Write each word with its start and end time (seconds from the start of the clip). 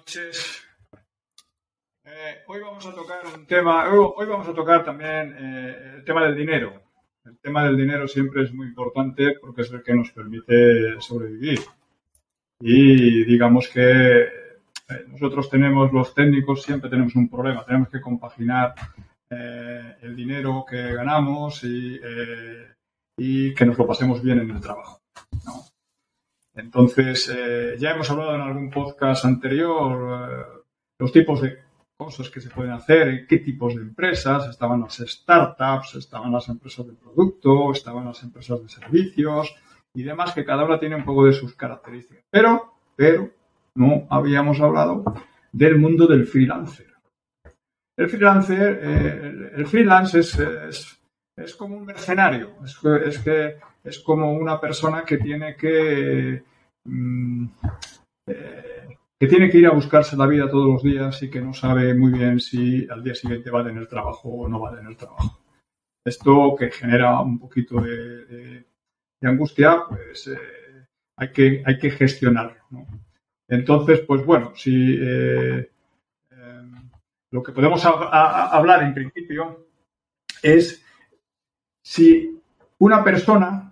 Noches. 0.00 0.62
Eh, 2.04 2.38
hoy 2.46 2.60
vamos 2.60 2.86
a 2.86 2.94
tocar 2.94 3.20
un 3.36 3.44
tema, 3.46 3.92
hoy 3.92 4.26
vamos 4.26 4.48
a 4.48 4.54
tocar 4.54 4.82
también 4.82 5.36
eh, 5.38 5.96
el 5.96 6.04
tema 6.06 6.24
del 6.24 6.34
dinero. 6.36 6.82
El 7.22 7.38
tema 7.38 7.64
del 7.64 7.76
dinero 7.76 8.08
siempre 8.08 8.44
es 8.44 8.54
muy 8.54 8.68
importante 8.68 9.36
porque 9.38 9.60
es 9.60 9.70
el 9.70 9.82
que 9.82 9.92
nos 9.92 10.10
permite 10.12 10.98
sobrevivir. 11.00 11.60
Y 12.60 13.24
digamos 13.26 13.68
que 13.68 14.22
eh, 14.22 14.28
nosotros 15.08 15.50
tenemos, 15.50 15.92
los 15.92 16.14
técnicos, 16.14 16.62
siempre 16.62 16.88
tenemos 16.88 17.14
un 17.14 17.28
problema. 17.28 17.66
Tenemos 17.66 17.90
que 17.90 18.00
compaginar 18.00 18.74
el 19.28 20.16
dinero 20.16 20.64
que 20.68 20.94
ganamos 20.94 21.62
y, 21.62 22.00
y, 23.18 23.54
que 23.54 23.66
nos 23.66 23.76
lo 23.76 23.86
pasemos 23.86 24.22
bien 24.22 24.40
en 24.40 24.50
el 24.50 24.60
trabajo. 24.62 25.02
Entonces, 26.54 27.32
ya 27.78 27.92
hemos 27.92 28.10
hablado 28.10 28.34
en 28.34 28.40
algún 28.40 28.70
podcast 28.70 29.24
anterior 29.24 30.64
los 30.98 31.12
tipos 31.12 31.40
de 31.40 31.58
cosas 32.00 32.30
que 32.30 32.40
se 32.40 32.48
pueden 32.48 32.72
hacer, 32.72 33.26
qué 33.26 33.38
tipos 33.38 33.74
de 33.74 33.82
empresas, 33.82 34.48
estaban 34.48 34.80
las 34.80 34.96
startups, 34.96 35.96
estaban 35.96 36.32
las 36.32 36.48
empresas 36.48 36.86
de 36.86 36.94
producto, 36.94 37.72
estaban 37.72 38.06
las 38.06 38.22
empresas 38.22 38.62
de 38.62 38.68
servicios 38.70 39.54
y 39.94 40.02
demás, 40.02 40.32
que 40.32 40.46
cada 40.46 40.64
una 40.64 40.78
tiene 40.78 40.96
un 40.96 41.04
poco 41.04 41.26
de 41.26 41.34
sus 41.34 41.54
características. 41.54 42.24
Pero, 42.30 42.72
pero, 42.96 43.30
no 43.74 44.06
habíamos 44.08 44.60
hablado 44.60 45.04
del 45.52 45.78
mundo 45.78 46.06
del 46.06 46.26
freelancer. 46.26 46.86
El 47.98 48.08
freelancer, 48.08 48.80
eh, 48.82 49.50
el 49.56 49.66
freelance 49.66 50.20
es, 50.20 50.38
es, 51.36 51.54
como 51.54 51.76
un 51.76 51.84
mercenario, 51.84 52.54
es, 52.64 53.18
que 53.18 53.56
es 53.84 53.98
como 54.00 54.32
una 54.32 54.60
persona 54.60 55.04
que 55.04 55.18
tiene 55.18 55.56
que 55.56 56.42
mm, 56.84 57.46
eh, 58.26 58.70
que 59.20 59.26
tiene 59.26 59.50
que 59.50 59.58
ir 59.58 59.66
a 59.66 59.74
buscarse 59.74 60.16
la 60.16 60.26
vida 60.26 60.48
todos 60.48 60.66
los 60.66 60.82
días 60.82 61.22
y 61.22 61.28
que 61.28 61.42
no 61.42 61.52
sabe 61.52 61.92
muy 61.92 62.10
bien 62.10 62.40
si 62.40 62.88
al 62.88 63.04
día 63.04 63.14
siguiente 63.14 63.50
va 63.50 63.60
a 63.60 63.64
tener 63.64 63.86
trabajo 63.86 64.30
o 64.30 64.48
no 64.48 64.60
va 64.60 64.70
a 64.70 64.76
tener 64.76 64.96
trabajo. 64.96 65.38
Esto 66.02 66.56
que 66.58 66.70
genera 66.70 67.20
un 67.20 67.38
poquito 67.38 67.82
de, 67.82 68.64
angustia, 69.20 69.84
pues 69.86 70.28
eh, 70.28 70.86
hay, 71.16 71.30
que, 71.32 71.62
hay 71.66 71.78
que 71.78 71.90
gestionarlo. 71.90 72.62
Entonces, 73.46 74.00
pues 74.00 74.24
bueno, 74.24 74.52
si 74.54 74.96
eh, 74.98 75.70
eh, 76.30 76.70
lo 77.30 77.42
que 77.42 77.52
podemos 77.52 77.84
hablar 77.84 78.82
en 78.82 78.94
principio 78.94 79.66
es 80.42 80.82
si 81.84 82.40
una 82.78 83.04
persona 83.04 83.69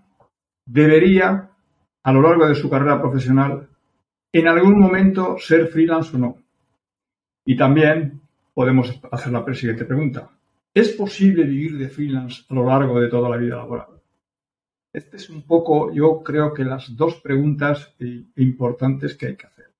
debería, 0.68 1.50
a 2.02 2.12
lo 2.12 2.22
largo 2.22 2.46
de 2.46 2.54
su 2.54 2.68
carrera 2.68 3.00
profesional, 3.00 3.68
en 4.32 4.48
algún 4.48 4.78
momento 4.78 5.36
ser 5.38 5.68
freelance 5.68 6.14
o 6.14 6.18
no. 6.18 6.36
Y 7.44 7.56
también 7.56 8.20
podemos 8.52 9.00
hacer 9.10 9.32
la 9.32 9.54
siguiente 9.54 9.86
pregunta. 9.86 10.30
¿Es 10.74 10.90
posible 10.90 11.44
vivir 11.44 11.78
de 11.78 11.88
freelance 11.88 12.44
a 12.48 12.54
lo 12.54 12.66
largo 12.66 13.00
de 13.00 13.08
toda 13.08 13.30
la 13.30 13.38
vida 13.38 13.56
laboral? 13.56 13.88
Este 14.92 15.16
es 15.16 15.30
un 15.30 15.42
poco, 15.42 15.92
yo 15.92 16.22
creo 16.22 16.52
que 16.52 16.64
las 16.64 16.94
dos 16.94 17.20
preguntas 17.20 17.94
importantes 18.36 19.16
que 19.16 19.26
hay 19.26 19.36
que 19.36 19.46
hacer. 19.46 19.70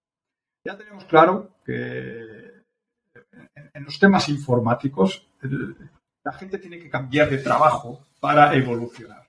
Ya 0.65 0.77
tenemos 0.77 1.05
claro 1.05 1.57
que 1.65 2.63
en 3.75 3.85
los 3.85 3.99
temas 3.99 4.29
informáticos 4.29 5.29
la 6.25 6.33
gente 6.33 6.59
tiene 6.59 6.79
que 6.79 6.91
cambiar 6.91 7.29
de 7.29 7.39
trabajo 7.39 8.07
para 8.21 8.55
evolucionar. 8.55 9.28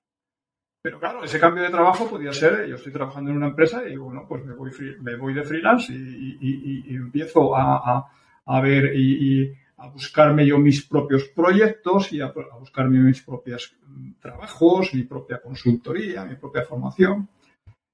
Pero 0.81 0.99
claro, 0.99 1.23
ese 1.23 1.39
cambio 1.39 1.63
de 1.63 1.69
trabajo 1.69 2.09
podría 2.09 2.31
ser, 2.31 2.65
yo 2.65 2.75
estoy 2.75 2.93
trabajando 2.93 3.31
en 3.31 3.37
una 3.37 3.47
empresa 3.47 3.87
y 3.87 3.97
bueno, 3.97 4.25
pues 4.27 4.45
me 4.45 4.53
voy, 4.53 4.71
me 5.01 5.17
voy 5.17 5.33
de 5.33 5.43
freelance 5.43 5.91
y, 5.91 6.95
empiezo 6.95 7.53
a, 7.55 8.61
ver 8.61 8.95
y, 8.95 9.53
a 9.75 9.87
buscarme 9.87 10.45
yo 10.45 10.57
mis 10.57 10.85
propios 10.85 11.25
proyectos 11.29 12.13
y 12.13 12.21
a, 12.21 12.31
buscarme 12.57 12.99
mis 12.99 13.21
propios 13.21 13.75
mm, 13.87 14.13
trabajos, 14.21 14.93
mi 14.93 15.03
propia 15.03 15.41
consultoría, 15.41 16.23
mi 16.23 16.35
propia 16.35 16.63
formación. 16.63 17.27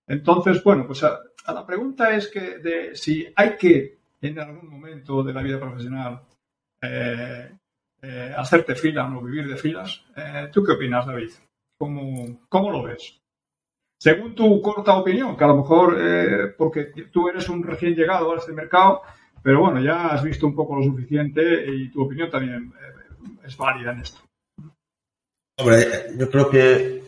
Entonces, 0.08 0.64
bueno, 0.64 0.86
pues 0.86 1.04
a, 1.04 1.22
la 1.48 1.66
pregunta 1.66 2.16
es 2.16 2.28
que 2.28 2.60
de 2.60 2.96
si 2.96 3.28
hay 3.36 3.56
que 3.58 3.98
en 4.22 4.40
algún 4.40 4.70
momento 4.70 5.24
de 5.24 5.34
la 5.34 5.42
vida 5.42 5.60
profesional 5.60 6.22
eh, 6.82 7.52
eh, 8.02 8.34
hacerte 8.38 8.76
freelance 8.76 9.18
o 9.18 9.22
vivir 9.24 9.48
de 9.48 9.56
freelance, 9.56 10.02
eh, 10.16 10.50
¿tú 10.52 10.64
qué 10.64 10.74
opinas, 10.74 11.08
David? 11.08 11.32
¿Cómo, 11.78 12.72
lo 12.72 12.84
ves? 12.84 13.20
Según 14.00 14.36
tu 14.36 14.62
corta 14.62 14.98
opinión, 14.98 15.36
que 15.36 15.44
a 15.44 15.48
lo 15.48 15.58
mejor 15.58 15.98
eh, 16.00 16.54
porque 16.58 16.86
tú 17.12 17.28
eres 17.28 17.50
un 17.50 17.64
recién 17.64 17.96
llegado 17.96 18.32
a 18.32 18.38
este 18.38 18.54
mercado, 18.54 19.02
pero 19.44 19.62
bueno, 19.62 19.82
ya 19.82 20.08
has 20.08 20.24
visto 20.24 20.46
un 20.48 20.56
poco 20.56 20.76
lo 20.76 20.84
suficiente 20.84 21.66
y 21.68 21.90
tu 21.92 22.04
opinión 22.04 22.30
también 22.30 22.74
eh, 22.74 23.36
es 23.46 23.58
válida 23.58 23.92
en 23.92 24.00
esto. 24.00 24.22
Hombre, 25.58 25.86
yo 26.18 26.30
creo 26.30 26.50
que 26.50 27.04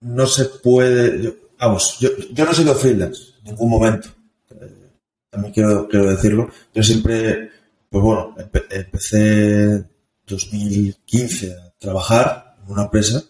no 0.00 0.26
se 0.26 0.46
puede. 0.46 1.34
vamos, 1.58 1.98
yo, 1.98 2.10
no 2.36 2.50
he 2.50 2.54
sido 2.54 2.74
freelance 2.74 3.34
en 3.38 3.44
ningún 3.44 3.70
momento. 3.70 4.08
Eh, 4.50 4.90
también 5.30 5.52
quiero, 5.52 5.88
quiero 5.88 6.10
decirlo. 6.10 6.50
Yo 6.74 6.82
siempre, 6.82 7.50
pues 7.90 8.02
bueno, 8.02 8.34
empecé 8.70 9.62
en 9.64 9.90
2015 10.26 11.52
a 11.52 11.70
trabajar 11.78 12.56
en 12.62 12.72
una 12.72 12.84
empresa 12.84 13.22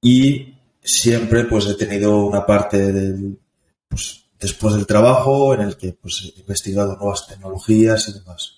y 0.00 0.54
siempre 0.82 1.44
pues 1.44 1.66
he 1.66 1.74
tenido 1.74 2.24
una 2.26 2.46
parte 2.46 2.92
del, 2.92 3.38
pues, 3.88 4.26
después 4.38 4.74
del 4.74 4.86
trabajo 4.86 5.54
en 5.54 5.62
el 5.62 5.76
que 5.76 5.92
pues 5.92 6.32
he 6.36 6.40
investigado 6.40 6.96
nuevas 6.96 7.26
tecnologías 7.26 8.08
y 8.08 8.12
demás. 8.12 8.56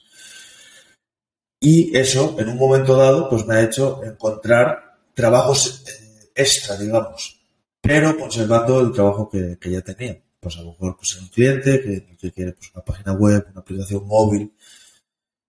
Y 1.60 1.96
eso, 1.96 2.36
en 2.38 2.48
un 2.48 2.56
momento 2.56 2.96
dado, 2.96 3.28
pues 3.28 3.44
me 3.46 3.56
ha 3.56 3.64
hecho 3.64 4.02
encontrar 4.04 4.98
trabajos 5.14 5.82
eh, 5.88 6.30
extra, 6.34 6.76
digamos, 6.76 7.40
pero 7.80 8.16
conservando 8.16 8.80
el 8.80 8.92
trabajo 8.92 9.28
que, 9.28 9.58
ya 9.68 9.80
tenía. 9.80 10.22
Pues 10.38 10.56
a 10.56 10.62
lo 10.62 10.70
mejor 10.72 10.96
pues 10.96 11.16
un 11.20 11.28
cliente 11.28 11.82
que, 11.82 12.30
quiere 12.30 12.52
pues, 12.52 12.70
una 12.72 12.84
página 12.84 13.12
web, 13.12 13.46
una 13.50 13.60
aplicación 13.60 14.06
móvil 14.06 14.52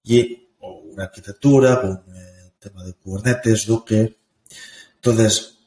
y 0.03 0.47
o 0.61 0.79
una 0.93 1.03
arquitectura 1.03 1.79
con 1.79 2.03
eh, 2.15 2.53
tema 2.57 2.83
de 2.83 2.93
Kubernetes, 2.93 3.67
Docker. 3.67 4.17
Entonces, 4.95 5.58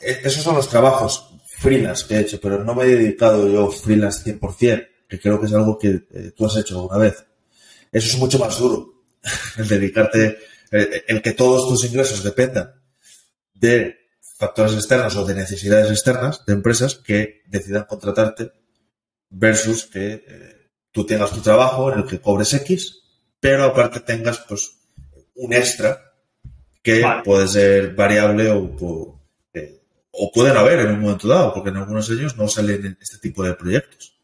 esos 0.00 0.42
son 0.42 0.56
los 0.56 0.68
trabajos 0.68 1.30
freelance 1.60 2.06
que 2.06 2.14
he 2.14 2.20
hecho, 2.20 2.40
pero 2.40 2.64
no 2.64 2.74
me 2.74 2.84
he 2.84 2.96
dedicado 2.96 3.48
yo 3.48 3.70
freelance 3.70 4.24
100%, 4.24 4.88
que 5.06 5.20
creo 5.20 5.38
que 5.38 5.46
es 5.46 5.52
algo 5.52 5.78
que 5.78 6.06
eh, 6.10 6.32
tú 6.34 6.46
has 6.46 6.56
hecho 6.56 6.76
alguna 6.76 6.98
vez. 6.98 7.24
Eso 7.92 8.08
es 8.08 8.18
mucho 8.18 8.38
más 8.38 8.58
duro, 8.58 9.04
el 9.58 9.68
dedicarte, 9.68 10.38
el, 10.70 11.20
que 11.20 11.32
todos 11.32 11.68
tus 11.68 11.84
ingresos 11.84 12.22
dependan 12.22 12.72
de 13.52 13.98
factores 14.38 14.72
externos 14.72 15.16
o 15.16 15.26
de 15.26 15.34
necesidades 15.34 15.90
externas 15.90 16.46
de 16.46 16.54
empresas 16.54 16.94
que 16.94 17.42
decidan 17.46 17.84
contratarte 17.84 18.52
versus 19.28 19.84
que 19.84 20.24
eh, 20.26 20.70
tú 20.92 21.04
tengas 21.04 21.30
tu 21.30 21.40
trabajo 21.40 21.92
en 21.92 21.98
el 21.98 22.06
que 22.06 22.20
cobres 22.20 22.54
X, 22.54 23.02
pero 23.38 23.64
aparte 23.64 24.00
tengas 24.00 24.38
pues 24.48 24.78
un 25.34 25.52
extra 25.52 26.14
que 26.82 27.04
puede 27.22 27.48
ser 27.48 27.94
variable 27.94 28.50
o, 28.50 28.76
o 28.80 29.19
pueden 30.34 30.56
haber 30.56 30.80
en 30.80 30.92
un 30.92 31.00
momento 31.00 31.28
dado, 31.28 31.54
porque 31.54 31.70
en 31.70 31.76
algunos 31.76 32.08
de 32.08 32.16
ellos 32.16 32.36
no 32.36 32.48
salen 32.48 32.96
este 33.00 33.18
tipo 33.18 33.42
de 33.42 33.54
proyectos. 33.54 34.20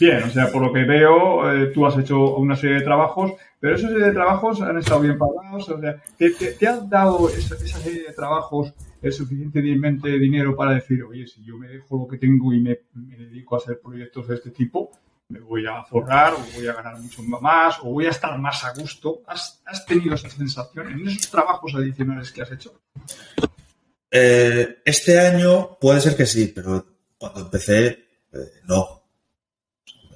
Bien, 0.00 0.22
o 0.22 0.30
sea, 0.30 0.50
por 0.50 0.62
lo 0.62 0.72
que 0.72 0.84
veo, 0.84 1.52
eh, 1.52 1.66
tú 1.66 1.86
has 1.86 1.96
hecho 1.98 2.36
una 2.36 2.56
serie 2.56 2.76
de 2.76 2.82
trabajos, 2.82 3.32
pero 3.60 3.76
esos 3.76 3.90
serie 3.90 4.06
de 4.06 4.12
trabajos 4.12 4.60
han 4.62 4.78
estado 4.78 5.00
bien 5.00 5.18
pagados, 5.18 5.68
o 5.68 5.80
sea, 5.80 6.02
¿te, 6.16 6.30
te, 6.30 6.66
has 6.66 6.88
dado 6.88 7.28
esa, 7.28 7.56
serie 7.56 8.04
de 8.04 8.12
trabajos 8.12 8.72
el 9.02 9.12
suficientemente 9.12 10.08
dinero 10.18 10.56
para 10.56 10.72
decir, 10.72 11.02
oye, 11.02 11.26
si 11.26 11.44
yo 11.44 11.58
me 11.58 11.68
dejo 11.68 11.98
lo 11.98 12.08
que 12.08 12.18
tengo 12.18 12.52
y 12.52 12.60
me, 12.60 12.78
dedico 12.94 13.54
a 13.54 13.58
hacer 13.58 13.80
proyectos 13.80 14.28
de 14.28 14.36
este 14.36 14.50
tipo, 14.50 14.90
me 15.28 15.40
voy 15.40 15.66
a 15.66 15.82
forrar 15.84 16.34
o 16.34 16.38
voy 16.56 16.66
a 16.66 16.72
ganar 16.72 16.98
mucho 16.98 17.22
más 17.22 17.78
o 17.82 17.90
voy 17.90 18.06
a 18.06 18.10
estar 18.10 18.36
más 18.38 18.64
a 18.64 18.72
gusto? 18.74 19.22
¿Has, 19.26 19.62
has 19.66 19.84
tenido 19.86 20.14
esa 20.14 20.30
sensación 20.30 20.90
en 20.90 21.06
esos 21.06 21.30
trabajos 21.30 21.74
adicionales 21.74 22.32
que 22.32 22.42
has 22.42 22.52
hecho? 22.52 22.72
Eh, 24.14 24.82
este 24.84 25.18
año 25.18 25.78
puede 25.80 26.02
ser 26.02 26.14
que 26.14 26.26
sí, 26.26 26.52
pero 26.54 26.86
cuando 27.16 27.40
empecé, 27.40 27.86
eh, 28.30 28.60
no. 28.64 29.04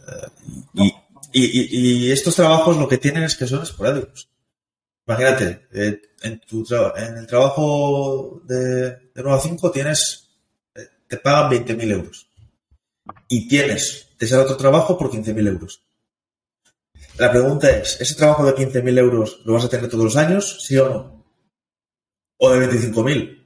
Eh, 0.06 0.90
y, 1.32 2.10
estos 2.10 2.36
trabajos 2.36 2.76
lo 2.76 2.86
que 2.88 2.98
tienen 2.98 3.22
es 3.22 3.36
que 3.36 3.46
son 3.46 3.62
esporádicos. 3.62 4.28
Imagínate, 5.06 5.66
en, 6.22 6.40
tu 6.40 6.66
en 6.96 7.16
el 7.16 7.26
trabajo 7.26 8.42
de, 8.44 8.90
de 8.90 9.22
9 9.22 9.32
a 9.32 9.40
5 9.40 9.70
tienes, 9.70 10.28
te 11.06 11.16
pagan 11.16 11.50
20.000 11.50 11.92
euros. 11.92 12.28
Y 13.28 13.48
tienes, 13.48 14.08
te 14.18 14.26
sale 14.26 14.42
otro 14.42 14.56
trabajo 14.56 14.98
por 14.98 15.10
15.000 15.10 15.48
euros. 15.48 15.82
La 17.18 17.30
pregunta 17.30 17.70
es, 17.70 18.00
¿ese 18.00 18.14
trabajo 18.14 18.44
de 18.44 18.54
15.000 18.54 18.98
euros 18.98 19.40
lo 19.44 19.54
vas 19.54 19.64
a 19.64 19.68
tener 19.68 19.88
todos 19.88 20.04
los 20.04 20.16
años? 20.16 20.58
¿Sí 20.66 20.76
o 20.76 20.88
no? 20.88 21.24
¿O 22.38 22.50
de 22.50 22.68
25.000? 22.68 23.45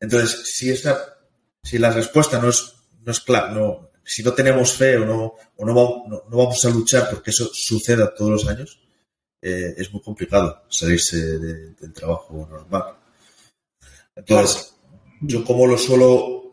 Entonces, 0.00 0.54
si 0.54 0.70
esa, 0.70 1.18
si 1.62 1.78
la 1.78 1.90
respuesta 1.90 2.40
no 2.40 2.48
es, 2.48 2.74
no 3.04 3.12
es 3.12 3.20
clara, 3.20 3.50
no, 3.50 3.90
si 4.04 4.22
no 4.22 4.32
tenemos 4.32 4.72
fe 4.72 4.96
o 4.96 5.04
no, 5.04 5.34
o 5.56 5.66
no, 5.66 5.74
vamos, 5.74 6.02
no, 6.08 6.36
vamos 6.36 6.64
a 6.64 6.70
luchar 6.70 7.10
porque 7.10 7.30
eso 7.30 7.50
suceda 7.52 8.14
todos 8.14 8.30
los 8.30 8.48
años, 8.48 8.80
eh, 9.42 9.74
es 9.76 9.92
muy 9.92 10.02
complicado 10.02 10.62
salirse 10.68 11.16
del 11.38 11.92
trabajo 11.92 12.46
normal. 12.50 12.96
Entonces, 14.16 14.74
yo 15.20 15.44
como 15.44 15.66
lo 15.66 15.76
suelo, 15.78 16.50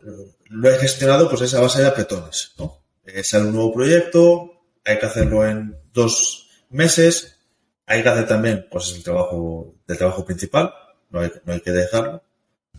lo 0.50 0.70
he 0.70 0.78
gestionado 0.78 1.28
pues 1.28 1.42
es 1.42 1.54
a 1.54 1.60
base 1.60 1.80
de 1.80 1.88
apretones, 1.88 2.52
¿no? 2.58 2.82
Eh, 3.04 3.22
sale 3.24 3.46
un 3.46 3.54
nuevo 3.54 3.72
proyecto, 3.72 4.50
hay 4.84 4.98
que 4.98 5.06
hacerlo 5.06 5.46
en 5.46 5.76
dos 5.92 6.48
meses, 6.70 7.38
hay 7.86 8.02
que 8.02 8.08
hacer 8.08 8.26
también 8.26 8.66
pues 8.70 8.92
el 8.92 9.02
trabajo 9.02 9.74
del 9.86 9.98
trabajo 9.98 10.24
principal, 10.24 10.74
no 11.10 11.20
hay, 11.20 11.30
no 11.44 11.52
hay 11.52 11.60
que 11.60 11.70
dejarlo, 11.70 12.22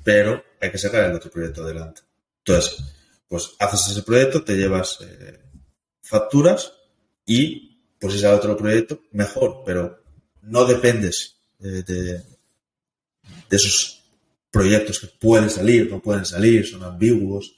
pero 0.07 0.41
hay 0.61 0.71
que 0.71 0.77
sacar 0.77 1.03
el 1.03 1.17
otro 1.17 1.29
proyecto 1.29 1.63
adelante. 1.63 1.99
Entonces, 2.37 2.81
pues 3.27 3.57
haces 3.59 3.91
ese 3.91 4.03
proyecto, 4.03 4.41
te 4.41 4.55
llevas 4.55 4.99
eh, 5.01 5.37
facturas 6.01 6.71
y 7.25 7.81
pues 7.99 8.13
si 8.13 8.19
sale 8.19 8.37
otro 8.37 8.55
proyecto, 8.55 9.01
mejor, 9.11 9.63
pero 9.65 9.99
no 10.43 10.63
dependes 10.63 11.41
de, 11.59 11.83
de, 11.83 12.21
esos 13.49 14.09
proyectos 14.49 14.97
que 14.97 15.07
pueden 15.07 15.49
salir, 15.49 15.91
no 15.91 15.99
pueden 15.99 16.23
salir, 16.23 16.65
son 16.65 16.85
ambiguos. 16.85 17.57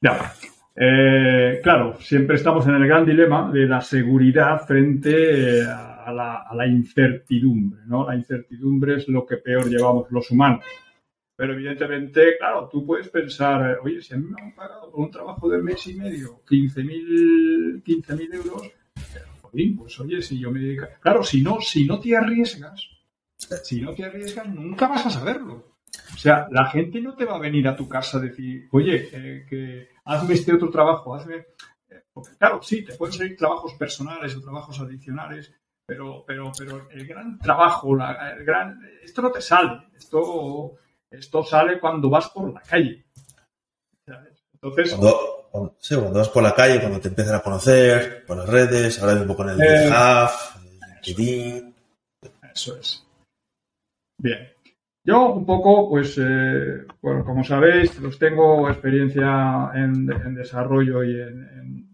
Ya. 0.00 0.34
Eh, 0.74 1.60
claro, 1.62 1.98
siempre 2.00 2.36
estamos 2.36 2.66
en 2.66 2.76
el 2.76 2.86
gran 2.86 3.04
dilema 3.04 3.52
de 3.52 3.66
la 3.66 3.82
seguridad 3.82 4.66
frente 4.66 5.60
eh, 5.60 5.66
a 6.04 6.12
la, 6.12 6.42
a 6.42 6.54
la, 6.54 6.66
incertidumbre, 6.66 7.82
¿no? 7.86 8.06
La 8.06 8.16
incertidumbre 8.16 8.96
es 8.96 9.08
lo 9.08 9.26
que 9.26 9.36
peor 9.36 9.68
llevamos 9.68 10.10
los 10.10 10.30
humanos. 10.30 10.64
Pero 11.36 11.54
evidentemente, 11.54 12.36
claro, 12.38 12.68
tú 12.70 12.84
puedes 12.86 13.08
pensar, 13.08 13.78
oye, 13.82 14.00
si 14.00 14.14
a 14.14 14.16
mí 14.16 14.26
me 14.28 14.40
han 14.40 14.54
pagado 14.54 14.90
por 14.90 15.00
un 15.00 15.10
trabajo 15.10 15.48
de 15.48 15.62
mes 15.62 15.86
y 15.86 15.94
medio 15.94 16.42
15.000 16.46 17.82
15 17.82 18.12
euros, 18.32 18.70
pues 19.76 20.00
oye, 20.00 20.22
si 20.22 20.38
yo 20.38 20.50
me 20.50 20.60
dedico... 20.60 20.86
Claro, 21.00 21.22
si 21.22 21.42
no, 21.42 21.60
si 21.60 21.84
no 21.84 22.00
te 22.00 22.16
arriesgas, 22.16 22.88
si 23.36 23.80
no 23.80 23.92
te 23.92 24.04
arriesgas, 24.04 24.48
nunca 24.48 24.88
vas 24.88 25.06
a 25.06 25.10
saberlo. 25.10 25.76
O 26.14 26.16
sea, 26.16 26.48
la 26.50 26.70
gente 26.70 27.00
no 27.00 27.14
te 27.14 27.26
va 27.26 27.36
a 27.36 27.40
venir 27.40 27.68
a 27.68 27.76
tu 27.76 27.86
casa 27.86 28.16
a 28.16 28.22
decir, 28.22 28.68
oye, 28.72 29.08
eh, 29.12 29.46
que 29.48 29.88
hazme 30.04 30.34
este 30.34 30.54
otro 30.54 30.70
trabajo, 30.70 31.14
hazme... 31.14 31.36
Eh, 31.88 32.04
porque, 32.12 32.36
claro, 32.38 32.62
sí, 32.62 32.82
te 32.82 32.94
pueden 32.94 33.14
salir 33.14 33.36
trabajos 33.36 33.74
personales 33.74 34.34
o 34.36 34.40
trabajos 34.40 34.80
adicionales, 34.80 35.52
pero, 35.86 36.24
pero, 36.26 36.52
pero 36.56 36.88
el 36.90 37.06
gran 37.06 37.38
trabajo, 37.38 37.94
el 37.94 38.44
gran, 38.44 38.80
esto 39.02 39.22
no 39.22 39.30
te 39.30 39.40
sale. 39.40 39.88
Esto 39.96 40.78
esto 41.12 41.44
sale 41.44 41.78
cuando 41.78 42.08
vas 42.08 42.30
por 42.30 42.52
la 42.52 42.60
calle. 42.60 43.04
Entonces. 44.54 44.94
Cuando, 44.94 45.76
sí, 45.78 45.94
cuando 45.94 46.18
vas 46.18 46.28
por 46.30 46.42
la 46.42 46.54
calle, 46.54 46.80
cuando 46.80 47.00
te 47.00 47.08
empiezan 47.08 47.34
a 47.34 47.40
conocer, 47.40 48.24
por 48.26 48.38
las 48.38 48.48
redes, 48.48 49.00
ahora 49.00 49.16
mismo 49.16 49.36
con 49.36 49.50
el 49.50 49.60
eh, 49.60 49.90
LinkedIn. 51.04 51.74
Eso 52.54 52.76
es. 52.76 53.06
Bien. 54.18 54.48
Yo 55.04 55.32
un 55.32 55.44
poco, 55.44 55.90
pues, 55.90 56.16
eh, 56.18 56.86
bueno, 57.00 57.24
como 57.24 57.42
sabéis, 57.42 57.90
pues 58.00 58.18
tengo 58.18 58.68
experiencia 58.70 59.70
en, 59.74 60.06
desarrollo 60.34 61.02
y 61.02 61.20
en, 61.20 61.88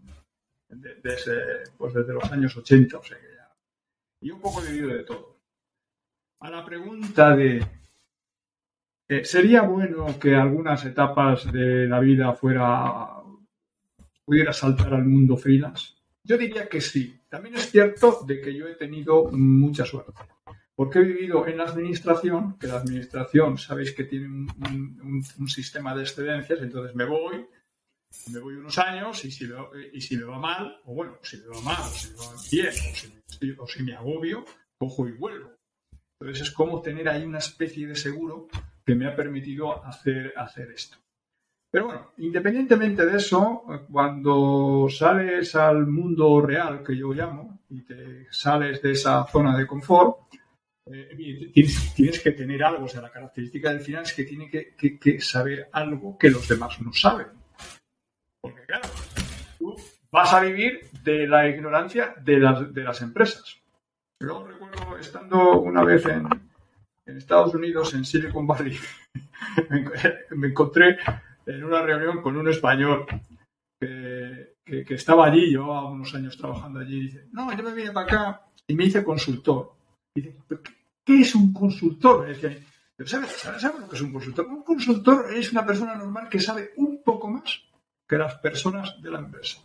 pues 1.79 1.95
desde 1.95 2.13
los 2.13 2.31
años 2.31 2.57
80, 2.57 2.99
o 2.99 3.03
sea. 3.03 3.17
Y 4.21 4.31
un 4.31 4.41
poco 4.41 4.63
he 4.63 4.73
vivido 4.73 4.89
de 4.89 5.05
todo. 5.05 5.39
A 6.41 6.51
la 6.51 6.65
pregunta 6.65 7.35
de 7.35 7.65
eh, 9.11 9.25
¿Sería 9.25 9.63
bueno 9.63 10.19
que 10.21 10.35
algunas 10.35 10.85
etapas 10.85 11.51
de 11.51 11.87
la 11.87 11.99
vida 11.99 12.35
fuera 12.35 13.23
pudiera 14.23 14.53
saltar 14.53 14.93
al 14.93 15.07
mundo 15.07 15.39
freelance? 15.39 15.95
Yo 16.23 16.37
diría 16.37 16.69
que 16.69 16.83
sí. 16.83 17.19
También 17.27 17.55
es 17.55 17.71
cierto 17.71 18.23
de 18.27 18.39
que 18.39 18.55
yo 18.55 18.69
he 18.69 18.75
tenido 18.75 19.31
mucha 19.33 19.87
suerte. 19.87 20.13
Porque 20.75 20.99
he 20.99 21.03
vivido 21.03 21.47
en 21.47 21.57
la 21.57 21.65
administración, 21.65 22.59
que 22.59 22.67
la 22.67 22.77
administración, 22.77 23.57
sabéis 23.57 23.93
que 23.93 24.05
tiene 24.05 24.27
un, 24.29 25.49
sistema 25.49 25.95
de 25.95 26.03
excedencias, 26.03 26.61
entonces 26.61 26.95
me 26.95 27.07
voy, 27.07 27.47
me 28.33 28.41
voy 28.41 28.55
unos 28.55 28.79
años 28.79 29.25
y 29.25 29.31
si, 29.31 29.49
y 29.93 30.01
si 30.01 30.17
me 30.17 30.25
va 30.25 30.39
mal, 30.39 30.81
o 30.85 30.95
bueno, 30.95 31.19
si 31.23 31.39
me 31.39 31.47
va 31.49 31.61
mal, 31.61 31.83
o 31.83 31.89
si 31.89 32.11
me 32.11 32.17
va 32.17 32.35
bien, 32.51 32.69
o 32.69 33.33
si, 33.33 33.51
o 33.59 33.67
si 33.67 33.83
me 33.83 33.95
agobio, 33.95 34.45
cojo 34.79 35.09
y 35.09 35.13
vuelvo. 35.13 35.53
Entonces 36.21 36.49
es 36.49 36.51
como 36.53 36.83
tener 36.83 37.09
ahí 37.09 37.25
una 37.25 37.39
especie 37.39 37.87
de 37.87 37.95
seguro 37.95 38.49
que 38.85 38.95
me 38.95 39.07
ha 39.07 39.15
permitido 39.15 39.85
hacer, 39.85 40.33
hacer 40.37 40.71
esto. 40.71 40.97
Pero 41.71 41.87
bueno, 41.87 42.13
independientemente 42.17 43.05
de 43.05 43.19
eso, 43.19 43.63
cuando 43.93 44.87
sales 44.89 45.55
al 45.55 45.87
mundo 45.87 46.41
real, 46.41 46.83
que 46.83 46.97
yo 46.97 47.13
llamo, 47.13 47.61
y 47.69 47.83
te 47.83 48.27
sales 48.31 48.81
de 48.81 48.93
esa 48.93 49.27
zona 49.27 49.57
de 49.57 49.67
confort, 49.67 50.17
eh, 50.87 51.51
tienes, 51.95 52.21
que 52.21 52.33
tener 52.33 52.65
algo, 52.65 52.87
o 52.87 52.89
sea, 52.89 53.03
la 53.03 53.11
característica 53.11 53.71
del 53.71 53.81
final 53.81 54.05
es 54.05 54.15
que 54.15 54.25
tiene 54.25 54.49
que, 54.51 55.21
saber 55.21 55.69
algo 55.73 56.17
que 56.17 56.31
los 56.31 56.49
demás 56.49 56.81
no 56.81 56.93
saben. 56.93 57.27
Porque 58.41 58.63
claro, 58.67 58.89
tú 59.59 59.77
vas 60.11 60.33
a 60.33 60.41
vivir 60.41 60.89
de 61.03 61.27
la 61.27 61.49
ignorancia 61.49 62.15
de 62.23 62.39
las, 62.39 62.73
de 62.73 62.83
las 62.83 63.03
empresas. 63.03 63.57
Yo 64.21 64.45
recuerdo 64.47 64.97
estando 64.99 65.61
una 65.61 65.85
vez 65.85 66.07
en, 66.07 66.29
en 67.07 67.17
Estados 67.17 67.55
Unidos, 67.55 67.95
en 67.95 68.05
Silicon 68.05 68.47
Valley, 68.47 68.79
me 70.31 70.49
encontré 70.49 70.99
en 71.47 71.65
una 71.65 71.83
reunión 71.83 72.21
con 72.21 72.37
un 72.37 72.49
español 72.49 73.07
que, 73.79 74.95
estaba 74.95 75.27
allí, 75.27 75.47
llevaba 75.47 75.91
unos 75.91 76.15
años 76.15 76.37
trabajando 76.37 76.81
allí, 76.81 76.99
y 76.99 77.03
dice, 77.03 77.29
no, 77.33 77.55
yo 77.57 77.63
me 77.63 77.73
vine 77.73 77.93
para 77.93 78.07
acá 78.07 78.43
y 78.67 78.75
me 78.75 78.85
hice 78.85 79.05
consultor. 79.05 79.73
dice, 80.15 80.37
¿qué 81.05 81.21
es 81.21 81.35
un 81.35 81.53
consultor? 81.53 82.27
¿sabes, 83.07 83.31
¿sabes, 83.31 83.81
lo 83.81 83.89
que 83.89 83.97
es 83.97 84.03
un 84.03 84.13
consultor? 84.13 84.47
Un 84.47 84.63
consultor 84.63 85.33
es 85.33 85.53
una 85.53 85.65
persona 85.65 85.95
normal 85.95 86.29
que 86.29 86.41
sabe 86.41 86.73
un 86.77 87.03
poco 87.03 87.29
más 87.29 87.63
que 88.09 88.19
las 88.19 88.39
personas 88.39 89.01
de 89.03 89.11
la 89.11 89.19
empresa. 89.19 89.61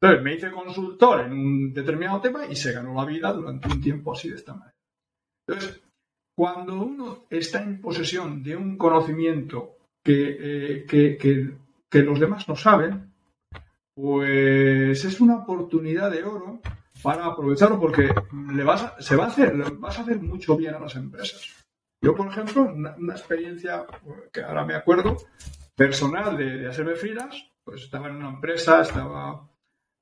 Entonces 0.00 0.24
me 0.24 0.34
hice 0.34 0.50
consultor 0.50 1.20
en 1.20 1.32
un 1.32 1.72
determinado 1.72 2.20
tema 2.20 2.46
y 2.46 2.56
se 2.56 2.72
ganó 2.72 2.94
la 2.94 3.04
vida 3.04 3.32
durante 3.32 3.68
un 3.68 3.80
tiempo 3.80 4.12
así 4.12 4.30
de 4.30 4.36
esta 4.36 4.54
manera. 4.54 4.74
Entonces, 5.46 5.82
cuando 6.36 6.82
uno 6.82 7.24
está 7.30 7.62
en 7.62 7.80
posesión 7.80 8.42
de 8.42 8.56
un 8.56 8.76
conocimiento 8.76 9.76
que, 10.04 10.86
eh, 10.90 12.02
los 12.02 12.18
demás 12.18 12.48
no 12.48 12.56
saben, 12.56 13.12
pues 13.94 15.04
es 15.04 15.20
una 15.20 15.36
oportunidad 15.36 16.10
de 16.10 16.24
oro 16.24 16.60
para 17.02 17.26
aprovecharlo 17.26 17.78
porque 17.78 18.12
le 18.54 18.64
vas 18.64 18.94
se 18.98 19.16
va 19.16 19.24
a 19.24 19.28
hacer, 19.28 19.54
vas 19.78 19.98
a 19.98 20.02
hacer 20.02 20.20
mucho 20.20 20.56
bien 20.56 20.74
a 20.74 20.80
las 20.80 20.96
empresas. 20.96 21.62
Yo, 22.02 22.16
por 22.16 22.26
ejemplo, 22.28 22.62
una, 22.62 23.12
experiencia 23.12 23.86
que 24.32 24.42
ahora 24.42 24.64
me 24.64 24.74
acuerdo, 24.74 25.16
personal 25.76 26.36
de, 26.36 26.66
hacerme 26.66 26.96
filas, 26.96 27.51
pues 27.64 27.82
estaba 27.82 28.08
en 28.08 28.16
una 28.16 28.30
empresa, 28.30 28.82
estaba 28.82 29.48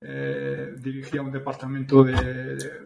eh, 0.00 0.74
dirigía 0.78 1.20
un 1.20 1.32
departamento 1.32 2.06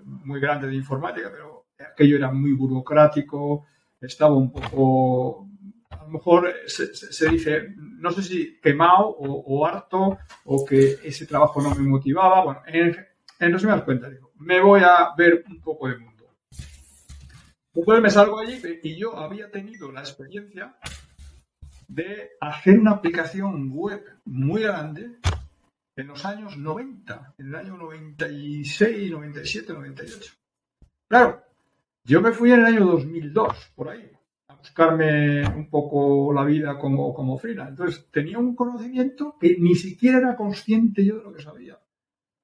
muy 0.04 0.40
grande 0.40 0.66
de 0.66 0.74
informática, 0.74 1.30
pero 1.30 1.66
aquello 1.78 2.16
era 2.16 2.32
muy 2.32 2.52
burocrático, 2.52 3.66
estaba 4.00 4.34
un 4.34 4.50
poco, 4.50 5.48
a 5.90 6.02
lo 6.02 6.08
mejor 6.08 6.52
se, 6.66 7.30
dice, 7.30 7.74
no 7.76 8.10
sé 8.10 8.22
si 8.22 8.60
quemado 8.60 9.08
o, 9.08 9.64
harto 9.64 10.18
o 10.44 10.64
que 10.64 10.98
ese 11.04 11.26
trabajo 11.26 11.62
no 11.62 11.74
me 11.74 11.88
motivaba. 11.88 12.44
Bueno, 12.44 12.62
en, 12.66 12.96
en 13.38 13.52
resumidas 13.52 13.82
cuentas, 13.82 14.10
digo, 14.10 14.32
me 14.38 14.60
voy 14.60 14.80
a 14.82 15.14
ver 15.16 15.44
un 15.48 15.60
poco 15.60 15.88
de 15.88 15.98
mundo. 15.98 16.14
Después 17.72 18.00
me 18.00 18.10
salgo 18.10 18.38
allí 18.38 18.60
y 18.82 18.96
yo 18.96 19.16
había 19.16 19.50
tenido 19.50 19.90
la 19.90 20.00
experiencia 20.00 20.76
de 21.88 22.32
hacer 22.40 22.78
una 22.78 22.92
aplicación 22.92 23.70
web 23.70 24.04
muy 24.24 24.62
grande 24.62 25.18
en 25.96 26.06
los 26.08 26.24
años 26.24 26.56
90, 26.56 27.34
en 27.38 27.46
el 27.48 27.54
año 27.54 27.76
96, 27.76 29.10
97, 29.10 29.72
98. 29.72 30.32
Claro, 31.08 31.42
yo 32.04 32.20
me 32.20 32.32
fui 32.32 32.52
en 32.52 32.60
el 32.60 32.66
año 32.66 32.86
2002, 32.86 33.72
por 33.74 33.88
ahí, 33.88 34.10
a 34.48 34.54
buscarme 34.54 35.46
un 35.46 35.70
poco 35.70 36.32
la 36.32 36.44
vida 36.44 36.78
como, 36.78 37.14
como 37.14 37.38
freelance. 37.38 37.70
Entonces, 37.70 38.06
tenía 38.10 38.38
un 38.38 38.54
conocimiento 38.54 39.36
que 39.38 39.56
ni 39.58 39.74
siquiera 39.74 40.18
era 40.18 40.36
consciente 40.36 41.04
yo 41.04 41.18
de 41.18 41.24
lo 41.24 41.32
que 41.32 41.42
sabía, 41.42 41.78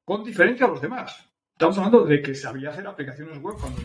con 0.04 0.22
diferencia 0.22 0.66
a 0.66 0.70
los 0.70 0.80
demás. 0.80 1.28
Estamos 1.52 1.76
hablando 1.78 2.04
de 2.06 2.22
que 2.22 2.34
sabía 2.34 2.70
hacer 2.70 2.86
aplicaciones 2.86 3.38
web 3.38 3.56
cuando 3.60 3.82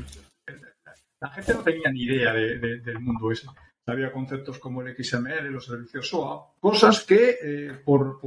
la 1.19 1.29
gente 1.29 1.53
no 1.53 1.62
tenía 1.62 1.89
ni 1.91 2.03
idea 2.03 2.33
del 2.33 3.00
mundo 3.00 3.31
ese. 3.31 3.47
Sabía 3.85 4.11
conceptos 4.11 4.57
como 4.57 4.81
el 4.81 4.95
XML, 4.95 5.51
los 5.51 5.65
servicios 5.65 6.07
SOA, 6.07 6.53
cosas 6.59 7.03
que 7.03 7.37
eh, 7.41 7.81
por, 7.85 8.19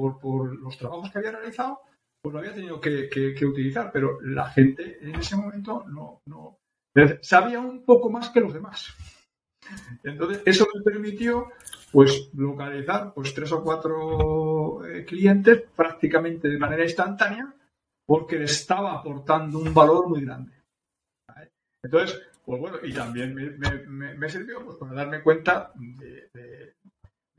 los 0.60 0.78
trabajos 0.78 1.10
que 1.10 1.18
había 1.18 1.32
realizado, 1.32 1.80
pues 2.22 2.32
lo 2.32 2.38
había 2.38 2.54
tenido 2.54 2.80
que, 2.80 3.44
utilizar, 3.44 3.90
pero 3.92 4.20
la 4.20 4.48
gente 4.50 4.98
en 5.00 5.16
ese 5.16 5.36
momento 5.36 5.84
no, 5.88 6.22
no, 6.26 6.58
sabía 7.22 7.58
un 7.60 7.84
poco 7.84 8.08
más 8.08 8.30
que 8.30 8.40
los 8.40 8.54
demás. 8.54 8.94
Entonces, 10.04 10.42
eso 10.46 10.66
me 10.72 10.82
permitió 10.82 11.48
pues 11.90 12.30
localizar 12.34 13.12
pues 13.12 13.34
tres 13.34 13.50
o 13.52 13.62
cuatro 13.62 14.86
eh, 14.86 15.04
clientes 15.04 15.64
prácticamente 15.74 16.48
de 16.48 16.58
manera 16.58 16.84
instantánea 16.84 17.52
porque 18.06 18.38
le 18.38 18.44
estaba 18.44 18.94
aportando 18.94 19.58
un 19.58 19.74
valor 19.74 20.08
muy 20.08 20.24
grande. 20.24 20.52
Entonces, 21.82 22.20
pues 22.48 22.62
bueno, 22.62 22.78
y 22.82 22.94
también 22.94 23.34
me, 23.34 24.28
sirvió 24.30 24.64
pues, 24.64 24.78
para 24.78 24.94
darme 24.94 25.20
cuenta 25.20 25.70
de, 25.76 26.30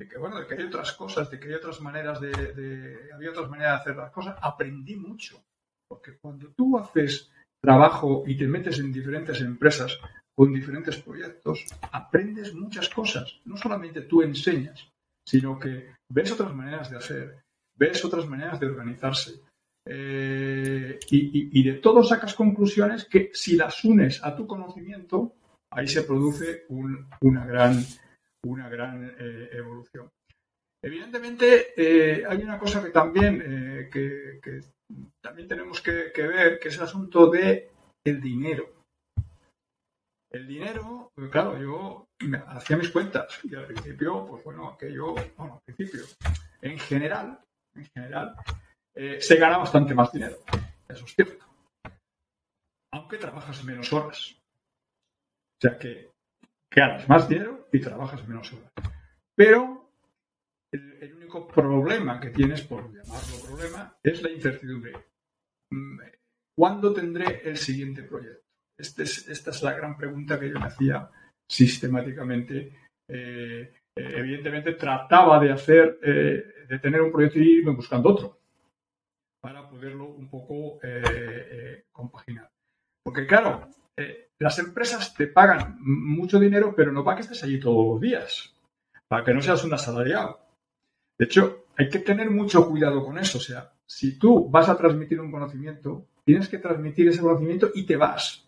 que, 0.07 0.17
bueno, 0.19 0.39
de 0.39 0.45
que 0.45 0.53
hay 0.53 0.65
otras 0.65 0.91
cosas, 0.91 1.31
de 1.31 1.39
que 1.39 1.47
hay 1.47 1.55
otras 1.55 1.81
maneras 1.81 2.21
de, 2.21 3.09
había 3.11 3.31
otras 3.31 3.49
maneras 3.49 3.73
de 3.73 3.81
hacer 3.81 3.95
las 3.95 4.11
cosas. 4.11 4.37
Aprendí 4.39 4.95
mucho, 4.97 5.43
porque 5.87 6.19
cuando 6.21 6.51
tú 6.51 6.77
haces 6.77 7.31
trabajo 7.59 8.23
y 8.27 8.37
te 8.37 8.47
metes 8.47 8.77
en 8.77 8.93
diferentes 8.93 9.41
empresas 9.41 9.99
con 10.37 10.53
diferentes 10.53 10.97
proyectos, 10.97 11.65
aprendes 11.91 12.53
muchas 12.53 12.87
cosas. 12.87 13.41
No 13.45 13.57
solamente 13.57 14.01
tú 14.01 14.21
enseñas, 14.21 14.91
sino 15.27 15.57
que 15.57 15.95
ves 16.07 16.31
otras 16.33 16.53
maneras 16.53 16.91
de 16.91 16.97
hacer, 16.97 17.39
ves 17.75 18.05
otras 18.05 18.27
maneras 18.27 18.59
de 18.59 18.67
organizarse. 18.67 19.41
Eh, 19.91 20.99
y, 21.09 21.63
de 21.63 21.79
todo 21.79 22.03
sacas 22.03 22.35
conclusiones 22.35 23.05
que 23.05 23.31
si 23.33 23.55
las 23.55 23.83
unes 23.83 24.23
a 24.23 24.35
tu 24.35 24.45
conocimiento, 24.45 25.33
ahí 25.71 25.87
se 25.87 26.03
produce 26.03 26.65
una 26.69 27.43
gran, 27.47 27.83
una 28.45 28.69
gran 28.69 29.15
eh, 29.17 29.49
evolución. 29.51 30.11
Evidentemente, 30.83 31.73
eh, 31.75 32.23
hay 32.23 32.43
una 32.43 32.59
cosa 32.59 32.83
que 32.83 32.91
también, 32.91 33.89
que, 33.91 34.39
también 35.21 35.47
tenemos 35.47 35.81
que, 35.81 36.11
ver, 36.15 36.59
que 36.59 36.67
es 36.67 36.77
el 36.77 36.83
asunto 36.83 37.27
de 37.27 37.71
el 38.05 38.21
dinero. 38.21 38.69
El 40.31 40.47
dinero, 40.47 41.09
pues 41.15 41.31
claro, 41.31 41.59
yo 41.59 42.05
hacía 42.45 42.77
mis 42.77 42.91
cuentas 42.91 43.39
y 43.43 43.55
al 43.55 43.65
principio, 43.65 44.27
pues 44.27 44.43
bueno, 44.43 44.77
que 44.77 44.93
yo, 44.93 45.15
bueno, 45.35 45.55
al 45.55 45.61
principio, 45.65 46.05
en 46.61 46.77
general, 46.77 47.39
en 47.73 47.85
general, 47.85 48.35
eh, 48.95 49.21
se 49.21 49.35
gana 49.37 49.57
bastante 49.57 49.93
más 49.93 50.11
dinero. 50.11 50.37
Eso 50.87 51.05
es 51.05 51.15
cierto. 51.15 51.45
Aunque 52.91 53.17
trabajas 53.17 53.63
menos 53.63 53.91
horas. 53.93 54.35
O 54.35 55.61
sea 55.61 55.77
que 55.77 56.09
ganas 56.71 57.07
más 57.07 57.27
dinero 57.27 57.67
y 57.71 57.79
trabajas 57.79 58.27
menos 58.27 58.51
horas. 58.53 58.71
Pero 59.35 59.91
el, 60.71 61.15
único 61.15 61.47
problema 61.47 62.19
que 62.19 62.29
tienes, 62.29 62.61
por 62.61 62.91
llamarlo 62.91 63.39
problema, 63.45 63.97
es 64.03 64.21
la 64.21 64.31
incertidumbre. 64.31 64.93
Mm, 65.71 65.99
¿Cuándo 66.57 66.93
tendré 66.93 67.41
el 67.47 67.57
siguiente 67.57 68.03
proyecto? 68.03 68.47
Este 68.77 69.03
esta 69.03 69.51
es 69.51 69.61
la 69.61 69.73
gran 69.73 69.97
pregunta 69.97 70.39
que 70.39 70.49
yo 70.49 70.59
me 70.59 70.67
hacía 70.67 71.09
sistemáticamente. 71.47 72.75
Eh, 73.07 73.73
eh, 73.95 74.13
evidentemente 74.15 74.73
trataba 74.73 75.39
de 75.39 75.51
hacer, 75.51 75.99
de 75.99 76.79
tener 76.79 77.01
un 77.01 77.11
proyecto 77.11 77.39
y 77.39 77.59
irme 77.59 77.71
buscando 77.71 78.09
otro 78.09 78.38
para 79.41 79.69
poderlo 79.69 80.05
un 80.05 80.29
poco 80.29 80.79
compaginar. 81.91 82.49
Porque 83.03 83.25
claro, 83.25 83.69
las 84.39 84.59
empresas 84.59 85.13
te 85.13 85.27
pagan 85.27 85.77
mucho 85.81 86.39
dinero, 86.39 86.73
pero 86.75 86.91
no 86.91 87.03
para 87.03 87.17
que 87.17 87.23
estés 87.23 87.43
allí 87.43 87.59
todos 87.59 87.93
los 87.93 88.01
días, 88.01 88.53
para 89.07 89.23
que 89.23 89.33
no 89.33 89.41
seas 89.41 89.63
un 89.63 89.73
asalariado. 89.73 90.39
De 91.17 91.25
hecho, 91.25 91.65
hay 91.77 91.89
que 91.89 91.99
tener 91.99 92.29
mucho 92.29 92.67
cuidado 92.67 93.03
con 93.03 93.17
eso. 93.17 93.37
O 93.37 93.41
sea, 93.41 93.73
si 93.85 94.17
tú 94.17 94.49
vas 94.49 94.69
a 94.69 94.77
transmitir 94.77 95.19
un 95.19 95.31
conocimiento, 95.31 96.05
tienes 96.23 96.47
que 96.47 96.59
transmitir 96.59 97.09
ese 97.09 97.21
conocimiento 97.21 97.71
y 97.73 97.85
te 97.85 97.97
vas. 97.97 98.47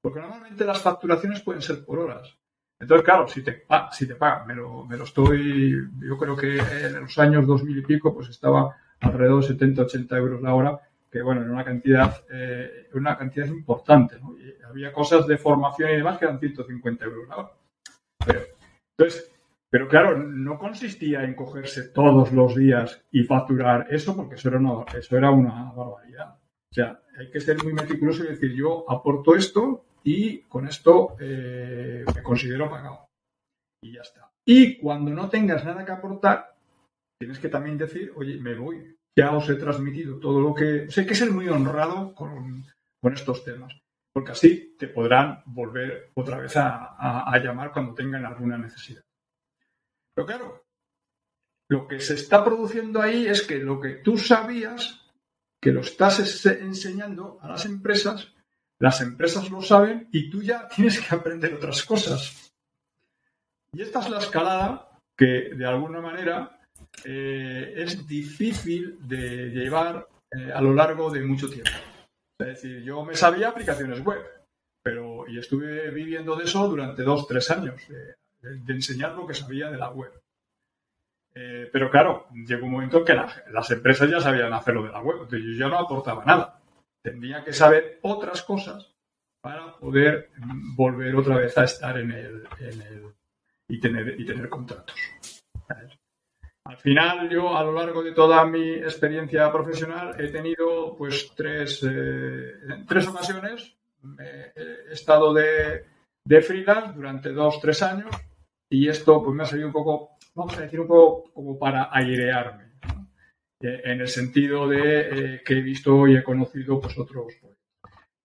Porque 0.00 0.20
normalmente 0.20 0.64
las 0.64 0.80
facturaciones 0.80 1.40
pueden 1.40 1.62
ser 1.62 1.84
por 1.84 1.98
horas. 1.98 2.36
Entonces, 2.78 3.04
claro, 3.04 3.26
si 3.26 3.42
te, 3.42 3.64
ah, 3.70 3.90
si 3.92 4.06
te 4.06 4.14
pagan, 4.14 4.46
me 4.46 4.54
lo, 4.54 4.84
me 4.84 4.96
lo 4.96 5.04
estoy, 5.04 5.72
yo 6.00 6.18
creo 6.18 6.36
que 6.36 6.58
en 6.58 7.00
los 7.00 7.18
años 7.18 7.46
2000 7.46 7.78
y 7.78 7.82
pico, 7.82 8.14
pues 8.14 8.28
estaba 8.28 8.76
alrededor 9.04 9.42
de 9.42 9.48
70, 9.48 9.82
80 9.82 10.16
euros 10.16 10.42
la 10.42 10.54
hora, 10.54 10.80
que 11.10 11.22
bueno, 11.22 11.42
en 11.42 11.50
una 11.50 11.64
cantidad, 11.64 12.24
eh, 12.30 12.88
una 12.94 13.16
cantidad 13.16 13.46
importante. 13.46 14.16
Y 14.16 14.62
había 14.64 14.92
cosas 14.92 15.26
de 15.26 15.38
formación 15.38 15.90
y 15.90 15.96
demás 15.96 16.18
que 16.18 16.24
eran 16.24 16.40
150 16.40 17.04
euros 17.04 17.28
la 17.28 17.36
hora. 17.36 17.52
Pero, 18.26 18.40
entonces, 18.96 19.30
pero 19.70 19.88
claro, 19.88 20.16
no 20.16 20.58
consistía 20.58 21.24
en 21.24 21.34
cogerse 21.34 21.88
todos 21.88 22.32
los 22.32 22.54
días 22.54 23.04
y 23.10 23.24
facturar 23.24 23.86
eso, 23.90 24.16
porque 24.16 24.36
eso 24.36 24.48
era 24.48 24.58
una, 24.58 24.84
eso 24.96 25.16
era 25.16 25.30
una 25.30 25.72
barbaridad. 25.72 26.34
O 26.34 26.74
sea, 26.74 27.00
hay 27.18 27.30
que 27.30 27.40
ser 27.40 27.62
muy 27.62 27.72
meticuloso 27.72 28.24
y 28.24 28.28
decir, 28.28 28.52
yo 28.52 28.84
aporto 28.88 29.36
esto 29.36 29.84
y 30.02 30.40
con 30.42 30.66
esto 30.66 31.16
eh, 31.20 32.04
me 32.14 32.22
considero 32.22 32.68
pagado. 32.68 33.08
Y 33.80 33.92
ya 33.92 34.02
está. 34.02 34.30
Y 34.44 34.78
cuando 34.78 35.10
no 35.12 35.28
tengas 35.28 35.64
nada 35.64 35.84
que 35.84 35.92
aportar, 35.92 36.53
tienes 37.18 37.38
que 37.38 37.48
también 37.48 37.78
decir, 37.78 38.12
oye, 38.16 38.38
me 38.38 38.54
voy. 38.54 38.96
Ya 39.16 39.32
os 39.32 39.48
he 39.48 39.54
transmitido 39.54 40.18
todo 40.18 40.40
lo 40.40 40.54
que... 40.54 40.90
Sé 40.90 41.06
que 41.06 41.14
ser 41.14 41.30
muy 41.30 41.48
honrado 41.48 42.14
con, 42.14 42.66
estos 43.02 43.44
temas, 43.44 43.72
porque 44.12 44.32
así 44.32 44.74
te 44.78 44.88
podrán 44.88 45.42
volver 45.46 46.10
otra 46.14 46.38
vez 46.38 46.56
a 46.56 47.38
llamar 47.38 47.70
cuando 47.70 47.94
tengan 47.94 48.24
alguna 48.24 48.56
necesidad. 48.56 49.04
Pero 50.14 50.26
claro, 50.26 50.64
lo 51.68 51.88
que 51.88 52.00
se 52.00 52.14
está 52.14 52.44
produciendo 52.44 53.00
ahí 53.00 53.26
es 53.26 53.42
que 53.42 53.58
lo 53.58 53.80
que 53.80 53.94
tú 53.94 54.18
sabías 54.18 55.00
que 55.60 55.72
lo 55.72 55.80
estás 55.80 56.44
enseñando 56.46 57.38
a 57.40 57.48
las 57.48 57.64
empresas, 57.64 58.32
las 58.78 59.00
empresas 59.00 59.50
lo 59.50 59.62
saben 59.62 60.08
y 60.12 60.28
tú 60.28 60.42
ya 60.42 60.68
tienes 60.68 61.00
que 61.00 61.14
aprender 61.14 61.54
otras 61.54 61.82
cosas. 61.84 62.52
Y 63.72 63.80
esta 63.80 64.00
es 64.00 64.10
la 64.10 64.18
escalada 64.18 65.00
que 65.16 65.54
de 65.56 65.66
alguna 65.66 66.00
manera 66.00 66.60
eh, 67.04 67.74
es 67.76 68.06
difícil 68.06 68.98
de 69.06 69.50
llevar 69.50 70.06
eh, 70.30 70.52
a 70.52 70.60
lo 70.60 70.72
largo 70.74 71.10
de 71.10 71.22
mucho 71.22 71.48
tiempo. 71.48 71.70
Es 72.38 72.46
decir, 72.46 72.82
yo 72.82 73.04
me 73.04 73.14
sabía 73.14 73.48
aplicaciones 73.48 74.04
web, 74.04 74.22
pero 74.82 75.26
y 75.28 75.38
estuve 75.38 75.90
viviendo 75.90 76.36
de 76.36 76.44
eso 76.44 76.68
durante 76.68 77.02
dos, 77.02 77.26
tres 77.26 77.50
años, 77.50 77.80
de 78.40 78.72
enseñar 78.72 79.14
lo 79.14 79.26
que 79.26 79.34
sabía 79.34 79.70
de 79.70 79.78
la 79.78 79.90
web. 79.90 80.12
Eh, 81.36 81.68
pero 81.72 81.90
claro, 81.90 82.28
llegó 82.32 82.66
un 82.66 82.72
momento 82.72 82.98
en 82.98 83.04
que 83.04 83.14
las 83.14 83.70
empresas 83.72 84.08
ya 84.08 84.20
sabían 84.20 84.52
hacerlo 84.52 84.84
de 84.84 84.92
la 84.92 85.02
web, 85.02 85.22
entonces 85.22 85.42
yo 85.42 85.64
ya 85.64 85.68
no 85.68 85.78
aportaba 85.78 86.24
nada. 86.24 86.60
Tendría 87.02 87.42
que 87.42 87.52
saber 87.52 87.98
otras 88.02 88.42
cosas 88.42 88.94
para 89.42 89.76
poder 89.76 90.30
volver 90.76 91.14
otra 91.16 91.36
vez 91.36 91.58
a 91.58 91.64
estar 91.64 91.98
en 91.98 92.12
el, 92.12 92.44
y, 93.68 93.80
tener, 93.80 94.18
y 94.18 94.24
tener 94.24 94.48
contratos. 94.48 94.96
Al 96.66 96.78
final, 96.78 97.28
yo 97.28 97.56
a 97.56 97.62
lo 97.62 97.72
largo 97.72 98.02
de 98.02 98.12
toda 98.12 98.44
mi 98.46 98.74
experiencia 98.74 99.52
profesional 99.52 100.14
he 100.18 100.28
tenido 100.28 100.96
pues 100.96 101.32
tres, 101.36 101.82
eh, 101.88 102.54
tres 102.88 103.06
ocasiones. 103.08 103.76
he 104.18 104.92
estado 104.92 105.32
de, 105.32 105.84
de 106.24 106.40
freelance 106.40 106.94
durante 106.94 107.32
dos, 107.32 107.60
tres 107.60 107.82
años 107.82 108.10
y 108.70 108.88
esto 108.88 109.22
pues 109.22 109.36
me 109.36 109.42
ha 109.42 109.46
servido 109.46 109.68
un 109.68 109.72
poco 109.72 110.14
vamos 110.34 110.58
a 110.58 110.62
decir, 110.62 110.80
un 110.80 110.88
poco 110.88 111.32
como 111.32 111.58
para 111.58 111.88
airearme, 111.92 112.72
eh, 113.60 113.80
en 113.84 114.00
el 114.00 114.08
sentido 114.08 114.68
de 114.68 115.00
eh, 115.00 115.42
que 115.44 115.54
he 115.54 115.62
visto 115.62 116.06
y 116.08 116.16
he 116.16 116.24
conocido 116.24 116.80
pues, 116.80 116.98
otros. 116.98 117.34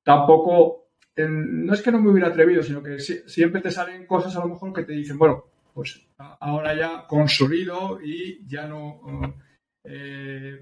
Tampoco, 0.04 0.90
no 1.18 1.74
es 1.74 1.82
que 1.82 1.92
no 1.92 2.02
me 2.02 2.10
hubiera 2.10 2.30
atrevido, 2.30 2.64
sino 2.64 2.82
que 2.82 3.00
siempre 3.00 3.62
te 3.62 3.72
salen 3.72 4.08
cosas 4.08 4.36
a 4.36 4.40
lo 4.40 4.48
mejor 4.48 4.74
que 4.74 4.84
te 4.84 4.94
dicen, 4.94 5.18
bueno, 5.18 5.46
pues 5.80 5.98
ahora 6.42 6.76
ya 6.76 7.08
consolido 7.08 8.02
y 8.04 8.46
ya 8.46 8.68
no, 8.68 9.00
eh, 9.82 10.62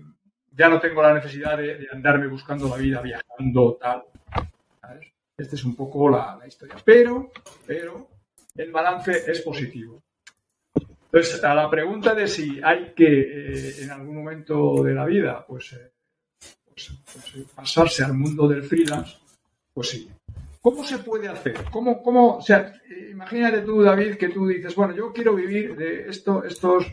ya 0.52 0.70
no 0.70 0.80
tengo 0.80 1.02
la 1.02 1.16
necesidad 1.16 1.58
de, 1.58 1.88
andarme 1.92 2.28
buscando 2.28 2.70
la 2.70 2.78
vida 2.78 3.02
viajando, 3.02 3.80
tal. 3.82 4.04
Esta 5.36 5.56
es 5.56 5.64
un 5.64 5.76
poco 5.76 6.08
la, 6.08 6.40
historia. 6.46 6.76
Pero, 6.86 7.32
pero 7.66 8.08
el 8.56 8.72
balance 8.72 9.24
es 9.26 9.42
positivo. 9.42 10.04
Entonces, 10.76 11.44
a 11.44 11.56
la 11.56 11.68
pregunta 11.68 12.14
de 12.14 12.28
si 12.28 12.62
hay 12.64 12.94
que 12.94 13.08
eh, 13.08 13.76
en 13.82 13.90
algún 13.90 14.18
momento 14.18 14.84
de 14.84 14.94
la 14.94 15.06
vida 15.06 15.44
pues, 15.48 15.74
eh, 15.74 15.94
pues, 16.64 16.92
pues, 17.12 17.48
pasarse 17.56 18.04
al 18.04 18.14
mundo 18.14 18.48
del 18.48 18.62
freelance, 18.62 19.18
pues 19.74 19.90
sí. 19.90 20.12
¿Cómo 20.68 20.84
se 20.84 20.98
puede 21.00 21.30
hacer? 21.30 21.64
¿Cómo, 21.72 22.04
cómo, 22.04 22.40
o 22.40 22.42
sea, 22.42 22.74
imagínate 23.10 23.62
tú, 23.62 23.82
David, 23.82 24.18
que 24.18 24.28
tú 24.28 24.46
dices, 24.48 24.76
bueno, 24.76 24.94
yo 24.94 25.14
quiero 25.14 25.34
vivir 25.34 25.78
de 25.78 26.10
esto, 26.10 26.44
estos, 26.44 26.86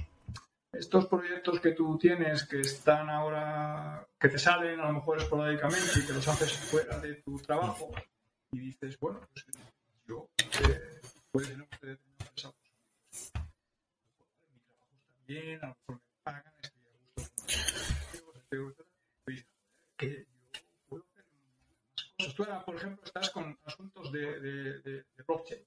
estos 0.73 1.07
proyectos 1.07 1.59
que 1.59 1.73
tú 1.73 1.99
tienes 1.99 2.45
que 2.45 2.61
están 2.61 3.11
ahora, 3.11 4.07
que 4.16 4.28
te 4.28 4.38
salen 4.38 4.78
a 4.78 4.87
lo 4.87 4.93
mejor 4.93 5.19
esporádicamente 5.19 5.90
y 5.97 6.07
que 6.07 6.12
los 6.12 6.28
haces 6.28 6.52
fuera 6.52 7.00
de 7.00 7.16
tu 7.16 7.37
trabajo 7.40 7.90
y 8.52 8.61
dices, 8.61 8.97
bueno, 9.00 9.19
pues 9.33 9.45
yo 10.07 10.28
no 11.33 11.66
tener 11.81 11.99
esa 12.37 12.52
bien, 15.26 15.59
a 15.64 15.66
lo 15.66 15.76
mejor 15.81 15.97
me 15.97 16.23
pagan, 16.23 16.45
estoy 18.37 18.59
a 18.61 18.62
gusto 18.62 18.85
Tú 22.33 22.45
ahora, 22.45 22.64
por 22.64 22.76
ejemplo, 22.76 23.04
estás 23.04 23.31
con 23.31 23.59
asuntos 23.64 24.12
de, 24.12 24.40
de, 24.40 24.78
de, 24.81 24.93
de 25.16 25.23
blockchain. 25.26 25.61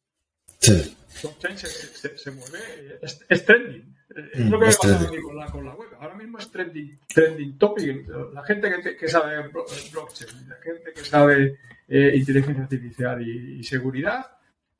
Sí. 0.60 0.98
Blockchain 1.22 1.58
se, 1.58 1.68
se, 1.68 2.18
se 2.18 2.32
mueve, 2.32 3.00
es, 3.02 3.26
es 3.30 3.46
trending. 3.46 3.98
Es 4.34 4.50
lo 4.50 4.60
que 4.60 4.66
va 4.66 4.72
a 4.72 4.76
pasar 4.76 5.22
con 5.22 5.38
la, 5.38 5.46
con 5.52 5.66
la 5.66 5.76
web. 5.76 5.90
Ahora 6.00 6.16
mismo 6.16 6.38
es 6.40 6.50
trending, 6.50 7.00
trending 7.14 7.58
topic. 7.58 8.08
La 8.34 8.44
gente 8.44 8.98
que, 8.98 9.08
sabe 9.08 9.48
blockchain, 9.50 10.50
la 10.50 10.56
gente 10.56 10.94
que 10.94 11.04
sabe 11.04 11.60
eh, 11.88 12.14
inteligencia 12.16 12.64
artificial 12.64 13.22
y, 13.22 13.64
seguridad 13.64 14.26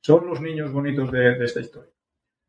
son 0.02 0.28
los 0.28 0.42
niños 0.42 0.72
bonitos 0.72 1.12
de, 1.12 1.44
esta 1.44 1.60
historia. 1.60 1.92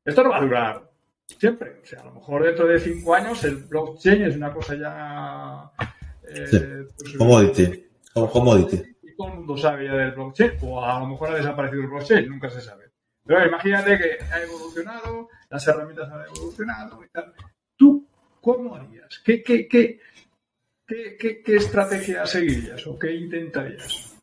Esto 0.05 0.23
no 0.23 0.31
va 0.31 0.39
a 0.39 0.43
durar 0.43 0.91
siempre. 1.27 1.81
O 1.83 1.87
sea, 1.87 2.01
a 2.01 2.05
lo 2.07 2.13
mejor 2.13 2.45
dentro 2.45 2.67
de 2.67 2.79
cinco 2.79 3.15
años 3.15 3.43
el 3.45 3.57
blockchain 3.57 4.23
es 4.23 4.37
una 4.37 4.53
cosa 4.53 4.75
ya... 4.75 5.87
Eh, 6.29 6.87
pues, 6.97 7.17
commodity. 7.17 7.87
commodity. 8.15 8.88
Todo 9.19 9.31
el 9.31 9.35
mundo 9.35 9.57
sabe 9.57 9.89
del 9.89 10.13
blockchain. 10.13 10.53
O 10.63 10.81
a 10.81 11.01
lo 11.01 11.09
mejor 11.09 11.31
ha 11.31 11.35
desaparecido 11.35 11.83
el 11.83 11.89
blockchain, 11.89 12.29
nunca 12.29 12.49
se 12.49 12.61
sabe. 12.61 12.93
Pero 13.27 13.49
imagínate 13.49 13.99
que 13.99 14.25
ha 14.33 14.41
evolucionado, 14.43 15.29
las 15.51 15.67
herramientas 15.67 16.09
han 16.09 16.25
evolucionado 16.27 17.05
y 17.05 17.09
tal. 17.09 17.35
¿Tú 17.77 18.07
cómo 18.41 18.77
harías? 18.77 19.21
¿Qué, 19.25 19.43
qué, 19.43 19.67
qué, 19.67 19.99
qué, 20.87 21.57
estrategia 21.57 22.25
seguirías 22.27 22.87
o 22.87 22.97
qué 22.97 23.13
intentarías? 23.13 24.15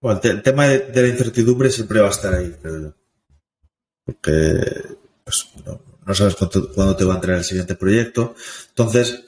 Bueno, 0.00 0.18
el 0.24 0.42
tema 0.42 0.66
de, 0.66 1.02
la 1.02 1.08
incertidumbre 1.08 1.70
siempre 1.70 2.00
va 2.00 2.06
a 2.06 2.10
estar 2.10 2.32
ahí, 2.32 2.56
creo 2.62 2.94
Porque 4.02 4.96
pues, 5.24 5.52
no, 6.06 6.14
sabes 6.14 6.36
cuándo, 6.36 6.96
te 6.96 7.04
va 7.04 7.12
a 7.12 7.16
entrar 7.16 7.36
el 7.36 7.44
siguiente 7.44 7.74
proyecto. 7.74 8.34
Entonces, 8.70 9.26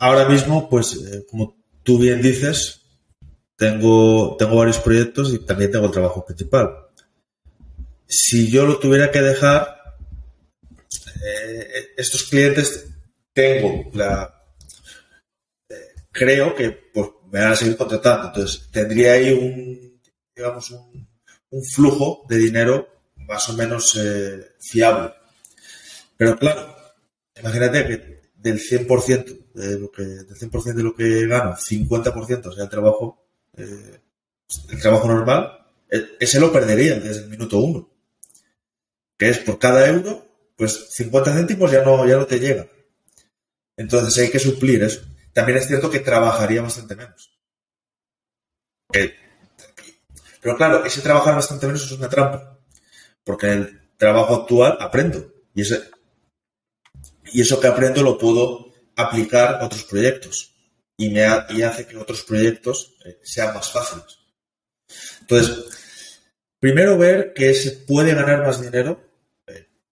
ahora 0.00 0.28
mismo, 0.28 0.68
pues, 0.68 0.96
eh, 0.96 1.24
como 1.30 1.56
tú 1.84 1.98
bien 2.00 2.20
dices, 2.20 2.85
tengo, 3.56 4.36
tengo 4.38 4.56
varios 4.56 4.78
proyectos 4.78 5.32
y 5.32 5.38
también 5.38 5.70
tengo 5.70 5.86
el 5.86 5.92
trabajo 5.92 6.24
principal 6.24 6.86
si 8.06 8.50
yo 8.50 8.66
lo 8.66 8.78
tuviera 8.78 9.10
que 9.10 9.20
dejar, 9.20 9.96
eh, 11.24 11.88
estos 11.96 12.24
clientes 12.24 12.86
tengo 13.32 13.90
la... 13.94 14.32
Creo 16.10 16.54
que 16.54 16.70
pues, 16.70 17.08
me 17.30 17.40
van 17.40 17.52
a 17.52 17.56
seguir 17.56 17.76
contratando. 17.76 18.28
Entonces, 18.28 18.68
tendría 18.70 19.12
ahí 19.12 19.32
un, 19.32 20.00
digamos, 20.34 20.70
un, 20.70 21.06
flujo 21.74 22.24
de 22.28 22.36
dinero 22.36 22.88
más 23.16 23.48
o 23.48 23.54
menos 23.54 23.98
eh, 23.98 24.52
fiable. 24.60 25.12
Pero 26.16 26.38
claro, 26.38 26.74
imagínate 27.38 27.86
que 27.86 28.20
del 28.34 28.60
100% 28.60 29.52
de 29.54 29.78
lo 29.78 29.90
que, 29.90 30.02
del 30.02 30.36
100% 30.36 30.74
de 30.74 30.82
lo 30.82 30.94
que 30.94 31.26
gano, 31.26 31.56
50% 31.56 32.54
sea 32.54 32.64
el 32.64 32.70
trabajo, 32.70 33.25
el 33.56 34.80
trabajo 34.80 35.08
normal, 35.08 35.66
ese 36.20 36.40
lo 36.40 36.52
perdería 36.52 36.98
desde 36.98 37.22
el 37.22 37.28
minuto 37.28 37.58
uno 37.58 37.96
que 39.16 39.30
es 39.30 39.38
por 39.38 39.58
cada 39.58 39.86
euro, 39.86 40.26
pues 40.56 40.90
50 40.90 41.32
céntimos 41.34 41.70
ya 41.70 41.82
no, 41.82 42.06
ya 42.06 42.16
no 42.16 42.26
te 42.26 42.38
llega. 42.38 42.66
Entonces 43.76 44.22
hay 44.22 44.30
que 44.30 44.38
suplir 44.38 44.82
eso. 44.82 45.02
También 45.32 45.58
es 45.58 45.66
cierto 45.66 45.90
que 45.90 46.00
trabajaría 46.00 46.62
bastante 46.62 46.96
menos. 46.96 47.32
pero 50.40 50.56
claro, 50.56 50.84
ese 50.84 51.00
trabajar 51.00 51.34
bastante 51.34 51.66
menos 51.66 51.84
es 51.84 51.92
una 51.92 52.08
trampa. 52.08 52.58
Porque 53.24 53.46
en 53.46 53.52
el 53.52 53.90
trabajo 53.96 54.34
actual 54.34 54.76
aprendo. 54.80 55.32
Y, 55.54 55.62
ese, 55.62 55.90
y 57.32 57.40
eso 57.40 57.60
que 57.60 57.66
aprendo 57.66 58.02
lo 58.02 58.16
puedo 58.16 58.72
aplicar 58.96 59.56
a 59.56 59.66
otros 59.66 59.84
proyectos. 59.84 60.55
Y, 60.98 61.10
me 61.10 61.26
y 61.50 61.62
hace 61.62 61.86
que 61.86 61.96
otros 61.96 62.22
proyectos 62.22 62.96
eh, 63.04 63.18
sean 63.22 63.54
más 63.54 63.70
fáciles. 63.70 64.18
Entonces, 65.20 66.18
primero 66.58 66.96
ver 66.96 67.34
que 67.34 67.52
se 67.54 67.72
puede 67.72 68.14
ganar 68.14 68.42
más 68.46 68.62
dinero 68.62 69.06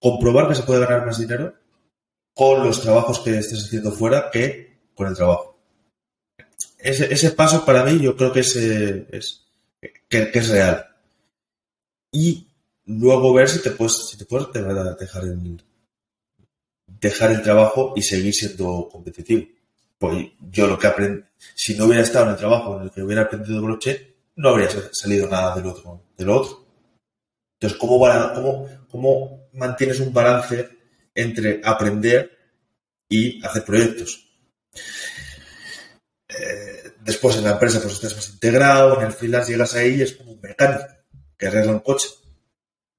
comprobar 0.04 0.48
que 0.48 0.54
se 0.54 0.64
puede 0.64 0.84
ganar 0.84 1.06
más 1.06 1.18
dinero 1.18 1.54
con 2.34 2.62
los 2.62 2.82
trabajos 2.82 3.20
que 3.20 3.38
estés 3.38 3.64
haciendo 3.64 3.90
fuera 3.90 4.30
que 4.30 4.90
con 4.94 5.06
el 5.06 5.16
trabajo. 5.16 5.58
Ese, 6.76 7.30
paso 7.30 7.64
para 7.64 7.82
mí 7.84 7.98
yo 7.98 8.14
creo 8.14 8.30
que 8.30 8.40
es, 8.40 8.54
es 8.54 9.46
que, 10.10 10.30
es 10.34 10.48
real. 10.50 10.86
Y 12.12 12.48
luego 12.84 13.32
ver 13.32 13.48
si 13.48 13.62
te 13.62 13.70
puedes, 13.70 14.10
si 14.10 14.18
te 14.18 14.26
puedes 14.26 14.48
dejar 14.52 15.24
el, 15.24 15.62
dejar 16.86 17.32
el 17.32 17.40
trabajo 17.40 17.94
y 17.96 18.02
seguir 18.02 18.34
siendo 18.34 18.90
competitivo. 18.92 19.46
Pues 19.98 20.28
yo 20.50 20.66
lo 20.66 20.78
que 20.78 20.86
aprendí, 20.86 21.24
si 21.54 21.76
no 21.76 21.86
hubiera 21.86 22.02
estado 22.02 22.26
en 22.26 22.32
el 22.32 22.36
trabajo 22.36 22.76
en 22.76 22.84
el 22.84 22.90
que 22.90 23.02
hubiera 23.02 23.22
aprendido 23.22 23.62
blockchain, 23.62 23.96
no 24.36 24.48
habría 24.50 24.68
salido 24.92 25.28
nada 25.28 25.54
del 25.54 25.66
otro, 25.66 26.02
del 26.16 26.28
otro. 26.30 26.66
Entonces, 27.54 27.78
¿cómo, 27.78 27.98
cómo, 28.34 28.68
cómo 28.90 29.48
mantienes 29.52 30.00
un 30.00 30.12
balance 30.12 30.68
entre 31.14 31.60
aprender 31.64 32.30
y 33.08 33.44
hacer 33.44 33.64
proyectos? 33.64 34.28
Eh, 36.28 36.94
después 37.00 37.36
en 37.36 37.44
la 37.44 37.52
empresa 37.52 37.80
pues 37.80 37.94
estás 37.94 38.16
más 38.16 38.28
integrado, 38.30 38.98
en 38.98 39.06
el 39.06 39.12
freelance 39.12 39.52
llegas 39.52 39.74
ahí 39.74 39.96
y 39.96 40.02
es 40.02 40.14
como 40.14 40.32
un 40.32 40.40
mecánico 40.40 40.84
que 41.38 41.46
arregla 41.46 41.72
un 41.72 41.80
coche. 41.80 42.08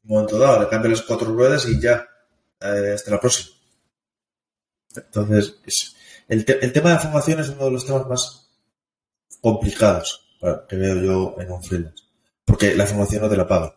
Un 0.04 0.10
momento 0.10 0.38
dado, 0.38 0.62
le 0.62 0.70
cambia 0.70 0.92
las 0.92 1.02
cuatro 1.02 1.34
ruedas 1.34 1.68
y 1.68 1.80
ya, 1.80 2.08
eh, 2.62 2.94
hasta 2.94 3.12
la 3.12 3.20
próxima. 3.20 3.56
Entonces, 4.96 5.95
el, 6.28 6.46
el, 6.48 6.74
tema 6.74 6.90
de 6.90 6.96
la 6.96 7.02
formación 7.02 7.40
es 7.40 7.50
uno 7.50 7.66
de 7.66 7.72
los 7.72 7.86
temas 7.86 8.08
más 8.08 8.50
complicados 9.42 10.22
que 10.68 10.76
veo 10.76 10.96
yo 11.02 11.36
en 11.40 11.52
un 11.52 11.64
freelance. 11.64 12.04
Porque 12.44 12.76
la 12.76 12.86
formación 12.86 13.24
no 13.24 13.30
te 13.30 13.38
la 13.38 13.48
paga 13.48 13.76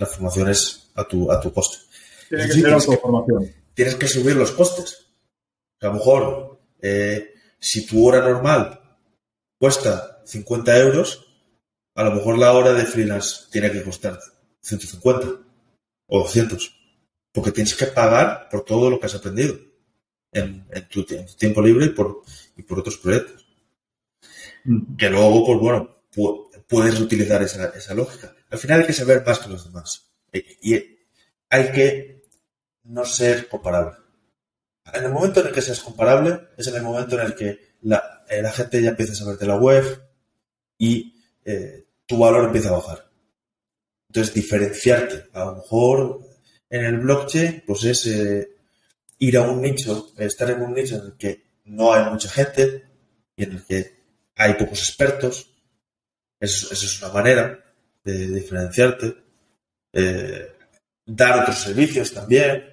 la 0.00 0.06
formación 0.06 0.48
es 0.48 0.90
a 0.94 1.06
tu, 1.06 1.30
a 1.30 1.38
tu 1.40 1.52
coste. 1.52 1.76
Tiene 2.28 2.46
que 2.46 2.52
ser 2.52 2.72
autoformación. 2.72 3.54
Tienes 3.74 3.94
que 3.96 4.08
subir 4.08 4.34
los 4.34 4.52
costes. 4.52 5.06
A 5.80 5.86
lo 5.86 5.94
mejor, 5.94 6.60
eh, 6.80 7.34
si 7.58 7.86
tu 7.86 8.06
hora 8.06 8.20
normal 8.20 8.80
cuesta 9.58 10.22
50 10.24 10.78
euros, 10.78 11.26
a 11.94 12.04
lo 12.04 12.12
mejor 12.12 12.38
la 12.38 12.52
hora 12.52 12.72
de 12.72 12.86
freelance 12.86 13.46
tiene 13.52 13.70
que 13.70 13.82
costar 13.82 14.18
150 14.62 15.28
o 16.06 16.18
200. 16.20 16.76
Porque 17.32 17.52
tienes 17.52 17.74
que 17.74 17.86
pagar 17.86 18.48
por 18.50 18.64
todo 18.64 18.90
lo 18.90 18.98
que 18.98 19.06
has 19.06 19.14
aprendido 19.14 19.56
en, 20.32 20.66
tu, 20.88 21.04
tiempo 21.04 21.62
libre 21.62 21.86
y 21.86 21.90
por, 21.90 22.22
y 22.56 22.62
por 22.62 22.80
otros 22.80 22.98
proyectos. 22.98 23.46
Mm. 24.64 24.96
Que 24.96 25.10
luego, 25.10 25.46
pues 25.46 25.58
bueno, 25.58 26.02
puedes 26.68 27.00
utilizar 27.00 27.42
esa, 27.42 27.66
esa 27.68 27.94
lógica. 27.94 28.34
Al 28.50 28.58
final 28.58 28.80
hay 28.80 28.86
que 28.86 28.92
saber 28.92 29.24
más 29.24 29.38
que 29.38 29.48
los 29.48 29.64
demás. 29.64 30.10
Y 30.32 30.74
hay 31.48 31.72
que 31.72 32.22
no 32.84 33.04
ser 33.04 33.48
comparable. 33.48 33.96
En 34.92 35.04
el 35.04 35.12
momento 35.12 35.40
en 35.40 35.48
el 35.48 35.52
que 35.52 35.62
seas 35.62 35.80
comparable, 35.80 36.48
es 36.56 36.66
en 36.66 36.76
el 36.76 36.82
momento 36.82 37.18
en 37.18 37.26
el 37.26 37.34
que 37.34 37.58
la, 37.82 38.24
eh, 38.28 38.42
gente 38.52 38.82
ya 38.82 38.90
empieza 38.90 39.12
a 39.12 39.16
saber 39.16 39.38
de 39.38 39.46
la 39.46 39.56
web 39.56 40.02
y 40.78 41.14
eh, 41.44 41.86
tu 42.06 42.18
valor 42.18 42.44
empieza 42.44 42.70
a 42.70 42.78
bajar. 42.78 43.10
Entonces, 44.08 44.34
diferenciarte. 44.34 45.28
A 45.32 45.44
lo 45.44 45.56
mejor 45.56 46.20
en 46.68 46.84
el 46.84 46.98
blockchain, 46.98 47.62
pues 47.66 47.84
es 47.84 48.06
eh, 48.06 48.48
ir 49.20 49.36
a 49.36 49.42
un 49.42 49.60
nicho, 49.60 50.12
estar 50.16 50.50
en 50.50 50.62
un 50.62 50.74
nicho 50.74 50.96
en 50.96 51.02
el 51.02 51.16
que 51.16 51.44
no 51.66 51.92
hay 51.92 52.10
mucha 52.10 52.28
gente 52.28 52.84
y 53.36 53.44
en 53.44 53.52
el 53.52 53.64
que 53.64 54.00
hay 54.34 54.54
pocos 54.54 54.80
expertos. 54.80 55.52
Eso, 56.40 56.72
es 56.72 57.02
una 57.02 57.12
manera 57.12 57.62
de 58.02 58.28
diferenciarte, 58.28 59.14
eh, 59.92 60.52
dar 61.04 61.42
otros 61.42 61.58
servicios 61.58 62.12
también, 62.12 62.64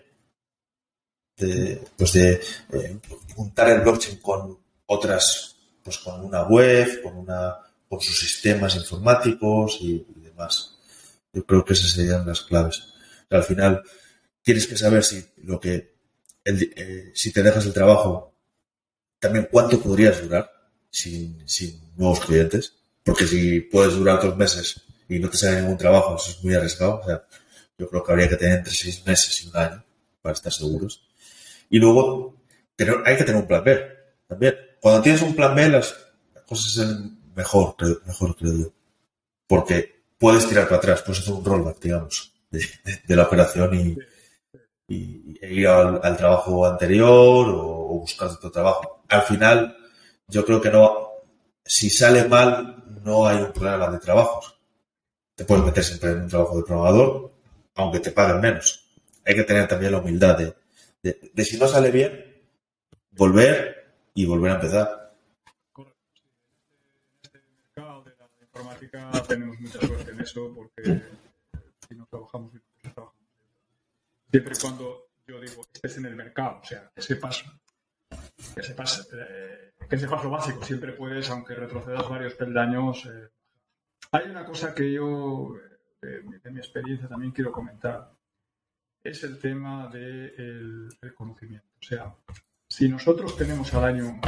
de, 1.35 1.83
pues 1.97 2.13
de 2.13 2.41
eh, 2.71 2.97
juntar 3.35 3.69
el 3.69 3.81
blockchain 3.81 4.19
con 4.19 4.57
otras, 4.85 5.57
pues 5.83 5.97
con 5.97 6.23
una 6.23 6.43
web, 6.43 7.01
con 7.03 7.17
una, 7.17 7.57
con 7.89 7.99
sus 7.99 8.17
sistemas 8.17 8.75
informáticos 8.77 9.79
y, 9.81 10.05
demás. 10.15 10.77
Yo 11.33 11.45
creo 11.45 11.65
que 11.65 11.73
esas 11.73 11.91
serían 11.91 12.25
las 12.25 12.41
claves. 12.41 12.93
al 13.29 13.43
final 13.43 13.83
tienes 14.41 14.65
que 14.65 14.77
saber 14.77 15.03
si 15.03 15.25
lo 15.43 15.59
que, 15.59 15.96
eh, 16.47 17.11
si 17.13 17.31
te 17.31 17.43
dejas 17.43 17.65
el 17.65 17.73
trabajo, 17.73 18.33
también 19.19 19.47
cuánto 19.51 19.81
podrías 19.81 20.21
durar 20.21 20.49
sin, 20.89 21.47
sin 21.47 21.81
nuevos 21.95 22.19
clientes. 22.19 22.73
Porque 23.03 23.25
si 23.25 23.61
puedes 23.61 23.95
durar 23.95 24.21
dos 24.21 24.35
meses 24.35 24.81
y 25.07 25.19
no 25.19 25.29
te 25.29 25.37
sale 25.37 25.61
ningún 25.61 25.77
trabajo, 25.77 26.15
eso 26.17 26.31
es 26.31 26.43
muy 26.43 26.53
arriesgado. 26.55 26.99
O 26.99 27.05
sea, 27.05 27.23
yo 27.77 27.89
creo 27.89 28.03
que 28.03 28.11
habría 28.11 28.29
que 28.29 28.35
tener 28.35 28.59
entre 28.59 28.73
seis 28.73 29.05
meses 29.05 29.43
y 29.43 29.47
un 29.47 29.55
año 29.55 29.83
para 30.21 30.33
estar 30.33 30.51
seguros. 30.51 31.07
Y 31.69 31.79
luego 31.79 32.35
hay 33.05 33.17
que 33.17 33.23
tener 33.23 33.41
un 33.41 33.47
plan 33.47 33.63
B 33.63 33.79
también. 34.27 34.55
Cuando 34.81 35.01
tienes 35.01 35.21
un 35.21 35.35
plan 35.35 35.55
B, 35.55 35.69
las 35.69 35.95
cosas 36.45 36.73
son 36.73 37.19
mejor, 37.35 37.75
mejor 38.05 38.35
creo 38.35 38.53
yo. 38.57 38.73
Porque 39.47 40.03
puedes 40.17 40.47
tirar 40.47 40.65
para 40.65 40.77
atrás, 40.77 41.01
puedes 41.01 41.21
hacer 41.21 41.33
un 41.33 41.45
rollback, 41.45 41.79
digamos, 41.79 42.33
de, 42.51 43.15
la 43.15 43.23
operación 43.23 43.73
y, 43.73 43.97
y, 44.87 45.37
e 45.41 45.53
ir 45.53 45.67
al, 45.67 46.17
trabajo 46.17 46.65
anterior 46.65 47.49
o, 47.49 47.95
o 47.95 47.99
buscar 47.99 48.29
otro 48.29 48.51
trabajo. 48.51 49.03
Al 49.09 49.21
final, 49.23 49.77
yo 50.27 50.45
creo 50.45 50.61
que 50.61 50.71
no, 50.71 51.09
si 51.63 51.89
sale 51.89 52.27
mal, 52.27 52.83
no 53.03 53.27
hay 53.27 53.37
un 53.37 53.53
problema 53.53 53.89
de 53.89 53.99
trabajos 53.99 54.57
te 55.37 55.45
puedes 55.45 55.63
meter 55.63 55.83
siempre 55.83 56.11
en 56.11 56.21
un 56.23 56.27
trabajo 56.27 56.57
de 56.57 56.63
programador, 56.63 57.31
aunque 57.75 57.99
te 57.99 58.11
paguen 58.11 58.41
menos. 58.41 58.89
Hay 59.23 59.35
que 59.35 59.43
tener 59.43 59.67
también 59.67 59.91
la 59.91 59.99
humildad 59.99 60.35
de, 60.35 60.55
de, 61.03 61.45
si 61.45 61.59
no 61.59 61.67
sale 61.67 61.91
bien, 61.91 62.41
volver 63.11 63.93
y 64.15 64.25
volver 64.25 64.51
a 64.51 64.55
empezar. 64.55 65.13
Este 67.21 67.39
mercado 67.55 68.03
de 68.03 68.15
la 68.17 68.27
informática 68.41 69.11
tenemos 69.27 69.59
mucha 69.59 69.79
suerte 69.79 70.09
en 70.09 70.21
eso 70.21 70.51
porque 70.55 71.03
si 71.87 71.95
no 71.95 72.07
trabajamos 72.07 72.51
Siempre 74.29 74.55
y 74.55 74.61
cuando 74.61 75.07
yo 75.25 75.39
digo 75.39 75.61
estés 75.73 75.97
en 75.97 76.05
el 76.05 76.15
mercado, 76.15 76.59
o 76.61 76.65
sea, 76.65 76.91
que 76.93 77.01
sepas, 77.01 77.45
que 78.55 78.63
sepas, 78.63 79.09
eh, 79.13 79.73
que 79.89 79.97
sepas 79.97 80.23
lo 80.23 80.29
básico. 80.29 80.63
Siempre 80.63 80.93
puedes, 80.93 81.29
aunque 81.29 81.55
retrocedas 81.55 82.09
varios 82.09 82.33
peldaños. 82.33 83.05
Eh, 83.05 83.29
hay 84.11 84.29
una 84.29 84.45
cosa 84.45 84.73
que 84.73 84.91
yo, 84.91 85.55
eh, 86.01 86.23
de, 86.43 86.51
mi 86.51 86.59
experiencia, 86.59 87.07
también 87.07 87.31
quiero 87.31 87.51
comentar. 87.51 88.13
Es 89.03 89.23
el 89.23 89.39
tema 89.39 89.87
del 89.87 90.89
conocimiento. 91.15 91.67
O 91.79 91.83
sea, 91.83 92.13
si 92.69 92.89
nosotros 92.89 93.37
tenemos 93.37 93.73
al 93.73 93.85
año 93.85 94.19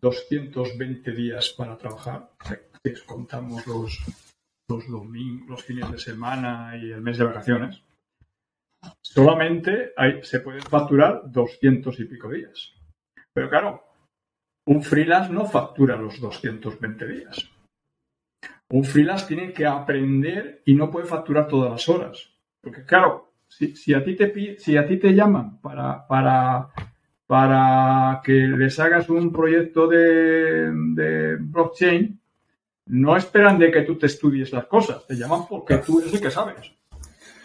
220 0.00 1.12
días 1.12 1.50
para 1.50 1.76
trabajar, 1.76 2.30
si 2.82 2.94
contamos 3.04 3.66
los, 3.66 3.98
los 4.68 4.88
domingos, 4.88 5.48
los 5.48 5.62
fines 5.62 5.90
de 5.90 5.98
semana 5.98 6.76
y 6.76 6.92
el 6.92 7.02
mes 7.02 7.18
de 7.18 7.24
vacaciones, 7.24 7.82
solamente 9.00 9.92
se 10.22 10.40
pueden 10.40 10.62
facturar 10.62 11.22
200 11.26 12.00
y 12.00 12.04
pico 12.04 12.30
días. 12.30 12.72
Pero 13.32 13.48
claro, 13.48 13.82
un 14.66 14.82
freelance 14.82 15.32
no 15.32 15.46
factura 15.46 15.96
los 15.96 16.20
220 16.20 17.06
días. 17.06 17.50
Un 18.70 18.84
freelance 18.84 19.26
tiene 19.26 19.52
que 19.52 19.66
aprender 19.66 20.62
y 20.64 20.74
no 20.74 20.90
puede 20.90 21.06
facturar 21.06 21.48
todas 21.48 21.70
las 21.70 21.88
horas. 21.88 22.30
Porque 22.60 22.84
claro, 22.84 23.32
si, 23.48 23.94
a, 23.94 24.02
ti 24.02 24.16
te, 24.16 24.58
si 24.58 24.76
a 24.76 24.86
ti 24.86 24.96
te 24.98 25.14
llaman 25.14 25.60
para, 25.60 26.06
para, 26.06 26.68
para 27.26 28.20
que 28.24 28.32
les 28.32 28.78
hagas 28.80 29.08
un 29.10 29.32
proyecto 29.32 29.86
de, 29.86 30.72
de 30.72 31.36
blockchain, 31.36 32.20
no 32.86 33.16
esperan 33.16 33.58
de 33.58 33.70
que 33.70 33.82
tú 33.82 33.96
te 33.96 34.06
estudies 34.06 34.52
las 34.52 34.66
cosas, 34.66 35.06
te 35.06 35.14
llaman 35.14 35.46
porque 35.48 35.78
tú 35.78 36.00
eres 36.00 36.14
el 36.14 36.20
que 36.20 36.30
sabes. 36.30 36.72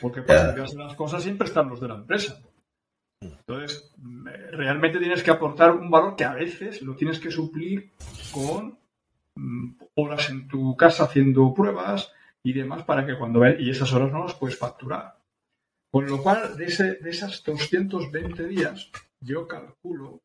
Porque 0.01 0.21
para 0.21 0.55
que 0.55 0.61
las 0.61 0.95
cosas 0.95 1.23
siempre 1.23 1.47
están 1.47 1.69
los 1.69 1.79
de 1.79 1.87
la 1.87 1.95
empresa. 1.95 2.41
Entonces, 3.21 3.93
realmente 4.51 4.99
tienes 4.99 5.23
que 5.23 5.31
aportar 5.31 5.71
un 5.71 5.91
valor 5.91 6.15
que 6.15 6.23
a 6.23 6.33
veces 6.33 6.81
lo 6.81 6.95
tienes 6.95 7.19
que 7.19 7.31
suplir 7.31 7.91
con 8.31 8.77
mm, 9.35 9.71
horas 9.95 10.29
en 10.29 10.47
tu 10.47 10.75
casa 10.77 11.03
haciendo 11.03 11.53
pruebas 11.53 12.13
y 12.43 12.53
demás 12.53 12.83
para 12.83 13.05
que 13.05 13.17
cuando 13.17 13.45
y 13.47 13.69
esas 13.69 13.91
horas 13.93 14.11
no 14.11 14.23
las 14.23 14.35
puedes 14.35 14.57
facturar. 14.57 15.17
Con 15.91 16.05
lo 16.05 16.21
cual, 16.21 16.55
de, 16.55 16.65
ese, 16.65 16.95
de 16.95 17.09
esas 17.09 17.43
220 17.43 18.47
días, 18.47 18.91
yo 19.19 19.47
calculo 19.47 20.21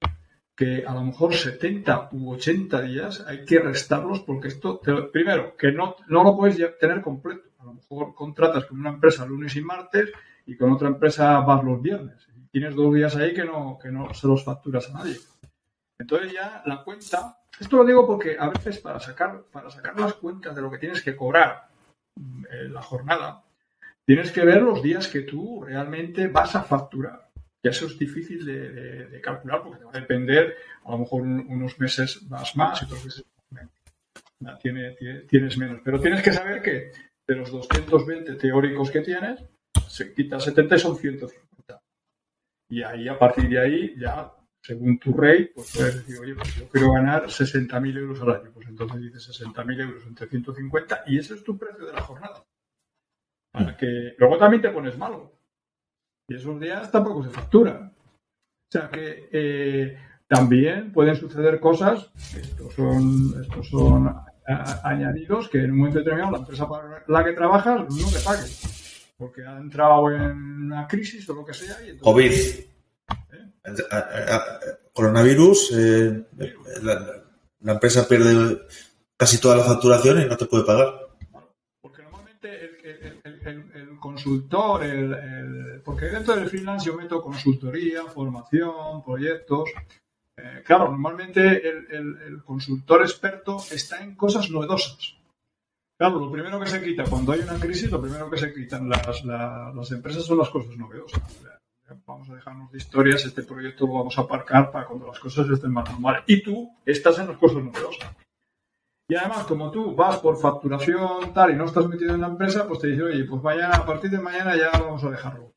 que 0.55 0.85
a 0.87 0.95
lo 0.95 1.03
mejor 1.03 1.35
70 1.35 2.11
u 2.13 2.33
80 2.33 2.83
días 2.83 3.25
hay 3.27 3.45
que 3.45 3.59
restarlos 3.59 4.21
porque 4.21 4.49
esto, 4.49 4.81
primero, 5.13 5.57
que 5.57 5.73
no, 5.73 5.97
no 6.07 6.23
lo 6.23 6.37
puedes 6.37 6.79
tener 6.79 7.01
completo. 7.01 7.49
A 7.65 7.69
lo 7.69 7.75
mejor 7.75 8.15
contratas 8.15 8.67
con 8.67 8.79
una 8.79 8.91
empresa 8.91 9.25
lunes 9.25 9.57
y 9.57 9.63
martes 9.63 10.13
y 10.47 10.55
con 10.55 10.71
otra 10.73 10.89
empresa 10.89 11.41
vas 11.41 11.65
los 11.65 11.81
viernes. 11.81 12.29
Tienes 12.51 12.75
dos 12.75 12.95
días 12.95 13.17
ahí 13.17 13.33
que 13.33 13.45
no, 13.45 13.79
que 13.83 13.91
no 13.91 14.13
se 14.13 14.29
los 14.29 14.45
facturas 14.45 14.91
a 14.91 14.99
nadie. 14.99 15.17
Entonces 15.99 16.33
ya 16.33 16.63
la 16.67 16.85
cuenta, 16.85 17.39
esto 17.59 17.79
lo 17.79 17.85
digo 17.85 18.07
porque 18.07 18.37
a 18.39 18.49
veces 18.51 18.79
para 18.79 19.01
sacar, 19.01 19.45
para 19.51 19.71
sacar 19.71 19.99
las 19.99 20.15
cuentas 20.15 20.55
de 20.55 20.61
lo 20.61 20.71
que 20.71 20.79
tienes 20.79 21.03
que 21.03 21.17
cobrar 21.17 21.69
en 22.17 22.47
eh, 22.51 22.69
la 22.69 22.83
jornada, 22.83 23.43
tienes 24.05 24.31
que 24.31 24.45
ver 24.45 24.61
los 24.61 24.83
días 24.83 25.09
que 25.09 25.23
tú 25.23 25.65
realmente 25.65 26.29
vas 26.29 26.55
a 26.55 26.63
facturar. 26.63 27.31
Y 27.63 27.69
eso 27.69 27.87
es 27.87 27.99
difícil 27.99 28.45
de, 28.45 29.21
calcular 29.23 29.63
porque 29.63 29.79
te 29.79 29.85
va 29.85 29.91
a 29.93 30.01
depender, 30.01 30.55
a 30.85 30.91
lo 30.91 30.99
mejor 30.99 31.23
unos 31.23 31.81
meses 31.81 32.29
vas 32.29 32.55
más 32.57 32.83
y 32.83 32.85
otros 32.85 33.05
meses 33.07 33.25
tienes 35.29 35.59
menos. 35.59 35.81
Pero 35.85 36.01
tienes 36.01 36.23
que 36.23 36.33
saber 36.33 36.63
que 36.63 36.93
de 37.27 37.37
los 37.37 37.51
220 37.51 38.35
teóricos 38.35 38.91
que 38.91 39.01
tienes, 39.01 39.43
se 39.89 40.13
quita 40.13 40.39
70 40.39 40.77
y 40.77 40.79
son 40.79 40.97
150. 40.97 41.83
Y 42.71 42.83
ahí, 42.83 43.09
a 43.09 43.19
partir 43.19 43.49
de 43.49 43.61
ahí, 43.61 43.95
ya, 43.99 44.33
según 44.63 44.99
tu 44.99 45.13
rey, 45.13 45.51
pues 45.55 45.73
puedes 45.75 45.97
decir, 45.97 46.19
oye, 46.21 46.35
pues 46.35 46.55
yo 46.57 46.69
quiero 46.69 46.93
ganar 46.93 47.27
60.000 47.27 47.99
euros 47.99 48.21
al 48.23 48.31
año. 48.31 48.51
Pues 48.53 48.69
entonces 48.69 49.01
dices 49.01 49.41
60.000 49.41 49.81
euros 49.83 50.07
entre 50.07 50.29
150 50.29 51.05
y 51.07 51.19
ese 51.19 51.35
es 51.35 51.45
tu 51.45 51.59
precio 51.59 51.87
de 51.87 51.93
la 51.93 52.03
jornada. 52.03 52.45
Para 53.53 53.77
luego 54.19 54.39
también 54.39 54.63
te 54.63 54.71
pones 54.71 54.99
malo. 54.99 55.33
Y 56.29 56.35
esos 56.35 56.59
días 56.59 56.91
tampoco 56.91 57.23
se 57.23 57.31
factura. 57.31 57.93
O 57.95 58.73
sea 58.73 58.89
que 58.89 59.29
eh, 59.31 59.99
también 60.27 60.93
pueden 60.93 61.15
suceder 61.15 61.61
cosas, 61.61 62.11
estos 62.35 62.75
son, 62.75 63.41
estos 63.41 63.69
son 63.69 64.09
añadidos, 64.47 65.49
que 65.49 65.59
en 65.59 65.73
un 65.73 65.79
momento 65.79 65.99
determinado 65.99 66.33
la 66.33 66.39
empresa 66.39 66.69
para 66.69 67.05
la 67.07 67.25
que 67.25 67.33
trabajas 67.33 67.81
no 67.89 68.11
te 68.11 68.21
pague. 68.21 68.51
Porque 69.17 69.47
ha 69.47 69.59
entrado 69.59 70.11
en 70.11 70.65
una 70.65 70.87
crisis 70.87 71.29
o 71.29 71.35
lo 71.35 71.45
que 71.45 71.55
sea. 71.55 71.77
Y 71.87 71.99
COVID. 71.99 72.33
¿Eh? 72.33 72.67
Coronavirus, 74.93 75.73
eh, 75.77 76.25
la 77.63 77.73
empresa 77.73 78.07
pierde 78.07 78.61
casi 79.17 79.41
toda 79.41 79.57
la 79.57 79.65
facturación 79.65 80.21
y 80.21 80.27
no 80.27 80.37
te 80.37 80.47
puede 80.47 80.65
pagar 80.65 81.05
consultor, 84.05 84.85
el, 84.85 85.81
porque 85.83 86.07
dentro 86.07 86.37
del 86.37 86.49
freelance 86.49 86.87
yo 86.87 86.95
meto 86.95 87.23
consultoría, 87.23 88.05
formación, 88.05 89.03
proyectos. 89.03 89.71
Eh, 90.37 90.63
claro, 90.65 90.91
normalmente 90.91 91.63
el, 91.67 92.43
consultor 92.45 93.03
experto 93.03 93.59
está 93.71 94.03
en 94.03 94.15
cosas 94.15 94.51
novedosas. 94.51 95.17
Claro, 95.97 96.19
lo 96.19 96.31
primero 96.31 96.59
que 96.59 96.67
se 96.67 96.83
quita 96.83 97.05
cuando 97.05 97.33
hay 97.33 97.41
una 97.41 97.59
crisis, 97.59 97.91
lo 97.91 98.01
primero 98.01 98.29
que 98.29 98.39
se 98.39 98.53
quitan 98.53 98.89
las, 98.89 99.25
las 99.25 99.91
empresas 99.93 100.25
son 100.25 100.39
las 100.39 100.51
cosas 100.51 100.77
novedosas. 100.77 101.23
Vamos 102.07 102.29
a 102.31 102.35
dejarnos 102.35 102.73
de 102.73 102.79
historias, 102.79 103.25
este 103.25 103.43
proyecto 103.43 103.87
lo 103.87 103.95
vamos 103.95 104.19
a 104.19 104.23
aparcar 104.23 104.73
para 104.73 104.87
cuando 104.87 105.07
las 105.07 105.21
cosas 105.21 105.49
estén 105.51 105.73
más 105.73 105.89
normales. 105.89 106.25
Y 106.27 106.43
tú 106.43 106.71
estás 106.85 107.19
en 107.19 107.29
las 107.29 107.37
cosas 107.37 107.63
novedosas. 107.63 108.11
Y 109.07 109.15
además, 109.17 109.45
como 109.45 109.71
tú 109.71 109.95
vas 109.95 110.19
por 110.19 110.39
facturación 110.39 111.35
tal 111.35 111.53
y 111.53 111.57
no 111.57 111.67
estás 111.67 111.87
metido 111.87 112.15
en 112.15 112.23
la 112.23 112.29
empresa, 112.29 112.67
pues 112.67 112.81
te 112.81 112.89
dice, 112.89 113.03
oye, 113.03 113.25
pues 113.25 113.43
mañana, 113.43 113.77
a 113.77 113.87
partir 113.87 114.11
de 114.11 114.19
mañana 114.19 114.57
ya 114.57 114.71
vamos 114.71 115.05
a 115.05 115.11
dejarlo. 115.11 115.53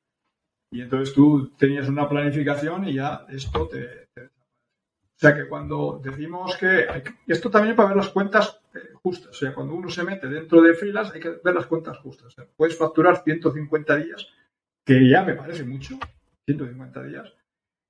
Y 0.70 0.82
entonces 0.82 1.16
tú 1.16 1.52
tenías 1.58 1.88
una 1.88 2.10
planificación 2.10 2.88
y 2.88 2.96
ya 2.96 3.26
esto 3.30 3.68
te... 3.68 4.07
O 5.18 5.20
sea 5.20 5.36
que 5.36 5.48
cuando 5.48 6.00
decimos 6.04 6.56
que, 6.58 6.86
Esto 7.26 7.50
también 7.50 7.76
para 7.76 7.90
ver 7.90 7.98
las 7.98 8.10
cuentas 8.10 8.60
eh, 8.76 8.80
justas. 9.02 9.30
O 9.30 9.34
sea, 9.34 9.52
cuando 9.52 9.74
uno 9.74 9.90
se 9.90 10.04
mete 10.04 10.28
dentro 10.28 10.62
de 10.62 10.76
filas 10.76 11.12
hay 11.12 11.20
que 11.20 11.40
ver 11.44 11.56
las 11.56 11.66
cuentas 11.66 11.98
justas. 11.98 12.28
O 12.28 12.32
sea, 12.32 12.46
puedes 12.56 12.78
facturar 12.78 13.24
150 13.24 13.96
días, 13.96 14.28
que 14.86 15.10
ya 15.10 15.24
me 15.24 15.34
parece 15.34 15.64
mucho, 15.64 15.98
150 16.46 17.04
días, 17.04 17.34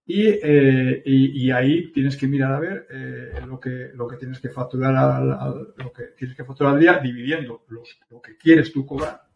eh, 0.10 1.02
y, 1.06 1.48
y, 1.48 1.52
ahí 1.52 1.92
tienes 1.92 2.16
que 2.16 2.28
mirar 2.28 2.54
a 2.54 2.60
ver 2.62 2.88
eh, 2.90 3.42
lo, 3.46 3.60
que, 3.60 3.92
lo 3.94 4.08
que 4.08 4.16
tienes 4.16 4.40
que 4.40 4.48
facturar 4.48 4.96
al, 4.96 5.74
lo 5.76 5.92
que 5.92 6.04
tienes 6.18 6.38
que 6.38 6.46
facturar 6.46 6.76
al 6.76 6.80
día 6.80 6.98
dividiendo 7.00 7.66
lo 7.68 8.22
que 8.22 8.38
quieres 8.38 8.72
tú 8.72 8.86
cobrar 8.86 9.28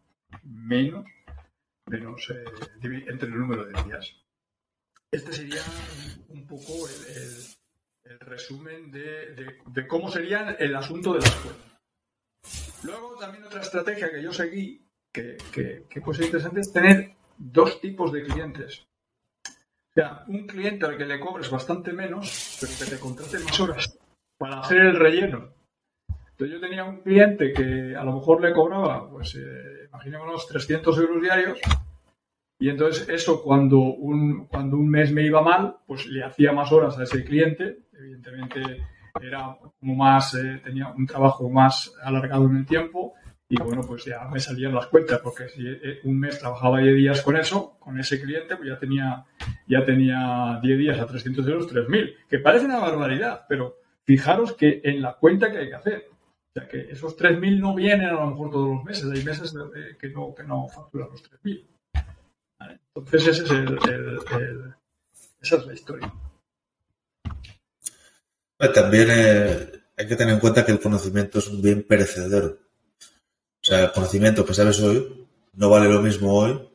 menos, 0.43 1.05
menos 1.87 2.33
entre 2.81 3.27
el 3.27 3.37
número 3.37 3.65
de 3.65 3.83
días. 3.83 4.15
Este 5.11 5.33
sería 5.33 5.59
un 6.29 6.47
poco 6.47 6.87
el, 6.87 7.60
resumen 8.19 8.91
de, 8.91 9.57
de, 9.65 9.87
cómo 9.87 10.09
sería 10.09 10.51
el 10.59 10.75
asunto 10.75 11.13
de 11.13 11.19
la 11.19 11.27
escuela. 11.27 11.57
Luego 12.83 13.15
también 13.19 13.43
otra 13.43 13.61
estrategia 13.61 14.11
que 14.11 14.23
yo 14.23 14.31
seguí, 14.31 14.87
que, 15.13 15.37
que, 15.51 15.85
que 15.89 16.01
puede 16.01 16.17
ser 16.17 16.25
interesante, 16.25 16.61
es 16.61 16.73
tener 16.73 17.15
dos 17.37 17.79
tipos 17.79 18.11
de 18.11 18.23
clientes 18.23 18.85
o 19.91 19.93
sea, 19.93 20.23
un 20.27 20.47
cliente 20.47 20.85
al 20.85 20.97
que 20.97 21.05
le 21.05 21.19
cobres 21.19 21.49
bastante 21.49 21.91
menos, 21.91 22.57
pero 22.61 22.71
que 22.79 22.95
te 22.95 22.97
contrate 22.97 23.39
más 23.39 23.59
horas 23.59 23.99
para 24.37 24.61
hacer 24.61 24.77
el 24.77 24.95
relleno. 24.95 25.53
Entonces 26.29 26.55
yo 26.55 26.61
tenía 26.61 26.85
un 26.85 27.01
cliente 27.01 27.51
que 27.51 27.93
a 27.93 28.03
lo 28.05 28.13
mejor 28.13 28.41
le 28.41 28.53
cobraba, 28.53 29.09
pues 29.09 29.35
eh, 29.35 29.87
imaginémonos, 29.89 30.47
300 30.47 30.97
euros 30.97 31.21
diarios. 31.21 31.59
Y 32.61 32.69
entonces 32.69 33.09
eso 33.09 33.41
cuando 33.41 33.79
un, 33.79 34.45
cuando 34.45 34.77
un 34.77 34.87
mes 34.87 35.11
me 35.11 35.25
iba 35.25 35.41
mal, 35.41 35.77
pues 35.87 36.05
le 36.05 36.23
hacía 36.23 36.53
más 36.53 36.71
horas 36.71 36.95
a 36.99 37.03
ese 37.03 37.23
cliente. 37.23 37.79
Evidentemente 37.91 38.61
era 39.19 39.57
como 39.79 39.95
más, 39.95 40.35
eh, 40.35 40.61
tenía 40.63 40.89
un 40.89 41.07
trabajo 41.07 41.49
más 41.49 41.91
alargado 42.03 42.45
en 42.45 42.57
el 42.57 42.65
tiempo 42.67 43.15
y 43.49 43.55
bueno, 43.57 43.81
pues 43.81 44.05
ya 44.05 44.29
me 44.31 44.39
salían 44.39 44.75
las 44.75 44.85
cuentas, 44.85 45.19
porque 45.23 45.49
si 45.49 45.67
eh, 45.67 46.01
un 46.03 46.19
mes 46.19 46.39
trabajaba 46.39 46.79
10 46.79 46.95
días 46.95 47.21
con 47.23 47.35
eso, 47.35 47.77
con 47.79 47.99
ese 47.99 48.21
cliente, 48.21 48.55
pues 48.55 48.69
ya 48.69 48.77
tenía, 48.77 49.25
ya 49.67 49.83
tenía 49.83 50.59
10 50.61 50.77
días 50.77 50.99
a 50.99 51.07
300 51.07 51.45
euros, 51.47 51.73
3.000, 51.73 52.15
que 52.29 52.37
parece 52.37 52.65
una 52.65 52.79
barbaridad, 52.79 53.45
pero 53.49 53.77
fijaros 54.05 54.53
que 54.53 54.81
en 54.83 55.01
la 55.01 55.15
cuenta 55.15 55.51
que 55.51 55.57
hay 55.57 55.67
que 55.67 55.75
hacer. 55.75 56.05
O 56.11 56.53
sea, 56.53 56.67
que 56.67 56.91
esos 56.91 57.17
3.000 57.17 57.59
no 57.59 57.73
vienen 57.73 58.09
a 58.09 58.13
lo 58.13 58.27
mejor 58.27 58.51
todos 58.51 58.69
los 58.69 58.83
meses, 58.83 59.11
hay 59.11 59.23
meses 59.25 59.53
que 59.99 60.09
no, 60.09 60.33
que 60.35 60.43
no 60.43 60.67
facturan 60.69 61.09
los 61.09 61.23
3.000. 61.23 61.67
Entonces, 62.95 63.27
ese 63.27 63.43
es 63.43 63.51
el, 63.51 63.79
esa 65.41 65.55
es 65.55 65.65
la 65.65 65.73
historia. 65.73 66.13
También 68.73 69.07
eh, 69.09 69.71
hay 69.97 70.07
que 70.07 70.15
tener 70.15 70.35
en 70.35 70.39
cuenta 70.39 70.65
que 70.65 70.71
el 70.71 70.79
conocimiento 70.79 71.39
es 71.39 71.47
un 71.47 71.61
bien 71.61 71.83
perecedero. 71.83 72.47
O 72.47 73.63
sea, 73.63 73.85
el 73.85 73.91
conocimiento 73.91 74.45
que 74.45 74.53
sabes 74.53 74.79
hoy 74.81 75.27
no 75.53 75.69
vale 75.69 75.89
lo 75.89 76.01
mismo 76.01 76.33
hoy 76.33 76.69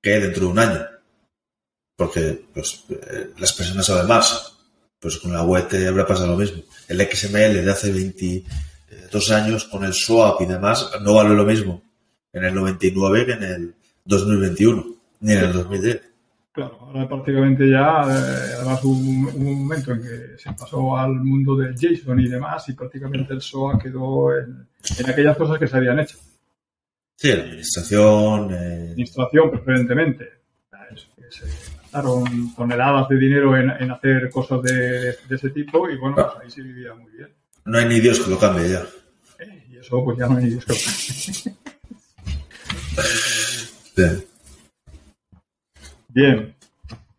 que 0.00 0.20
dentro 0.20 0.46
de 0.46 0.52
un 0.52 0.58
año. 0.58 0.86
Porque 1.96 2.44
pues, 2.52 2.84
eh, 2.90 3.30
las 3.38 3.52
personas 3.52 3.86
saben 3.86 4.06
más. 4.06 4.58
Pues 4.98 5.18
con 5.18 5.32
la 5.32 5.42
web 5.42 5.66
te 5.68 5.86
habrá 5.88 6.06
pasado 6.06 6.28
lo 6.28 6.36
mismo. 6.36 6.62
El 6.86 7.00
XML 7.00 7.64
de 7.64 7.70
hace 7.70 7.90
22 7.90 9.30
años 9.32 9.64
con 9.64 9.84
el 9.84 9.94
SWAP 9.94 10.42
y 10.42 10.46
demás 10.46 10.90
no 11.00 11.14
vale 11.14 11.34
lo 11.34 11.44
mismo 11.44 11.82
en 12.32 12.44
el 12.44 12.54
99 12.54 13.26
que 13.26 13.32
en 13.32 13.42
el 13.42 13.74
2021, 14.04 15.01
ni 15.22 15.32
en 15.32 15.38
el 15.38 15.52
2010. 15.52 16.02
Claro, 16.52 16.78
ahora 16.82 17.08
prácticamente 17.08 17.70
ya, 17.70 18.02
eh, 18.02 18.54
además 18.58 18.84
hubo 18.84 18.92
un, 18.92 19.62
momento 19.62 19.92
en 19.92 20.02
que 20.02 20.36
se 20.36 20.52
pasó 20.52 20.98
al 20.98 21.14
mundo 21.14 21.56
del 21.56 21.74
JSON 21.74 22.20
y 22.20 22.28
demás 22.28 22.68
y 22.68 22.74
prácticamente 22.74 23.32
el 23.32 23.40
SOA 23.40 23.78
quedó 23.78 24.36
en, 24.36 24.68
aquellas 25.08 25.34
cosas 25.38 25.58
que 25.58 25.66
se 25.66 25.78
habían 25.78 25.98
hecho. 26.00 26.18
Sí, 27.16 27.28
la 27.34 27.44
administración. 27.44 28.52
Eh... 28.52 28.88
Administración, 28.90 29.50
preferentemente. 29.50 30.28
Se 31.30 31.46
gastaron 31.46 32.54
toneladas 32.54 33.08
de 33.08 33.16
dinero 33.16 33.56
en, 33.56 33.90
hacer 33.90 34.28
cosas 34.28 34.60
de, 34.62 35.16
ese 35.30 35.48
tipo 35.48 35.88
y 35.88 35.96
bueno, 35.96 36.16
pues 36.16 36.26
ahí 36.42 36.50
se 36.50 36.60
vivía 36.60 36.94
muy 36.94 37.10
bien. 37.12 37.30
No 37.64 37.78
hay 37.78 37.86
ni 37.86 38.00
Dios 38.00 38.20
que 38.20 38.30
lo 38.30 38.38
cambie 38.38 38.68
ya. 38.68 38.84
Eh, 39.38 39.64
y 39.70 39.78
eso, 39.78 40.04
pues 40.04 40.18
ya 40.18 40.26
no 40.28 40.36
hay 40.36 40.44
ni 40.44 40.50
Dios 40.50 40.66
que 40.66 40.74
lo 40.74 40.78
cambie. 40.84 41.56
Bien. 43.96 44.31
Bien. 46.14 46.54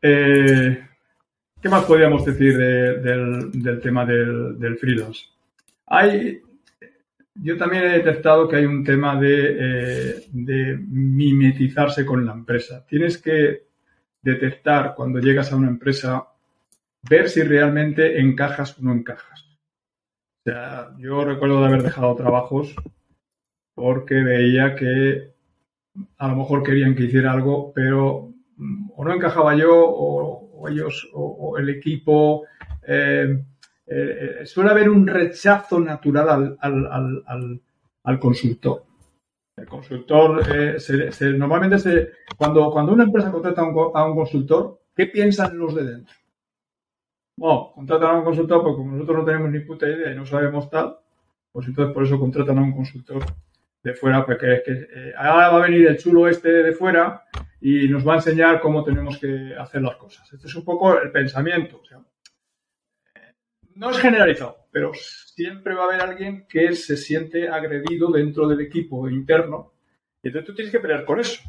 Eh, 0.02 0.88
¿Qué 1.60 1.70
más 1.70 1.86
podríamos 1.86 2.24
decir 2.26 2.58
del, 2.58 3.80
tema 3.82 4.06
del, 4.06 4.78
freelance? 4.78 5.26
Hay, 5.88 6.42
yo 7.36 7.58
también 7.58 7.86
he 7.86 7.98
detectado 7.98 8.48
que 8.48 8.58
hay 8.58 8.66
un 8.66 8.84
tema 8.84 9.20
eh, 9.24 10.26
de, 10.32 10.78
mimetizarse 10.78 12.06
con 12.06 12.26
la 12.26 12.34
empresa. 12.34 12.86
Tienes 12.86 13.18
que 13.18 13.64
detectar 14.22 14.94
cuando 14.96 15.20
llegas 15.20 15.52
a 15.52 15.56
una 15.56 15.70
empresa, 15.70 16.28
ver 17.10 17.30
si 17.30 17.42
realmente 17.42 18.20
encajas 18.20 18.78
o 18.78 18.84
no 18.84 18.94
encajas. 18.94 19.44
O 20.46 20.52
sea, 20.52 20.92
yo 21.00 21.24
recuerdo 21.26 21.62
de 21.62 21.68
haber 21.68 21.84
dejado 21.84 22.16
trabajos 22.16 22.76
porque 23.74 24.16
veía 24.16 24.76
que 24.76 25.34
a 26.18 26.28
lo 26.28 26.36
mejor 26.36 26.62
querían 26.62 26.94
que 26.94 27.04
hiciera 27.04 27.32
algo, 27.32 27.72
pero 27.74 28.33
no 29.04 29.14
encajaba 29.14 29.56
yo 29.56 29.74
o, 29.76 30.68
ellos 30.70 31.10
o, 31.14 31.58
el 31.58 31.70
equipo. 31.70 32.44
Eh, 32.88 33.44
eh, 33.86 34.46
suele 34.46 34.72
haber 34.72 34.90
un 34.90 35.06
rechazo 35.06 35.80
natural 35.80 36.58
al, 36.60 38.20
consultor. 38.20 38.86
El 39.56 39.68
consultor, 39.68 40.42
eh, 40.50 40.78
normalmente 41.38 41.78
se, 41.78 42.12
cuando, 42.38 42.72
cuando 42.72 42.94
una 42.94 43.04
empresa 43.04 43.32
contrata 43.32 43.62
a 43.62 44.06
un, 44.06 44.16
consultor, 44.16 44.80
¿qué 44.96 45.08
piensan 45.08 45.58
los 45.58 45.76
de 45.76 45.84
dentro? 45.84 46.16
Bueno, 47.38 47.72
contratan 47.76 48.10
a 48.10 48.18
un 48.20 48.24
consultor 48.24 48.64
porque 48.64 48.84
nosotros 48.84 49.18
no 49.18 49.26
tenemos 49.26 49.52
ni 49.52 49.60
puta 49.60 49.88
idea 49.88 50.12
y 50.12 50.16
no 50.16 50.26
sabemos 50.26 50.70
tal, 50.70 50.98
pues 51.52 51.68
entonces 51.68 51.94
por 51.94 52.04
eso 52.04 52.20
contratan 52.20 52.58
a 52.58 52.64
un 52.64 52.76
consultor 52.76 53.24
de 53.84 53.94
fuera, 53.94 54.26
porque 54.26 54.54
es 54.54 54.64
que 54.64 55.14
ahora 55.18 55.50
va 55.50 55.58
a 55.58 55.68
venir 55.68 55.88
el 55.88 55.98
chulo 55.98 56.28
este 56.28 56.50
de 56.50 56.72
fuera 56.72 57.24
y 57.66 57.88
nos 57.88 58.06
va 58.06 58.14
a 58.14 58.16
enseñar 58.18 58.60
cómo 58.60 58.84
tenemos 58.84 59.18
que 59.18 59.56
hacer 59.58 59.82
las 59.82 59.96
cosas. 59.96 60.32
Este 60.34 60.48
es 60.48 60.56
un 60.56 60.66
poco 60.66 61.00
el 61.00 61.12
pensamiento. 61.14 61.82
no 63.76 63.90
es 63.90 63.98
generalizado, 64.00 64.68
pero 64.70 64.92
siempre 64.94 65.74
va 65.74 65.84
a 65.84 65.86
haber 65.86 66.02
alguien 66.02 66.46
que 66.46 66.74
se 66.76 66.98
siente 66.98 67.48
agredido 67.48 68.12
dentro 68.12 68.50
del 68.50 68.60
equipo 68.60 69.08
interno 69.08 69.76
y 70.22 70.28
entonces 70.28 70.46
tú 70.46 70.56
tienes 70.56 70.74
que 70.74 70.82
pelear 70.82 71.06
con 71.06 71.22
eso. 71.22 71.42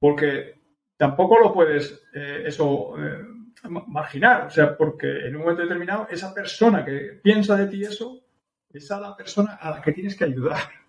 Porque 0.00 0.60
tampoco 0.96 1.38
lo 1.38 1.52
puedes 1.52 2.04
eh, 2.12 2.42
eso 2.46 2.94
eh, 2.98 3.24
marginar. 3.68 4.46
O 4.46 4.50
sea, 4.50 4.76
porque 4.76 5.28
en 5.28 5.36
un 5.36 5.42
momento 5.42 5.62
determinado 5.62 6.08
esa 6.10 6.34
persona 6.34 6.84
que 6.84 7.20
piensa 7.22 7.56
de 7.56 7.68
ti 7.68 7.84
eso 7.84 8.24
es 8.72 8.90
a 8.90 8.98
la 8.98 9.16
persona 9.16 9.54
a 9.54 9.70
la 9.70 9.82
que 9.82 9.92
tienes 9.92 10.16
que 10.16 10.24
ayudar 10.24 10.81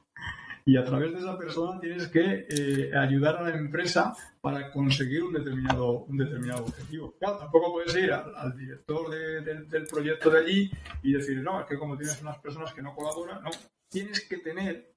y 0.65 0.77
a 0.77 0.83
través 0.83 1.11
de 1.11 1.19
esa 1.19 1.37
persona 1.37 1.79
tienes 1.79 2.07
que 2.07 2.47
eh, 2.49 2.91
ayudar 2.95 3.37
a 3.37 3.43
la 3.43 3.55
empresa 3.55 4.15
para 4.41 4.71
conseguir 4.71 5.23
un 5.23 5.33
determinado, 5.33 6.05
un 6.05 6.17
determinado 6.17 6.63
objetivo. 6.63 7.13
Claro, 7.19 7.37
tampoco 7.37 7.73
puedes 7.73 7.95
ir 7.95 8.11
al, 8.11 8.57
director 8.57 9.09
del 9.09 9.87
proyecto 9.87 10.29
de 10.29 10.39
allí 10.39 10.71
y 11.01 11.13
decir, 11.13 11.41
no, 11.41 11.61
es 11.61 11.67
que 11.67 11.77
como 11.77 11.97
tienes 11.97 12.21
unas 12.21 12.37
personas 12.39 12.73
que 12.73 12.81
no 12.81 12.95
colaboran, 12.95 13.43
no, 13.43 13.51
tienes 13.89 14.21
que 14.21 14.37
tener 14.37 14.93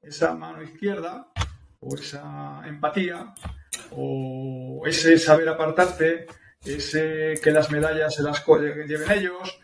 esa 0.00 0.34
mano 0.34 0.62
izquierda 0.62 1.30
o 1.80 1.94
esa 1.94 2.62
empatía 2.66 3.34
o 3.92 4.82
ese 4.86 5.18
saber 5.18 5.48
apartarte, 5.48 6.26
ese 6.64 7.34
que 7.42 7.50
las 7.50 7.70
medallas 7.70 8.14
se 8.14 8.22
las 8.22 8.44
lleven 8.46 9.10
ellos, 9.10 9.60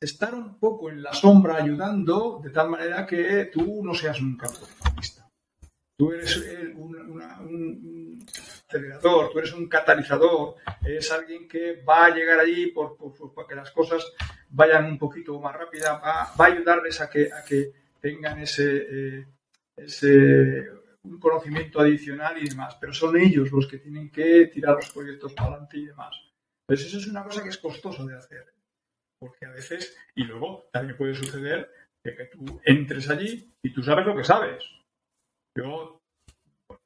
estar 0.00 0.34
un 0.34 0.58
poco 0.58 0.90
en 0.90 1.02
la 1.02 1.12
sombra 1.12 1.56
ayudando 1.56 2.40
de 2.42 2.50
tal 2.50 2.70
manera 2.70 3.06
que 3.06 3.50
tú 3.52 3.82
no 3.84 3.94
seas 3.94 4.20
un 4.20 4.36
protagonista. 4.36 5.28
Tú 5.96 6.12
eres 6.12 6.36
un, 6.76 8.24
acelerador, 8.68 9.30
tú 9.32 9.38
eres 9.40 9.52
un 9.52 9.68
catalizador, 9.68 10.54
eres 10.84 11.10
alguien 11.10 11.48
que 11.48 11.82
va 11.82 12.06
a 12.06 12.14
llegar 12.14 12.38
allí 12.38 12.68
por, 12.68 12.96
para 13.34 13.48
que 13.48 13.54
las 13.56 13.72
cosas 13.72 14.04
vayan 14.50 14.84
un 14.84 14.98
poquito 14.98 15.40
más 15.40 15.56
rápidas, 15.56 16.00
va, 16.00 16.22
a 16.22 16.44
ayudarles 16.44 17.00
a 17.00 17.10
que, 17.10 17.28
a 17.32 17.42
que 17.44 17.72
tengan 18.00 18.38
ese, 18.38 18.76
eh, 18.88 19.26
ese 19.76 20.68
un 21.02 21.18
conocimiento 21.18 21.80
adicional 21.80 22.36
y 22.38 22.48
demás, 22.48 22.76
pero 22.80 22.92
son 22.92 23.16
ellos 23.16 23.50
los 23.50 23.66
que 23.66 23.78
tienen 23.78 24.10
que 24.10 24.46
tirar 24.46 24.76
los 24.76 24.92
proyectos 24.92 25.32
para 25.32 25.48
adelante 25.50 25.78
y 25.78 25.86
demás. 25.86 26.14
Entonces 26.68 26.88
eso 26.88 26.98
es 26.98 27.06
una 27.08 27.24
cosa 27.24 27.42
que 27.42 27.48
es 27.48 27.58
costosa 27.58 28.04
de 28.04 28.16
hacer. 28.16 28.57
Porque 29.20 29.46
a 29.46 29.50
veces, 29.50 29.96
y 30.14 30.24
luego 30.24 30.68
también 30.72 30.96
puede 30.96 31.14
suceder 31.14 31.70
que, 32.04 32.24
tú 32.26 32.60
entres 32.64 33.08
allí 33.10 33.52
y 33.62 33.72
tú 33.72 33.82
sabes 33.82 34.06
lo 34.06 34.16
que 34.16 34.24
sabes. 34.24 34.62
Yo, 35.56 35.98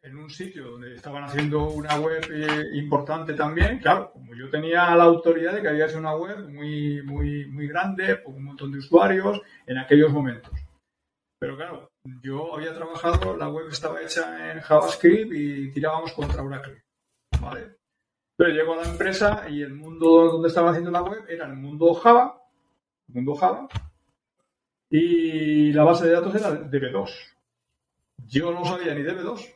en 0.02 0.16
un 0.16 0.30
sitio 0.30 0.72
donde 0.72 0.94
estaban 0.94 1.24
haciendo 1.24 1.68
una 1.68 1.98
web 1.98 2.24
eh, 2.30 2.76
importante 2.78 3.34
también, 3.34 3.78
claro, 3.78 4.12
como 4.12 4.34
yo 4.34 4.48
tenía 4.48 4.94
la 4.94 5.04
autoridad 5.04 5.54
de 5.54 5.62
que 5.62 5.68
había 5.68 5.88
sido 5.88 6.00
una 6.00 6.16
web 6.16 6.48
muy, 6.48 7.02
muy, 7.02 7.46
muy 7.46 7.68
grande, 7.68 8.22
con 8.22 8.34
un 8.34 8.44
montón 8.44 8.72
de 8.72 8.78
usuarios 8.78 9.40
en 9.66 9.78
aquellos 9.78 10.10
momentos. 10.10 10.52
Pero 11.38 11.56
claro, 11.56 11.90
yo 12.22 12.54
había 12.54 12.74
trabajado, 12.74 13.36
la 13.36 13.48
web 13.48 13.68
estaba 13.68 14.00
hecha 14.00 14.52
en 14.52 14.60
JavaScript 14.60 15.32
y 15.32 15.70
tirábamos 15.72 16.12
contra 16.12 16.42
Oracle. 16.42 16.82
¿Vale? 17.40 17.81
Llego 18.48 18.74
a 18.74 18.82
la 18.82 18.88
empresa 18.88 19.48
y 19.48 19.62
el 19.62 19.74
mundo 19.74 20.32
donde 20.32 20.48
estaba 20.48 20.70
haciendo 20.70 20.90
la 20.90 21.02
web 21.02 21.24
era 21.28 21.46
el 21.46 21.54
mundo 21.54 21.94
Java, 21.94 22.42
el 23.08 23.14
mundo 23.14 23.34
Java, 23.34 23.68
y 24.90 25.72
la 25.72 25.84
base 25.84 26.06
de 26.06 26.12
datos 26.12 26.34
era 26.34 26.50
DB2. 26.50 27.10
Yo 28.26 28.52
no 28.52 28.64
sabía 28.64 28.94
ni 28.94 29.02
DB2, 29.02 29.54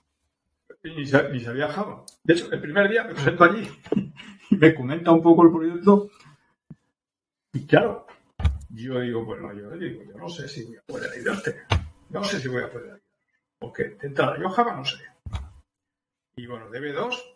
ni, 0.85 1.05
sabía 1.41 1.69
Java. 1.69 2.05
De 2.23 2.35
hecho, 2.35 2.51
el 2.53 2.61
primer 2.61 2.89
día 2.89 3.05
me 3.05 3.15
presento 3.15 3.45
allí 3.45 3.69
me 4.51 4.75
comenta 4.75 5.11
un 5.11 5.23
poco 5.23 5.45
el 5.45 5.53
proyecto. 5.53 6.11
Y 7.53 7.67
claro, 7.67 8.07
yo 8.71 9.01
digo, 9.01 9.25
bueno, 9.25 9.53
yo 9.53 9.71
digo, 9.71 10.05
yo 10.05 10.17
no 10.17 10.29
sé 10.29 10.49
si 10.49 10.65
voy 10.65 10.77
a 10.77 10.83
poder 10.83 11.11
ayudarte. 11.11 11.57
No 12.11 12.23
sé 12.23 12.39
si 12.39 12.49
voy 12.49 12.63
a 12.63 12.71
poder 12.71 12.85
ayudarte. 12.85 13.07
Porque 13.59 13.85
de 13.85 14.07
entrada, 14.07 14.39
yo 14.39 14.49
Java 14.49 14.77
no 14.77 14.85
sé. 14.85 14.99
Y 16.37 16.47
bueno, 16.47 16.71
DB2 16.71 17.36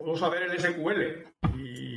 puedo 0.00 0.16
saber 0.16 0.44
el 0.44 0.58
SQL 0.58 1.28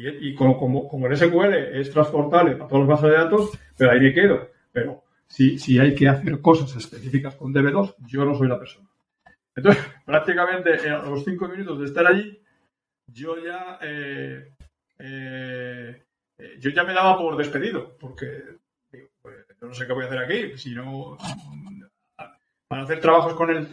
y, 0.01 0.35
como, 0.35 1.07
el 1.07 1.17
SQL 1.17 1.53
es 1.79 1.89
transportable 1.89 2.57
para 2.57 2.67
todas 2.67 2.87
las 2.87 3.01
bases 3.01 3.09
de 3.09 3.23
datos, 3.23 3.59
pero 3.77 3.91
ahí 3.91 4.01
me 4.01 4.13
quedo. 4.13 4.49
Pero 4.73 5.03
si, 5.25 5.79
hay 5.79 5.95
que 5.95 6.09
hacer 6.09 6.41
cosas 6.41 6.75
específicas 6.75 7.35
con 7.35 7.53
DB2, 7.53 7.95
yo 8.05 8.25
no 8.25 8.35
soy 8.35 8.49
la 8.49 8.59
persona. 8.59 8.89
Entonces, 9.55 9.81
prácticamente 10.05 10.89
a 10.89 11.03
los 11.03 11.23
cinco 11.23 11.47
minutos 11.47 11.79
de 11.79 11.85
estar 11.85 12.05
allí, 12.05 12.37
yo 13.07 13.37
ya, 13.41 13.79
eh, 13.81 14.51
eh, 14.99 16.03
yo 16.59 16.69
ya 16.71 16.83
me 16.83 16.93
daba 16.93 17.17
por 17.17 17.37
despedido, 17.37 17.95
porque 17.97 18.43
pues, 19.21 19.45
yo 19.61 19.67
no 19.67 19.73
sé 19.73 19.87
qué 19.87 19.93
voy 19.93 20.03
a 20.03 20.07
hacer 20.07 20.19
aquí, 20.19 20.57
si 20.57 20.75
no, 20.75 21.17
para 22.67 22.83
hacer 22.83 22.99
trabajos 22.99 23.33
con 23.33 23.49
el... 23.49 23.67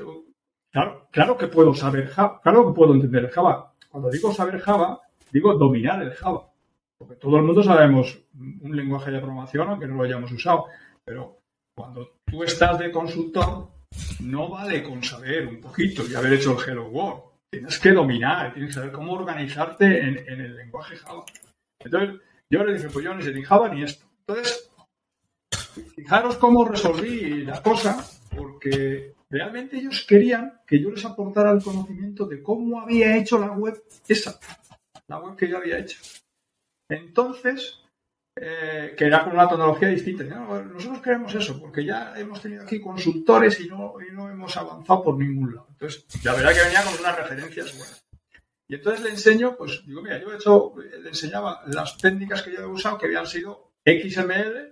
Claro, 0.71 1.09
claro 1.11 1.37
que 1.37 1.49
puedo 1.49 1.75
saber 1.75 2.07
Java, 2.07 2.41
claro 2.41 2.69
que 2.69 2.77
puedo 2.77 2.95
entender 2.95 3.29
Java, 3.31 3.70
cuando 3.91 4.11
digo 4.11 4.33
saber 4.33 4.61
Java, 4.61 5.01
digo 5.33 5.55
dominar 5.55 6.03
el 6.03 6.13
Java. 6.13 6.49
Porque 6.97 7.17
todo 7.17 7.37
el 7.39 7.43
mundo 7.43 7.63
sabemos 7.63 8.19
un 8.35 8.77
lenguaje 8.77 9.11
de 9.11 9.21
programación, 9.21 9.69
aunque 9.69 9.87
no 9.87 9.97
lo 9.97 10.05
hayamos 10.05 10.31
usado. 10.33 10.67
Pero 11.05 11.41
cuando 11.75 12.19
tú 12.25 12.45
estás 12.45 12.79
de 12.79 12.93
consultor, 12.93 13.69
no 14.21 14.49
vale 14.49 14.83
con 14.83 15.03
saber 15.03 15.47
un 15.49 15.61
poquito 15.61 16.05
y 16.07 16.15
haber 16.15 16.35
hecho 16.35 16.53
el 16.53 16.69
Hello 16.69 16.89
World. 16.89 17.23
Tienes 17.51 17.81
que 17.81 17.93
dominar, 17.93 18.53
tienes 18.53 18.71
que 18.71 18.75
saber 18.75 18.93
cómo 18.93 19.15
organizarte 19.15 20.01
en, 20.01 20.19
el 20.29 20.57
lenguaje 20.57 20.97
Java. 20.97 21.25
Entonces, 21.83 22.21
Yo 22.51 22.65
le 22.65 22.75
dije, 22.75 22.89
pues 22.91 23.05
yo 23.05 23.15
ni 23.15 23.23
se 23.23 23.43
Java 23.43 23.69
ni 23.69 23.83
esto. 23.83 24.07
Entonces, 24.27 24.71
fijaros 25.97 26.37
cómo 26.37 26.65
resolví 26.65 27.45
la 27.45 27.63
cosa, 27.63 28.05
porque 28.37 29.15
realmente 29.31 29.79
ellos 29.79 30.05
querían 30.07 30.61
que 30.67 30.81
yo 30.81 30.91
les 30.91 31.05
aportara 31.05 31.53
el 31.53 31.63
conocimiento 31.63 32.27
de 32.27 32.43
cómo 32.43 32.81
había 32.81 33.17
hecho 33.17 33.39
la 33.39 33.53
web 33.53 33.83
esa, 34.07 34.39
la 35.07 35.19
web 35.19 35.37
que 35.37 35.49
yo 35.49 35.57
había 35.57 35.79
hecho. 35.79 35.99
Entonces, 36.89 37.79
eh, 38.37 38.95
que 38.97 39.05
era 39.05 39.23
con 39.23 39.35
una 39.35 39.49
tecnología 39.49 39.89
distinta. 39.89 40.25
nosotros 40.25 41.03
queremos 41.03 41.35
eso, 41.35 41.61
porque 41.61 41.85
ya 41.85 42.15
hemos 42.17 42.41
tenido 42.41 42.63
aquí 42.63 42.81
consultores 42.81 43.61
y 43.61 43.69
no, 43.69 43.99
hemos 44.01 44.57
avanzado 44.57 45.03
por 45.03 45.19
ningún 45.19 45.55
lado. 45.55 45.69
Entonces, 45.71 46.07
la 46.25 46.35
verdad 46.35 46.53
que 46.53 46.63
venía 46.63 46.83
con 46.83 46.99
unas 46.99 47.17
referencias 47.17 47.77
buenas. 47.77 48.05
Y 48.67 48.77
entonces 48.77 49.03
le 49.03 49.11
enseño, 49.11 49.57
pues 49.57 49.85
digo, 49.85 50.01
mira, 50.01 50.21
yo 50.21 50.33
he 50.33 50.37
hecho, 50.37 50.75
le 50.77 51.09
enseñaba 51.09 51.63
las 51.67 51.97
técnicas 51.97 52.43
que 52.43 52.53
yo 52.53 52.61
he 52.61 52.67
usado, 52.67 52.99
que 52.99 53.07
habían 53.07 53.27
sido 53.27 53.73
XML 53.85 54.70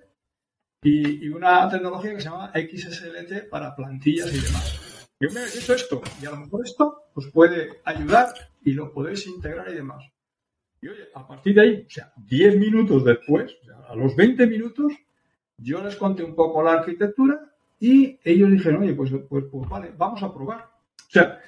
y, 0.83 1.29
una 1.29 1.69
tecnología 1.69 2.15
que 2.15 2.21
se 2.21 2.29
llama 2.29 2.53
XSLT 2.55 3.49
para 3.51 3.75
plantillas 3.75 4.33
y 4.33 4.41
demás. 4.41 5.07
Yo 5.21 5.31
me 5.31 5.41
he 5.41 5.47
hecho 5.47 5.75
esto, 5.75 6.01
y 6.23 6.27
a 6.27 6.31
lo 6.31 6.37
mejor 6.37 6.65
esto 6.65 7.11
os 7.15 7.27
puede 7.31 7.81
ayudar 7.85 8.33
y 8.63 8.73
lo 8.73 8.93
podéis 8.93 9.27
integrar 9.27 9.69
y 9.71 9.75
demás. 9.75 10.05
Y 10.81 10.89
oye, 10.89 11.09
a 11.13 11.27
partir 11.27 11.57
de 11.57 11.61
ahí, 11.61 11.85
o 11.87 11.91
sea, 11.91 12.13
10 12.17 12.57
minutos 12.59 13.05
después, 13.05 13.57
a 13.89 13.97
los 13.97 14.15
20 14.15 14.47
minutos, 14.47 14.93
yo 15.57 15.83
les 15.83 15.97
conté 15.97 16.23
un 16.23 16.37
poco 16.37 16.63
la 16.63 16.75
arquitectura 16.75 17.53
y 17.81 18.19
ellos 18.23 18.51
dijeron, 18.53 18.83
oye, 18.83 18.95
pues, 18.95 19.11
pues, 19.29 19.45
pues 19.51 19.69
vale, 19.69 19.93
vamos 19.97 20.23
a 20.23 20.33
probar. 20.33 20.61
O 20.61 21.11
sea, 21.11 21.41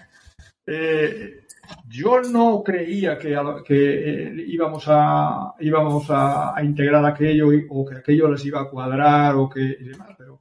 eh, 0.67 1.47
yo 1.87 2.21
no 2.21 2.63
creía 2.63 3.19
que, 3.19 3.37
que 3.67 4.29
eh, 4.29 4.45
íbamos, 4.49 4.85
a, 4.87 5.55
íbamos 5.61 6.07
a, 6.11 6.55
integrar 6.63 7.05
aquello 7.05 7.49
o 7.69 7.85
que 7.85 7.97
aquello 7.97 8.31
les 8.31 8.45
iba 8.45 8.61
a 8.61 8.69
cuadrar 8.69 9.37
o 9.37 9.49
que 9.49 9.61
y 9.61 9.85
demás, 9.85 10.15
pero 10.17 10.41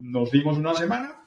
nos 0.00 0.30
dimos 0.30 0.58
una 0.58 0.74
semana 0.74 1.24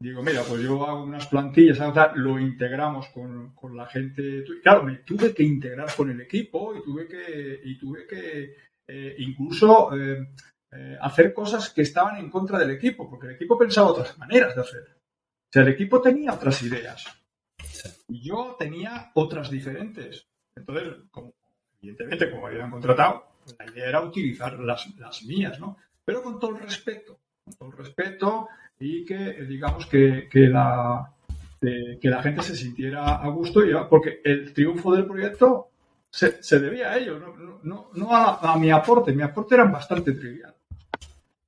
digo, 0.00 0.22
mira, 0.22 0.42
pues 0.42 0.62
yo 0.62 0.86
hago 0.86 1.02
unas 1.02 1.26
plantillas, 1.26 1.78
lo 2.14 2.38
integramos 2.38 3.08
con, 3.08 3.76
la 3.76 3.86
gente. 3.86 4.44
Claro, 4.62 4.84
me 4.84 4.98
tuve 4.98 5.34
que 5.34 5.42
integrar 5.42 5.92
con 5.94 6.10
el 6.10 6.20
equipo 6.20 6.74
y 6.74 6.82
tuve 6.82 7.08
que, 7.08 7.60
y 7.64 7.78
tuve 7.78 8.06
que 8.06 8.56
eh, 8.86 9.16
incluso 9.18 9.90
eh, 9.96 10.26
hacer 11.00 11.34
cosas 11.34 11.70
que 11.70 11.82
estaban 11.82 12.18
en 12.18 12.30
contra 12.30 12.58
del 12.58 12.70
equipo, 12.70 13.08
porque 13.08 13.26
el 13.26 13.34
equipo 13.34 13.58
pensaba 13.58 13.88
otras 13.88 14.16
maneras 14.18 14.54
de 14.54 14.60
hacer. 14.60 14.82
O 14.82 15.50
sea, 15.52 15.62
el 15.62 15.68
equipo 15.68 16.00
tenía 16.00 16.32
otras 16.32 16.62
ideas 16.62 17.17
yo 18.08 18.56
tenía 18.58 19.10
otras 19.14 19.50
diferentes. 19.50 20.26
Entonces, 20.56 20.94
como, 21.10 21.32
evidentemente, 21.80 22.30
como 22.30 22.46
habían 22.46 22.70
contratado, 22.70 23.24
pues 23.44 23.56
la 23.58 23.70
idea 23.70 23.88
era 23.88 24.02
utilizar 24.02 24.58
las, 24.58 24.88
las 24.98 25.22
mías, 25.24 25.60
¿no? 25.60 25.76
Pero 26.04 26.22
con 26.22 26.38
todo 26.40 26.56
el 26.56 26.62
respeto, 26.62 27.18
con 27.44 27.54
todo 27.54 27.70
el 27.70 27.76
respeto 27.76 28.48
y 28.80 29.04
que 29.04 29.44
digamos 29.44 29.86
que, 29.86 30.28
la, 30.32 31.12
que 31.60 32.08
la 32.08 32.22
gente 32.22 32.42
se 32.42 32.56
sintiera 32.56 33.16
a 33.16 33.28
gusto 33.28 33.64
y, 33.64 33.72
porque 33.88 34.20
el 34.24 34.52
triunfo 34.52 34.94
del 34.94 35.06
proyecto 35.06 35.68
se, 36.10 36.58
debía 36.58 36.92
a 36.92 36.98
ellos, 36.98 37.20
no, 37.62 37.90
no, 37.92 38.16
a, 38.16 38.58
mi 38.58 38.70
aporte, 38.70 39.12
mi 39.12 39.22
aporte 39.22 39.54
era 39.54 39.64
bastante 39.64 40.12
trivial. 40.12 40.54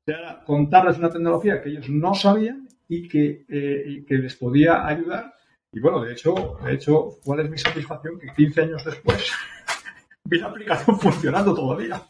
Era 0.05 0.42
contarles 0.44 0.99
una 0.99 1.11
tecnología 1.11 1.62
que 1.62 1.70
ellos 1.70 1.88
no 1.88 2.14
sabían 2.14 2.68
y 2.88 3.09
que, 3.09 3.44
eh, 3.49 4.05
que 4.07 4.14
les 4.16 4.37
podía 4.37 4.87
ayudar. 4.87 5.35
Y 5.73 5.81
bueno, 5.81 6.03
de 6.03 6.13
hecho, 6.13 6.59
de 6.65 6.75
hecho, 6.75 7.17
¿cuál 7.25 7.41
es 7.41 7.51
mi 7.51 7.59
satisfacción? 7.59 8.19
Que 8.19 8.33
15 8.35 8.63
años 8.63 8.85
después 8.85 9.33
vi 10.25 10.39
la 10.39 10.49
aplicación 10.49 10.99
funcionando 10.99 11.55
todavía. 11.55 12.03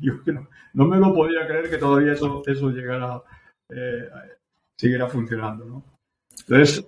Yo 0.00 0.14
no, 0.26 0.48
no 0.72 0.86
me 0.86 0.98
lo 0.98 1.14
podía 1.14 1.46
creer 1.46 1.70
que 1.70 1.78
todavía 1.78 2.12
eso, 2.12 2.42
eso 2.46 2.70
llegara 2.70 3.22
eh, 3.68 4.08
siguiera 4.76 5.08
funcionando, 5.08 5.64
¿no? 5.64 5.84
Entonces, 6.40 6.84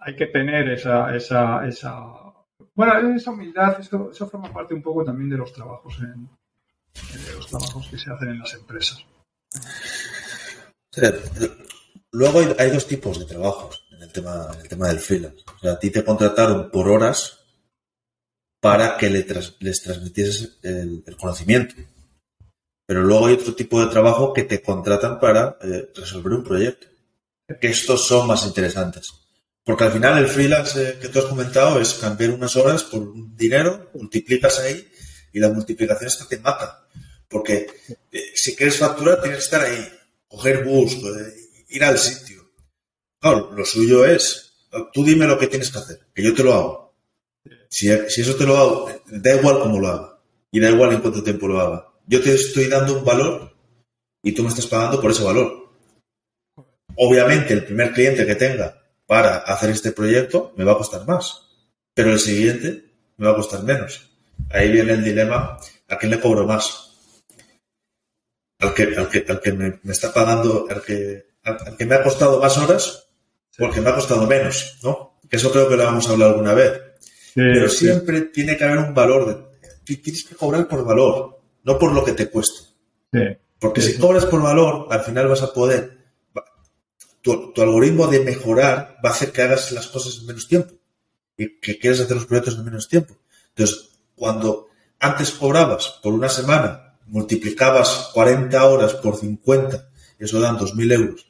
hay 0.00 0.16
que 0.16 0.26
tener 0.26 0.68
esa, 0.70 1.14
esa, 1.14 1.66
esa 1.66 2.24
bueno, 2.74 3.14
esa 3.14 3.30
humildad, 3.30 3.80
eso, 3.80 4.28
forma 4.28 4.52
parte 4.52 4.74
un 4.74 4.82
poco 4.82 5.04
también 5.04 5.30
de 5.30 5.36
los 5.36 5.52
trabajos 5.52 5.96
en, 6.00 6.28
los 7.34 7.46
trabajos 7.46 7.88
que 7.88 7.98
se 7.98 8.10
hacen 8.10 8.30
en 8.30 8.38
las 8.40 8.54
empresas. 8.54 9.04
Luego 12.12 12.40
hay, 12.58 12.70
dos 12.70 12.86
tipos 12.86 13.18
de 13.18 13.26
trabajos 13.26 13.83
el 14.04 14.12
tema, 14.12 14.48
el 14.60 14.68
tema 14.68 14.88
del 14.88 15.00
freelance. 15.00 15.42
O 15.56 15.58
sea, 15.58 15.72
a 15.72 15.78
ti 15.78 15.90
te 15.90 16.04
contrataron 16.04 16.70
por 16.70 16.88
horas 16.88 17.40
para 18.60 18.96
que 18.96 19.10
les 19.10 19.82
transmitieses 19.82 20.58
el, 20.62 21.04
conocimiento. 21.18 21.74
Pero 22.86 23.02
luego 23.02 23.26
hay 23.26 23.34
otro 23.34 23.54
tipo 23.54 23.80
de 23.80 23.90
trabajo 23.90 24.32
que 24.32 24.44
te 24.44 24.62
contratan 24.62 25.18
para 25.18 25.58
eh, 25.62 25.90
resolver 25.94 26.32
un 26.32 26.44
proyecto 26.44 26.86
que 27.60 27.68
estos 27.68 28.06
son 28.06 28.26
más 28.26 28.46
interesantes. 28.46 29.12
Porque 29.62 29.84
al 29.84 29.92
final 29.92 30.18
el 30.18 30.28
freelance 30.28 30.82
eh, 30.82 30.98
que 30.98 31.08
tú 31.08 31.18
has 31.18 31.26
comentado 31.26 31.80
es 31.80 31.94
cambiar 31.94 32.30
unas 32.30 32.56
horas 32.56 32.82
por 32.84 33.02
un 33.02 33.36
dinero, 33.36 33.90
multiplicas 33.94 34.58
ahí 34.60 34.86
y 35.32 35.40
la 35.40 35.50
multiplicación 35.50 36.08
esta 36.08 36.26
te 36.26 36.38
mata. 36.38 36.86
Porque 37.28 37.66
eh, 38.12 38.32
si 38.34 38.56
quieres 38.56 38.78
facturar 38.78 39.20
tienes 39.20 39.38
que 39.38 39.44
estar 39.44 39.60
ahí, 39.60 39.88
coger 40.26 40.64
bus, 40.64 40.96
ir 41.68 41.84
al 41.84 41.98
sitio. 41.98 42.33
Claro, 43.24 43.50
lo 43.56 43.64
suyo 43.64 44.04
es, 44.04 44.52
tú 44.92 45.02
dime 45.02 45.26
lo 45.26 45.38
que 45.38 45.46
tienes 45.46 45.70
que 45.70 45.78
hacer, 45.78 45.98
que 46.12 46.22
yo 46.22 46.34
te 46.34 46.44
lo 46.44 46.52
hago. 46.52 46.94
Si, 47.70 47.88
eso 47.90 48.36
te 48.36 48.44
lo 48.44 48.54
hago, 48.54 48.90
da 49.06 49.34
igual 49.34 49.60
cómo 49.60 49.80
lo 49.80 49.88
haga 49.88 50.18
y 50.50 50.60
da 50.60 50.68
igual 50.68 50.92
en 50.92 51.00
cuánto 51.00 51.22
tiempo 51.22 51.48
lo 51.48 51.58
haga. 51.58 51.88
Yo 52.06 52.20
te 52.20 52.34
estoy 52.34 52.66
dando 52.66 52.98
un 52.98 53.02
valor 53.02 53.56
y 54.22 54.32
tú 54.32 54.42
me 54.42 54.50
estás 54.50 54.66
pagando 54.66 55.00
por 55.00 55.10
ese 55.10 55.24
valor. 55.24 55.70
Obviamente, 56.96 57.54
el 57.54 57.64
primer 57.64 57.94
cliente 57.94 58.26
que 58.26 58.34
tenga 58.34 58.82
para 59.06 59.38
hacer 59.38 59.70
este 59.70 59.92
proyecto 59.92 60.52
me 60.58 60.64
va 60.64 60.72
a 60.72 60.76
costar 60.76 61.06
más, 61.06 61.48
pero 61.94 62.12
el 62.12 62.20
siguiente 62.20 62.92
me 63.16 63.24
va 63.24 63.32
a 63.32 63.36
costar 63.36 63.62
menos. 63.62 64.06
Ahí 64.50 64.70
viene 64.70 64.92
el 64.92 65.02
dilema, 65.02 65.58
¿a 65.88 65.96
quién 65.96 66.10
le 66.10 66.20
cobro 66.20 66.46
más? 66.46 66.90
Al 68.60 68.74
que, 68.74 68.82
al 68.82 69.08
que, 69.08 69.24
al 69.26 69.40
que 69.40 69.52
me, 69.54 69.80
está 69.90 70.12
pagando, 70.12 70.66
al 70.68 70.82
que, 70.82 71.24
al, 71.42 71.74
que 71.74 71.86
me 71.86 71.94
ha 71.94 72.02
costado 72.02 72.38
más 72.38 72.58
horas, 72.58 73.03
porque 73.58 73.80
me 73.80 73.90
ha 73.90 73.94
costado 73.94 74.26
menos, 74.26 74.78
¿no? 74.82 75.18
Que 75.28 75.36
eso 75.36 75.50
creo 75.50 75.68
que 75.68 75.76
lo 75.76 75.84
vamos 75.84 76.08
a 76.08 76.12
hablar 76.12 76.30
alguna 76.30 76.54
vez. 76.54 76.80
pero 77.34 77.68
siempre 77.68 78.22
tiene 78.22 78.56
que 78.56 78.64
haber 78.64 78.78
un 78.78 78.94
valor. 78.94 79.26
De, 79.84 79.96
tienes 79.96 80.24
que 80.24 80.34
cobrar 80.34 80.66
por 80.68 80.84
valor, 80.84 81.40
no 81.64 81.78
por 81.78 81.92
lo 81.92 82.04
que 82.04 82.12
te 82.12 82.28
cueste. 82.28 82.68
Porque 83.58 83.80
si 83.80 83.96
cobras 83.98 84.26
por 84.26 84.42
valor, 84.42 84.88
al 84.90 85.00
final 85.02 85.28
vas 85.28 85.42
a 85.42 85.52
poder 85.52 86.04
tu, 87.24 87.62
algoritmo 87.62 88.06
de 88.06 88.20
mejorar 88.20 88.98
va 89.02 89.08
a 89.08 89.12
hacer 89.12 89.32
que 89.32 89.42
hagas 89.42 89.72
las 89.72 89.86
cosas 89.88 90.18
en 90.20 90.26
menos 90.26 90.46
tiempo 90.46 90.74
y 91.36 91.58
que 91.58 91.78
quieras 91.78 92.00
hacer 92.00 92.16
los 92.16 92.26
proyectos 92.26 92.56
en 92.56 92.64
menos 92.64 92.86
tiempo. 92.86 93.16
Entonces, 93.48 93.88
cuando 94.14 94.68
antes 95.00 95.30
cobrabas 95.30 96.00
por 96.02 96.12
una 96.12 96.28
semana, 96.28 96.98
multiplicabas 97.06 98.10
40 98.12 98.64
horas 98.64 98.94
por 98.94 99.16
50, 99.16 99.88
eso 100.18 100.38
dan 100.38 100.58
2.000 100.58 100.92
euros. 100.92 101.26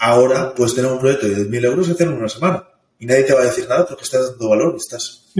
Ahora 0.00 0.54
puedes 0.54 0.74
tener 0.74 0.90
un 0.90 0.98
proyecto 0.98 1.28
de 1.28 1.48
10.000 1.48 1.64
euros 1.64 1.88
y 1.88 1.92
hacerlo 1.92 2.14
en 2.14 2.18
una 2.20 2.28
semana. 2.28 2.64
Y 2.98 3.06
nadie 3.06 3.24
te 3.24 3.34
va 3.34 3.40
a 3.40 3.44
decir 3.44 3.68
nada 3.68 3.86
porque 3.86 4.04
estás 4.04 4.30
dando 4.30 4.48
valor 4.48 4.74
y 4.74 4.76
estás. 4.78 5.30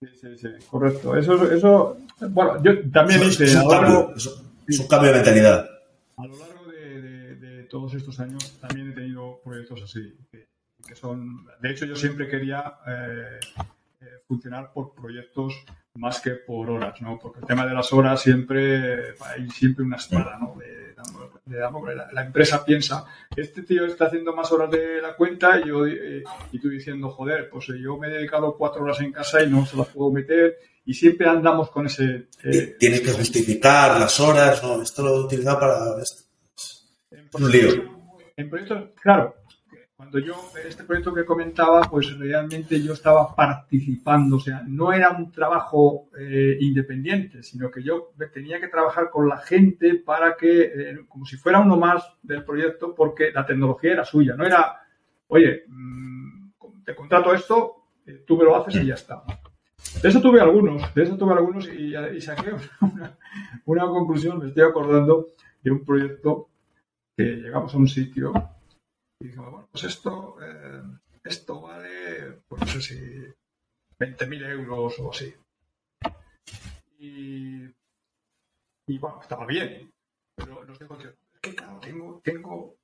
Sí, 0.00 0.06
sí, 0.20 0.38
sí, 0.38 0.48
correcto. 0.70 1.16
Eso, 1.16 1.50
eso, 1.50 1.96
bueno, 2.30 2.62
yo 2.62 2.72
también 2.92 3.22
hice. 3.24 3.44
Es, 3.44 3.54
un, 3.56 3.68
cambio, 3.68 4.14
es 4.14 4.78
un 4.78 4.86
cambio 4.86 5.10
de 5.10 5.16
mentalidad. 5.16 5.68
A 6.16 6.26
lo 6.26 6.38
largo 6.38 6.58
todos 7.68 7.94
estos 7.94 8.18
años 8.20 8.58
también 8.60 8.90
he 8.90 8.94
tenido 8.94 9.40
proyectos 9.44 9.82
así, 9.82 10.16
que, 10.30 10.94
son, 10.94 11.46
de 11.60 11.70
hecho 11.70 11.84
yo 11.84 11.94
siempre 11.94 12.28
quería 12.28 12.78
eh, 12.86 13.38
eh, 14.00 14.06
funcionar 14.26 14.72
por 14.72 14.94
proyectos 14.94 15.64
más 15.94 16.20
que 16.20 16.30
por 16.32 16.70
horas, 16.70 17.00
¿no? 17.02 17.18
Porque 17.18 17.40
el 17.40 17.46
tema 17.46 17.66
de 17.66 17.74
las 17.74 17.92
horas 17.92 18.22
siempre 18.22 19.14
hay 19.20 19.48
siempre 19.50 19.84
una 19.84 19.96
espada, 19.96 20.38
¿no? 20.40 20.56
La, 21.46 22.24
empresa 22.24 22.64
piensa, 22.64 23.04
este 23.36 23.62
tío 23.62 23.86
está 23.86 24.06
haciendo 24.06 24.34
más 24.34 24.50
horas 24.52 24.70
de 24.70 25.00
la 25.00 25.14
cuenta 25.14 25.60
y, 25.60 25.68
yo, 25.68 25.86
eh, 25.86 26.22
y 26.52 26.58
tú 26.58 26.68
diciendo, 26.68 27.10
joder, 27.10 27.48
pues 27.50 27.66
yo 27.80 27.96
me 27.96 28.08
he 28.08 28.10
dedicado 28.10 28.56
cuatro 28.56 28.82
horas 28.82 29.00
en 29.00 29.12
casa 29.12 29.42
y 29.42 29.50
no 29.50 29.64
se 29.66 29.76
las 29.76 29.88
puedo 29.88 30.10
meter 30.10 30.58
y 30.84 30.94
siempre 30.94 31.28
andamos 31.28 31.70
con 31.70 31.86
ese... 31.86 32.28
Tienes 32.78 33.00
que 33.02 33.12
justificar 33.12 34.00
las 34.00 34.18
horas, 34.20 34.62
¿no? 34.62 34.80
Esto 34.82 35.02
lo 35.02 35.16
he 35.16 35.24
utilizado 35.24 35.60
para 35.60 36.02
esto. 36.02 36.24
Un 37.34 37.50
lío. 37.50 37.98
En 38.36 38.48
proyectos, 38.48 38.90
claro, 39.02 39.34
cuando 39.98 40.20
yo, 40.20 40.36
este 40.64 40.84
proyecto 40.84 41.12
que 41.12 41.24
comentaba, 41.24 41.80
pues 41.90 42.16
realmente 42.16 42.80
yo 42.80 42.92
estaba 42.92 43.34
participando, 43.34 44.36
o 44.36 44.38
sea, 44.38 44.62
no 44.64 44.92
era 44.92 45.10
un 45.10 45.32
trabajo 45.32 46.08
eh, 46.16 46.56
independiente, 46.60 47.42
sino 47.42 47.68
que 47.68 47.82
yo 47.82 48.12
tenía 48.32 48.60
que 48.60 48.68
trabajar 48.68 49.10
con 49.10 49.28
la 49.28 49.38
gente 49.38 49.96
para 49.96 50.36
que, 50.36 50.62
eh, 50.62 50.98
como 51.08 51.26
si 51.26 51.36
fuera 51.36 51.58
uno 51.58 51.76
más 51.76 52.12
del 52.22 52.44
proyecto, 52.44 52.94
porque 52.94 53.32
la 53.32 53.44
tecnología 53.44 53.94
era 53.94 54.04
suya, 54.04 54.36
no 54.36 54.46
era, 54.46 54.80
oye, 55.26 55.64
mm, 55.66 56.50
te 56.84 56.94
contrato 56.94 57.34
esto, 57.34 57.88
eh, 58.06 58.22
tú 58.24 58.36
me 58.36 58.44
lo 58.44 58.54
haces 58.54 58.76
y 58.76 58.86
ya 58.86 58.94
está. 58.94 59.24
de 60.00 60.08
eso 60.08 60.20
tuve 60.20 60.40
algunos, 60.40 60.94
de 60.94 61.02
eso 61.02 61.18
tuve 61.18 61.32
algunos 61.32 61.68
y, 61.68 62.20
saqué 62.20 62.52
una, 63.64 63.86
conclusión, 63.86 64.38
me 64.38 64.46
estoy 64.46 64.62
acordando 64.62 65.26
de 65.60 65.72
un 65.72 65.84
proyecto 65.84 66.50
que 67.16 67.24
llegamos 67.24 67.74
a 67.74 67.78
un 67.78 67.88
sitio 67.88 68.32
y 69.20 69.26
dijimos, 69.26 69.50
bueno, 69.50 69.68
pues 69.70 69.84
esto, 69.84 70.36
eh, 70.40 70.82
esto 71.24 71.60
vale, 71.60 72.40
pues 72.48 72.60
no 72.60 72.66
sé 72.66 72.80
si 72.80 72.94
20.000 73.98 74.50
euros 74.50 74.98
o 75.00 75.10
así. 75.10 75.34
Y, 76.98 77.64
y 78.86 78.98
bueno, 78.98 79.20
estaba 79.20 79.46
bien, 79.46 79.92
pero 80.34 80.64
nos 80.64 80.78
dijo, 80.78 80.98
es 81.00 81.40
que 81.40 81.54
claro, 81.54 81.80
tengo, 81.80 82.20
tengo, 82.22 82.76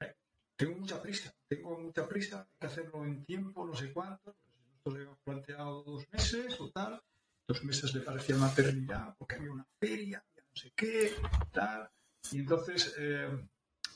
eh, 0.00 0.14
tengo 0.56 0.78
mucha 0.78 1.02
prisa, 1.02 1.32
tengo 1.48 1.78
mucha 1.78 2.08
prisa, 2.08 2.40
hay 2.40 2.58
que 2.60 2.66
hacerlo 2.66 3.04
en 3.04 3.24
tiempo, 3.24 3.66
no 3.66 3.74
sé 3.74 3.92
cuánto. 3.92 4.36
Nosotros 4.84 5.04
hemos 5.04 5.18
planteado 5.18 5.82
dos 5.82 6.08
meses 6.10 6.60
o 6.60 6.70
tal, 6.70 7.02
dos 7.46 7.64
meses 7.64 7.94
le 7.94 8.00
parecía 8.00 8.36
una 8.36 8.50
eternidad 8.50 9.14
porque 9.18 9.34
había 9.34 9.52
una 9.52 9.66
feria, 9.78 10.24
no 10.36 10.56
sé 10.56 10.72
qué, 10.74 11.12
tal. 11.52 11.90
Y 12.32 12.38
entonces, 12.38 12.94
eh, 12.98 13.28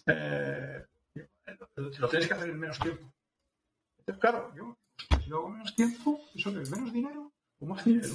eh, 0.06 0.84
lo 1.76 2.08
tienes 2.08 2.28
que 2.28 2.34
hacer 2.34 2.50
en 2.50 2.58
menos 2.58 2.78
tiempo. 2.78 3.12
Entonces, 3.98 4.20
claro, 4.20 4.52
yo, 4.54 4.76
si 5.22 5.30
lo 5.30 5.38
hago 5.38 5.48
en 5.48 5.52
menos 5.54 5.74
tiempo, 5.74 6.20
¿eso 6.34 6.60
es 6.60 6.70
menos 6.70 6.92
dinero 6.92 7.32
o 7.60 7.66
más 7.66 7.84
dinero? 7.84 8.14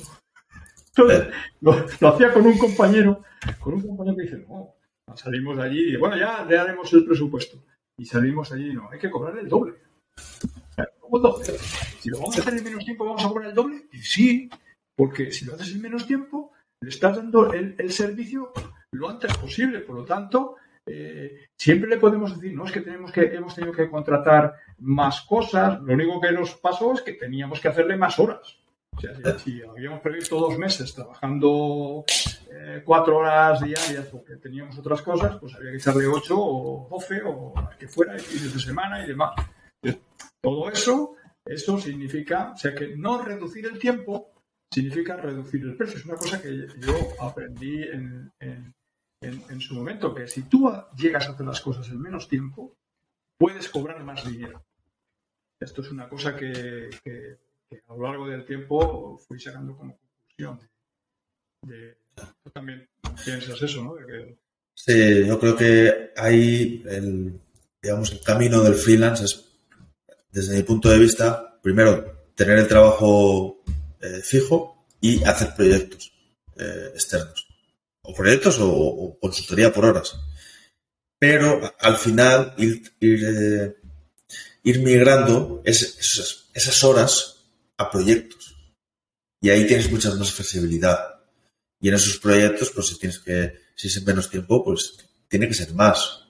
Entonces, 0.87 1.33
lo, 1.61 1.71
hacía 2.09 2.33
con 2.33 2.45
un 2.45 2.57
compañero, 2.57 3.23
con 3.59 3.75
un 3.75 3.81
compañero 3.81 4.17
que 4.17 4.23
dice, 4.23 4.45
no, 4.47 4.75
salimos 5.15 5.57
de 5.57 5.63
allí 5.63 5.93
y 5.93 5.97
bueno, 5.97 6.17
ya 6.17 6.43
le 6.45 6.57
haremos 6.57 6.91
el 6.93 7.05
presupuesto. 7.05 7.63
Y 7.97 8.05
salimos 8.05 8.51
allí 8.51 8.69
y 8.69 8.73
no, 8.73 8.89
hay 8.89 8.99
que 8.99 9.09
cobrar 9.09 9.37
el 9.37 9.49
doble. 9.49 9.75
¿Cómo? 10.99 11.41
Si 11.99 12.09
lo 12.09 12.19
vamos 12.19 12.37
a 12.37 12.41
hacer 12.41 12.53
en 12.53 12.63
menos 12.63 12.85
tiempo, 12.85 13.05
¿vamos 13.05 13.25
a 13.25 13.27
cobrar 13.27 13.49
el 13.49 13.55
doble? 13.55 13.87
Y 13.91 13.97
sí, 13.97 14.49
porque 14.95 15.31
si 15.31 15.45
lo 15.45 15.55
haces 15.55 15.73
en 15.73 15.81
menos 15.81 16.05
tiempo, 16.05 16.51
le 16.81 16.89
estás 16.89 17.17
dando 17.17 17.51
el 17.51 17.91
servicio 17.91 18.53
lo 18.91 19.09
antes 19.09 19.35
posible. 19.37 19.79
Por 19.79 19.95
lo 19.95 20.05
tanto, 20.05 20.55
eh, 20.85 21.49
siempre 21.55 21.89
le 21.89 21.97
podemos 21.97 22.35
decir, 22.35 22.55
no, 22.55 22.65
es 22.65 22.71
que, 22.71 22.81
tenemos 22.81 23.11
que 23.11 23.21
hemos 23.21 23.53
tenido 23.53 23.73
que 23.73 23.89
contratar 23.89 24.55
más 24.79 25.21
cosas, 25.21 25.79
lo 25.81 25.93
único 25.93 26.19
que 26.19 26.31
nos 26.31 26.55
pasó 26.55 26.93
es 26.93 27.01
que 27.01 27.13
teníamos 27.13 27.59
que 27.59 27.67
hacerle 27.67 27.97
más 27.97 28.17
horas. 28.19 28.57
O 28.95 28.99
sea, 28.99 29.39
si, 29.39 29.61
habíamos 29.61 30.01
previsto 30.01 30.39
dos 30.39 30.57
meses 30.57 30.93
trabajando 30.93 32.03
eh, 32.51 32.81
cuatro 32.83 33.17
horas 33.17 33.61
diarias 33.61 34.07
porque 34.07 34.35
teníamos 34.37 34.77
otras 34.77 35.01
cosas, 35.01 35.37
pues 35.39 35.55
había 35.55 35.71
que 35.71 35.77
echarle 35.77 36.07
ocho 36.07 36.35
o 36.37 36.87
doce 36.89 37.21
o 37.23 37.53
las 37.55 37.77
que 37.77 37.87
fuera, 37.87 38.15
y 38.15 38.19
fines 38.19 38.53
de 38.53 38.59
semana 38.59 39.03
y 39.03 39.07
demás. 39.07 39.35
todo 40.41 40.69
eso, 40.69 41.15
eso 41.45 41.79
significa, 41.79 42.51
o 42.53 42.57
sea, 42.57 42.73
que 42.73 42.95
no 42.97 43.21
reducir 43.23 43.65
el 43.67 43.79
tiempo 43.79 44.31
significa 44.71 45.15
reducir 45.15 45.61
el 45.63 45.77
precio. 45.77 45.97
Es 45.97 46.05
una 46.05 46.15
cosa 46.15 46.41
que 46.41 46.67
yo 46.79 46.93
aprendí 47.21 47.83
en 47.83 48.31
en, 48.39 48.73
su 49.69 49.75
momento, 49.75 50.13
que 50.13 50.27
si 50.27 50.43
tú 50.43 50.71
llegas 50.97 51.27
a 51.27 51.31
hacer 51.31 51.45
las 51.45 51.61
cosas 51.61 51.87
en 51.89 52.01
menos 52.01 52.27
tiempo, 52.27 52.75
puedes 53.37 53.69
cobrar 53.69 54.03
más 54.03 54.25
dinero. 54.25 54.63
Esto 55.59 55.81
es 55.81 55.91
una 55.91 56.07
cosa 56.07 56.35
que, 56.35 56.89
a 57.87 57.93
lo 57.93 58.03
largo 58.03 58.27
del 58.27 58.45
tiempo 58.45 59.17
fui 59.17 59.39
sacando 59.39 59.75
como 59.75 59.97
conclusión. 59.97 60.59
tú 62.43 62.49
también 62.51 62.87
piensas 63.23 63.61
eso, 63.61 63.83
¿no? 63.83 63.95
Sí, 64.73 65.25
yo 65.25 65.37
creo 65.37 65.55
que 65.57 66.11
ahí 66.15 66.81
el, 66.87 67.39
digamos, 67.81 68.13
el 68.13 68.21
camino 68.21 68.61
del 68.63 68.75
freelance 68.75 69.25
es, 69.25 69.45
desde 70.31 70.55
mi 70.55 70.63
punto 70.63 70.89
de 70.89 70.99
vista, 70.99 71.59
primero, 71.61 72.29
tener 72.35 72.59
el 72.59 72.67
trabajo 72.67 73.61
eh, 73.99 74.21
fijo 74.23 74.85
y 75.01 75.21
hacer 75.25 75.53
proyectos 75.55 76.13
eh, 76.55 76.91
externos 76.93 77.48
o 78.09 78.13
proyectos 78.13 78.57
o, 78.59 79.17
consultoría 79.21 79.71
por 79.71 79.85
horas. 79.85 80.17
Pero 81.19 81.61
al 81.79 81.97
final 81.97 82.55
ir, 82.57 82.81
ir, 82.99 83.19
eh, 84.63 84.79
migrando 84.79 85.61
esas, 85.63 86.83
horas 86.83 87.45
a 87.77 87.89
proyectos. 87.91 88.55
Y 89.41 89.49
ahí 89.49 89.67
tienes 89.67 89.91
mucha 89.91 90.13
más 90.15 90.31
flexibilidad. 90.31 90.99
Y 91.79 91.89
en 91.89 91.95
esos 91.95 92.17
proyectos, 92.17 92.71
pues 92.71 92.87
si 92.87 92.97
tienes 92.97 93.19
que, 93.19 93.53
si 93.75 93.87
es 93.87 93.97
en 93.97 94.05
menos 94.05 94.29
tiempo, 94.29 94.63
pues 94.63 94.97
tiene 95.27 95.47
que 95.47 95.53
ser 95.53 95.73
más. 95.73 96.25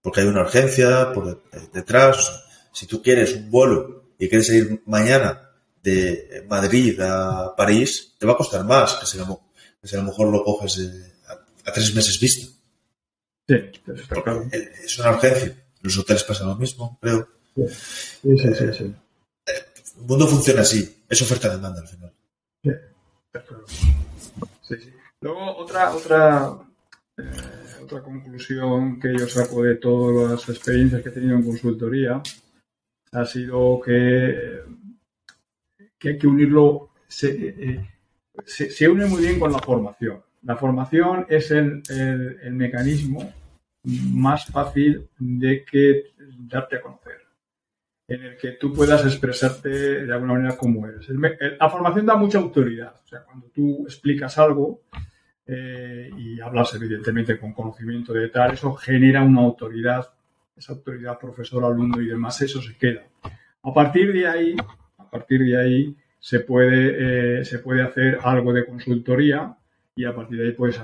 porque 0.00 0.20
hay 0.20 0.26
una 0.26 0.42
urgencia 0.42 1.12
por 1.12 1.42
detrás. 1.72 2.44
si 2.72 2.86
tú 2.86 3.02
quieres 3.02 3.34
un 3.34 3.50
vuelo 3.50 4.14
y 4.18 4.28
quieres 4.28 4.48
ir 4.50 4.82
mañana 4.86 5.50
de 5.82 6.44
Madrid 6.48 7.00
a 7.00 7.54
París, 7.56 8.14
te 8.18 8.26
va 8.26 8.32
a 8.32 8.36
costar 8.36 8.64
más 8.64 8.94
que 8.94 9.06
si 9.82 9.88
pues 9.88 9.94
a 9.94 9.96
lo 9.96 10.10
mejor 10.10 10.30
lo 10.30 10.44
coges 10.44 10.78
eh, 10.78 11.12
a, 11.66 11.72
tres 11.72 11.92
meses 11.92 12.20
vista. 12.20 12.46
Sí, 13.48 13.54
está 13.96 14.22
claro. 14.22 14.48
Es 14.52 14.96
una 15.00 15.10
urgencia. 15.10 15.56
Los 15.80 15.98
hoteles 15.98 16.22
pasan 16.22 16.48
lo 16.48 16.56
mismo, 16.56 16.96
creo. 17.02 17.28
Sí, 17.56 18.38
sí, 18.38 18.54
sí. 18.54 18.72
sí, 18.78 18.94
El 19.96 20.06
mundo 20.06 20.28
funciona 20.28 20.60
así. 20.60 21.02
Es 21.08 21.20
oferta-demanda 21.20 21.80
al 21.80 21.88
final. 21.88 22.12
Sí, 22.62 22.70
claro. 23.32 23.64
Sí, 23.66 24.76
sí. 24.76 24.92
Luego, 25.20 25.56
otra, 25.56 25.92
otra, 25.92 26.58
eh, 27.18 27.82
otra 27.82 28.02
conclusión 28.02 29.00
que 29.00 29.12
yo 29.18 29.26
saco 29.26 29.64
de 29.64 29.74
todas 29.74 30.30
las 30.30 30.48
experiencias 30.48 31.02
que 31.02 31.08
he 31.08 31.12
tenido 31.12 31.36
en 31.36 31.44
consultoría 31.44 32.22
ha 33.10 33.24
sido 33.26 33.80
que, 33.80 34.62
que 35.98 36.08
hay 36.10 36.18
que 36.18 36.26
unirlo. 36.28 36.90
Se, 37.08 37.28
eh, 37.30 37.92
se, 38.46 38.88
une 38.88 39.06
muy 39.06 39.22
bien 39.22 39.38
con 39.38 39.52
la 39.52 39.58
formación. 39.58 40.22
La 40.42 40.56
formación 40.56 41.26
es 41.28 41.50
el, 41.50 41.82
mecanismo 42.52 43.32
más 43.84 44.46
fácil 44.46 45.08
de 45.18 45.64
que 45.64 46.12
darte 46.18 46.76
a 46.76 46.80
conocer, 46.80 47.20
en 48.08 48.22
el 48.22 48.36
que 48.36 48.52
tú 48.52 48.72
puedas 48.72 49.04
expresarte 49.04 49.68
de 50.04 50.12
alguna 50.12 50.34
manera 50.34 50.56
como 50.56 50.86
eres. 50.86 51.08
la 51.08 51.70
formación 51.70 52.06
da 52.06 52.16
mucha 52.16 52.38
autoridad. 52.38 52.94
O 53.04 53.06
sea, 53.06 53.22
cuando 53.22 53.48
tú 53.48 53.84
explicas 53.84 54.38
algo 54.38 54.82
eh, 55.46 56.10
y 56.16 56.40
hablas 56.40 56.74
evidentemente 56.74 57.38
con 57.38 57.52
conocimiento 57.52 58.12
de 58.12 58.28
tal, 58.28 58.54
eso 58.54 58.74
genera 58.74 59.22
una 59.22 59.42
autoridad, 59.42 60.08
esa 60.56 60.72
autoridad 60.72 61.18
profesor, 61.18 61.64
alumno 61.64 62.00
y 62.00 62.06
demás, 62.06 62.40
eso 62.42 62.60
se 62.60 62.76
queda. 62.76 63.02
A 63.62 63.72
partir 63.72 64.12
de 64.12 64.26
ahí, 64.26 64.56
a 64.98 65.08
partir 65.08 65.42
de 65.44 65.60
ahí, 65.60 65.96
se 66.22 66.40
puede, 66.40 67.40
eh, 67.40 67.44
se 67.44 67.58
puede 67.58 67.82
hacer 67.82 68.18
algo 68.22 68.52
de 68.52 68.64
consultoría 68.64 69.56
y 69.96 70.04
a 70.04 70.14
partir 70.14 70.38
de 70.38 70.46
ahí 70.46 70.52
puede 70.52 70.74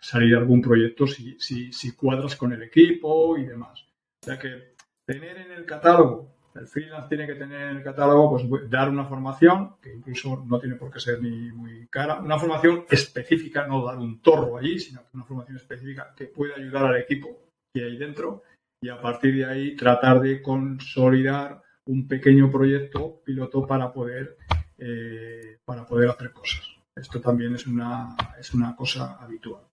salir 0.00 0.34
algún 0.34 0.62
proyecto 0.62 1.06
si, 1.06 1.38
si, 1.38 1.70
si 1.72 1.94
cuadras 1.94 2.34
con 2.34 2.52
el 2.52 2.62
equipo 2.62 3.36
y 3.36 3.44
demás. 3.44 3.84
O 4.22 4.24
sea 4.24 4.38
que 4.38 4.74
tener 5.04 5.36
en 5.36 5.52
el 5.52 5.66
catálogo, 5.66 6.34
el 6.54 6.66
freelance 6.66 7.08
tiene 7.10 7.26
que 7.26 7.34
tener 7.34 7.60
en 7.60 7.76
el 7.76 7.82
catálogo, 7.82 8.30
pues 8.30 8.70
dar 8.70 8.88
una 8.88 9.04
formación, 9.04 9.76
que 9.82 9.92
incluso 9.92 10.42
no 10.46 10.58
tiene 10.58 10.76
por 10.76 10.90
qué 10.90 10.98
ser 10.98 11.22
ni 11.22 11.52
muy 11.52 11.86
cara, 11.88 12.18
una 12.18 12.38
formación 12.38 12.86
específica, 12.88 13.66
no 13.66 13.84
dar 13.84 13.98
un 13.98 14.22
torro 14.22 14.56
allí, 14.56 14.78
sino 14.78 15.02
una 15.12 15.24
formación 15.24 15.58
específica 15.58 16.14
que 16.16 16.26
pueda 16.26 16.54
ayudar 16.56 16.86
al 16.86 16.96
equipo 16.96 17.50
que 17.74 17.84
hay 17.84 17.98
dentro 17.98 18.42
y 18.80 18.88
a 18.88 19.00
partir 19.00 19.36
de 19.36 19.44
ahí 19.44 19.76
tratar 19.76 20.20
de 20.20 20.40
consolidar 20.40 21.62
un 21.86 22.08
pequeño 22.08 22.50
proyecto 22.50 23.20
piloto 23.24 23.66
para 23.66 23.92
poder 23.92 24.38
eh, 24.78 25.58
para 25.64 25.86
poder 25.86 26.10
hacer 26.10 26.32
cosas. 26.32 26.62
Esto 26.94 27.20
también 27.20 27.54
es 27.54 27.66
una, 27.66 28.16
es 28.38 28.54
una 28.54 28.74
cosa 28.74 29.16
habitual. 29.20 29.64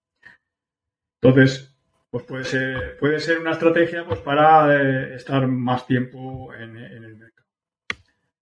Entonces, 1.22 1.74
pues 2.10 2.26
puede 2.26 2.44
ser, 2.44 2.98
puede 2.98 3.20
ser 3.20 3.40
una 3.40 3.54
estrategia 3.54 4.06
pues, 4.06 4.20
para 4.20 4.76
eh, 4.76 5.16
estar 5.16 5.48
más 5.48 5.88
tiempo 5.88 6.54
en, 6.54 6.78
el 6.78 7.16
mercado. 7.16 7.48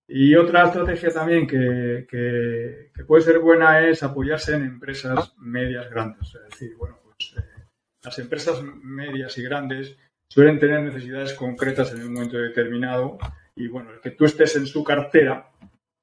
Y 0.07 0.35
otra 0.35 0.65
estrategia 0.65 1.09
también 1.09 1.47
que, 1.47 2.05
que, 2.09 3.03
puede 3.05 3.23
ser 3.23 3.39
buena 3.39 3.87
es 3.87 4.03
apoyarse 4.03 4.55
en 4.55 4.63
empresas 4.63 5.33
medias 5.37 5.89
grandes. 5.89 6.35
Es 6.35 6.49
decir, 6.49 6.75
bueno, 6.77 6.97
pues 7.03 7.33
eh, 7.37 7.63
las 8.03 8.19
empresas 8.19 8.61
medias 8.63 9.37
y 9.37 9.43
grandes 9.43 9.95
suelen 10.27 10.59
tener 10.59 10.81
necesidades 10.81 11.33
concretas 11.33 11.93
en 11.93 12.03
un 12.03 12.13
momento 12.13 12.37
determinado 12.37 13.19
y 13.55 13.67
bueno, 13.67 13.91
el 13.91 14.01
que 14.01 14.11
tú 14.11 14.25
estés 14.25 14.55
en 14.55 14.65
su 14.65 14.83
cartera 14.83 15.51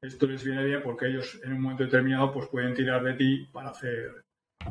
esto 0.03 0.27
les 0.27 0.45
viene 0.45 0.65
bien 0.65 0.83
porque 0.83 1.07
ellos 1.07 1.41
en 1.43 1.53
un 1.55 1.63
momento 1.63 1.85
determinado 1.85 2.33
pues 2.33 2.49
pueden 2.49 2.75
tirar 2.75 3.03
de 3.03 3.15
ti 3.15 3.49
para 3.53 3.71
hacer 3.71 4.25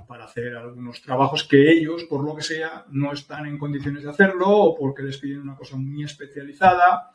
para 0.07 0.25
hacer 0.25 0.55
algunos 0.55 1.01
trabajos 1.01 1.45
que 1.45 1.71
ellos, 1.71 2.03
por 2.03 2.23
lo 2.23 2.36
que 2.36 2.43
sea, 2.43 2.86
no 2.89 3.13
están 3.13 3.45
en 3.45 3.57
condiciones 3.57 4.03
de 4.03 4.09
hacerlo 4.09 4.47
o 4.47 4.75
porque 4.75 5.01
les 5.01 5.17
piden 5.17 5.41
una 5.41 5.55
cosa 5.55 5.78
muy 5.78 6.03
especializada. 6.03 7.11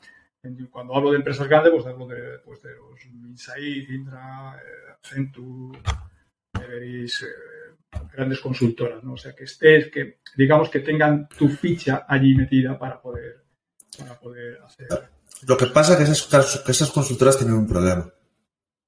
Cuando 0.71 0.97
hablo 0.97 1.11
de 1.13 1.19
empresas 1.19 1.47
grandes, 1.47 1.73
pues 1.73 1.87
hablo 1.87 2.07
de, 2.07 2.39
pues, 2.45 2.63
de 2.63 2.71
los 2.75 3.07
Minsaid, 3.13 3.89
Indra, 3.91 4.57
eh, 4.57 4.93
Accenture, 4.93 5.79
Everis, 6.61 7.23
eh, 7.23 7.99
grandes 8.13 8.41
consultoras, 8.41 9.05
¿no? 9.05 9.13
O 9.13 9.17
sea, 9.17 9.35
que 9.35 9.45
estés, 9.45 9.91
que 9.91 10.19
digamos 10.37 10.69
que 10.69 10.81
tengan 10.81 11.29
tu 11.29 11.49
ficha 11.49 12.07
allí 12.09 12.35
metida 12.35 12.77
para 12.77 13.01
poder, 13.01 13.45
para 13.97 14.19
poder 14.19 14.61
hacer 14.63 14.89
lo 15.43 15.57
que 15.57 15.67
pasa 15.67 15.95
es 15.95 16.27
que 16.27 16.71
esas, 16.73 16.91
consultoras 16.91 17.37
tienen 17.37 17.57
un 17.57 17.67
problema. 17.67 18.13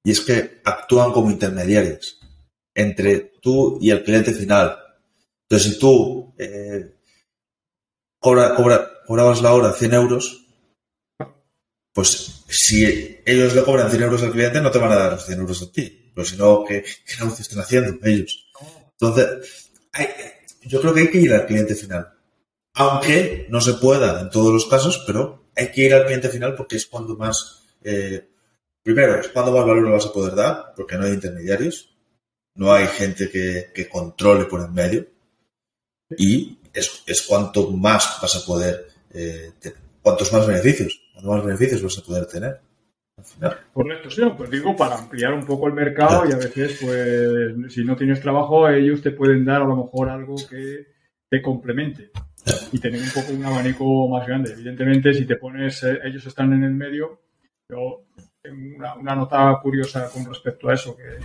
y 0.03 0.11
es 0.11 0.21
que 0.21 0.61
actúan 0.63 1.11
como 1.11 1.31
intermediarios 1.31 2.19
entre 2.73 3.33
tú 3.41 3.77
y 3.81 3.89
el 3.89 4.03
cliente 4.03 4.33
final. 4.33 4.77
Entonces, 5.43 5.73
si 5.73 5.79
tú 5.79 6.35
eh, 6.37 6.95
cobra, 8.19 8.55
cobra, 8.55 8.91
cobrabas 9.05 9.41
la 9.41 9.53
hora 9.53 9.73
100 9.73 9.93
euros, 9.93 10.45
pues 11.93 12.43
si 12.47 13.21
ellos 13.25 13.55
le 13.55 13.63
cobran 13.63 13.89
100 13.89 14.03
euros 14.03 14.23
al 14.23 14.31
cliente, 14.31 14.61
no 14.61 14.71
te 14.71 14.79
van 14.79 14.91
a 14.91 14.97
dar 14.97 15.13
los 15.13 15.25
100 15.25 15.39
euros 15.39 15.61
a 15.61 15.71
ti. 15.71 16.11
Pero 16.13 16.25
si 16.25 16.37
no, 16.37 16.63
¿qué, 16.63 16.83
qué 16.83 17.15
negocio 17.19 17.41
están 17.41 17.59
haciendo 17.59 17.97
ellos? 18.03 18.49
Entonces, 18.91 19.71
yo 20.63 20.81
creo 20.81 20.93
que 20.93 21.01
hay 21.01 21.11
que 21.11 21.21
ir 21.21 21.33
al 21.33 21.45
cliente 21.45 21.75
final. 21.75 22.13
Aunque 22.73 23.47
no 23.49 23.61
se 23.61 23.75
pueda 23.75 24.21
en 24.21 24.29
todos 24.29 24.53
los 24.53 24.65
casos, 24.65 25.03
pero 25.07 25.44
hay 25.55 25.71
que 25.71 25.85
ir 25.85 25.93
al 25.93 26.05
cliente 26.05 26.29
final 26.29 26.55
porque 26.55 26.75
es 26.75 26.85
cuando 26.85 27.15
más, 27.15 27.63
eh, 27.83 28.27
primero, 28.83 29.19
es 29.19 29.29
cuando 29.29 29.51
más 29.51 29.65
valor 29.65 29.83
le 29.83 29.91
vas 29.91 30.05
a 30.05 30.13
poder 30.13 30.35
dar, 30.35 30.73
porque 30.75 30.97
no 30.97 31.05
hay 31.05 31.13
intermediarios, 31.13 31.95
no 32.55 32.73
hay 32.73 32.87
gente 32.87 33.29
que, 33.29 33.71
que 33.73 33.87
controle 33.87 34.45
por 34.45 34.61
en 34.61 34.73
medio, 34.73 35.07
y 36.17 36.59
es, 36.73 37.03
es, 37.07 37.21
cuanto 37.23 37.71
más 37.71 38.19
vas 38.21 38.35
a 38.35 38.45
poder, 38.45 38.87
eh, 39.13 39.53
tener, 39.59 39.77
cuantos 40.01 40.31
más 40.33 40.45
beneficios, 40.45 41.01
cuantos 41.13 41.35
más 41.35 41.45
beneficios 41.45 41.81
vas 41.81 41.97
a 41.97 42.03
poder 42.03 42.25
tener. 42.27 42.59
Al 43.17 43.23
final. 43.23 43.59
Correcto, 43.73 44.09
sí, 44.09 44.21
pues 44.37 44.49
digo, 44.49 44.75
para 44.75 44.97
ampliar 44.97 45.33
un 45.33 45.45
poco 45.45 45.67
el 45.67 45.73
mercado 45.73 46.27
y 46.27 46.33
a 46.33 46.37
veces, 46.37 46.79
pues, 46.81 47.73
si 47.73 47.85
no 47.85 47.95
tienes 47.95 48.19
trabajo, 48.19 48.67
ellos 48.67 49.01
te 49.01 49.11
pueden 49.11 49.45
dar 49.45 49.61
a 49.61 49.65
lo 49.65 49.77
mejor 49.77 50.09
algo 50.09 50.35
que 50.49 50.87
te 51.29 51.41
complemente 51.41 52.11
y 52.71 52.79
tener 52.79 53.01
un 53.01 53.09
poco 53.09 53.33
un 53.33 53.45
abanico 53.45 54.07
más 54.07 54.27
grande. 54.27 54.51
Evidentemente, 54.53 55.13
si 55.13 55.25
te 55.25 55.35
pones, 55.37 55.83
eh, 55.83 55.99
ellos 56.03 56.25
están 56.25 56.53
en 56.53 56.63
el 56.63 56.73
medio, 56.73 57.21
yo 57.69 58.05
tengo 58.41 58.75
una, 58.75 58.95
una 58.95 59.15
nota 59.15 59.59
curiosa 59.61 60.09
con 60.09 60.25
respecto 60.25 60.69
a 60.69 60.73
eso, 60.73 60.95
que 60.95 61.19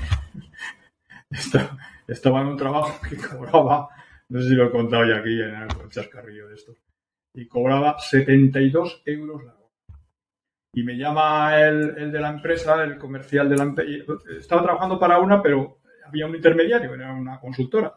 estaba 2.08 2.40
en 2.40 2.46
un 2.46 2.56
trabajo 2.56 3.00
que 3.06 3.16
cobraba, 3.16 3.88
no 4.28 4.40
sé 4.40 4.48
si 4.48 4.54
lo 4.54 4.66
he 4.66 4.70
contado 4.70 5.04
ya 5.04 5.18
aquí 5.18 5.40
en 5.40 5.54
el 5.54 5.88
chascarrillo 5.90 6.48
de 6.48 6.54
esto, 6.54 6.74
y 7.34 7.46
cobraba 7.46 7.98
72 7.98 9.02
euros 9.04 9.44
la 9.44 9.52
hora. 9.52 9.60
Y 10.72 10.84
me 10.84 10.96
llama 10.96 11.60
el, 11.60 11.98
el 11.98 12.12
de 12.12 12.20
la 12.20 12.30
empresa, 12.30 12.82
el 12.84 12.96
comercial 12.96 13.48
de 13.48 13.56
la 13.56 13.64
empresa, 13.64 14.04
estaba 14.38 14.62
trabajando 14.62 14.98
para 14.98 15.18
una, 15.18 15.42
pero 15.42 15.80
había 16.06 16.26
un 16.26 16.34
intermediario, 16.36 16.94
era 16.94 17.12
una 17.12 17.38
consultora. 17.38 17.92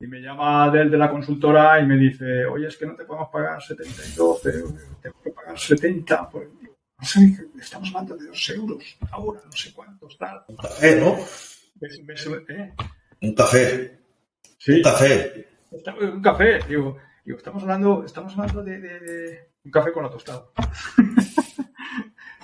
Y 0.00 0.06
me 0.06 0.20
llama 0.20 0.70
del 0.70 0.90
de 0.90 0.96
la 0.96 1.10
consultora 1.10 1.80
y 1.80 1.86
me 1.86 1.96
dice, 1.96 2.46
oye, 2.46 2.68
es 2.68 2.76
que 2.76 2.86
no 2.86 2.94
te 2.94 3.04
podemos 3.04 3.30
pagar 3.30 3.60
72, 3.60 4.40
pero 4.44 4.68
tengo 5.02 5.20
que 5.22 5.30
pagar 5.30 5.58
70. 5.58 6.30
Pues, 6.30 6.48
no 6.98 7.04
sé, 7.04 7.36
estamos 7.60 7.88
hablando 7.88 8.16
de 8.16 8.26
2 8.28 8.50
euros 8.50 8.96
ahora, 9.10 9.40
no 9.44 9.52
sé 9.52 9.72
cuántos, 9.72 10.16
tal. 10.16 10.44
Un 10.48 10.56
café, 10.56 11.00
¿no? 11.00 11.16
¿Ves, 11.80 12.00
ves, 12.04 12.26
eh? 12.48 12.74
Un 13.22 13.34
café. 13.34 13.98
Sí, 14.58 14.76
Un 14.76 14.82
café. 14.82 15.48
un 16.02 16.22
café. 16.22 16.60
Digo, 16.68 16.96
digo 17.24 17.38
estamos 17.38 17.62
hablando, 17.64 18.04
estamos 18.04 18.32
hablando 18.38 18.62
de, 18.62 18.78
de- 18.80 19.00
de 19.00 19.50
un 19.64 19.70
café 19.72 19.92
con 19.92 20.04
la 20.04 20.10
tostada. 20.10 20.44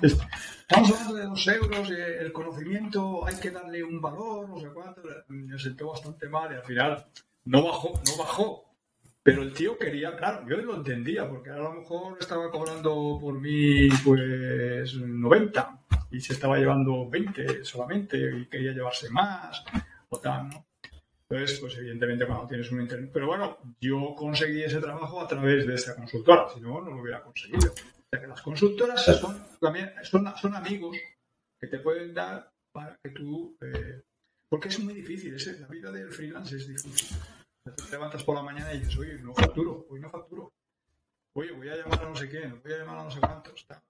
Estamos 0.03 0.91
hablando 0.93 1.15
de 1.15 1.25
dos 1.25 1.47
euros, 1.49 1.91
eh, 1.91 2.19
el 2.21 2.33
conocimiento 2.33 3.25
hay 3.27 3.37
que 3.37 3.51
darle 3.51 3.83
un 3.83 4.01
valor, 4.03 4.49
no 4.49 4.59
sé 4.59 4.69
cuánto. 4.69 5.03
Me 5.29 5.59
sentó 5.59 5.89
bastante 5.91 6.29
mal 6.29 6.53
y 6.53 6.57
al 6.57 6.65
final 6.65 7.07
no 7.45 7.63
bajó, 7.65 8.01
no 8.07 8.17
bajó. 8.19 8.65
Pero 9.23 9.43
el 9.43 9.55
tío 9.55 9.79
quería, 9.79 10.15
claro, 10.17 10.47
yo 10.47 10.59
lo 10.59 10.77
entendía, 10.77 11.27
porque 11.27 11.49
a 11.49 11.57
lo 11.57 11.73
mejor 11.73 12.19
estaba 12.21 12.51
cobrando 12.51 13.19
por 13.19 13.41
mí 13.41 13.89
pues 14.05 14.95
90 14.97 15.81
y 16.11 16.21
se 16.21 16.35
estaba 16.35 16.59
llevando 16.59 17.09
20 17.09 17.65
solamente 17.65 18.19
y 18.19 18.47
quería 18.51 18.73
llevarse 18.73 19.09
más 19.09 19.65
o 20.11 20.21
tal, 20.21 20.51
¿no? 20.51 20.67
Entonces, 21.27 21.59
pues 21.59 21.75
evidentemente 21.79 22.27
cuando 22.27 22.47
tienes 22.47 22.71
un 22.71 22.83
internet... 22.83 23.11
Pero 23.15 23.27
bueno, 23.27 23.57
yo 23.81 24.15
conseguí 24.15 24.63
ese 24.63 24.79
trabajo 24.79 25.23
a 25.23 25.27
través 25.27 25.67
de 25.67 25.75
esa 25.75 25.97
consultora, 25.97 26.47
si 26.53 26.61
no, 26.61 26.83
no 26.83 26.91
lo 26.91 27.01
hubiera 27.01 27.23
conseguido. 27.23 27.73
O 27.73 28.07
sea 28.11 28.21
que 28.21 28.27
las 28.27 28.43
consultoras 28.43 29.03
son, 29.03 29.43
también, 29.59 29.91
son, 30.03 30.31
son 30.37 30.55
amigos 30.55 30.99
que 31.59 31.67
te 31.67 31.79
pueden 31.79 32.13
dar 32.13 32.53
para 32.73 32.99
que 33.03 33.09
tú... 33.09 33.57
eh, 33.63 34.03
porque 34.49 34.69
es 34.69 34.79
muy 34.79 34.95
difícil, 34.95 35.37
la 35.61 35.67
vida 35.69 35.91
del 35.91 36.11
freelance 36.11 36.57
es 36.57 36.69
difícil. 36.69 37.17
Te 37.65 37.91
levantas 37.91 38.23
por 38.25 38.35
la 38.35 38.43
mañana 38.43 38.75
y 38.75 38.81
dices, 38.81 38.99
oye, 38.99 39.19
no 39.19 39.35
facturo, 39.35 39.87
hoy 39.89 40.01
no 40.01 40.11
facturo. 40.11 40.53
Oye, 41.33 41.53
voy 41.53 41.69
a 41.69 41.77
llamar 41.77 42.05
a 42.05 42.09
no 42.09 42.15
sé 42.15 42.29
quién, 42.29 42.61
voy 42.63 42.73
a 42.73 42.79
llamar 42.79 42.99
a 42.99 43.05
no 43.05 43.11
sé 43.11 43.21
cuántos. 43.21 43.67
tal. 43.67 43.83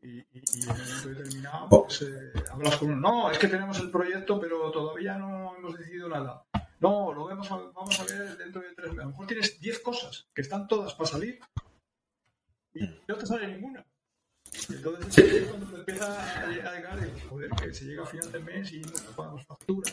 Y, 0.00 0.18
y, 0.18 0.26
y 0.32 0.62
en 0.62 0.70
un 0.70 0.78
momento 0.78 1.08
determinado, 1.08 1.68
pues, 1.68 2.02
eh, 2.02 2.32
hablas 2.50 2.76
con 2.76 2.90
uno. 2.90 3.00
No, 3.00 3.30
es 3.30 3.38
que 3.38 3.48
tenemos 3.48 3.78
el 3.80 3.90
proyecto, 3.90 4.40
pero 4.40 4.70
todavía 4.70 5.18
no 5.18 5.56
hemos 5.56 5.78
decidido 5.78 6.08
nada. 6.08 6.44
No, 6.80 7.12
lo 7.12 7.26
vemos, 7.26 7.48
vamos 7.48 7.98
a 8.00 8.04
ver 8.04 8.36
dentro 8.36 8.62
de 8.62 8.74
tres 8.74 8.88
meses. 8.88 9.00
A 9.00 9.04
lo 9.04 9.10
mejor 9.10 9.26
tienes 9.26 9.60
10 9.60 9.80
cosas 9.80 10.28
que 10.32 10.42
están 10.42 10.68
todas 10.68 10.94
para 10.94 11.10
salir 11.10 11.40
y 12.74 12.80
no 13.06 13.16
te 13.16 13.26
sale 13.26 13.48
ninguna. 13.48 13.84
Entonces 14.70 15.24
es 15.32 15.46
cuando 15.48 15.66
te 15.66 15.76
empieza 15.80 16.42
a 16.42 16.46
llegar, 16.50 17.00
digo, 17.00 17.12
joder, 17.28 17.50
que 17.50 17.74
se 17.74 17.84
llega 17.84 18.02
a 18.02 18.06
final 18.06 18.32
de 18.32 18.38
mes 18.40 18.72
y 18.72 18.80
no 18.80 18.92
pagamos 19.16 19.44
facturas. 19.46 19.92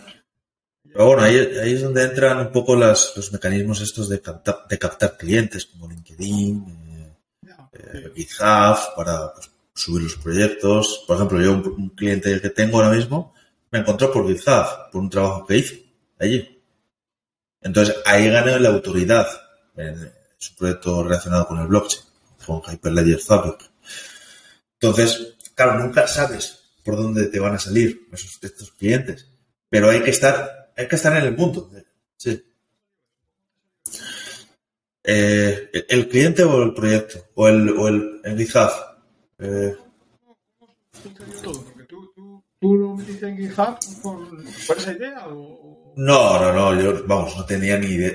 Pero 0.91 1.05
bueno, 1.07 1.21
ahí, 1.23 1.35
ahí 1.37 1.73
es 1.73 1.81
donde 1.81 2.03
entran 2.03 2.39
un 2.39 2.51
poco 2.51 2.75
las, 2.75 3.13
los 3.15 3.31
mecanismos 3.33 3.81
estos 3.81 4.07
de 4.09 4.21
captar, 4.21 4.65
de 4.69 4.77
captar 4.77 5.17
clientes, 5.17 5.65
como 5.65 5.89
LinkedIn, 5.89 6.65
eh, 6.67 7.15
eh, 7.73 8.11
GitHub, 8.15 8.77
para 8.95 9.33
pues, 9.33 9.49
subir 9.73 10.03
los 10.03 10.15
proyectos. 10.17 11.03
Por 11.07 11.15
ejemplo, 11.17 11.41
yo 11.41 11.53
un, 11.53 11.67
un 11.67 11.89
cliente 11.89 12.39
que 12.39 12.49
tengo 12.51 12.77
ahora 12.81 12.95
mismo 12.95 13.33
me 13.71 13.79
encontró 13.79 14.11
por 14.11 14.27
GitHub, 14.27 14.91
por 14.91 15.01
un 15.01 15.09
trabajo 15.09 15.45
que 15.45 15.57
hice 15.57 15.85
allí. 16.19 16.61
Entonces 17.61 17.95
ahí 18.05 18.29
gané 18.29 18.59
la 18.59 18.69
autoridad. 18.69 19.27
en- 19.75 20.11
Es 20.39 20.49
un 20.51 20.55
proyecto 20.57 21.01
relacionado 21.03 21.47
con 21.47 21.59
el 21.59 21.67
blockchain, 21.67 22.03
con 22.45 22.61
Hyperledger 22.71 23.19
Fabric. 23.19 23.71
Entonces, 24.89 25.33
claro, 25.55 25.79
nunca 25.79 26.05
sabes 26.07 26.59
por 26.83 26.95
dónde 26.95 27.25
te 27.25 27.39
van 27.39 27.55
a 27.55 27.59
salir 27.59 28.07
esos, 28.13 28.37
estos 28.43 28.71
clientes, 28.73 29.27
pero 29.67 29.89
hay 29.89 30.01
que 30.03 30.11
estar, 30.11 30.71
hay 30.77 30.87
que 30.87 30.95
estar 30.95 31.17
en 31.17 31.23
el 31.25 31.35
mundo. 31.35 31.71
Sí. 32.17 32.43
Eh, 35.03 35.69
¿el- 35.73 35.85
¿El 35.89 36.07
cliente 36.09 36.43
o 36.43 36.61
el 36.61 36.73
proyecto? 36.75 37.19
¿O 37.33 37.47
el, 37.47 37.69
o 37.71 37.87
el, 37.87 38.21
el 38.23 38.37
GitHub? 38.37 38.69
Eh, 39.39 39.75
tú, 41.03 41.09
tú, 42.15 42.43
tú 42.59 42.75
lo 42.75 42.95
metiste 42.95 43.27
en 43.27 43.37
GitHub 43.37 43.77
por, 44.03 44.27
por 44.67 44.77
esa 44.77 44.91
idea 44.93 45.27
o- 45.29 45.93
no, 45.97 46.39
no, 46.39 46.53
no, 46.53 46.79
yo, 46.81 47.03
vamos, 47.07 47.35
no 47.37 47.45
tenía 47.45 47.77
ni 47.79 47.87
idea, 47.87 48.13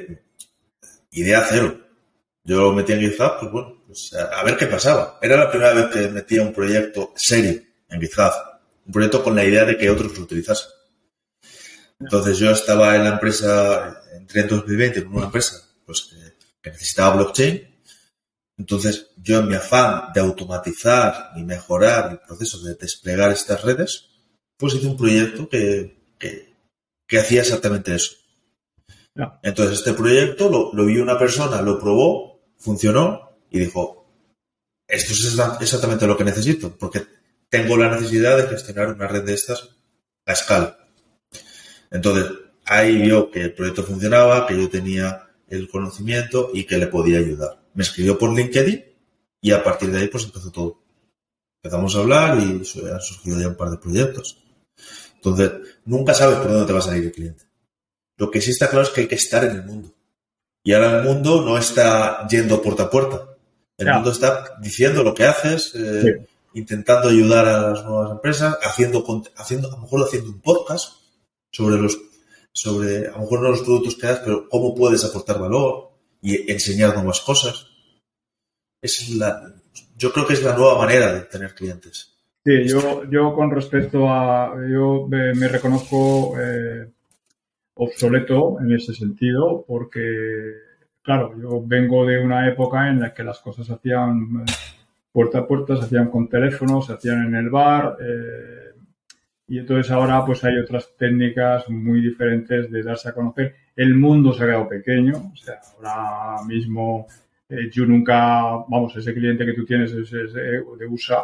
idea 1.11 1.45
cero. 1.49 1.81
Yo 2.45 2.61
lo 2.61 2.73
metí 2.73 2.93
en 2.93 3.01
GitHub, 3.01 3.39
pues 3.41 3.51
bueno, 3.53 3.80
pues 3.91 4.15
a, 4.15 4.45
ver 4.45 4.57
qué 4.57 4.67
pasaba. 4.67 5.19
Era 5.21 5.37
la 5.37 5.51
primera 5.51 5.75
vez 5.75 5.87
que 5.87 6.09
metía 6.09 6.43
un 6.43 6.53
proyecto 6.53 7.13
serio 7.17 7.61
en 7.89 8.01
GitHub. 8.01 8.33
Un 8.87 8.93
proyecto 8.93 9.21
con 9.21 9.35
la 9.35 9.45
idea 9.45 9.65
de 9.65 9.77
que 9.77 9.91
otros 9.91 10.17
lo 10.17 10.23
utilizasen. 10.23 10.71
Entonces 11.99 12.39
yo 12.39 12.53
estaba 12.53 12.95
en 12.95 13.03
la 13.03 13.11
empresa, 13.11 14.01
entré 14.15 14.43
en 14.43 14.49
2020 14.49 15.01
en 15.01 15.09
una 15.09 15.25
empresa 15.25 15.57
pues, 15.85 16.03
que, 16.03 16.37
que 16.63 16.71
necesitaba 16.71 17.17
blockchain. 17.17 17.69
Entonces 18.59 19.09
yo 19.17 19.41
en 19.41 19.49
mi 19.49 19.57
afán 19.57 20.13
de 20.15 20.21
automatizar 20.21 21.33
y 21.35 21.43
mejorar 21.43 22.13
el 22.13 22.21
proceso 22.21 22.63
de 22.63 22.77
desplegar 22.77 23.33
estas 23.33 23.65
redes, 23.65 24.09
pues 24.57 24.75
hice 24.75 24.87
un 24.87 24.97
proyecto 24.97 25.49
que, 25.49 26.15
que, 26.17 26.55
que 27.09 27.19
hacía 27.19 27.41
exactamente 27.41 27.93
eso. 27.97 28.13
Entonces 29.43 29.79
este 29.79 29.95
proyecto 29.95 30.49
lo, 30.49 30.73
lo 30.73 30.87
vio 30.87 31.03
una 31.03 31.19
persona, 31.19 31.61
lo 31.61 31.81
probó, 31.81 32.41
funcionó 32.57 33.30
y 33.51 33.59
dijo, 33.61 34.07
esto 34.89 35.13
es 35.13 35.37
exa- 35.37 35.59
exactamente 35.61 36.07
lo 36.07 36.17
que 36.17 36.25
necesito, 36.25 36.77
porque 36.77 37.07
tengo 37.49 37.77
la 37.77 37.91
necesidad 37.91 38.37
de 38.37 38.49
gestionar 38.49 38.89
una 38.95 39.09
red 39.09 39.25
de 39.25 39.35
estas 39.35 39.77
a 40.27 40.33
escala. 40.33 40.79
Entonces, 41.91 42.31
ahí 42.67 42.97
vio 43.03 43.31
que 43.31 43.43
el 43.43 43.55
proyecto 43.55 43.83
funcionaba, 43.83 44.47
que 44.47 44.57
yo 44.57 44.69
tenía 44.71 45.29
el 45.49 45.69
conocimiento 45.69 46.51
y 46.55 46.65
que 46.65 46.79
le 46.79 46.87
podía 46.87 47.19
ayudar. 47.19 47.61
Me 47.75 47.83
escribió 47.83 48.17
por 48.19 48.33
LinkedIn 48.33 48.85
y 49.41 49.51
a 49.53 49.65
partir 49.65 49.91
de 49.91 49.99
ahí 49.99 50.09
pues 50.09 50.25
empezó 50.25 50.51
todo. 50.53 50.83
Empezamos 51.63 51.95
a 51.95 51.99
hablar 52.01 52.39
y 52.39 52.43
han 52.89 53.01
surgido 53.01 53.41
ya 53.41 53.49
un 53.49 53.57
par 53.57 53.71
de 53.71 53.79
proyectos. 53.79 54.39
Entonces, 55.17 55.53
nunca 55.85 56.15
sabes 56.15 56.39
por 56.39 56.49
dónde 56.51 56.67
te 56.67 56.73
va 56.73 56.79
a 56.79 56.83
salir 56.83 57.05
el 57.05 57.13
cliente. 57.13 57.45
Lo 58.17 58.31
que 58.31 58.41
sí 58.41 58.51
está 58.51 58.69
claro 58.69 58.85
es 58.85 58.91
que 58.91 59.03
hay 59.03 59.09
que 59.09 59.17
estar 59.17 59.45
en 59.45 59.57
el 59.57 59.65
mundo. 59.65 59.93
Y 60.63 60.73
ahora 60.73 60.99
el 60.99 61.05
mundo 61.05 61.43
no 61.45 61.59
está 61.59 62.27
yendo 62.29 62.63
puerta 62.63 62.85
a 62.85 62.91
puerta. 62.91 63.30
El 63.81 63.95
mundo 63.95 64.11
está 64.11 64.59
diciendo 64.61 65.03
lo 65.03 65.15
que 65.15 65.25
haces, 65.25 65.75
eh, 65.75 66.27
intentando 66.55 67.09
ayudar 67.09 67.49
a 67.49 67.71
las 67.71 67.85
nuevas 67.85 68.11
empresas, 68.13 68.59
haciendo, 68.63 69.05
haciendo, 69.37 69.69
a 69.69 69.71
lo 69.73 69.79
mejor 69.79 70.03
haciendo 70.03 70.31
un 70.31 70.41
podcast 70.41 70.97
sobre 71.51 71.79
los, 71.79 71.99
sobre, 72.53 73.07
a 73.09 73.13
lo 73.13 73.21
mejor 73.21 73.43
no 73.43 73.51
los 73.51 73.63
productos 73.63 73.97
que 73.97 74.07
das, 74.07 74.21
pero 74.21 74.49
cómo 74.49 74.75
puedes 74.75 75.05
aportar 75.05 75.41
valor 75.41 75.93
y 76.21 76.51
enseñar 76.53 76.95
nuevas 76.95 77.21
cosas. 77.21 77.67
Es 78.83 79.09
la, 79.11 79.55
yo 79.97 80.13
creo 80.13 80.27
que 80.27 80.35
es 80.35 80.43
la 80.43 80.57
nueva 80.57 80.79
manera 80.79 81.13
de 81.13 81.21
tener 81.23 81.55
clientes. 81.55 82.15
Sí, 82.45 82.67
yo, 82.67 83.05
yo 83.11 83.35
con 83.35 83.51
respecto 83.51 84.09
a, 84.09 84.55
yo 84.71 85.07
me, 85.09 85.49
reconozco 85.49 86.39
eh, 86.39 86.91
obsoleto 87.75 88.59
en 88.61 88.73
ese 88.73 88.95
sentido 88.95 89.65
porque, 89.67 90.01
claro, 91.11 91.35
yo 91.37 91.61
vengo 91.67 92.07
de 92.07 92.23
una 92.23 92.49
época 92.49 92.89
en 92.89 93.01
la 93.01 93.13
que 93.13 93.25
las 93.25 93.41
cosas 93.41 93.67
se 93.67 93.73
hacían 93.73 94.45
eh, 94.47 94.53
puerta 95.11 95.41
a 95.41 95.47
puerta, 95.47 95.75
se 95.75 95.83
hacían 95.83 96.09
con 96.09 96.29
teléfono, 96.29 96.81
se 96.83 96.93
hacían 96.93 97.27
en 97.27 97.35
el 97.35 97.51
bar. 97.51 97.97
Eh, 98.01 98.71
y 99.49 99.59
entonces 99.59 99.91
ahora 99.91 100.25
pues 100.25 100.45
hay 100.45 100.57
otras 100.59 100.97
técnicas 100.97 101.69
muy 101.69 102.01
diferentes 102.01 102.71
de 102.71 102.85
darse 102.85 103.09
a 103.09 103.13
conocer. 103.13 103.57
El 103.75 103.97
mundo 103.97 104.33
se 104.33 104.45
ha 104.45 104.47
quedado 104.47 104.69
pequeño, 104.69 105.33
o 105.33 105.37
sea, 105.37 105.59
ahora 105.79 106.45
mismo 106.47 107.09
eh, 107.49 107.69
yo 107.73 107.87
nunca, 107.87 108.43
vamos, 108.69 108.95
ese 108.95 109.13
cliente 109.13 109.45
que 109.45 109.55
tú 109.55 109.65
tienes 109.65 109.91
es, 109.91 110.13
de 110.13 110.87
USA, 110.89 111.23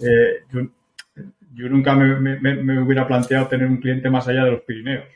eh, 0.00 0.40
yo, 0.50 1.68
nunca 1.68 1.94
me, 1.94 2.80
hubiera 2.80 3.06
planteado 3.06 3.46
tener 3.46 3.68
un 3.68 3.76
cliente 3.76 4.10
más 4.10 4.26
allá 4.26 4.46
de 4.46 4.50
los 4.50 4.62
Pirineos, 4.62 5.06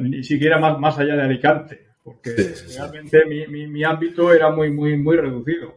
ni 0.00 0.24
siquiera 0.24 0.58
más, 0.58 0.80
más 0.80 0.98
allá 0.98 1.14
de 1.14 1.22
Alicante, 1.22 1.85
porque 2.06 2.54
realmente 2.76 3.24
Mi, 3.26 3.66
mi, 3.66 3.82
ámbito 3.82 4.32
era 4.32 4.48
muy, 4.50 4.70
muy, 4.70 4.96
muy 4.96 5.16
reducido. 5.16 5.74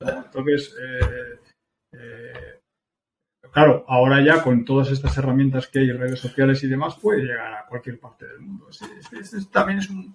Entonces, 0.00 0.76
eh, 0.78 1.32
claro, 3.50 3.82
ahora 3.88 4.22
ya 4.22 4.42
con 4.42 4.66
todas 4.66 4.90
estas 4.90 5.16
herramientas 5.16 5.68
que 5.68 5.78
hay, 5.78 5.92
redes 5.92 6.20
sociales 6.20 6.62
y 6.62 6.66
demás, 6.66 6.96
puede 7.00 7.22
llegar 7.22 7.54
a 7.54 7.66
cualquier 7.66 7.98
parte 7.98 8.26
del 8.26 8.40
mundo. 8.40 8.68
también 9.50 9.78
es 9.78 9.88
un, 9.88 10.14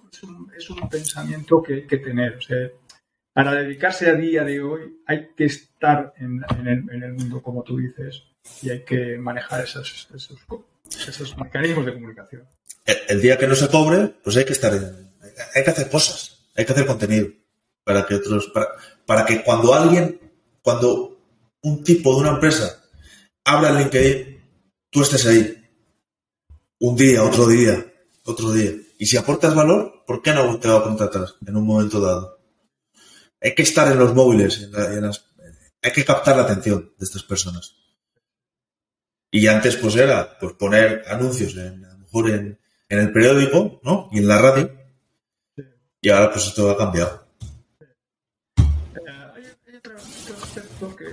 es 0.55 0.69
un, 0.69 0.87
pensamiento 0.87 1.63
que 1.63 1.73
hay 1.73 1.87
que 1.87 1.97
tener. 1.97 2.35
O 2.35 2.41
sea, 2.41 2.69
para 3.33 3.55
dedicarse 3.55 4.11
a 4.11 4.13
día 4.13 4.43
de 4.43 4.61
hoy 4.61 5.01
hay 5.07 5.29
que 5.35 5.45
estar 5.45 6.13
en, 6.17 6.43
el, 6.67 7.13
mundo, 7.13 7.41
como 7.41 7.63
tú 7.63 7.77
dices, 7.77 8.23
y 8.61 8.69
hay 8.69 8.83
que 8.83 9.17
manejar 9.17 9.63
esos, 9.63 10.07
esos, 10.13 11.35
mecanismos 11.39 11.83
de 11.87 11.93
comunicación. 11.93 12.43
El, 12.85 13.21
día 13.21 13.39
que 13.39 13.47
no 13.47 13.55
se 13.55 13.67
cobre, 13.69 14.13
pues 14.23 14.37
hay 14.37 14.45
que 14.45 14.53
estar 14.53 14.73
en, 14.73 15.06
hay 15.53 15.63
que 15.63 15.69
hacer 15.69 15.89
cosas, 15.89 16.49
hay 16.55 16.65
que 16.65 16.73
hacer 16.73 16.85
contenido 16.85 17.27
para 17.83 18.05
que 18.05 18.15
otros, 18.15 18.47
para, 18.53 18.67
para 19.05 19.25
que 19.25 19.43
cuando 19.43 19.73
alguien, 19.73 20.19
cuando 20.61 21.19
un 21.61 21.83
tipo 21.83 22.13
de 22.13 22.21
una 22.21 22.31
empresa 22.31 22.83
habla 23.43 23.69
en 23.69 23.77
LinkedIn, 23.77 24.41
tú 24.89 25.01
estés 25.01 25.25
ahí. 25.25 25.53
Un 26.79 26.95
día, 26.95 27.23
otro 27.23 27.47
día, 27.47 27.85
otro 28.23 28.51
día. 28.51 28.71
Y 28.99 29.05
si 29.05 29.17
aportas 29.17 29.55
valor, 29.55 30.03
¿por 30.05 30.21
qué 30.21 30.33
no 30.33 30.59
te 30.59 30.67
va 30.67 30.77
a 30.77 30.83
contratar 30.83 31.25
en 31.45 31.55
un 31.55 31.65
momento 31.65 31.99
dado? 31.99 32.37
hay 33.41 33.53
que 33.53 33.63
estar 33.63 33.91
en 33.91 33.99
los 33.99 34.13
móviles, 34.13 34.69
hay 35.81 35.91
que 35.91 36.05
captar 36.05 36.35
la 36.35 36.43
atención 36.43 36.93
de 36.97 37.05
estas 37.05 37.23
personas. 37.23 37.75
Y 39.29 39.47
antes 39.47 39.75
pues 39.77 39.95
era 39.95 40.37
pues 40.39 40.53
poner 40.53 41.03
anuncios 41.07 41.55
en, 41.55 41.85
a 41.85 41.93
lo 41.93 41.99
mejor 41.99 42.29
en, 42.29 42.59
el 42.89 43.11
periódico, 43.11 43.81
¿no? 43.83 44.09
Y 44.11 44.19
en 44.19 44.27
la 44.27 44.41
radio. 44.41 44.71
Y 46.07 46.09
ahora 46.09 46.31
pues 46.31 46.47
esto 46.47 46.69
ha 46.69 46.77
cambiado. 46.77 47.27
Eh, 48.55 48.63
hay, 49.35 49.75
otro 49.75 49.97
aspecto 49.97 50.95
que, 50.95 51.05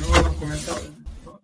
no 0.00 0.16
hemos 0.16 0.36
comentado. 0.36 0.80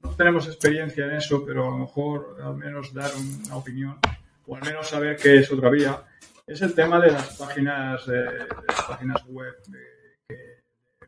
No, 0.02 0.10
tenemos 0.16 0.48
experiencia 0.48 1.04
en 1.04 1.12
eso, 1.12 1.44
pero 1.46 1.68
a 1.68 1.70
lo 1.70 1.78
mejor 1.78 2.38
al 2.42 2.56
menos 2.56 2.92
dar 2.92 3.12
una 3.14 3.54
opinión 3.54 4.00
o 4.48 4.56
al 4.56 4.64
menos 4.64 4.88
saber 4.88 5.14
qué 5.14 5.36
es 5.36 5.52
otra 5.52 5.70
vía 5.70 6.02
es 6.44 6.60
el 6.60 6.74
tema 6.74 6.98
de 6.98 7.12
las 7.12 7.36
páginas, 7.36 8.04
de, 8.04 8.24
las 8.24 8.82
páginas 8.88 9.24
web 9.26 9.54
de, 9.68 10.64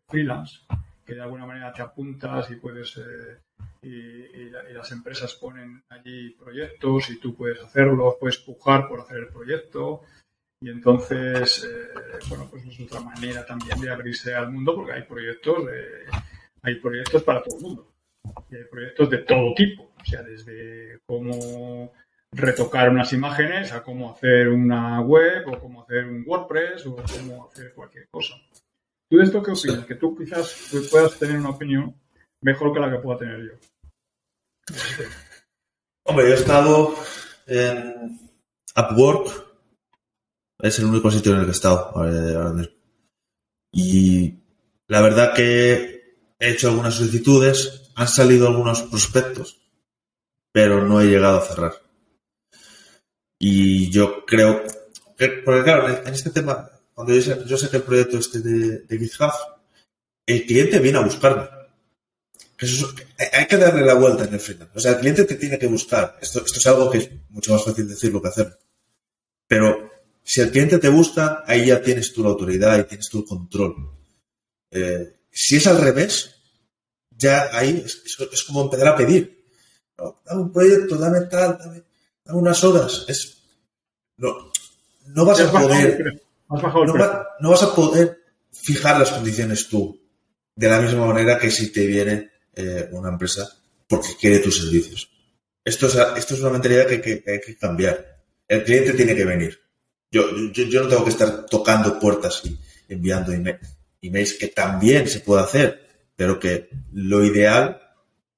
freelance, 0.07 0.61
que 1.05 1.17
de 1.17 1.23
alguna 1.23 1.45
manera 1.45 1.73
te 1.73 1.83
apuntas 1.83 2.53
y 2.53 2.55
puedes 2.55 2.99
eh, 2.99 3.41
y, 3.83 4.49
las 4.73 4.93
empresas 4.93 5.35
ponen 5.35 5.83
allí 5.89 6.31
proyectos 6.39 7.11
y 7.11 7.19
tú 7.19 7.35
puedes 7.35 7.61
hacerlo, 7.61 8.17
puedes 8.21 8.39
pujar 8.39 8.87
por 8.87 9.01
hacer 9.01 9.17
el 9.17 9.29
proyecto 9.29 10.03
y 10.61 10.71
entonces 10.71 11.65
eh, 11.65 12.19
bueno 12.29 12.49
pues 12.51 12.65
es 12.67 12.81
otra 12.81 13.01
manera 13.01 13.47
también 13.47 13.81
de 13.81 13.91
abrirse 13.91 14.35
al 14.35 14.51
mundo 14.51 14.75
porque 14.75 14.93
hay 14.93 15.03
proyectos 15.03 15.65
hay 16.63 16.75
proyectos 16.77 17.23
para 17.23 17.43
todo 17.43 17.57
el 17.57 17.63
mundo 17.63 17.93
y 18.51 18.57
hay 18.57 18.65
proyectos 18.65 19.11
de 19.11 19.19
todo 19.19 19.55
tipo 19.55 19.93
o 20.01 20.05
sea 20.05 20.23
desde 20.23 21.01
cómo 21.07 21.93
retocar 22.33 22.91
unas 22.91 23.13
imágenes 23.13 23.73
a 23.73 23.83
cómo 23.83 24.13
hacer 24.13 24.49
una 24.49 25.01
web 25.01 25.49
o 25.49 25.59
cómo 25.59 25.83
hacer 25.83 26.05
un 26.05 26.25
WordPress 26.27 26.87
o 26.87 26.97
cómo 26.97 27.49
hacer 27.49 27.73
cualquier 27.75 28.09
cosa. 28.11 28.35
¿Tú 29.11 29.17
de 29.17 29.25
esto 29.25 29.43
qué 29.43 29.53
opinas? 29.53 29.87
Que 29.87 29.95
tú 29.95 30.17
quizás 30.17 30.71
puedas 30.91 31.19
tener 31.19 31.39
una 31.39 31.51
opinión 31.51 31.95
mejor 32.43 32.73
que 32.73 32.81
la 32.81 32.91
que 32.91 32.99
pueda 32.99 33.19
tener 33.19 33.41
yo. 33.43 33.55
Hombre, 36.05 36.27
yo 36.27 36.35
he 36.35 36.37
estado 36.37 36.95
en 37.47 38.19
Upwork. 38.77 39.48
Es 40.61 40.79
el 40.79 40.87
único 40.87 41.11
sitio 41.11 41.33
en 41.33 41.39
el 41.39 41.45
que 41.45 41.51
he 41.51 41.55
estado 41.55 41.93
ahora 41.95 42.53
mismo. 42.53 42.75
Y 43.73 44.35
la 44.89 45.01
verdad 45.01 45.35
que 45.35 46.17
he 46.39 46.51
hecho 46.51 46.69
algunas 46.69 46.95
solicitudes, 46.95 47.91
han 47.95 48.09
salido 48.09 48.49
algunos 48.49 48.83
prospectos, 48.83 49.61
pero 50.53 50.85
no 50.85 51.01
he 51.01 51.07
llegado 51.07 51.39
a 51.39 51.47
cerrar. 51.47 51.75
Y 53.39 53.91
yo 53.91 54.25
creo 54.27 54.65
que, 55.17 55.29
porque 55.45 55.63
claro, 55.63 55.89
en 55.89 56.13
este 56.13 56.31
tema, 56.31 56.69
cuando 56.93 57.15
yo, 57.15 57.59
sé, 57.59 57.71
que 57.71 57.77
el 57.77 57.83
proyecto 57.83 58.19
este 58.19 58.41
de, 58.41 58.81
de 58.81 58.99
GitHub, 58.99 59.33
el 60.27 60.45
cliente 60.45 60.81
viene 60.81 60.99
a 60.99 61.05
buscarme. 61.05 61.49
hay 63.33 63.47
que 63.47 63.57
darle 63.57 63.87
la 63.87 63.95
vuelta 63.95 64.25
en 64.25 64.35
el 64.35 64.41
final. 64.41 64.71
O 64.75 64.81
sea, 64.81 64.93
el 64.93 64.99
cliente 64.99 65.25
te 65.25 65.37
tiene 65.37 65.59
que 65.59 65.69
buscar. 65.69 66.19
Esto, 66.21 66.45
esto 66.45 66.59
es 66.59 66.67
algo 66.67 66.91
que 66.91 66.99
es 66.99 67.11
mucho 67.31 67.53
más 67.53 67.65
fácil 67.65 67.89
decirlo 67.89 68.21
que 68.21 68.29
hacerlo. 68.29 68.57
Pero 69.47 69.88
si 70.29 70.43
el 70.43 70.51
cliente 70.51 70.79
te 70.79 70.91
busca, 70.91 71.43
ahí 71.47 71.69
ya 71.69 71.81
tienes 71.81 72.13
tú 72.13 72.23
la 72.23 72.29
autoridad 72.29 72.79
y 72.79 72.85
tienes 72.85 73.09
el 73.15 73.25
control. 73.25 73.77
Eh, 74.71 75.21
si 75.31 75.57
es 75.57 75.67
al 75.67 75.81
revés, 75.81 76.35
ya 77.11 77.49
ahí 77.51 77.83
es, 77.83 78.03
es, 78.31 78.45
como 78.45 78.65
empezar 78.65 78.89
a 78.89 78.97
pedir. 78.97 79.43
dame 79.97 80.43
un 80.43 80.53
proyecto, 80.53 80.99
dame 80.99 81.23
tal, 81.23 81.57
dame 81.57 82.39
unas 82.39 82.63
horas. 82.63 83.07
Es, 83.09 83.43
no, 84.19 84.53
no 85.07 85.25
vas 85.25 85.41
a 85.41 85.51
poder. 85.51 86.23
No, 87.41 87.51
vas 87.51 87.63
a 87.63 87.75
poder 87.75 88.21
fijar 88.53 88.99
las 88.99 89.13
condiciones 89.13 89.67
tú 89.67 89.99
de 90.55 90.69
la 90.69 90.79
misma 90.79 91.07
manera 91.07 91.39
que 91.39 91.51
si 91.51 91.73
te 91.73 91.87
viene 91.87 92.33
eh, 92.55 92.87
una 92.93 93.09
empresa 93.09 93.49
porque 93.89 94.11
quiere 94.21 94.41
tus 94.41 94.59
servicios. 94.61 95.11
Esto 95.65 95.87
es, 95.87 95.95
esto 96.19 96.35
es 96.35 96.41
una 96.41 96.51
mentalidad 96.51 96.87
que, 96.87 97.25
hay 97.27 97.41
que 97.41 97.57
cambiar. 97.57 98.21
El 98.47 98.63
cliente 98.65 98.93
tiene 98.93 99.17
que 99.17 99.25
venir. 99.25 99.68
Yo, 100.11 100.25
yo, 100.53 100.83
no 100.83 100.89
tengo 100.89 101.05
que 101.05 101.11
estar 101.11 101.47
tocando 101.47 101.99
puertas 101.99 102.43
y 102.45 102.59
enviando 102.89 103.33
emails, 103.33 104.35
que 104.35 104.49
también 104.49 105.07
se 105.09 105.21
puede 105.21 105.43
hacer, 105.43 105.87
pero 106.17 106.41
que 106.41 106.71
lo 106.93 107.25
ideal 107.25 107.81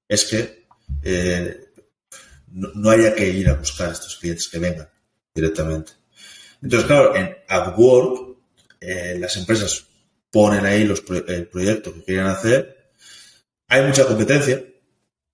es 0.09 0.25
que 0.25 0.67
eh, 1.03 1.71
no, 2.49 2.91
haya 2.91 3.15
que 3.15 3.29
ir 3.29 3.49
a 3.49 3.55
buscar 3.55 3.91
a 3.91 3.93
estos 3.93 4.17
clientes 4.17 4.49
que 4.49 4.59
vengan 4.59 4.89
directamente. 5.33 5.93
Entonces, 6.61 6.87
claro, 6.87 7.15
en 7.15 7.37
Upwork 7.49 8.37
eh, 8.81 9.17
las 9.19 9.37
empresas 9.37 9.87
ponen 10.31 10.67
ahí 10.67 10.85
los 10.85 11.05
el 11.29 11.47
proyecto 11.47 11.95
que 11.95 12.05
quieren 12.05 12.27
hacer. 12.27 12.93
Hay 13.69 13.87
mucha 13.87 14.07
competencia. 14.07 14.65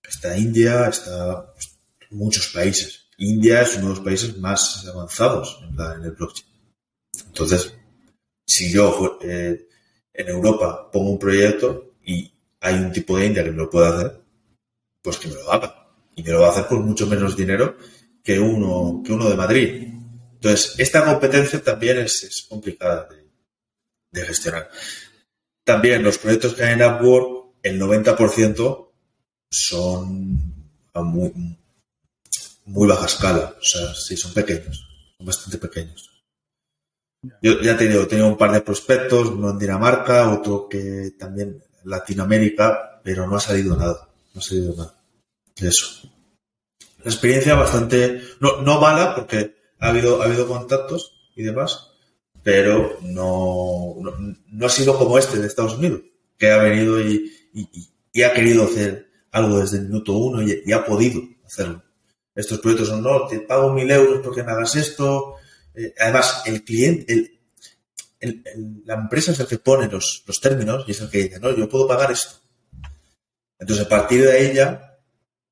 Está 0.07 0.37
India, 0.37 0.87
está 0.87 1.53
pues, 1.53 1.77
muchos 2.11 2.47
países. 2.49 3.06
India 3.17 3.61
es 3.61 3.75
uno 3.75 3.89
de 3.89 3.95
los 3.95 3.99
países 3.99 4.37
más 4.37 4.85
avanzados 4.87 5.59
en, 5.63 6.03
el 6.03 6.11
blockchain. 6.11 6.47
Entonces, 7.27 7.73
si 8.45 8.71
yo 8.71 9.19
eh, 9.21 9.67
en 10.13 10.27
Europa 10.27 10.89
pongo 10.91 11.11
un 11.11 11.19
proyecto 11.19 11.95
y 12.05 12.31
hay 12.61 12.75
un 12.75 12.91
tipo 12.91 13.17
de 13.17 13.25
India 13.25 13.43
que 13.43 13.51
me 13.51 13.57
lo 13.57 13.69
puede 13.69 13.87
hacer, 13.87 14.21
pues 15.01 15.17
que 15.17 15.29
me 15.29 15.35
lo 15.35 15.51
haga 15.51 15.87
y 16.15 16.23
me 16.23 16.31
lo 16.31 16.41
va 16.41 16.47
a 16.47 16.51
hacer 16.51 16.67
por 16.67 16.79
mucho 16.79 17.07
menos 17.07 17.35
dinero 17.35 17.77
que 18.23 18.39
uno, 18.39 19.01
que 19.05 19.13
uno 19.13 19.29
de 19.29 19.35
Madrid. 19.35 19.87
Entonces, 20.33 20.75
esta 20.77 21.05
competencia 21.05 21.63
también 21.63 21.99
es, 21.99 22.45
complicada 22.49 23.07
de, 24.11 24.25
gestionar. 24.25 24.69
También 25.63 26.03
los 26.03 26.17
proyectos 26.17 26.53
que 26.53 26.63
hay 26.63 26.73
en 26.73 26.83
Upwork, 26.83 27.55
el 27.63 27.79
90% 27.79 28.89
son 29.49 30.71
muy, 30.95 31.31
muy 32.67 32.87
baja 32.87 33.07
escala. 33.07 33.55
O 33.59 33.63
sea, 33.63 33.93
sí, 33.95 34.15
son 34.15 34.33
pequeños, 34.33 34.87
son 35.17 35.25
bastante 35.25 35.57
pequeños. 35.57 36.11
Yo 37.41 37.59
ya 37.61 37.73
he 37.73 37.75
tenido, 37.75 38.27
un 38.27 38.37
par 38.37 38.51
de 38.51 38.61
prospectos, 38.61 39.29
uno 39.29 39.49
en 39.49 39.59
Dinamarca, 39.59 40.31
otro 40.31 40.69
que 40.69 41.13
también 41.17 41.63
en 41.83 41.89
Latinoamérica, 41.89 43.01
pero 43.03 43.27
no 43.27 43.35
ha 43.35 43.39
salido 43.39 43.75
nada. 43.75 44.07
No 44.33 44.39
ha 44.39 44.43
salido 44.43 44.75
nada 44.75 44.97
eso. 45.65 46.09
La 47.03 47.11
experiencia 47.11 47.55
bastante, 47.55 48.21
no, 48.39 48.61
no 48.61 48.79
mala, 48.79 49.15
porque 49.15 49.55
ha 49.79 49.89
habido, 49.89 50.21
ha 50.21 50.25
habido 50.25 50.47
contactos 50.47 51.29
y 51.35 51.43
demás, 51.43 51.91
pero 52.43 52.97
no, 53.01 53.95
no, 54.51 54.65
ha 54.65 54.69
sido 54.69 54.97
como 54.97 55.17
este 55.17 55.39
de 55.39 55.47
Estados 55.47 55.75
Unidos, 55.75 56.01
que 56.37 56.51
ha 56.51 56.57
venido 56.57 56.99
y, 57.01 57.31
y, 57.53 58.23
ha 58.23 58.33
querido 58.33 58.63
hacer 58.63 59.09
algo 59.31 59.59
desde 59.59 59.77
el 59.77 59.85
minuto 59.85 60.13
uno 60.13 60.41
y, 60.41 60.71
ha 60.71 60.85
podido 60.85 61.21
hacerlo. 61.45 61.83
Estos 62.37 62.59
proyectos 62.59 62.89
son, 62.89 63.01
no, 63.01 63.25
te 63.25 63.39
pago 63.39 63.73
mil 63.73 63.89
euros 63.89 64.21
porque 64.23 64.43
me 64.43 64.51
hagas 64.51 64.75
esto. 64.75 65.37
Eh, 65.73 65.91
además, 65.97 66.43
el 66.45 66.63
cliente, 66.63 67.39
la 68.85 68.93
empresa 68.93 69.31
es 69.31 69.39
el 69.39 69.47
que 69.47 69.57
pone 69.57 69.87
los, 69.87 70.23
términos 70.39 70.85
y 70.87 70.91
es 70.91 71.01
el 71.01 71.09
que 71.09 71.23
dice, 71.23 71.39
no, 71.39 71.55
yo 71.55 71.67
puedo 71.67 71.87
pagar 71.87 72.11
esto. 72.11 72.35
Entonces, 73.57 73.87
a 73.87 73.89
partir 73.89 74.23
de 74.23 74.51
ella, 74.51 74.99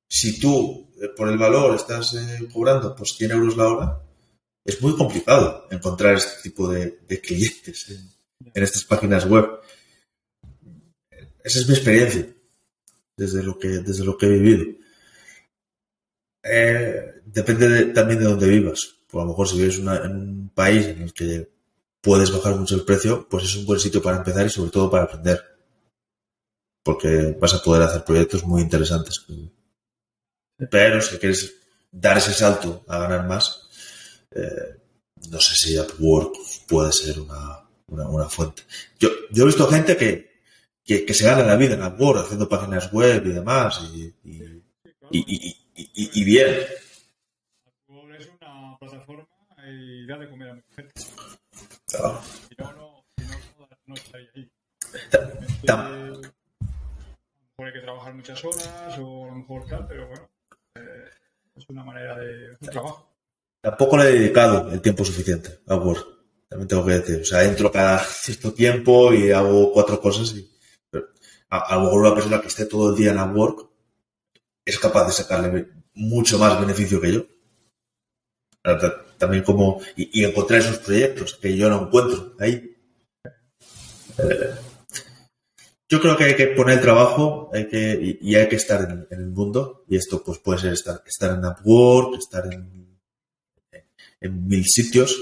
si 0.08 0.38
tú 0.38 0.92
eh, 1.02 1.08
por 1.08 1.28
el 1.28 1.36
valor 1.36 1.74
estás 1.74 2.14
eh, 2.14 2.46
cobrando 2.52 2.94
pues 2.94 3.16
100 3.16 3.32
euros 3.32 3.56
la 3.56 3.66
hora, 3.66 4.02
es 4.64 4.80
muy 4.80 4.96
complicado 4.96 5.66
encontrar 5.72 6.14
este 6.14 6.40
tipo 6.48 6.68
de, 6.68 6.98
clientes 7.20 7.90
en, 8.54 8.62
estas 8.62 8.84
páginas 8.84 9.26
web. 9.26 9.58
Esa 11.42 11.58
es 11.58 11.68
mi 11.68 11.74
experiencia 11.74 12.28
desde 13.16 13.42
lo 13.42 13.58
que, 13.58 13.68
desde 13.80 14.04
lo 14.04 14.16
que 14.16 14.26
he 14.26 14.38
vivido. 14.38 14.85
Eh, 16.48 17.22
depende 17.24 17.86
también 17.86 18.20
de 18.20 18.26
dónde 18.26 18.48
vivas. 18.48 18.96
Pues 19.08 19.22
a 19.22 19.24
lo 19.24 19.30
mejor 19.30 19.48
si 19.48 19.56
vives 19.58 19.78
en 19.78 19.88
un 19.88 20.50
país 20.54 20.86
en 20.86 21.02
el 21.02 21.12
que 21.12 21.50
puedes 22.00 22.30
bajar 22.30 22.54
mucho 22.56 22.74
el 22.74 22.84
precio, 22.84 23.26
pues 23.28 23.44
es 23.44 23.56
un 23.56 23.66
buen 23.66 23.80
sitio 23.80 24.02
para 24.02 24.18
empezar 24.18 24.46
y 24.46 24.50
sobre 24.50 24.70
todo 24.70 24.90
para 24.90 25.04
aprender. 25.04 25.42
Porque 26.82 27.36
vas 27.40 27.54
a 27.54 27.62
poder 27.62 27.82
hacer 27.82 28.04
proyectos 28.04 28.44
muy 28.44 28.62
interesantes. 28.62 29.24
Pero 30.70 31.00
si 31.00 31.18
quieres 31.18 31.54
dar 31.90 32.16
ese 32.18 32.32
salto 32.32 32.84
a 32.86 32.98
ganar 32.98 33.26
más, 33.26 33.68
eh, 34.30 34.76
no 35.30 35.40
sé 35.40 35.56
si 35.56 35.78
Upwork 35.78 36.34
puede 36.68 36.92
ser 36.92 37.16
una, 37.20 38.28
fuente. 38.28 38.62
Yo, 38.98 39.08
yo 39.30 39.42
he 39.42 39.46
visto 39.46 39.66
gente 39.66 39.96
que, 39.96 40.42
que, 40.84 41.14
se 41.14 41.24
gana 41.24 41.42
la 41.42 41.56
vida 41.56 41.74
en 41.74 41.82
Upwork 41.82 42.24
haciendo 42.24 42.48
páginas 42.48 42.92
web 42.92 43.24
y 43.26 43.32
demás 43.32 43.80
y, 43.92 44.14
y, 44.24 44.62
y, 45.10 45.65
bien. 46.24 46.56
Upwork 47.86 48.20
es 48.20 48.28
una 48.40 48.76
plataforma 48.78 49.26
y 49.68 50.06
da 50.06 50.18
de 50.18 50.30
comer 50.30 50.50
a 50.50 50.54
mi 50.54 50.62
gente. 50.74 50.92
Claro. 51.86 52.20
Si 52.48 52.54
no, 52.58 52.72
no, 52.72 53.04
no, 53.86 53.94
estaría 53.94 54.30
ahí. 54.34 54.50
a 55.12 55.88
lo 55.88 56.20
mejor 56.20 57.66
hay 57.66 57.72
que 57.72 57.80
trabajar 57.80 58.14
muchas 58.14 58.44
horas 58.44 58.98
o 58.98 59.24
a 59.24 59.28
lo 59.28 59.34
mejor 59.34 59.66
tal, 59.66 59.86
pero 59.86 60.08
bueno, 60.08 60.30
eh, 60.74 61.10
es 61.56 61.68
una 61.68 61.84
manera 61.84 62.16
de 62.18 62.50
un 62.60 62.68
trabajo 62.68 63.16
tampoco 63.66 63.96
le 63.96 64.04
he 64.04 64.12
dedicado 64.12 64.70
el 64.70 64.80
tiempo 64.80 65.04
suficiente 65.04 65.58
a 65.66 65.74
Word. 65.74 66.04
También 66.48 66.68
tengo 66.68 66.86
que 66.86 66.92
decir. 66.92 67.20
O 67.22 67.24
sea, 67.24 67.42
entro 67.42 67.72
cada 67.72 67.98
cierto 67.98 68.52
tiempo 68.52 69.12
y 69.12 69.32
hago 69.32 69.72
cuatro 69.72 70.00
cosas 70.00 70.32
y 70.34 70.48
a, 71.50 71.74
lo 71.74 71.82
mejor 71.82 72.00
una 72.02 72.14
persona 72.14 72.40
que 72.40 72.46
esté 72.46 72.66
todo 72.66 72.90
el 72.90 72.96
día 72.96 73.10
en 73.10 73.18
Upwork 73.18 73.65
es 74.66 74.78
capaz 74.78 75.06
de 75.06 75.12
sacarle 75.12 75.68
mucho 75.94 76.38
más 76.38 76.60
beneficio 76.60 77.00
que 77.00 77.12
yo. 77.12 77.26
También 79.16 79.44
como, 79.44 79.80
y, 79.96 80.24
encontrar 80.24 80.60
esos 80.60 80.78
proyectos 80.78 81.34
que 81.34 81.56
yo 81.56 81.70
no 81.70 81.86
encuentro 81.86 82.34
ahí. 82.38 82.76
Eh, 84.18 84.54
yo 85.88 86.00
creo 86.00 86.16
que 86.16 86.24
hay 86.24 86.36
que 86.36 86.48
poner 86.48 86.78
el 86.78 86.82
trabajo 86.82 87.48
hay 87.52 87.68
que, 87.68 88.18
y, 88.20 88.34
hay 88.34 88.48
que 88.48 88.56
estar 88.56 88.90
en, 88.90 89.06
el 89.10 89.30
mundo. 89.30 89.84
Y 89.88 89.96
esto 89.96 90.22
pues 90.22 90.38
puede 90.40 90.58
ser 90.58 90.72
estar, 90.74 91.02
estar 91.06 91.30
en 91.38 91.46
Upwork, 91.46 92.18
estar 92.18 92.52
en 92.52 92.86
en 94.20 94.46
mil 94.46 94.64
sitios 94.64 95.16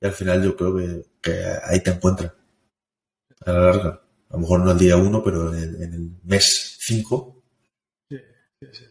y 0.00 0.06
al 0.06 0.12
final 0.12 0.42
yo 0.42 0.56
creo 0.56 1.04
que, 1.20 1.36
ahí 1.64 1.82
te 1.82 1.90
encuentras 1.90 2.32
a 3.44 3.52
la 3.52 3.60
larga. 3.60 4.02
A 4.30 4.34
lo 4.34 4.38
mejor 4.40 4.60
no 4.60 4.70
el 4.72 4.78
día 4.78 4.96
uno, 4.96 5.22
pero 5.22 5.54
en 5.54 5.92
el, 5.92 6.10
mes 6.22 6.76
cinco. 6.78 7.42
Sí, 8.08 8.16
sí, 8.60 8.68
sí. 8.72 8.84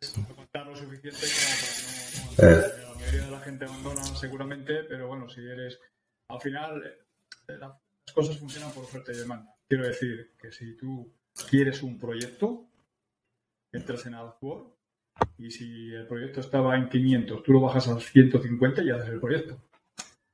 Es 0.00 0.16
lo 0.16 0.76
suficiente 0.76 1.26
como 1.26 2.36
para 2.36 2.52
no, 2.52 2.58
eh. 2.58 2.72
La 2.82 2.94
mayoría 2.94 3.24
de 3.24 3.30
la 3.30 3.40
gente 3.40 3.64
abandona 3.64 4.04
seguramente, 4.04 4.84
pero 4.84 5.08
bueno, 5.08 5.28
si 5.28 5.40
eres... 5.40 5.78
Al 6.28 6.40
final, 6.40 6.82
eh, 7.48 7.58
las 7.58 7.72
cosas 8.12 8.38
funcionan 8.38 8.72
por 8.72 8.84
oferta 8.84 9.12
y 9.12 9.16
demanda. 9.16 9.54
Quiero 9.68 9.86
decir 9.86 10.34
que 10.38 10.50
si 10.50 10.76
tú 10.76 11.12
quieres 11.48 11.82
un 11.82 11.98
proyecto, 11.98 12.68
entras 13.72 14.06
en 14.06 14.14
AdWords 14.14 14.74
y 15.38 15.50
si 15.50 15.92
el 15.92 16.06
proyecto 16.06 16.40
estaba 16.40 16.76
en 16.76 16.88
500, 16.88 17.42
tú 17.42 17.52
lo 17.52 17.60
bajas 17.60 17.88
a 17.88 18.00
150 18.00 18.82
y 18.82 18.90
haces 18.90 19.08
el 19.08 19.20
proyecto. 19.20 19.62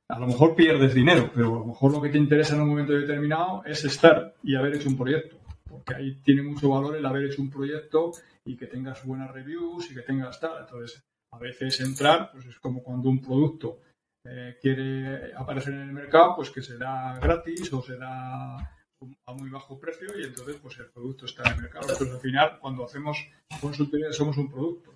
A 0.09 0.19
lo 0.19 0.27
mejor 0.27 0.55
pierdes 0.55 0.95
dinero, 0.95 1.31
pero 1.35 1.49
a 1.49 1.59
lo 1.61 1.67
mejor 1.67 1.93
lo 1.93 2.03
que 2.03 2.09
te 2.09 2.19
interesa 2.19 2.55
en 2.55 2.63
un 2.63 2.69
momento 2.69 2.93
determinado 2.93 3.63
es 3.65 3.85
estar 3.85 4.35
y 4.43 4.57
haber 4.57 4.75
hecho 4.75 4.89
un 4.89 4.99
proyecto. 4.99 5.42
Porque 5.73 5.95
ahí 5.95 6.21
tiene 6.23 6.43
mucho 6.43 6.69
valor 6.69 6.95
el 6.95 7.07
haber 7.07 7.25
hecho 7.25 7.41
un 7.41 7.51
proyecto 7.51 8.13
y 8.45 8.59
que 8.59 8.67
tengas 8.67 9.05
buenas 9.07 9.31
reviews 9.31 9.91
y 9.91 9.95
que 9.95 10.03
tengas 10.03 10.39
tal. 10.39 10.61
Entonces, 10.61 11.03
a 11.33 11.39
veces 11.39 11.81
entrar, 11.81 12.31
pues 12.31 12.45
es 12.45 12.59
como 12.59 12.83
cuando 12.83 13.09
un 13.09 13.23
producto 13.23 13.81
eh, 14.27 14.59
quiere 14.61 15.35
aparecer 15.35 15.73
en 15.73 15.81
el 15.81 15.93
mercado, 15.93 16.37
pues 16.37 16.51
que 16.51 16.61
se 16.61 16.77
da 16.77 17.19
gratis 17.19 17.73
o 17.73 17.81
se 17.81 17.97
da 17.97 18.57
a 18.57 19.33
muy 19.33 19.49
bajo 19.49 19.81
precio 19.81 20.09
y 20.17 20.25
entonces 20.25 20.57
pues 20.63 20.79
el 20.79 20.91
producto 20.91 21.25
está 21.25 21.43
en 21.45 21.57
el 21.57 21.63
mercado. 21.63 21.87
Entonces 21.89 22.15
al 22.15 22.21
final 22.21 22.59
cuando 22.61 22.85
hacemos 22.85 23.17
consultoría 23.61 24.13
somos 24.13 24.37
un 24.37 24.51
producto. 24.51 24.95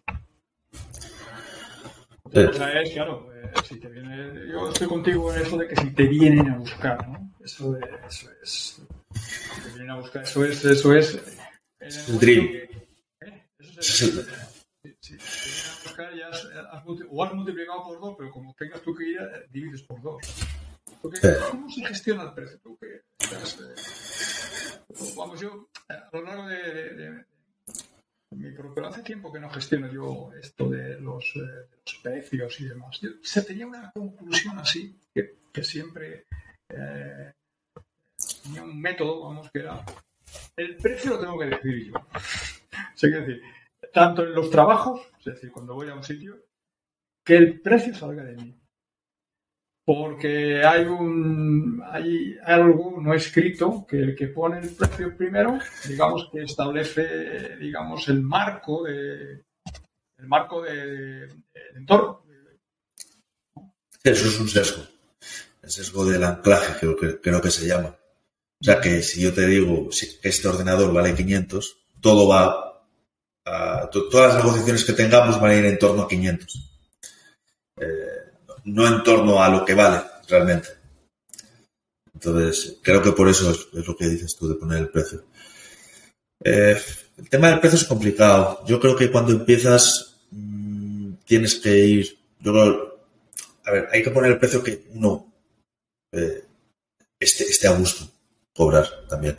Otra 2.23 2.47
cosa 2.49 2.81
es, 2.81 2.93
claro, 2.93 3.33
eh, 3.35 3.51
si 3.65 3.81
te 3.81 3.89
viene, 3.89 4.49
yo 4.51 4.69
estoy 4.69 4.89
contigo 4.89 5.33
en 5.33 5.41
eso 5.41 5.57
de 5.57 5.69
que 5.69 5.77
si 5.77 5.91
te 5.95 6.07
vienen 6.07 6.51
a 6.51 6.59
buscar, 6.59 7.09
¿no? 7.09 7.33
Eso, 7.41 7.73
de, 7.73 7.81
eso 8.07 8.29
es, 8.43 8.87
te 9.63 9.69
vienen 9.71 9.91
a 9.91 9.97
buscar, 9.97 10.23
eso 10.23 10.45
es, 10.45 10.65
eso 10.65 10.95
es. 10.95 11.21
el 11.81 12.19
dream. 12.19 12.47
¿eh? 12.47 13.47
Eso 13.59 13.81
es 13.81 14.03
el, 14.03 14.27
si, 15.01 15.17
te 15.17 15.25
vienen 15.25 15.71
a 15.71 15.83
buscar 15.85 16.15
ya 16.15 16.29
has, 16.29 16.45
o 17.11 17.25
has 17.25 17.35
multiplicado 17.35 17.85
por 17.85 18.01
dos, 18.01 18.15
pero 18.19 18.31
como 18.31 18.55
tengas 18.55 18.83
tú 18.83 18.95
que 18.95 19.09
ir, 19.09 19.21
divides 19.51 19.83
por 19.83 20.01
dos. 20.01 20.23
¿Cómo 21.51 21.71
se 21.71 21.85
gestiona 21.85 22.25
el 22.25 22.35
precio? 22.35 22.61
vamos, 25.17 25.41
yo 25.41 25.69
a 25.89 26.09
lo 26.13 26.23
largo 26.23 26.47
de, 26.49 27.25
mi 28.31 28.51
pero 28.75 28.89
hace 28.89 29.03
tiempo 29.03 29.33
que 29.33 29.41
no 29.41 29.51
gestiono 29.51 29.91
yo 29.91 30.31
esto 30.41 30.69
de 30.69 31.01
los, 31.01 31.25
eh, 31.37 31.69
precios 32.03 32.61
y 32.61 32.69
demás. 32.69 32.99
se 33.23 33.43
tenía 33.43 33.67
una 33.67 33.91
conclusión 33.93 34.59
así, 34.59 34.99
que, 35.15 35.37
siempre 35.63 36.27
eh, 36.69 37.33
tenía 38.47 38.63
un 38.63 38.81
método, 38.81 39.29
vamos, 39.29 39.51
que 39.53 39.61
era 39.61 39.85
el 40.57 40.77
precio 40.77 41.13
lo 41.13 41.21
tengo 41.21 41.39
que 41.39 41.47
decidir 41.47 41.93
yo. 41.93 41.99
o 41.99 42.97
sea, 42.97 43.11
decir, 43.11 43.43
tanto 43.93 44.23
en 44.25 44.35
los 44.35 44.51
trabajos, 44.51 45.03
es 45.21 45.25
decir, 45.27 45.51
cuando 45.51 45.75
voy 45.75 45.89
a 45.89 45.95
un 45.95 46.03
sitio, 46.03 46.39
que 47.25 47.37
el 47.37 47.61
precio 47.61 47.95
salga 47.95 48.25
de 48.25 48.37
mí 48.37 48.57
porque 49.87 50.65
hay 50.65 50.85
un 50.85 51.81
hay 51.87 52.37
algo 52.45 53.01
no 53.01 53.15
escrito 53.15 53.87
que, 53.89 54.17
que 54.17 54.27
pone 54.27 54.59
el 54.59 54.71
precio 54.71 55.17
primero, 55.17 55.61
digamos 55.87 56.29
que 56.33 56.43
establece 56.43 57.57
digamos 57.57 58.09
el 58.09 58.21
marco 58.21 58.83
de 58.83 59.45
el 60.19 60.27
marco 60.27 60.63
de, 60.63 61.29
entorno. 61.77 62.25
Eso 64.03 64.29
es 64.29 64.41
un 64.41 64.49
sesgo, 64.49 64.83
el 65.63 65.71
sesgo 65.71 66.05
del 66.05 66.25
anclaje 66.25 66.75
que, 66.81 67.21
creo 67.21 67.41
que 67.41 67.51
se 67.51 67.67
llama. 67.67 67.97
O 68.61 68.65
sea 68.65 68.81
que 68.81 69.03
si 69.03 69.21
yo 69.21 69.35
te 69.35 69.47
digo 69.47 69.89
que 69.91 70.29
este 70.29 70.49
ordenador 70.49 70.93
vale 70.93 71.15
500, 71.15 71.77
todo 72.01 72.29
va 72.29 72.83
a, 73.45 73.91
todas 73.91 74.35
las 74.35 74.45
negociaciones 74.45 74.85
que 74.85 74.95
tengamos 74.95 75.41
van 75.41 75.51
a 75.51 75.55
ir 75.57 75.65
en 75.67 75.79
torno 75.79 76.03
a 76.03 76.09
500. 76.09 76.71
Eh, 77.79 77.87
no 78.65 78.87
en 78.87 79.03
torno 79.03 79.43
a 79.43 79.49
lo 79.49 79.65
que 79.65 79.75
vale 79.75 80.03
realmente. 80.29 80.69
Entonces, 82.15 82.79
creo 82.83 83.03
que 83.03 83.13
por 83.13 83.29
eso 83.29 83.51
es, 83.51 83.87
lo 83.87 83.95
que 83.95 84.09
dices 84.09 84.35
tú 84.37 84.49
de 84.49 84.55
poner 84.55 84.79
el 84.79 84.89
precio. 84.89 85.25
Eh, 86.43 86.81
el 87.19 87.29
tema 87.29 87.51
del 87.51 87.61
precio 87.61 87.79
es 87.79 87.85
complicado. 87.85 88.65
Yo 88.67 88.81
creo 88.81 88.97
que 88.97 89.11
cuando 89.11 89.33
empiezas 89.33 90.19
mm, 90.31 91.13
tienes 91.27 91.57
que 91.57 91.77
ir. 91.77 92.19
Yo 92.41 92.53
a 93.65 93.71
ver, 93.71 93.89
hay 93.93 94.03
que 94.03 94.11
poner 94.11 94.33
el 94.33 94.39
precio 94.39 94.63
que 94.63 94.87
uno 94.95 95.33
eh, 96.13 96.45
esté, 97.19 97.67
a 97.67 97.73
gusto 97.73 98.16
cobrar 98.57 98.89
también. 99.09 99.39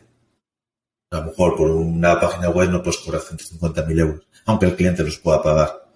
A 1.12 1.20
lo 1.20 1.26
mejor 1.28 1.56
por 1.56 1.72
una 1.72 2.20
página 2.20 2.50
web 2.50 2.70
no 2.70 2.84
puedes 2.84 3.00
cobrar 3.00 3.22
150.000 3.22 4.00
euros, 4.00 4.28
aunque 4.46 4.66
el 4.66 4.76
cliente 4.76 5.04
los 5.04 5.18
pueda 5.20 5.42
pagar. 5.42 5.90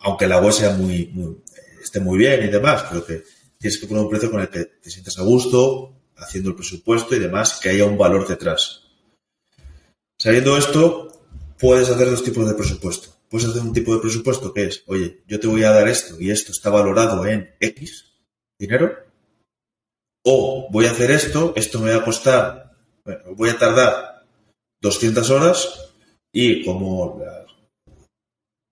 Aunque 0.00 0.26
la 0.26 0.40
web 0.40 0.52
sea 0.52 0.70
muy, 0.74 1.42
esté 1.82 2.00
muy 2.00 2.18
bien 2.18 2.44
y 2.44 2.48
demás, 2.48 2.84
pero 2.88 3.04
que 3.04 3.24
tienes 3.58 3.78
que 3.78 3.86
poner 3.86 4.04
un 4.04 4.10
precio 4.10 4.30
con 4.30 4.40
el 4.40 4.48
que 4.48 4.64
te 4.64 4.90
sientas 4.90 5.18
a 5.18 5.22
gusto, 5.22 5.94
haciendo 6.16 6.50
el 6.50 6.56
presupuesto 6.56 7.14
y 7.14 7.18
demás, 7.18 7.58
que 7.60 7.70
haya 7.70 7.84
un 7.84 7.98
valor 7.98 8.26
detrás. 8.26 8.82
Sabiendo 10.18 10.56
esto, 10.56 11.26
puedes 11.58 11.88
hacer 11.90 12.08
dos 12.08 12.22
tipos 12.22 12.46
de 12.46 12.54
presupuesto. 12.54 13.08
Puedes 13.28 13.48
hacer 13.48 13.62
un 13.62 13.72
tipo 13.72 13.94
de 13.94 14.00
presupuesto 14.00 14.52
que 14.52 14.66
es, 14.66 14.84
oye, 14.86 15.22
yo 15.26 15.40
te 15.40 15.48
voy 15.48 15.64
a 15.64 15.70
dar 15.70 15.88
esto 15.88 16.20
y 16.20 16.30
esto 16.30 16.52
está 16.52 16.70
valorado 16.70 17.26
en 17.26 17.54
X 17.58 18.12
dinero, 18.58 18.96
o 20.24 20.68
voy 20.70 20.86
a 20.86 20.92
hacer 20.92 21.10
esto, 21.10 21.52
esto 21.56 21.80
me 21.80 21.90
va 21.90 21.98
a 21.98 22.04
costar, 22.04 22.76
voy 23.36 23.50
a 23.50 23.58
tardar 23.58 24.24
200 24.80 25.30
horas 25.30 25.92
y 26.32 26.64
como 26.64 27.20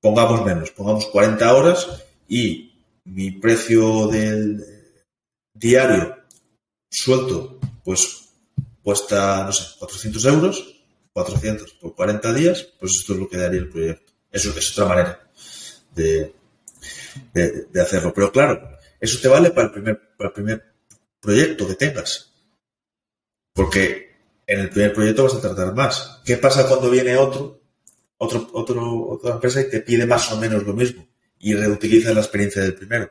pongamos 0.00 0.44
menos, 0.44 0.70
pongamos 0.70 1.06
40 1.06 1.54
horas 1.54 2.04
y 2.28 2.72
mi 3.04 3.32
precio 3.32 4.06
del 4.06 4.64
diario 5.54 6.16
suelto, 6.90 7.58
pues 7.84 8.28
cuesta, 8.82 9.44
no 9.44 9.52
sé, 9.52 9.78
400 9.78 10.24
euros, 10.26 10.74
400 11.12 11.72
por 11.74 11.94
40 11.94 12.32
días, 12.32 12.68
pues 12.78 12.94
esto 12.94 13.12
es 13.14 13.18
lo 13.18 13.28
que 13.28 13.36
daría 13.36 13.60
el 13.60 13.68
proyecto. 13.68 14.12
Eso 14.30 14.56
es 14.56 14.72
otra 14.72 14.86
manera 14.86 15.30
de, 15.94 16.34
de, 17.32 17.80
hacerlo. 17.80 18.12
Pero 18.14 18.30
claro, 18.30 18.78
eso 19.00 19.20
te 19.20 19.28
vale 19.28 19.50
para 19.50 19.66
el 19.66 19.72
primer, 19.72 20.00
para 20.16 20.28
el 20.28 20.34
primer 20.34 20.69
proyecto 21.20 21.68
que 21.68 21.74
tengas. 21.74 22.32
Porque 23.52 24.16
en 24.46 24.60
el 24.60 24.70
primer 24.70 24.92
proyecto 24.92 25.24
vas 25.24 25.34
a 25.34 25.40
tardar 25.40 25.74
más. 25.74 26.20
¿Qué 26.24 26.36
pasa 26.36 26.66
cuando 26.66 26.90
viene 26.90 27.16
otro, 27.16 27.60
otro, 28.18 28.48
otro, 28.52 29.08
otra 29.08 29.34
empresa 29.34 29.60
y 29.60 29.70
te 29.70 29.80
pide 29.80 30.06
más 30.06 30.32
o 30.32 30.38
menos 30.38 30.64
lo 30.64 30.72
mismo 30.72 31.06
y 31.38 31.54
reutiliza 31.54 32.12
la 32.12 32.20
experiencia 32.20 32.62
del 32.62 32.74
primero? 32.74 33.10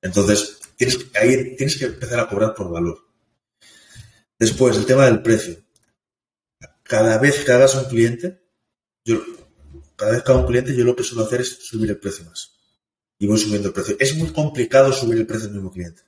Entonces, 0.00 0.60
tienes, 0.76 0.98
ahí 1.14 1.56
tienes 1.56 1.76
que 1.76 1.86
empezar 1.86 2.20
a 2.20 2.28
cobrar 2.28 2.54
por 2.54 2.70
valor. 2.70 2.98
Después, 4.38 4.76
el 4.76 4.86
tema 4.86 5.06
del 5.06 5.22
precio. 5.22 5.56
Cada 6.82 7.18
vez 7.18 7.44
que 7.44 7.52
hagas 7.52 7.74
un 7.74 7.84
cliente, 7.84 8.42
cada 9.96 10.12
vez 10.12 10.22
que 10.22 10.32
hago 10.32 10.40
un 10.40 10.46
cliente, 10.46 10.76
yo 10.76 10.84
lo 10.84 10.94
que 10.94 11.02
suelo 11.02 11.24
hacer 11.24 11.40
es 11.40 11.66
subir 11.66 11.90
el 11.90 11.98
precio 11.98 12.24
más. 12.26 12.52
Y 13.18 13.26
voy 13.26 13.38
subiendo 13.38 13.68
el 13.68 13.74
precio. 13.74 13.96
Es 13.98 14.16
muy 14.16 14.30
complicado 14.32 14.92
subir 14.92 15.18
el 15.18 15.26
precio 15.26 15.46
del 15.46 15.56
mismo 15.56 15.70
cliente. 15.70 16.02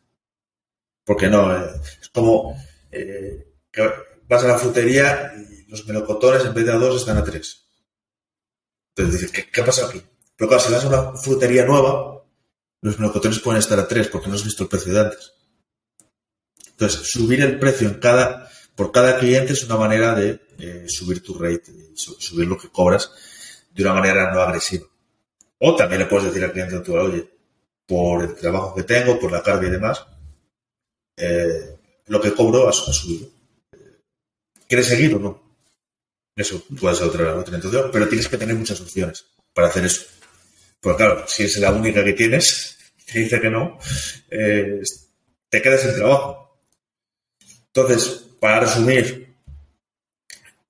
Porque 1.07 1.29
no, 1.29 1.57
eh, 1.57 1.71
es 2.03 2.09
como 2.09 2.61
eh, 2.91 3.55
que 3.71 3.91
vas 4.29 4.43
a 4.43 4.49
la 4.49 4.59
frutería 4.59 5.33
y 5.37 5.71
los 5.71 5.87
melocotones 5.87 6.45
en 6.45 6.53
vez 6.53 6.67
de 6.67 6.73
a 6.73 6.77
dos 6.77 7.01
están 7.01 7.17
a 7.17 7.25
tres. 7.25 7.65
Entonces 8.89 9.21
dices, 9.21 9.31
¿qué, 9.31 9.51
qué 9.51 9.61
ha 9.61 9.65
pasado 9.65 9.89
aquí? 9.89 10.03
Pero 10.37 10.49
claro, 10.49 10.63
si 10.63 10.73
vas 10.73 10.85
a 10.85 10.89
una 10.89 11.13
frutería 11.17 11.65
nueva, 11.65 12.25
los 12.83 12.99
melocotones 12.99 13.39
pueden 13.39 13.61
estar 13.61 13.79
a 13.79 13.87
tres 13.87 14.09
porque 14.09 14.29
no 14.29 14.35
has 14.35 14.45
visto 14.45 14.65
el 14.65 14.69
precio 14.69 14.93
de 14.93 15.01
antes. 15.01 15.33
Entonces, 16.71 17.09
subir 17.09 17.41
el 17.41 17.59
precio 17.59 17.89
en 17.89 17.95
cada, 17.95 18.51
por 18.75 18.91
cada 18.91 19.19
cliente 19.19 19.53
es 19.53 19.65
una 19.65 19.77
manera 19.77 20.15
de 20.15 20.41
eh, 20.59 20.85
subir 20.89 21.23
tu 21.23 21.39
rate, 21.39 21.73
subir 21.95 22.49
lo 22.49 22.59
que 22.59 22.69
cobras 22.69 23.13
de 23.71 23.83
una 23.83 23.95
manera 23.95 24.33
no 24.35 24.41
agresiva. 24.41 24.87
O 25.59 25.77
también 25.77 26.01
le 26.01 26.07
puedes 26.07 26.27
decir 26.27 26.45
al 26.45 26.53
cliente 26.53 26.81
tú, 26.81 26.97
oye, 26.97 27.31
por 27.87 28.25
el 28.25 28.35
trabajo 28.35 28.75
que 28.75 28.83
tengo, 28.83 29.19
por 29.19 29.33
la 29.33 29.43
carga 29.43 29.69
y 29.69 29.71
demás, 29.71 30.05
eh, 31.17 31.77
lo 32.07 32.21
que 32.21 32.35
cobro 32.35 32.69
ha, 32.69 32.73
subido. 32.73 33.29
¿Quieres 34.69 34.87
seguir 34.87 35.14
o 35.14 35.19
no? 35.19 35.43
Eso 36.35 36.62
puede 36.79 36.97
ser 36.97 37.07
otra, 37.07 37.35
otra 37.37 37.61
pero 37.93 38.09
tienes 38.09 38.29
que 38.29 38.37
tener 38.37 38.55
muchas 38.55 38.81
opciones 38.81 39.25
para 39.55 39.69
hacer 39.69 39.85
eso. 39.85 40.05
Porque 40.81 40.99
claro, 40.99 41.25
si 41.27 41.45
es 41.45 41.57
la 41.59 41.73
única 41.73 42.05
que 42.05 42.12
tienes, 42.12 42.77
te 43.07 43.21
dice 43.21 43.41
que 43.41 43.51
no, 43.51 43.79
eh, 44.31 44.83
te 45.49 45.62
quedas 45.62 45.83
sin 45.83 45.95
trabajo. 45.95 46.61
Entonces, 47.69 48.25
para 48.41 48.61
resumir, 48.61 49.35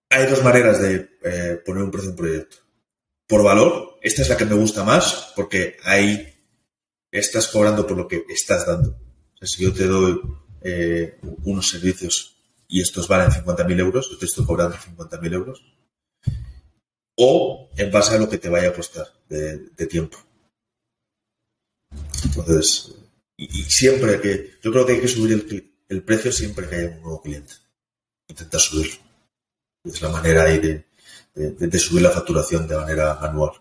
hay 0.08 0.26
dos 0.26 0.42
maneras 0.42 0.80
de 0.80 1.08
eh, 1.22 1.60
poner 1.64 1.82
un 1.82 1.90
precio 1.90 2.10
en 2.10 2.12
un 2.12 2.16
proyecto. 2.16 2.56
Por 3.26 3.42
valor, 3.42 3.98
esta 4.02 4.22
es 4.22 4.28
la 4.28 4.36
que 4.36 4.44
me 4.44 4.54
gusta 4.54 4.84
más 4.84 5.32
porque 5.34 5.76
ahí 5.82 6.32
estás 7.10 7.48
cobrando 7.48 7.86
por 7.86 7.96
lo 7.96 8.06
que 8.06 8.24
estás 8.28 8.66
dando. 8.66 9.05
Si 9.42 9.62
yo 9.62 9.72
te 9.72 9.86
doy 9.86 10.20
eh, 10.62 11.18
unos 11.44 11.68
servicios 11.68 12.36
y 12.68 12.80
estos 12.80 13.06
valen 13.08 13.30
50.000 13.30 13.78
euros, 13.80 14.10
yo 14.10 14.18
te 14.18 14.26
estoy 14.26 14.44
cobrando 14.44 14.76
50.000 14.76 15.32
euros. 15.34 15.62
O 17.16 17.70
en 17.76 17.90
base 17.90 18.14
a 18.14 18.18
lo 18.18 18.28
que 18.28 18.38
te 18.38 18.48
vaya 18.48 18.68
a 18.68 18.74
costar 18.74 19.06
de, 19.28 19.86
tiempo. 19.86 20.18
Entonces, 22.24 22.94
y, 23.36 23.48
siempre 23.64 24.20
que, 24.20 24.58
yo 24.62 24.70
creo 24.72 24.84
que 24.84 24.92
hay 24.92 25.00
que 25.00 25.08
subir 25.08 25.32
el, 25.32 25.72
el 25.88 26.02
precio 26.02 26.32
siempre 26.32 26.68
que 26.68 26.76
haya 26.76 26.88
un 26.90 27.02
nuevo 27.02 27.22
cliente. 27.22 27.54
Intenta 28.28 28.58
subirlo. 28.58 28.96
Es 29.84 30.02
la 30.02 30.08
manera 30.08 30.44
ahí 30.44 30.58
de, 30.58 31.78
subir 31.78 32.02
la 32.02 32.10
facturación 32.10 32.66
de 32.66 32.76
manera 32.76 33.18
anual. 33.20 33.52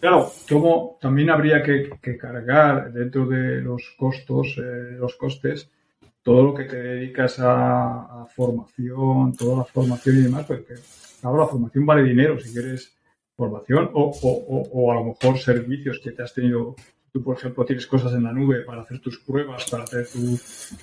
Claro, 0.00 0.32
como 0.48 0.96
también 0.98 1.28
habría 1.28 1.62
que, 1.62 2.16
cargar 2.16 2.90
dentro 2.90 3.26
de 3.26 3.60
los 3.60 3.94
costos, 3.98 4.56
eh, 4.56 4.96
los 4.98 5.14
costes, 5.16 5.70
todo 6.22 6.42
lo 6.42 6.54
que 6.54 6.64
te 6.64 6.80
dedicas 6.80 7.36
a, 7.38 8.26
formación, 8.34 9.36
toda 9.36 9.58
la 9.58 9.64
formación 9.64 10.16
y 10.16 10.22
demás, 10.22 10.46
porque 10.46 10.74
claro, 11.20 11.38
la 11.38 11.46
formación 11.46 11.84
vale 11.84 12.02
dinero 12.02 12.38
si 12.38 12.50
quieres 12.52 12.96
formación 13.36 13.90
o, 13.92 14.68
o, 14.72 14.92
a 14.92 14.94
lo 14.94 15.04
mejor 15.04 15.38
servicios 15.38 16.00
que 16.02 16.12
te 16.12 16.22
has 16.22 16.32
tenido 16.32 16.76
tú, 17.12 17.22
por 17.22 17.36
ejemplo, 17.36 17.64
tienes 17.66 17.86
cosas 17.86 18.14
en 18.14 18.22
la 18.22 18.32
nube 18.32 18.60
para 18.60 18.82
hacer 18.82 19.00
tus 19.00 19.18
pruebas, 19.18 19.68
para 19.70 19.82
hacer 19.82 20.06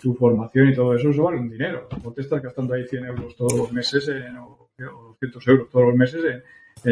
tu, 0.01 0.13
formación 0.13 0.70
y 0.70 0.76
todo 0.76 0.93
eso, 0.93 1.09
eso 1.09 1.24
vale 1.24 1.39
un 1.39 1.49
dinero. 1.49 1.88
No 2.03 2.11
te 2.11 2.22
estás 2.22 2.41
gastando 2.41 2.74
ahí 2.74 2.86
100 2.86 3.05
euros 3.05 3.36
todos 3.36 3.53
los 3.53 3.72
meses 3.72 4.09
o, 4.09 4.70
200 4.78 5.47
euros 5.47 5.70
todos 5.70 5.88
los 5.88 5.95
meses 5.95 6.24
en, 6.24 6.43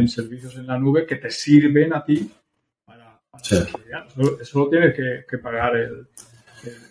servicios 0.08 0.56
en 0.56 0.68
la 0.68 0.78
nube 0.78 1.06
que 1.06 1.16
te 1.16 1.30
sirven 1.30 1.94
a 1.94 2.04
ti 2.04 2.30
para, 2.86 3.22
estudiar. 3.32 4.08
Eso, 4.42 4.60
lo 4.60 4.70
tienes 4.70 4.96
que, 4.96 5.38
pagar 5.38 5.74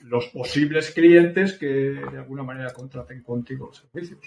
los 0.05 0.27
posibles 0.27 0.91
clientes 0.91 1.55
que 1.55 1.67
de 1.67 2.19
alguna 2.19 2.43
manera 2.43 2.73
contraten 2.73 3.23
contigo 3.23 3.67
los 3.67 3.79
servicios. 3.79 4.21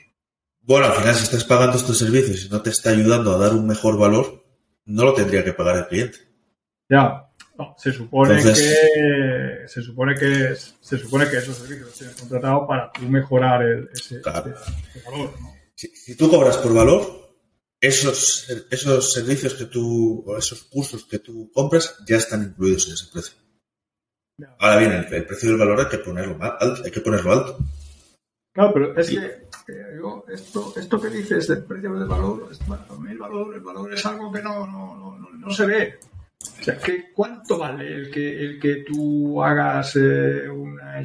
Bueno, 0.62 0.88
al 0.88 0.94
final, 0.94 1.16
si 1.16 1.24
estás 1.24 1.46
pagando 1.46 1.78
estos 1.78 1.98
servicios 1.98 2.46
y 2.46 2.50
no 2.50 2.62
te 2.62 2.72
está 2.72 2.90
ayudando 2.90 3.34
a 3.34 3.38
dar 3.38 3.54
un 3.54 3.66
mejor 3.66 3.98
valor, 3.98 4.44
no 4.86 5.04
lo 5.04 5.14
tendría 5.14 5.44
que 5.44 5.54
pagar 5.54 5.78
el 5.78 5.88
cliente. 5.88 6.18
Ya, 6.90 7.28
no, 7.58 7.74
se 7.78 7.92
supone 7.92 8.36
que 8.36 9.68
se 9.68 9.82
supone 9.82 10.16
que 10.16 10.56
se 10.56 10.98
supone 10.98 11.30
que 11.30 11.38
esos 11.38 11.58
servicios 11.58 11.88
los 11.88 11.98
tienes 11.98 12.16
contratados 12.16 12.68
para 12.68 12.92
tú 12.92 13.02
mejorar 13.04 13.64
ese, 13.92 14.22
valor. 14.22 15.34
Si, 15.74 16.16
tú 16.16 16.30
cobras 16.30 16.58
por 16.58 16.74
valor, 16.74 17.17
esos, 17.80 18.50
esos 18.70 19.14
servicios 19.14 19.54
que 19.54 19.66
tú, 19.66 20.24
o 20.26 20.38
esos 20.38 20.64
cursos 20.64 21.06
que 21.06 21.20
tú 21.20 21.52
compras 21.54 21.98
ya 22.08 22.18
están 22.18 22.44
incluidos 22.44 22.88
en 22.88 22.94
ese 22.94 23.12
precio. 23.12 23.36
Ahora 24.60 24.78
bien, 24.78 24.92
el, 24.92 25.26
precio 25.26 25.50
del 25.50 25.58
valor 25.58 25.80
hay 25.80 25.88
que 25.88 25.98
ponerlo 25.98 26.38
alto, 26.42 26.84
hay 26.84 26.92
que 26.92 27.02
ponerlo 27.02 27.32
alto. 27.32 27.58
Claro, 28.54 28.74
pero 28.74 28.98
es 28.98 29.10
que 29.10 29.18
eh, 29.18 30.00
esto, 30.30 30.74
esto 30.76 31.02
que 31.02 31.10
dices 31.10 31.48
del 31.48 31.64
precio 31.64 31.94
del 31.94 32.08
valor, 32.08 32.50
el 33.08 33.18
valor, 33.18 33.56
el 33.56 33.62
valor 33.62 33.94
es 33.94 34.06
algo 34.06 34.32
que 34.32 34.42
no, 34.42 34.66
no, 34.68 35.18
no, 35.18 35.30
no 35.32 35.52
se 35.52 35.66
ve. 35.66 36.00
O 36.40 36.64
sea, 36.64 36.80
¿cuánto 37.14 37.58
vale 37.58 37.94
el 37.94 38.12
que, 38.12 38.40
el 38.40 38.60
que 38.60 38.84
tú 38.84 39.44
hagas 39.44 39.96
eh, 39.96 40.48
una, 40.50 41.02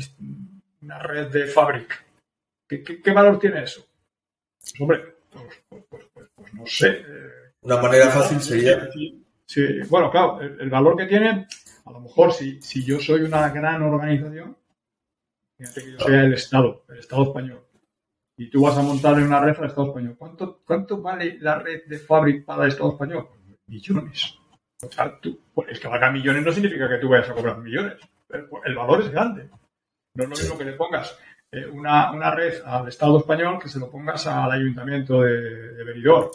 una, 0.83 0.99
red 0.99 1.29
de 1.29 1.47
fábrica? 1.47 1.97
¿Qué, 2.69 3.13
valor 3.13 3.39
tiene 3.39 3.65
eso? 3.65 3.87
Pues, 4.61 4.81
hombre, 4.81 5.17
pues, 5.31 5.63
pues, 5.69 5.85
pues 5.89 6.12
no 6.53 6.67
sé. 6.67 7.05
Una 7.63 7.81
manera 7.81 8.11
fácil 8.11 8.41
sería... 8.41 8.89
Sí, 9.47 9.81
bueno, 9.89 10.11
claro, 10.11 10.41
el, 10.41 10.71
valor 10.71 10.97
que 10.97 11.07
tiene, 11.07 11.47
a 11.85 11.91
lo 11.91 12.01
mejor 12.01 12.33
si, 12.33 12.63
si 12.63 12.83
yo 12.85 12.99
soy 13.01 13.21
una 13.21 13.51
gran 13.51 13.83
organización, 13.83 14.57
fíjate 15.59 15.85
que 15.85 15.93
yo 15.93 15.99
sea 15.99 16.23
el 16.23 16.33
Estado, 16.33 16.85
el 16.89 16.99
Estado 17.01 17.25
español, 17.25 17.63
y 18.37 18.49
tú 18.49 18.63
vas 18.63 18.79
a 18.79 18.83
montar 18.83 19.15
una 19.15 19.41
red 19.41 19.55
al 19.59 19.67
Estado 19.67 19.89
español, 19.89 20.17
¿cuánto, 20.19 20.63
cuánto 20.65 21.03
vale 21.03 21.37
la 21.39 21.59
red 21.59 21.83
de 21.87 21.99
fábrica 21.99 22.47
para 22.47 22.65
el 22.65 22.71
Estado 22.71 22.93
español? 22.93 23.29
Millones. 23.67 24.39
O 24.83 24.91
sea, 24.91 25.19
tú, 25.21 25.39
pues, 25.55 25.69
es 25.71 25.81
que 25.81 25.89
valga 25.89 26.11
millones 26.11 26.45
no 26.45 26.53
significa 26.53 26.89
que 26.89 26.99
tú 26.99 27.09
vayas 27.09 27.31
a 27.31 27.35
cobrar 27.35 27.59
millones. 27.59 27.99
El, 28.31 28.75
valor 28.75 29.03
es 29.03 29.11
grande. 29.11 29.49
No 30.15 30.25
es 30.25 30.31
lo 30.31 30.37
mismo 30.37 30.59
que 30.59 30.65
le 30.65 30.73
pongas 30.73 31.17
eh, 31.53 31.67
una, 31.67 32.35
red 32.35 32.63
al 32.65 32.89
Estado 32.89 33.19
español 33.19 33.59
que 33.63 33.69
se 33.69 33.79
lo 33.79 33.91
pongas 33.91 34.27
al 34.27 34.51
ayuntamiento 34.51 35.21
de, 35.21 35.75
de 35.75 35.85
Benidorm. 35.85 36.31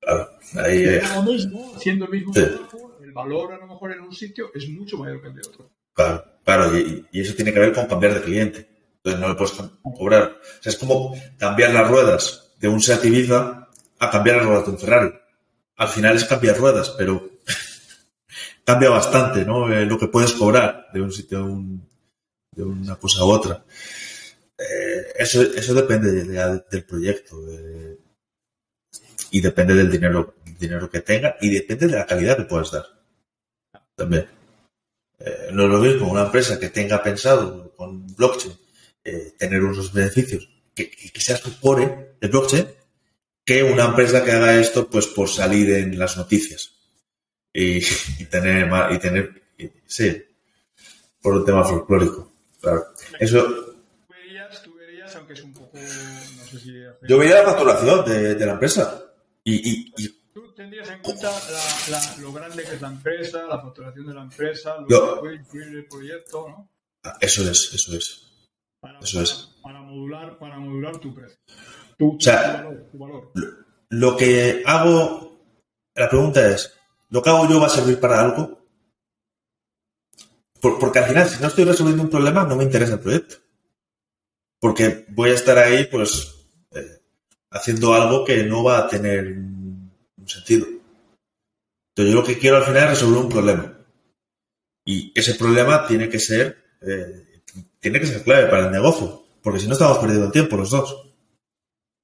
Claro, 0.00 0.28
ahí 0.56 1.00
Lo 1.14 1.22
mismo, 1.22 1.78
siendo 1.78 2.06
el 2.06 2.10
mismo 2.10 2.32
el 2.34 3.12
valor 3.12 3.52
a 3.52 3.58
lo 3.58 3.66
mejor 3.66 3.92
en 3.92 4.00
un 4.00 4.12
sitio 4.12 4.50
es 4.54 4.68
mucho 4.68 4.98
mayor 4.98 5.20
que 5.20 5.28
el 5.28 5.34
de 5.34 5.42
otro. 5.46 5.70
Claro, 5.94 6.24
claro, 6.44 6.76
y, 6.76 7.06
eso 7.12 7.34
tiene 7.34 7.52
que 7.52 7.60
ver 7.60 7.72
con 7.72 7.86
cambiar 7.86 8.14
de 8.14 8.22
cliente. 8.22 8.68
Entonces 8.96 9.20
no 9.20 9.28
le 9.28 9.34
puedes 9.34 9.52
cobrar. 9.82 10.22
O 10.40 10.62
sea, 10.62 10.70
es 10.70 10.78
como 10.78 11.14
cambiar 11.38 11.72
las 11.72 11.88
ruedas 11.88 12.54
de 12.58 12.68
un 12.68 12.80
Seat 12.80 13.04
Ibiza 13.04 13.68
a 13.98 14.10
cambiar 14.10 14.36
las 14.36 14.46
ruedas 14.46 14.66
de 14.66 14.70
un 14.72 14.78
Ferrari 14.78 15.12
al 15.82 15.88
final 15.88 16.16
es 16.16 16.24
cambiar 16.24 16.56
ruedas, 16.56 16.90
pero 16.96 17.30
cambia 18.64 18.90
bastante, 18.90 19.44
¿no? 19.44 19.72
Eh, 19.72 19.84
lo 19.86 19.98
que 19.98 20.08
puedes 20.08 20.32
cobrar 20.32 20.86
de 20.92 21.00
un 21.00 21.12
sitio 21.12 21.38
a 21.38 21.42
un, 21.42 21.88
de 22.54 22.62
una 22.62 22.96
cosa 22.96 23.20
a 23.20 23.24
otra. 23.24 23.64
Eh, 24.58 25.12
eso, 25.16 25.42
eso 25.42 25.74
depende 25.74 26.12
del 26.12 26.84
proyecto 26.84 27.36
y 29.30 29.40
depende 29.40 29.74
del 29.74 29.90
dinero, 29.90 30.34
dinero 30.58 30.88
que 30.90 31.00
tenga 31.00 31.36
y 31.40 31.50
depende 31.50 31.88
de 31.88 31.96
la 31.96 32.06
calidad 32.06 32.36
que 32.36 32.44
puedas 32.44 32.70
dar. 32.70 32.86
También. 33.94 34.28
Eh, 35.18 35.48
no 35.52 35.64
es 35.64 35.70
lo 35.70 35.78
mismo 35.78 36.10
una 36.10 36.26
empresa 36.26 36.58
que 36.58 36.68
tenga 36.68 37.02
pensado 37.02 37.72
con 37.74 38.06
blockchain 38.14 38.56
tener 39.36 39.62
unos 39.64 39.92
beneficios 39.92 40.48
que, 40.74 40.88
que 40.88 41.20
sea 41.20 41.40
blockchain 42.20 42.68
que 43.44 43.62
una 43.64 43.86
empresa 43.86 44.24
que 44.24 44.32
haga 44.32 44.60
esto 44.60 44.88
pues 44.88 45.08
por 45.08 45.28
salir 45.28 45.70
en 45.70 45.98
las 45.98 46.16
noticias 46.16 46.72
y, 47.52 47.80
tener 48.30 48.70
y 48.92 48.98
tener 48.98 49.42
sí 49.86 50.22
por 51.20 51.34
un 51.34 51.44
tema 51.44 51.64
folclórico 51.64 52.31
claro 52.62 52.86
eso 53.20 53.44
tú 53.44 53.74
verías, 54.08 54.62
tú 54.62 54.74
verías 54.74 55.14
aunque 55.16 55.32
es 55.34 55.42
un 55.42 55.52
poco 55.52 55.76
no 55.76 56.44
sé 56.44 56.58
si 56.60 56.72
yo 57.08 57.18
vería 57.18 57.42
la 57.42 57.50
facturación 57.50 58.04
de, 58.06 58.34
de 58.36 58.46
la 58.46 58.52
empresa 58.52 59.04
y, 59.44 59.70
y, 59.98 60.08
tú 60.32 60.54
tendrías 60.54 60.88
en 60.88 61.02
cuenta 61.02 61.30
la, 61.30 61.98
la, 61.98 62.16
lo 62.18 62.32
grande 62.32 62.62
que 62.64 62.74
es 62.76 62.80
la 62.80 62.88
empresa 62.88 63.42
la 63.46 63.60
facturación 63.60 64.06
de 64.06 64.14
la 64.14 64.22
empresa 64.22 64.76
lo 64.80 64.88
Yo- 64.88 65.14
que 65.16 65.20
puede 65.20 65.34
incluir 65.36 65.76
el 65.76 65.86
proyecto 65.86 66.48
¿no? 66.48 66.68
eso 67.20 67.42
es 67.50 67.74
eso 67.74 67.94
es 67.96 68.28
para, 68.80 68.98
Eso 69.00 69.18
para- 69.18 69.24
es. 69.24 69.48
para 69.62 69.80
modular 69.82 70.38
para 70.38 70.58
modular 70.58 70.96
tu 70.98 71.14
precio 71.14 71.36
tu, 71.98 72.16
sea, 72.18 72.62
tu 72.62 72.64
valor, 72.64 72.86
tu 72.90 72.98
valor. 72.98 73.32
lo 73.90 74.16
que 74.16 74.62
hago, 74.66 75.44
la 75.94 76.08
pregunta 76.08 76.48
es, 76.48 76.72
¿lo 77.10 77.22
que 77.22 77.30
hago 77.30 77.48
yo 77.48 77.60
va 77.60 77.66
a 77.66 77.70
servir 77.70 78.00
para 78.00 78.20
algo? 78.20 78.61
Por- 80.62 80.78
porque 80.78 81.00
al 81.00 81.06
final, 81.06 81.28
si 81.28 81.42
no 81.42 81.48
estoy 81.48 81.64
resolviendo 81.64 82.04
un 82.04 82.08
problema, 82.10 82.44
no 82.44 82.54
me 82.56 82.62
interesa 82.64 82.94
el 82.94 83.00
proyecto. 83.00 83.34
Porque 84.60 85.04
voy 85.08 85.30
a 85.30 85.34
estar 85.34 85.58
ahí, 85.58 85.86
pues, 85.90 86.36
eh, 86.70 87.00
haciendo 87.50 87.92
algo 87.94 88.24
que 88.24 88.44
no 88.44 88.62
va 88.62 88.78
a 88.78 88.88
tener 88.88 89.26
un, 89.26 89.90
sentido. 90.24 90.66
Entonces, 91.90 92.14
yo 92.14 92.20
lo 92.20 92.24
que 92.24 92.38
quiero 92.38 92.58
al 92.58 92.64
final 92.64 92.84
es 92.84 92.90
resolver 92.90 93.18
un 93.24 93.28
problema. 93.28 93.76
Y 94.86 95.12
ese 95.18 95.34
problema 95.34 95.84
tiene 95.86 96.08
que 96.08 96.20
ser, 96.20 96.56
eh, 96.80 97.42
tiene 97.80 97.98
que 97.98 98.06
ser 98.06 98.22
clave 98.22 98.46
para 98.48 98.66
el 98.66 98.72
negocio. 98.72 99.24
Porque 99.42 99.58
si 99.58 99.66
no, 99.66 99.72
estamos 99.72 99.98
perdiendo 99.98 100.26
el 100.26 100.32
tiempo 100.32 100.56
los 100.56 100.70
dos. 100.70 101.08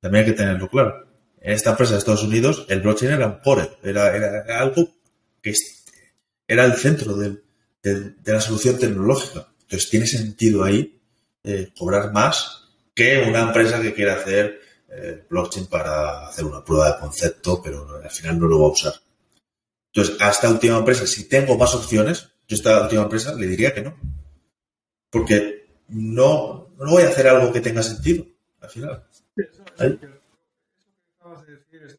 También 0.00 0.24
hay 0.24 0.30
que 0.32 0.36
tenerlo 0.36 0.68
claro. 0.68 1.06
En 1.40 1.52
esta 1.52 1.70
empresa 1.70 1.92
de 1.92 1.98
Estados 2.00 2.24
Unidos, 2.24 2.66
el 2.68 2.80
blockchain 2.80 3.12
era 3.12 3.26
un 3.28 3.38
core, 3.38 3.70
era, 3.84 4.14
era- 4.16 4.42
era 4.44 4.60
algo 4.60 4.88
que 5.40 5.54
era 6.48 6.64
el 6.64 6.74
centro 6.74 7.14
del- 7.14 7.44
de 7.94 8.32
la 8.32 8.40
solución 8.40 8.78
tecnológica. 8.78 9.48
Entonces 9.62 9.90
tiene 9.90 10.06
sentido 10.06 10.64
ahí 10.64 10.98
eh, 11.44 11.72
cobrar 11.76 12.12
más 12.12 12.64
que 12.94 13.24
una 13.28 13.42
empresa 13.42 13.80
que 13.80 13.94
quiere 13.94 14.10
hacer 14.10 14.60
eh, 14.88 15.24
blockchain 15.28 15.66
para 15.66 16.26
hacer 16.26 16.44
una 16.44 16.64
prueba 16.64 16.92
de 16.92 17.00
concepto, 17.00 17.60
pero 17.62 18.00
al 18.02 18.10
final 18.10 18.38
no 18.38 18.46
lo 18.46 18.60
va 18.60 18.66
a 18.66 18.72
usar. 18.72 18.94
Entonces, 19.92 20.20
a 20.20 20.30
esta 20.30 20.50
última 20.50 20.78
empresa, 20.78 21.06
si 21.06 21.28
tengo 21.28 21.56
más 21.56 21.74
opciones, 21.74 22.30
yo 22.46 22.54
a 22.54 22.58
esta 22.58 22.82
última 22.82 23.02
empresa 23.02 23.34
le 23.34 23.46
diría 23.46 23.74
que 23.74 23.82
no. 23.82 23.96
Porque 25.10 25.66
no, 25.88 26.68
no 26.78 26.90
voy 26.90 27.02
a 27.02 27.08
hacer 27.08 27.28
algo 27.28 27.52
que 27.52 27.60
tenga 27.60 27.82
sentido, 27.82 28.26
al 28.60 28.70
final. 28.70 29.06
Eso, 29.36 29.62
eso 29.62 29.64
Ahí. 29.78 29.96
que, 29.96 30.06
eso 30.06 30.88
que 30.96 31.12
acabas 31.18 31.46
de 31.46 31.56
decir 31.56 31.82
es, 31.82 31.98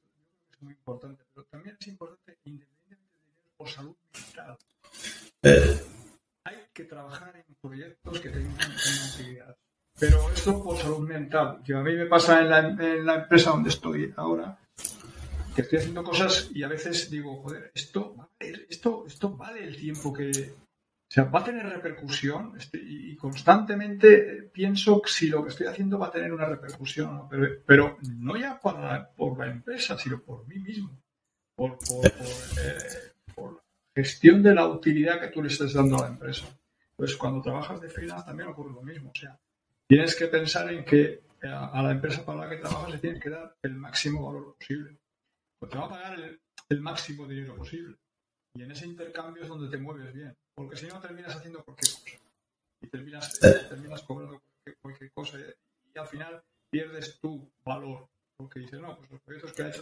muy 0.61 0.73
importante, 0.73 1.23
pero 1.33 1.45
también 1.47 1.77
es 1.79 1.87
importante, 1.87 2.37
independientemente 2.43 3.15
de 3.25 3.31
dinero, 3.31 3.67
salud 3.67 3.95
mental. 4.13 4.57
Hay 5.43 6.57
que 6.73 6.83
trabajar 6.83 7.35
en 7.35 7.55
proyectos 7.61 8.19
que 8.19 8.29
tengan 8.29 8.53
una 8.53 9.13
utilidad. 9.13 9.55
Pero 9.99 10.31
esto 10.31 10.63
por 10.63 10.77
salud 10.77 11.07
mental. 11.07 11.61
Yo, 11.63 11.79
a 11.79 11.83
mí 11.83 11.93
me 11.93 12.05
pasa 12.05 12.41
en 12.41 12.49
la, 12.49 12.59
en 12.59 13.05
la 13.05 13.15
empresa 13.15 13.51
donde 13.51 13.69
estoy 13.69 14.13
ahora, 14.15 14.57
que 15.55 15.61
estoy 15.61 15.79
haciendo 15.79 16.03
cosas 16.03 16.49
y 16.53 16.63
a 16.63 16.67
veces 16.69 17.09
digo, 17.09 17.41
joder, 17.41 17.71
esto, 17.73 18.15
esto, 18.39 19.05
esto 19.07 19.35
vale 19.35 19.63
el 19.63 19.75
tiempo 19.77 20.13
que... 20.13 20.29
O 20.31 21.11
sea, 21.11 21.23
va 21.23 21.39
a 21.39 21.43
tener 21.43 21.65
repercusión 21.65 22.53
Este- 22.55 22.79
y 22.79 23.15
constantemente 23.15 24.49
pienso 24.53 25.01
si 25.05 25.27
lo 25.27 25.43
que 25.43 25.49
estoy 25.49 25.65
haciendo 25.65 25.97
va 25.97 26.07
a 26.07 26.11
tener 26.11 26.31
una 26.31 26.45
repercusión, 26.45 27.15
¿no? 27.15 27.27
pero, 27.27 27.47
pero 27.65 27.97
no 28.19 28.37
ya 28.37 28.59
por 28.59 28.77
la 29.39 29.51
empresa, 29.51 29.97
sino 29.97 30.21
por 30.21 30.47
mí 30.47 30.59
mismo, 30.59 31.01
por, 31.55 31.79
por, 31.79 32.01
por, 32.01 32.27
eh, 32.61 33.08
gestión 33.99 34.41
de 34.41 34.55
la 34.55 34.67
utilidad 34.67 35.19
que 35.19 35.27
tú 35.27 35.41
le 35.41 35.49
estés 35.49 35.73
dando 35.73 35.97
a 35.97 36.03
la 36.03 36.07
empresa. 36.07 36.45
Pues 36.95 37.15
cuando 37.17 37.41
trabajas 37.41 37.81
de 37.81 37.89
freelance 37.89 38.25
también 38.25 38.49
ocurre 38.49 38.73
lo 38.73 38.81
mismo. 38.81 39.11
O 39.11 39.19
sea, 39.19 39.37
tienes 39.87 40.15
que 40.15 40.27
pensar 40.27 40.71
en 40.71 40.85
que 40.85 41.01
eh, 41.41 41.47
a, 41.47 41.81
la 41.81 41.91
empresa 41.91 42.25
para 42.25 42.39
la 42.39 42.49
que 42.49 42.57
trabajas 42.57 42.91
le 42.91 42.99
tienes 42.99 43.21
que 43.21 43.29
dar 43.29 43.55
el 43.61 43.75
máximo 43.75 44.25
valor 44.25 44.55
posible. 44.55 44.97
Pues 45.59 45.71
te 45.71 45.77
va 45.77 45.85
a 45.85 45.89
pagar 45.89 46.19
el, 46.19 46.39
el 46.69 46.81
máximo 46.81 47.27
dinero 47.27 47.55
posible. 47.55 47.95
Y 48.55 48.63
en 48.63 48.71
ese 48.71 48.85
intercambio 48.85 49.43
es 49.43 49.49
donde 49.49 49.69
te 49.69 49.81
mueves 49.81 50.13
bien. 50.13 50.35
Porque 50.55 50.77
si 50.77 50.87
no 50.87 50.99
terminas 50.99 51.35
haciendo 51.35 51.63
cualquier 51.63 51.91
cosa. 51.91 52.17
Y 52.81 52.87
terminas, 52.87 53.39
terminas 53.39 54.03
cobrando 54.03 54.41
cualquier, 54.81 55.11
cosa. 55.11 55.37
Y, 55.39 55.97
al 55.97 56.07
final 56.07 56.41
pierdes 56.69 57.19
tu 57.19 57.51
valor. 57.65 58.07
Porque 58.37 58.61
dices, 58.61 58.79
no, 58.79 58.95
pues 58.97 59.11
los 59.11 59.21
proyectos 59.21 59.53
que 59.53 59.63
ha 59.63 59.69
hecho 59.69 59.81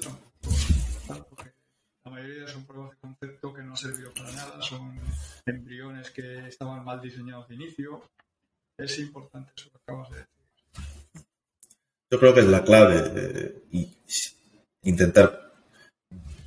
porque 1.30 1.52
la 2.08 2.14
mayoría 2.14 2.48
son 2.48 2.66
pruebas 2.66 2.92
de 2.92 2.98
concepto 2.98 3.54
que 3.54 3.62
no 3.62 3.72
han 3.72 3.78
servido 3.78 4.14
para 4.14 4.32
nada. 4.32 4.62
Son 4.62 5.00
embriones 5.46 6.10
que 6.12 6.48
estaban 6.48 6.84
mal 6.86 7.02
diseñados 7.02 7.48
de 7.50 7.56
inicio. 7.56 8.02
Es 8.78 8.98
importante 9.00 9.52
eso 9.58 9.70
que 9.70 9.78
acabas 9.78 10.10
de 10.12 10.16
decir. 10.18 11.28
yo 12.12 12.20
creo 12.20 12.34
que 12.34 12.40
es 12.42 12.48
la 12.48 12.64
clave 12.64 13.12
eh, 13.16 13.64
y 13.72 13.98
intentar 14.84 15.54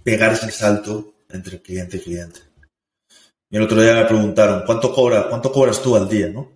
pegar 0.03 0.33
ese 0.33 0.51
salto 0.51 1.15
entre 1.29 1.61
cliente 1.61 1.99
y 1.99 2.01
cliente. 2.01 2.41
Y 3.51 3.57
el 3.57 3.63
otro 3.63 3.83
día 3.83 3.95
me 3.95 4.05
preguntaron, 4.05 4.63
¿cuánto, 4.65 4.95
cobra, 4.95 5.29
¿cuánto 5.29 5.53
cobras 5.53 5.83
tú 5.83 5.97
al 5.97 6.09
día? 6.09 6.29
¿no? 6.29 6.53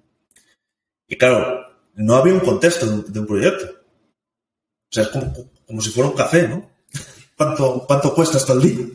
Y 1.08 1.18
claro, 1.18 1.76
no 1.94 2.14
había 2.14 2.34
un 2.34 2.40
contexto 2.40 2.86
de 2.86 3.20
un, 3.20 3.26
proyecto. 3.26 3.66
O 3.66 4.92
sea, 4.94 5.02
es 5.02 5.08
como 5.08 5.80
si 5.80 5.90
fuera 5.90 6.08
un 6.08 6.16
café, 6.16 6.48
¿no? 6.48 6.73
¿Cuánto, 7.44 7.84
cuánto 7.86 8.14
cuesta 8.14 8.38
esto 8.38 8.54
al 8.54 8.62
día? 8.62 8.86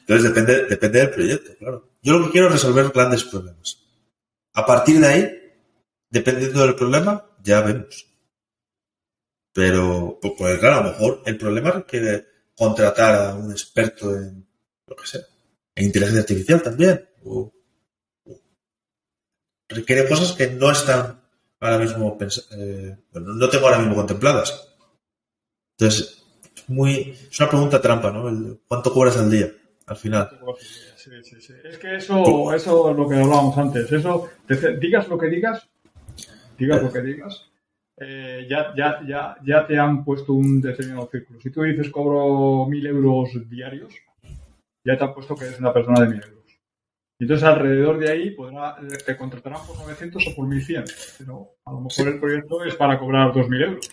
Entonces 0.00 0.24
depende, 0.24 0.64
depende 0.64 0.98
del 0.98 1.10
proyecto, 1.10 1.56
claro. 1.58 1.90
Yo 2.02 2.18
lo 2.18 2.26
que 2.26 2.32
quiero 2.32 2.46
es 2.46 2.54
resolver 2.54 2.90
grandes 2.90 3.24
problemas. 3.24 3.78
A 4.54 4.64
partir 4.64 4.98
de 4.98 5.06
ahí, 5.06 5.52
dependiendo 6.08 6.62
del 6.62 6.74
problema, 6.74 7.26
ya 7.42 7.60
vemos. 7.60 8.06
Pero, 9.52 10.18
pues, 10.22 10.32
pues, 10.38 10.58
claro, 10.58 10.76
a 10.76 10.84
lo 10.84 10.90
mejor 10.90 11.22
el 11.26 11.36
problema 11.36 11.70
requiere 11.70 12.26
contratar 12.56 13.14
a 13.14 13.34
un 13.34 13.50
experto 13.50 14.16
en, 14.16 14.46
lo 14.86 14.96
que 14.96 15.06
sea, 15.06 15.20
en 15.74 15.84
inteligencia 15.84 16.22
artificial 16.22 16.62
también. 16.62 17.08
O, 17.24 17.52
requiere 19.68 20.08
cosas 20.08 20.32
que 20.32 20.48
no 20.48 20.70
están 20.70 21.20
ahora 21.60 21.78
mismo, 21.78 22.16
eh, 22.52 22.96
no 23.12 23.48
tengo 23.50 23.66
ahora 23.66 23.80
mismo 23.80 23.96
contempladas. 23.96 24.66
Entonces, 25.76 26.16
es 26.16 26.19
muy, 26.70 27.10
es 27.30 27.40
una 27.40 27.48
pregunta 27.50 27.80
trampa, 27.80 28.10
¿no? 28.10 28.28
El, 28.28 28.60
¿Cuánto 28.66 28.92
cobras 28.92 29.16
al 29.18 29.30
día, 29.30 29.48
al 29.86 29.96
final? 29.96 30.28
Sí, 30.96 31.10
sí, 31.22 31.40
sí. 31.40 31.52
Es 31.64 31.78
que 31.78 31.96
eso, 31.96 32.54
eso 32.54 32.90
es 32.90 32.96
lo 32.96 33.08
que 33.08 33.16
hablábamos 33.16 33.56
antes. 33.58 33.90
Eso, 33.90 34.28
te- 34.46 34.76
digas 34.76 35.08
lo 35.08 35.18
que 35.18 35.26
digas, 35.28 35.68
digas 36.56 36.82
lo 36.82 36.92
que 36.92 37.00
digas, 37.02 37.50
eh, 37.98 38.46
ya, 38.48 38.72
ya, 38.76 39.00
ya, 39.06 39.36
ya 39.44 39.66
te 39.66 39.78
han 39.78 40.04
puesto 40.04 40.32
un 40.32 40.60
determinado 40.60 41.08
círculo. 41.10 41.40
Si 41.40 41.50
tú 41.50 41.62
dices 41.62 41.90
cobro 41.90 42.66
mil 42.66 42.86
euros 42.86 43.30
diarios, 43.48 43.92
ya 44.84 44.96
te 44.96 45.04
han 45.04 45.12
puesto 45.14 45.34
que 45.34 45.46
eres 45.46 45.58
una 45.58 45.72
persona 45.72 46.00
de 46.02 46.06
mil 46.08 46.22
euros. 46.22 46.40
Y 47.18 47.24
entonces 47.24 47.46
alrededor 47.46 47.98
de 47.98 48.10
ahí 48.10 48.30
podrá, 48.30 48.76
te 49.04 49.16
contratarán 49.16 49.66
por 49.66 49.76
900 49.76 50.26
o 50.26 50.34
por 50.36 50.46
1100. 50.46 50.84
Pero 51.18 51.56
a 51.66 51.72
lo 51.72 51.80
mejor 51.80 52.08
el 52.08 52.18
proyecto 52.20 52.64
es 52.64 52.74
para 52.76 52.98
cobrar 52.98 53.34
2000 53.34 53.62
euros. 53.62 53.90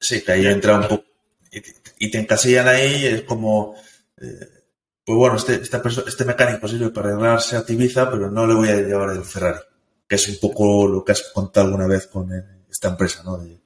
Sí, 0.00 0.24
que 0.24 0.32
ahí 0.32 0.46
entra 0.46 0.78
un 0.80 0.88
poco. 0.88 1.04
Y 1.54 1.60
te, 1.60 1.74
y 1.98 2.10
te 2.10 2.18
encasillan 2.18 2.68
ahí, 2.68 3.02
y 3.02 3.06
es 3.06 3.22
como. 3.22 3.74
eh, 4.20 4.48
pues 5.06 5.18
bueno, 5.18 5.36
este, 5.36 5.54
esta 5.56 5.82
este 6.06 6.24
mecánico 6.24 6.66
sirve 6.66 6.88
para 6.90 7.10
arreglarse 7.10 7.56
a 7.56 7.64
Ibiza, 7.68 8.10
pero 8.10 8.30
no 8.30 8.46
le 8.46 8.54
voy 8.54 8.68
a 8.70 8.76
llevar 8.80 9.10
el 9.10 9.22
Ferrari. 9.22 9.60
Que 10.08 10.14
es 10.16 10.28
un 10.28 10.36
poco 10.40 10.86
lo 10.88 11.04
que 11.04 11.12
has 11.12 11.30
contado 11.34 11.66
alguna 11.66 11.86
vez 11.86 12.06
con 12.06 12.30
esta 12.70 12.88
empresa, 12.88 13.22
¿no? 13.22 13.36
De, 13.38 13.60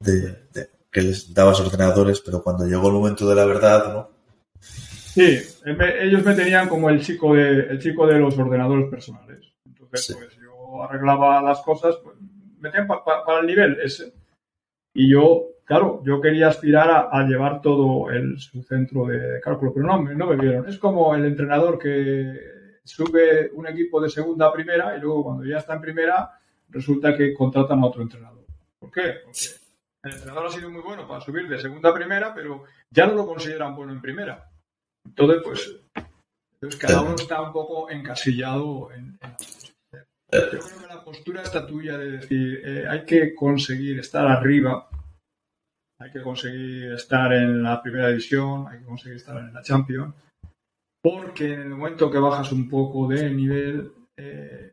de- 0.00 0.38
de- 0.52 0.70
que 0.90 1.00
les 1.02 1.32
dabas 1.32 1.60
ordenadores, 1.60 2.20
pero 2.20 2.42
cuando 2.42 2.66
llegó 2.66 2.88
el 2.88 2.94
momento 2.94 3.26
de 3.28 3.34
la 3.34 3.44
verdad, 3.46 3.92
¿no? 3.94 4.10
Sí, 4.60 5.38
vez- 5.64 6.02
ellos 6.02 6.24
me 6.24 6.34
tenían 6.34 6.68
como 6.68 6.88
el 6.90 7.02
chico 7.04 7.34
de, 7.34 7.60
el 7.70 7.78
chico 7.80 8.06
de 8.06 8.18
los 8.18 8.36
ordenadores 8.38 8.88
personales. 8.90 9.52
Entonces, 9.66 10.06
Sí. 10.06 10.14
pues 10.14 10.28
yo 10.36 10.82
arreglaba 10.82 11.40
las 11.42 11.60
cosas, 11.60 11.96
pues, 12.02 12.16
me 12.60 12.70
tenían 12.70 12.86
pa- 12.86 13.04
pa- 13.04 13.24
para 13.24 13.40
el 13.40 13.46
nivel 13.46 13.78
ese. 13.82 14.12
Y 14.94 15.10
yo, 15.12 15.48
claro, 15.64 16.02
yo 16.04 16.20
quería 16.20 16.48
aspirar 16.48 17.08
a, 17.10 17.22
llevar 17.24 17.60
todo 17.60 18.10
el, 18.10 18.38
su 18.38 18.62
centro 18.62 19.06
de 19.06 19.40
cálculo, 19.40 19.72
pero 19.72 19.86
no, 19.86 20.02
no 20.02 20.26
me 20.26 20.36
vieron. 20.36 20.68
Es 20.68 20.78
como 20.78 21.14
el 21.14 21.24
entrenador 21.24 21.78
que 21.78 22.52
sube 22.84 23.50
un 23.54 23.66
equipo 23.66 24.00
de 24.00 24.10
segunda 24.10 24.48
a 24.48 24.52
primera 24.52 24.96
y 24.96 25.00
luego 25.00 25.24
cuando 25.24 25.44
ya 25.44 25.58
está 25.58 25.74
en 25.74 25.80
primera 25.80 26.30
resulta 26.68 27.16
que 27.16 27.34
contratan 27.34 27.80
a 27.80 27.86
otro 27.86 28.02
entrenador. 28.02 28.44
¿Por 28.78 28.90
qué? 28.90 29.14
Porque 29.24 29.62
el 30.02 30.14
entrenador 30.14 30.46
ha 30.46 30.50
sido 30.50 30.70
muy 30.70 30.82
bueno 30.82 31.06
para 31.06 31.20
subir 31.20 31.48
de 31.48 31.60
segunda 31.60 31.90
a 31.90 31.94
primera, 31.94 32.34
pero 32.34 32.64
ya 32.90 33.06
no 33.06 33.14
lo 33.14 33.26
consideran 33.26 33.76
bueno 33.76 33.92
en 33.92 34.00
primera. 34.00 34.50
Entonces, 35.04 35.42
pues, 35.44 35.76
entonces 36.54 36.80
cada 36.80 37.02
uno 37.02 37.14
está 37.14 37.40
un 37.40 37.52
poco 37.52 37.90
encasillado 37.90 38.90
en, 38.92 39.18
en. 39.20 39.36
Yo 40.32 40.48
creo 40.48 40.80
que 40.80 40.86
la 40.88 41.04
postura 41.04 41.42
está 41.42 41.66
tuya 41.66 41.98
de 41.98 42.12
decir, 42.12 42.62
eh, 42.64 42.86
hay 42.88 43.04
que 43.04 43.34
conseguir 43.34 43.98
estar 43.98 44.26
arriba, 44.26 44.88
hay 46.02 46.10
que 46.10 46.22
conseguir 46.22 46.92
estar 46.92 47.32
en 47.32 47.62
la 47.62 47.80
primera 47.80 48.08
división, 48.08 48.66
hay 48.68 48.80
que 48.80 48.84
conseguir 48.84 49.16
estar 49.16 49.36
en 49.38 49.54
la 49.54 49.62
Champions, 49.62 50.14
porque 51.00 51.54
en 51.54 51.60
el 51.60 51.68
momento 51.70 52.10
que 52.10 52.18
bajas 52.18 52.52
un 52.52 52.68
poco 52.68 53.08
de 53.08 53.30
nivel, 53.30 53.92
eh, 54.16 54.72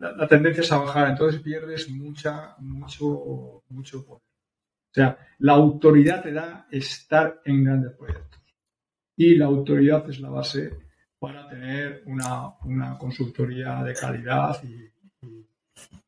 la, 0.00 0.26
tendencia 0.28 0.62
es 0.62 0.72
a 0.72 0.78
bajar, 0.78 1.10
entonces 1.10 1.40
pierdes 1.40 1.88
mucha, 1.90 2.54
mucho, 2.58 3.62
mucho 3.68 4.04
poder. 4.04 4.22
O 4.22 4.94
sea, 4.94 5.18
la 5.38 5.52
autoridad 5.52 6.22
te 6.22 6.32
da 6.32 6.66
estar 6.70 7.40
en 7.44 7.64
grandes 7.64 7.92
proyectos. 7.92 8.40
Y 9.16 9.36
la 9.36 9.46
autoridad 9.46 10.08
es 10.08 10.20
la 10.20 10.30
base 10.30 10.72
para 11.18 11.48
tener 11.48 12.02
una, 12.06 12.54
consultoría 12.98 13.82
de 13.82 13.94
calidad 13.94 14.62
y, 14.62 14.90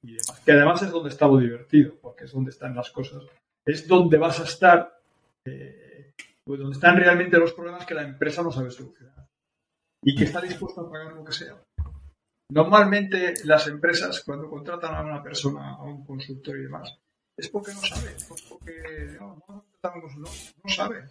demás. 0.03 0.41
Que 0.45 0.53
además 0.53 0.83
es 0.83 0.91
donde 0.91 1.11
está 1.11 1.27
lo 1.27 1.39
divertido, 1.39 1.95
porque 2.01 2.25
es 2.25 2.33
donde 2.33 2.51
están 2.51 2.75
las 2.75 2.91
cosas. 2.91 3.23
Es 3.65 3.87
donde 3.87 4.19
vas 4.19 4.41
a 4.41 4.45
estar, 4.45 5.01
eh, 5.45 6.13
pues 6.45 6.61
donde 6.61 6.75
están 6.75 6.97
realmente 6.97 7.39
los 7.39 7.53
problemas 7.53 7.87
que 7.87 7.95
la 7.95 8.03
empresa 8.03 8.43
no 8.43 8.51
sabe 8.51 8.71
solucionar. 8.71 9.27
Y 10.03 10.15
que 10.15 10.25
está 10.25 10.41
dispuesta 10.41 10.81
a 10.81 10.91
pagar 10.91 11.13
lo 11.13 11.25
que 11.25 11.33
sea. 11.33 11.57
Normalmente 12.51 13.35
las 13.45 13.69
empresas 13.69 14.23
cuando 14.25 14.49
contratan 14.49 14.95
a 14.95 15.03
una 15.03 15.23
persona, 15.23 15.75
a 15.75 15.83
un 15.83 16.05
consultor 16.05 16.59
y 16.59 16.63
demás, 16.63 16.99
es 17.37 17.49
porque 17.49 17.73
no 17.73 17.81
sabe, 17.81 18.17
porque 18.49 19.19
no, 19.19 20.69
sabe. 20.69 21.05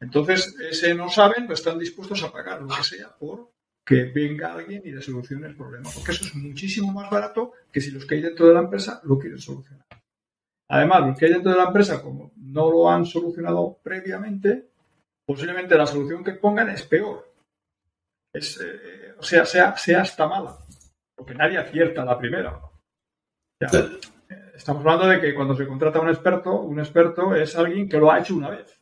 Entonces, 0.00 0.54
ese 0.60 0.94
no 0.94 1.10
saben, 1.10 1.46
no 1.46 1.54
están 1.54 1.78
dispuestos 1.78 2.22
a 2.22 2.30
pagar 2.30 2.62
lo 2.62 2.68
que 2.68 2.84
sea 2.84 3.14
por 3.16 3.50
que 3.84 4.04
venga 4.04 4.52
alguien 4.52 4.82
y 4.84 4.92
le 4.92 5.00
solucione 5.00 5.46
el 5.46 5.56
problema, 5.56 5.88
porque 5.94 6.12
eso 6.12 6.26
es 6.26 6.34
muchísimo 6.34 6.92
más 6.92 7.10
barato 7.10 7.52
que 7.72 7.80
si 7.80 7.90
los 7.90 8.04
que 8.04 8.16
hay 8.16 8.20
dentro 8.20 8.46
de 8.46 8.52
la 8.52 8.60
empresa 8.60 9.00
lo 9.04 9.18
quieren 9.18 9.38
solucionar. 9.38 9.87
Además, 10.68 11.06
los 11.06 11.18
que 11.18 11.26
hay 11.26 11.32
dentro 11.32 11.52
de 11.52 11.58
la 11.58 11.64
empresa, 11.64 12.02
como 12.02 12.32
no 12.36 12.70
lo 12.70 12.90
han 12.90 13.06
solucionado 13.06 13.78
previamente, 13.82 14.68
posiblemente 15.24 15.76
la 15.76 15.86
solución 15.86 16.22
que 16.22 16.32
pongan 16.32 16.68
es 16.70 16.82
peor. 16.82 17.32
Es, 18.32 18.60
eh, 18.60 19.14
o 19.18 19.22
sea, 19.22 19.46
sea, 19.46 19.76
sea 19.76 20.02
hasta 20.02 20.28
mala 20.28 20.58
porque 21.18 21.34
nadie 21.34 21.58
acierta 21.58 22.04
la 22.04 22.16
primera. 22.16 22.60
Estamos 24.54 24.80
hablando 24.82 25.08
de 25.08 25.20
que 25.20 25.34
cuando 25.34 25.56
se 25.56 25.66
contrata 25.66 25.98
a 25.98 26.02
un 26.02 26.10
experto, 26.10 26.60
un 26.60 26.78
experto 26.78 27.34
es 27.34 27.56
alguien 27.56 27.88
que 27.88 27.98
lo 27.98 28.10
ha 28.10 28.20
hecho 28.20 28.36
una 28.36 28.50
vez 28.50 28.80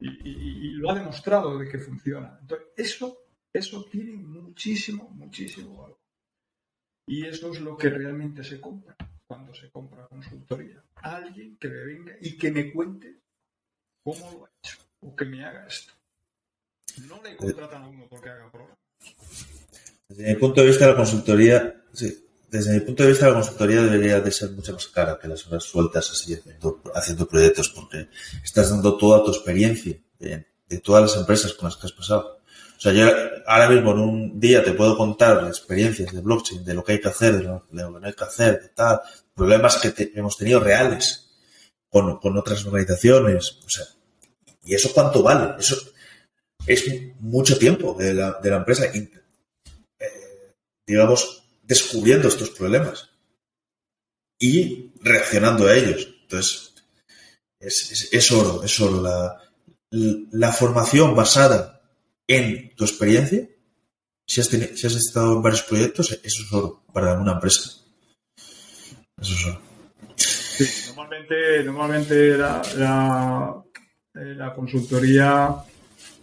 y, 0.00 0.72
lo 0.72 0.90
ha 0.90 0.94
demostrado 0.94 1.58
de 1.58 1.68
que 1.68 1.78
funciona. 1.78 2.38
Entonces, 2.40 2.68
eso, 2.76 3.18
eso 3.52 3.84
tiene 3.84 4.16
muchísimo, 4.16 5.10
muchísimo 5.10 5.76
valor. 5.76 5.98
Y 7.06 7.24
eso 7.24 7.52
es 7.52 7.60
lo 7.60 7.76
que 7.76 7.88
realmente 7.88 8.42
se 8.42 8.60
compra 8.60 8.96
cuando 9.28 9.54
se 9.54 9.70
compra 9.70 10.08
consultoría. 10.08 10.82
Alguien 10.96 11.56
que 11.58 11.68
me 11.68 11.84
venga 11.84 12.16
y 12.20 12.36
que 12.36 12.50
me 12.50 12.72
cuente 12.72 13.20
cómo 14.02 14.30
lo 14.32 14.46
ha 14.46 14.50
hecho 14.58 14.78
o 15.00 15.14
que 15.14 15.24
me 15.26 15.44
haga 15.44 15.66
esto. 15.66 15.92
No 17.06 17.22
le 17.22 17.36
contratan 17.36 17.82
a 17.82 17.88
uno 17.88 18.06
porque 18.08 18.30
haga 18.30 18.50
programas. 18.50 18.78
Desde 20.08 20.34
mi 20.34 20.40
punto 20.40 20.62
de 20.62 20.66
vista, 20.66 20.88
la 20.88 20.96
consultoría, 20.96 21.84
sí, 21.92 22.26
desde 22.50 22.72
mi 22.72 22.80
punto 22.80 23.02
de 23.02 23.10
vista, 23.10 23.28
la 23.28 23.34
consultoría 23.34 23.82
debería 23.82 24.20
de 24.20 24.32
ser 24.32 24.50
mucho 24.52 24.72
más 24.72 24.88
cara 24.88 25.18
que 25.20 25.28
las 25.28 25.46
horas 25.46 25.64
sueltas 25.64 26.10
así 26.10 26.34
haciendo, 26.94 27.28
proyectos, 27.28 27.68
porque 27.68 28.08
estás 28.42 28.70
dando 28.70 28.96
toda 28.96 29.22
tu 29.22 29.30
experiencia 29.30 30.00
de, 30.18 30.46
todas 30.82 31.02
las 31.02 31.16
empresas 31.20 31.52
con 31.52 31.66
las 31.66 31.76
que 31.76 31.86
has 31.86 31.92
pasado. 31.92 32.37
O 32.78 32.80
sea, 32.80 32.92
yo 32.92 33.10
ahora 33.46 33.68
mismo 33.68 33.90
en 33.90 33.98
un 33.98 34.40
día 34.40 34.62
te 34.62 34.72
puedo 34.72 34.96
contar 34.96 35.44
experiencias 35.48 36.12
de 36.12 36.20
blockchain, 36.20 36.64
de 36.64 36.74
lo 36.74 36.84
que 36.84 36.92
hay 36.92 37.00
que 37.00 37.08
hacer, 37.08 37.36
de 37.36 37.42
lo, 37.42 37.66
que 37.66 37.74
no 37.74 38.00
hay 38.06 38.12
que 38.12 38.24
hacer, 38.24 38.62
de 38.62 38.68
tal, 38.68 39.00
problemas 39.34 39.76
que 39.78 40.12
hemos 40.14 40.36
tenido 40.36 40.60
reales 40.60 41.28
con, 41.90 42.18
con 42.18 42.38
otras 42.38 42.64
organizaciones. 42.64 43.58
O 43.66 43.68
sea, 43.68 43.84
¿y 44.64 44.74
eso 44.74 44.92
cuánto 44.94 45.22
vale? 45.22 45.56
Eso 45.58 45.76
es 46.66 46.84
mucho 47.18 47.58
tiempo 47.58 47.96
de 47.98 48.14
la, 48.14 48.38
de 48.40 48.50
la 48.50 48.56
empresa 48.58 48.86
digamos, 50.88 51.44
descubriendo 51.62 52.28
estos 52.28 52.50
problemas 52.50 53.10
y 54.40 54.92
reaccionando 55.02 55.66
a 55.66 55.76
ellos. 55.76 56.08
Entonces, 56.22 56.72
es, 57.60 58.32
oro, 58.32 58.64
es 58.64 58.80
oro. 58.80 59.02
La, 59.02 59.38
la, 59.90 60.52
formación 60.52 61.14
basada 61.14 61.77
en 62.28 62.74
tu 62.76 62.84
experiencia, 62.84 63.48
si 64.26 64.40
has, 64.42 64.48
si 64.48 64.86
has 64.86 64.94
estado 64.94 65.36
en 65.36 65.42
varios 65.42 65.62
proyectos, 65.62 66.12
eso 66.12 66.42
es 66.42 66.52
oro 66.52 66.84
para 66.92 67.18
una 67.18 67.32
empresa. 67.32 67.70
Eso 69.20 69.34
es 69.34 69.46
oro. 69.46 69.60
normalmente, 70.88 71.64
normalmente 71.64 72.36
la, 72.36 72.62
la, 72.76 73.64
eh, 74.14 74.34
la 74.34 74.52
consultoría, 74.52 75.56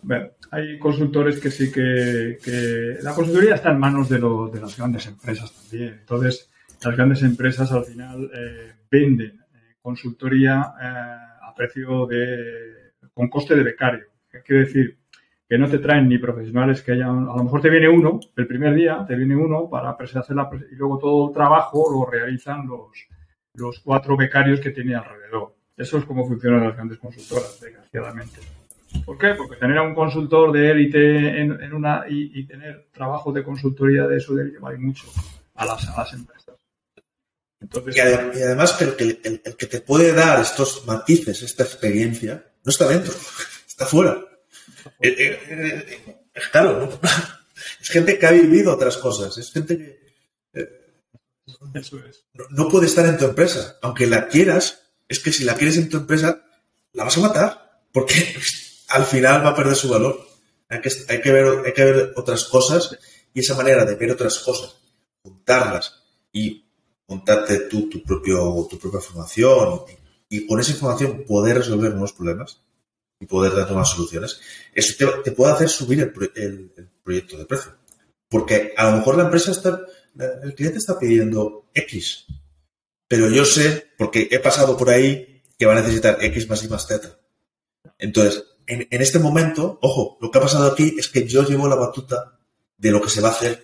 bueno, 0.03 0.29
hay 0.51 0.77
consultores 0.77 1.39
que 1.39 1.49
sí 1.49 1.71
que, 1.71 2.99
La 3.01 3.15
consultoría 3.15 3.55
está 3.55 3.71
en 3.71 3.79
manos 3.79 4.07
de, 4.07 4.17
de, 4.17 4.61
las 4.61 4.77
grandes 4.77 5.07
empresas 5.07 5.51
también. 5.51 5.97
Entonces, 6.01 6.49
las 6.83 6.95
grandes 6.95 7.23
empresas 7.23 7.71
al 7.71 7.83
final 7.83 8.29
eh, 8.31 8.73
venden 8.89 9.41
eh, 9.55 9.75
consultoría 9.81 10.61
a 10.61 11.53
precio 11.55 12.05
de... 12.05 12.93
con 13.13 13.29
coste 13.29 13.55
de 13.55 13.63
becario. 13.63 14.05
Quiere 14.43 14.65
decir 14.65 14.97
que 15.47 15.57
no 15.57 15.69
te 15.69 15.79
traen 15.79 16.09
ni 16.09 16.17
profesionales 16.17 16.81
que 16.81 16.93
hayan... 16.93 17.29
A 17.29 17.35
lo 17.35 17.43
mejor 17.43 17.61
te 17.61 17.69
viene 17.69 17.87
uno, 17.87 18.19
el 18.35 18.47
primer 18.47 18.73
día 18.73 19.05
te 19.07 19.15
viene 19.15 19.35
uno 19.35 19.69
para 19.69 19.91
hacer 19.91 20.35
la... 20.35 20.49
y 20.71 20.75
luego 20.75 20.97
todo 20.97 21.27
el 21.29 21.33
trabajo 21.33 21.91
lo 21.91 22.09
realizan 22.09 22.67
los, 22.67 23.07
los 23.53 23.79
cuatro 23.79 24.17
becarios 24.17 24.59
que 24.59 24.71
tiene 24.71 24.95
alrededor. 24.95 25.55
Eso 25.77 25.97
es 25.97 26.05
como 26.05 26.27
funcionan 26.27 26.63
las 26.63 26.75
grandes 26.75 26.97
consultoras, 26.97 27.59
desgraciadamente. 27.61 28.39
¿Por 29.03 29.17
qué? 29.17 29.33
Porque 29.35 29.57
tener 29.57 29.77
a 29.77 29.83
un 29.83 29.93
consultor 29.93 30.51
de 30.51 30.71
élite 30.71 31.41
en, 31.41 31.73
una 31.73 32.05
y, 32.07 32.45
tener 32.45 32.87
trabajo 32.93 33.31
de 33.31 33.43
consultoría 33.43 34.07
de 34.07 34.17
eso 34.17 34.33
de 34.33 34.43
élite 34.43 34.59
vale 34.59 34.77
mucho 34.77 35.07
a 35.55 35.65
las, 35.65 35.87
a 35.89 35.97
las 35.97 36.13
empresas. 36.13 36.55
y, 37.61 37.99
además 37.99 38.73
que 38.73 38.85
el, 39.23 39.55
que 39.57 39.65
te 39.65 39.81
puede 39.81 40.13
dar 40.13 40.39
estos 40.39 40.85
matices, 40.87 41.41
esta 41.41 41.63
experiencia, 41.63 42.45
no 42.63 42.69
está 42.69 42.87
dentro, 42.87 43.13
está 43.67 43.85
fuera. 43.85 44.17
Eh, 45.01 45.15
eh, 45.17 45.39
eh, 45.49 46.41
claro, 46.51 46.99
es 47.81 47.89
gente 47.89 48.17
que 48.17 48.25
ha 48.25 48.31
vivido 48.31 48.73
otras 48.73 48.97
cosas, 48.97 49.37
es 49.37 49.51
gente 49.51 49.77
que 49.77 50.05
no 52.49 52.69
puede 52.69 52.87
estar 52.87 53.05
en 53.05 53.17
tu 53.17 53.25
empresa. 53.25 53.77
Aunque 53.81 54.07
la 54.07 54.27
quieras, 54.27 54.81
es 55.07 55.19
que 55.19 55.31
si 55.31 55.43
la 55.43 55.55
quieres 55.55 55.77
en 55.77 55.89
tu 55.89 55.97
empresa, 55.97 56.43
la 56.93 57.03
vas 57.03 57.17
a 57.17 57.21
matar. 57.21 57.81
Porque 57.91 58.15
al 58.89 59.05
final 59.05 59.45
va 59.45 59.49
a 59.49 59.55
perder 59.55 59.75
su 59.75 59.89
valor. 59.89 60.27
Hay 60.69 60.81
que, 60.81 60.91
hay 61.07 61.21
que, 61.21 61.31
ver, 61.31 61.65
hay 61.65 61.73
que 61.73 61.83
ver 61.83 62.13
otras 62.15 62.45
cosas 62.45 62.97
y 63.33 63.41
esa 63.41 63.55
manera 63.55 63.85
de 63.85 63.95
ver 63.95 64.11
otras 64.11 64.39
cosas, 64.39 64.75
juntarlas 65.21 66.01
y 66.31 66.65
montarte 67.07 67.59
tú 67.69 67.87
tu, 67.89 68.01
propio, 68.01 68.67
tu 68.69 68.79
propia 68.79 68.99
formación 68.99 69.81
y, 70.29 70.47
con 70.47 70.59
esa 70.59 70.71
información 70.71 71.23
poder 71.27 71.57
resolver 71.57 71.91
nuevos 71.91 72.13
problemas 72.13 72.61
y 73.25 73.27
poder 73.27 73.55
dar 73.55 73.67
nuevas 73.67 73.89
soluciones, 73.89 74.39
eso 74.73 74.93
te, 75.23 75.31
puede 75.31 75.53
hacer 75.53 75.69
subir 75.69 75.99
el, 75.99 76.71
proyecto 77.03 77.37
de 77.37 77.45
precio. 77.45 77.75
Porque 78.29 78.73
a 78.77 78.89
lo 78.89 78.97
mejor 78.97 79.17
la 79.17 79.23
empresa 79.23 79.51
está, 79.51 79.81
el 80.43 80.53
cliente 80.53 80.77
está 80.77 80.99
pidiendo 80.99 81.65
X, 81.73 82.25
pero 83.07 83.29
yo 83.29 83.45
sé, 83.45 83.87
porque 83.97 84.27
he 84.31 84.39
pasado 84.39 84.77
por 84.77 84.89
ahí, 84.89 85.43
que 85.57 85.65
va 85.65 85.73
a 85.73 85.81
necesitar 85.81 86.17
X 86.21 86.49
más 86.49 86.63
Y 86.63 86.67
más 86.67 86.87
Z. 86.87 87.17
Entonces, 87.97 88.43
en, 88.67 88.87
este 88.89 89.19
momento, 89.19 89.79
ojo, 89.81 90.17
lo 90.21 90.29
que 90.29 90.37
ha 90.37 90.41
pasado 90.41 90.71
aquí 90.71 90.95
es 90.97 91.07
que 91.07 91.27
yo 91.27 91.43
llevo 91.43 91.67
la 91.67 91.75
batuta 91.75 92.37
de 92.77 92.91
lo 92.91 93.01
que 93.01 93.09
se 93.09 93.21
va 93.21 93.29
a 93.29 93.31
hacer 93.31 93.63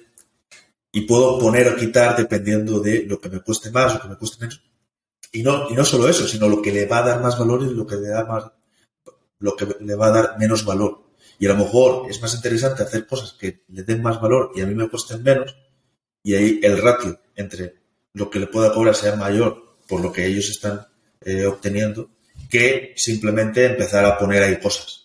y 0.91 1.01
puedo 1.01 1.37
poner 1.39 1.67
o 1.67 1.75
quitar 1.75 2.15
dependiendo 2.15 2.79
de 2.79 3.03
lo 3.03 3.19
que 3.19 3.29
me 3.29 3.41
cueste 3.41 3.71
más 3.71 3.95
o 3.95 4.01
que 4.01 4.07
me 4.07 4.17
cueste 4.17 4.37
menos. 4.39 4.61
Y 5.31 5.43
no, 5.43 5.69
y 5.69 5.73
no 5.73 5.85
solo 5.85 6.07
eso, 6.07 6.27
sino 6.27 6.47
lo 6.47 6.61
que 6.61 6.71
le 6.71 6.85
va 6.85 6.99
a 6.99 7.07
dar 7.07 7.21
más 7.21 7.37
valor 7.37 7.63
y 7.63 7.73
lo 7.73 7.85
que 7.85 7.95
le 7.95 8.09
da 8.09 8.25
más, 8.25 8.51
lo 9.41 9.55
que 9.55 9.67
le 9.79 9.95
va 9.95 10.07
a 10.07 10.11
dar 10.11 10.39
menos 10.39 10.65
valor. 10.65 11.03
Y 11.37 11.45
a 11.47 11.49
lo 11.49 11.57
mejor 11.57 12.09
es 12.09 12.21
más 12.21 12.33
interesante 12.33 12.83
hacer 12.83 13.05
cosas 13.05 13.33
que 13.33 13.63
le 13.67 13.83
den 13.83 14.01
más 14.01 14.21
valor 14.21 14.51
y 14.55 14.61
a 14.61 14.65
mí 14.65 14.73
me 14.73 14.89
cuesten 14.89 15.21
menos, 15.23 15.55
y 16.23 16.35
ahí 16.35 16.59
el 16.63 16.81
ratio 16.81 17.19
entre 17.35 17.75
lo 18.13 18.29
que 18.29 18.39
le 18.39 18.47
pueda 18.47 18.73
cobrar 18.73 18.95
sea 18.95 19.15
mayor 19.15 19.75
por 19.87 20.01
lo 20.01 20.11
que 20.11 20.25
ellos 20.25 20.49
están 20.49 20.87
eh, 21.21 21.45
obteniendo 21.45 22.09
que 22.49 22.93
simplemente 22.95 23.65
empezar 23.65 24.05
a 24.05 24.17
poner 24.17 24.43
ahí 24.43 24.59
cosas 24.59 25.01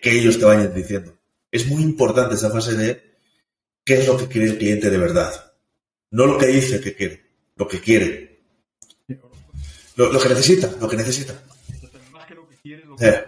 que, 0.00 0.18
ellos 0.18 0.38
te 0.38 0.44
vayan 0.44 0.74
diciendo. 0.74 1.16
Es 1.50 1.66
muy 1.66 1.82
importante 1.82 2.34
esa 2.34 2.50
fase 2.50 2.74
de 2.74 3.18
qué 3.84 3.98
es 3.98 4.06
lo 4.06 4.16
que 4.16 4.26
quiere 4.26 4.50
el 4.50 4.58
cliente 4.58 4.90
de 4.90 4.98
verdad. 4.98 5.52
No 6.10 6.26
lo 6.26 6.38
que 6.38 6.46
dice 6.46 6.80
que 6.80 6.94
quiere, 6.94 7.22
lo 7.56 7.68
que 7.68 7.80
quiere. 7.80 8.40
Lo, 9.96 10.20
que 10.20 10.28
necesita, 10.28 10.70
lo 10.80 10.88
que 10.88 10.96
necesita. 10.96 11.42
Más 12.12 12.26
que 12.26 12.34
lo 12.34 12.46
que 12.48 12.54
quiere, 12.66 12.84
lo 12.84 12.96
que 12.96 13.08
eh, 13.08 13.26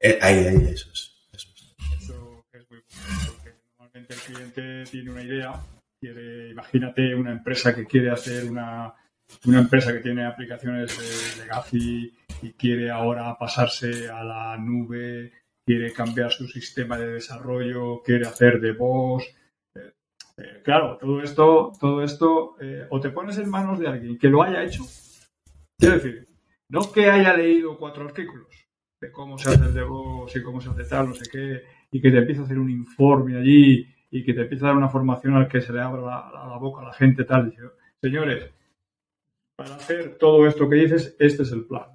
eh, 0.00 0.18
ahí, 0.22 0.46
ahí, 0.46 0.56
eso 0.72 0.90
es. 0.92 1.16
Eso 1.32 1.48
es 2.52 2.70
muy 2.70 2.78
importante, 2.78 3.32
porque 3.32 3.54
normalmente 3.78 4.14
el 4.14 4.20
cliente 4.20 4.90
tiene 4.90 5.10
una 5.10 5.22
idea, 5.22 5.60
quiere, 6.00 6.50
imagínate 6.50 7.14
una 7.14 7.32
empresa 7.32 7.74
que 7.74 7.86
quiere 7.86 8.10
hacer 8.10 8.50
una 8.50 8.94
una 9.46 9.60
empresa 9.60 9.92
que 9.92 10.00
tiene 10.00 10.26
aplicaciones 10.26 10.98
de 10.98 11.42
legacy 11.42 12.12
y 12.42 12.52
quiere 12.52 12.90
ahora 12.90 13.36
pasarse 13.38 14.08
a 14.08 14.22
la 14.24 14.56
nube, 14.56 15.32
quiere 15.64 15.92
cambiar 15.92 16.30
su 16.30 16.46
sistema 16.46 16.98
de 16.98 17.14
desarrollo, 17.14 18.02
quiere 18.02 18.26
hacer 18.26 18.60
de 18.60 18.72
voz. 18.72 19.24
Eh, 19.74 19.92
eh, 20.38 20.60
claro, 20.64 20.98
todo 20.98 21.22
esto, 21.22 21.72
todo 21.78 22.02
esto, 22.02 22.56
eh, 22.60 22.86
o 22.90 23.00
te 23.00 23.10
pones 23.10 23.38
en 23.38 23.48
manos 23.48 23.78
de 23.78 23.88
alguien 23.88 24.18
que 24.18 24.28
lo 24.28 24.42
haya 24.42 24.62
hecho. 24.62 24.84
Quiero 25.78 25.94
decir, 25.94 26.28
no 26.70 26.90
que 26.92 27.10
haya 27.10 27.36
leído 27.36 27.76
cuatro 27.76 28.04
artículos 28.04 28.48
de 29.00 29.12
cómo 29.12 29.38
se 29.38 29.50
hace 29.50 29.64
el 29.64 29.74
DevOps 29.74 30.36
y 30.36 30.42
cómo 30.42 30.60
se 30.60 30.70
hace 30.70 30.84
tal, 30.84 31.08
no 31.08 31.14
sé 31.14 31.28
qué, 31.30 31.62
y 31.90 32.00
que 32.00 32.10
te 32.10 32.18
empieza 32.18 32.42
a 32.42 32.44
hacer 32.44 32.58
un 32.58 32.70
informe 32.70 33.36
allí 33.36 33.86
y 34.10 34.24
que 34.24 34.34
te 34.34 34.42
empieza 34.42 34.66
a 34.66 34.68
dar 34.68 34.76
una 34.76 34.88
formación 34.88 35.34
al 35.34 35.48
que 35.48 35.60
se 35.60 35.72
le 35.72 35.80
abra 35.80 36.02
la, 36.02 36.58
boca 36.58 36.82
a 36.82 36.86
la 36.86 36.92
gente, 36.92 37.24
tal. 37.24 37.54
Señores, 38.00 38.50
para 39.56 39.74
hacer 39.74 40.16
todo 40.18 40.46
esto 40.46 40.68
que 40.68 40.76
dices, 40.76 41.16
este 41.18 41.42
es 41.42 41.52
el 41.52 41.64
plan. 41.66 41.86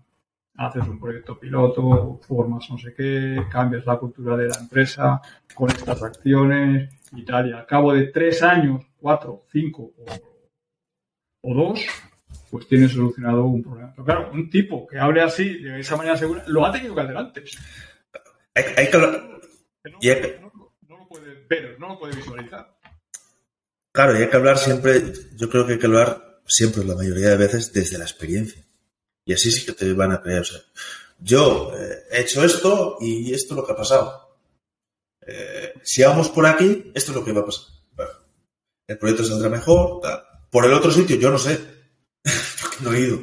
Haces 0.58 0.88
un 0.88 1.00
proyecto 1.00 1.38
piloto, 1.38 2.20
formas 2.26 2.70
no 2.70 2.78
sé 2.78 2.94
qué, 2.94 3.44
cambias 3.52 3.86
la 3.86 3.98
cultura 3.98 4.38
de 4.38 4.48
la 4.48 4.58
empresa 4.58 5.22
con 5.54 5.70
estas 5.70 6.02
acciones 6.02 6.90
y 7.12 7.26
tal. 7.26 7.50
Y 7.50 7.54
al 7.54 7.66
cabo 7.66 7.92
de 7.94 8.08
tres 8.08 8.42
años, 8.42 8.86
cuatro, 8.96 9.44
cinco 9.52 9.92
o, 11.42 11.54
dos, 11.54 11.86
pues 12.50 12.68
tienes 12.68 12.92
solucionado 12.92 13.46
un 13.46 13.64
problema. 13.64 13.92
Pero 13.94 14.06
claro, 14.06 14.32
un 14.32 14.50
tipo 14.50 14.88
que 14.88 14.98
hable 14.98 15.22
así, 15.22 15.60
de 15.60 15.80
esa 15.80 15.96
manera 15.96 16.18
segura, 16.18 16.44
lo 16.48 16.66
ha 16.66 16.72
tenido 16.72 16.96
que 16.96 17.02
hacer 17.02 17.18
antes. 17.18 17.58
Hay, 18.54 18.90
que 18.90 18.98
no 18.98 20.98
lo 20.98 21.08
puede 21.10 21.46
ver, 21.50 21.78
no 21.80 21.90
lo 21.90 22.00
puede 22.00 22.16
visualizar. 22.16 22.74
Claro, 23.92 24.18
y 24.18 24.24
hay 24.24 24.30
que 24.30 24.38
hablar 24.38 24.58
siempre, 24.58 25.02
yo 25.36 25.50
creo 25.50 25.66
que 25.66 25.74
hay 25.74 25.80
que 25.80 25.88
hablar 25.88 26.42
siempre, 26.48 26.84
la 26.84 26.96
mayoría 26.96 27.30
de 27.30 27.38
veces, 27.38 27.74
desde 27.74 27.98
la 27.98 28.06
experiencia. 28.06 28.64
Y 29.26 29.34
así 29.34 29.52
sí 29.52 29.66
que 29.66 29.74
te 29.74 29.92
van 29.94 30.12
a 30.12 30.22
creer. 30.22 30.42
O 30.42 30.46
sea, 30.46 30.62
yo 31.20 31.72
eh, 31.76 32.04
he 32.12 32.22
hecho 32.22 32.44
esto 32.44 32.98
y 33.02 33.34
esto 33.34 33.54
es 33.54 33.58
lo 33.58 33.66
que 33.66 33.72
ha 33.72 33.78
pasado. 33.78 34.38
Eh, 35.26 35.74
si 35.84 36.04
vamos 36.04 36.30
por 36.30 36.46
aquí, 36.46 36.92
esto 36.94 37.12
es 37.12 37.18
lo 37.18 37.26
que 37.26 37.34
va 37.34 37.42
a 37.42 37.46
pasar. 37.46 37.66
el 38.88 38.98
proyecto 38.98 39.24
saldrá 39.24 39.50
mejor. 39.50 40.02
Por 40.50 40.66
el 40.66 40.74
otro 40.74 40.92
sitio, 40.92 41.18
yo 41.18 41.32
no 41.32 41.38
sé. 41.38 41.75
He 42.94 43.00
ido. 43.00 43.22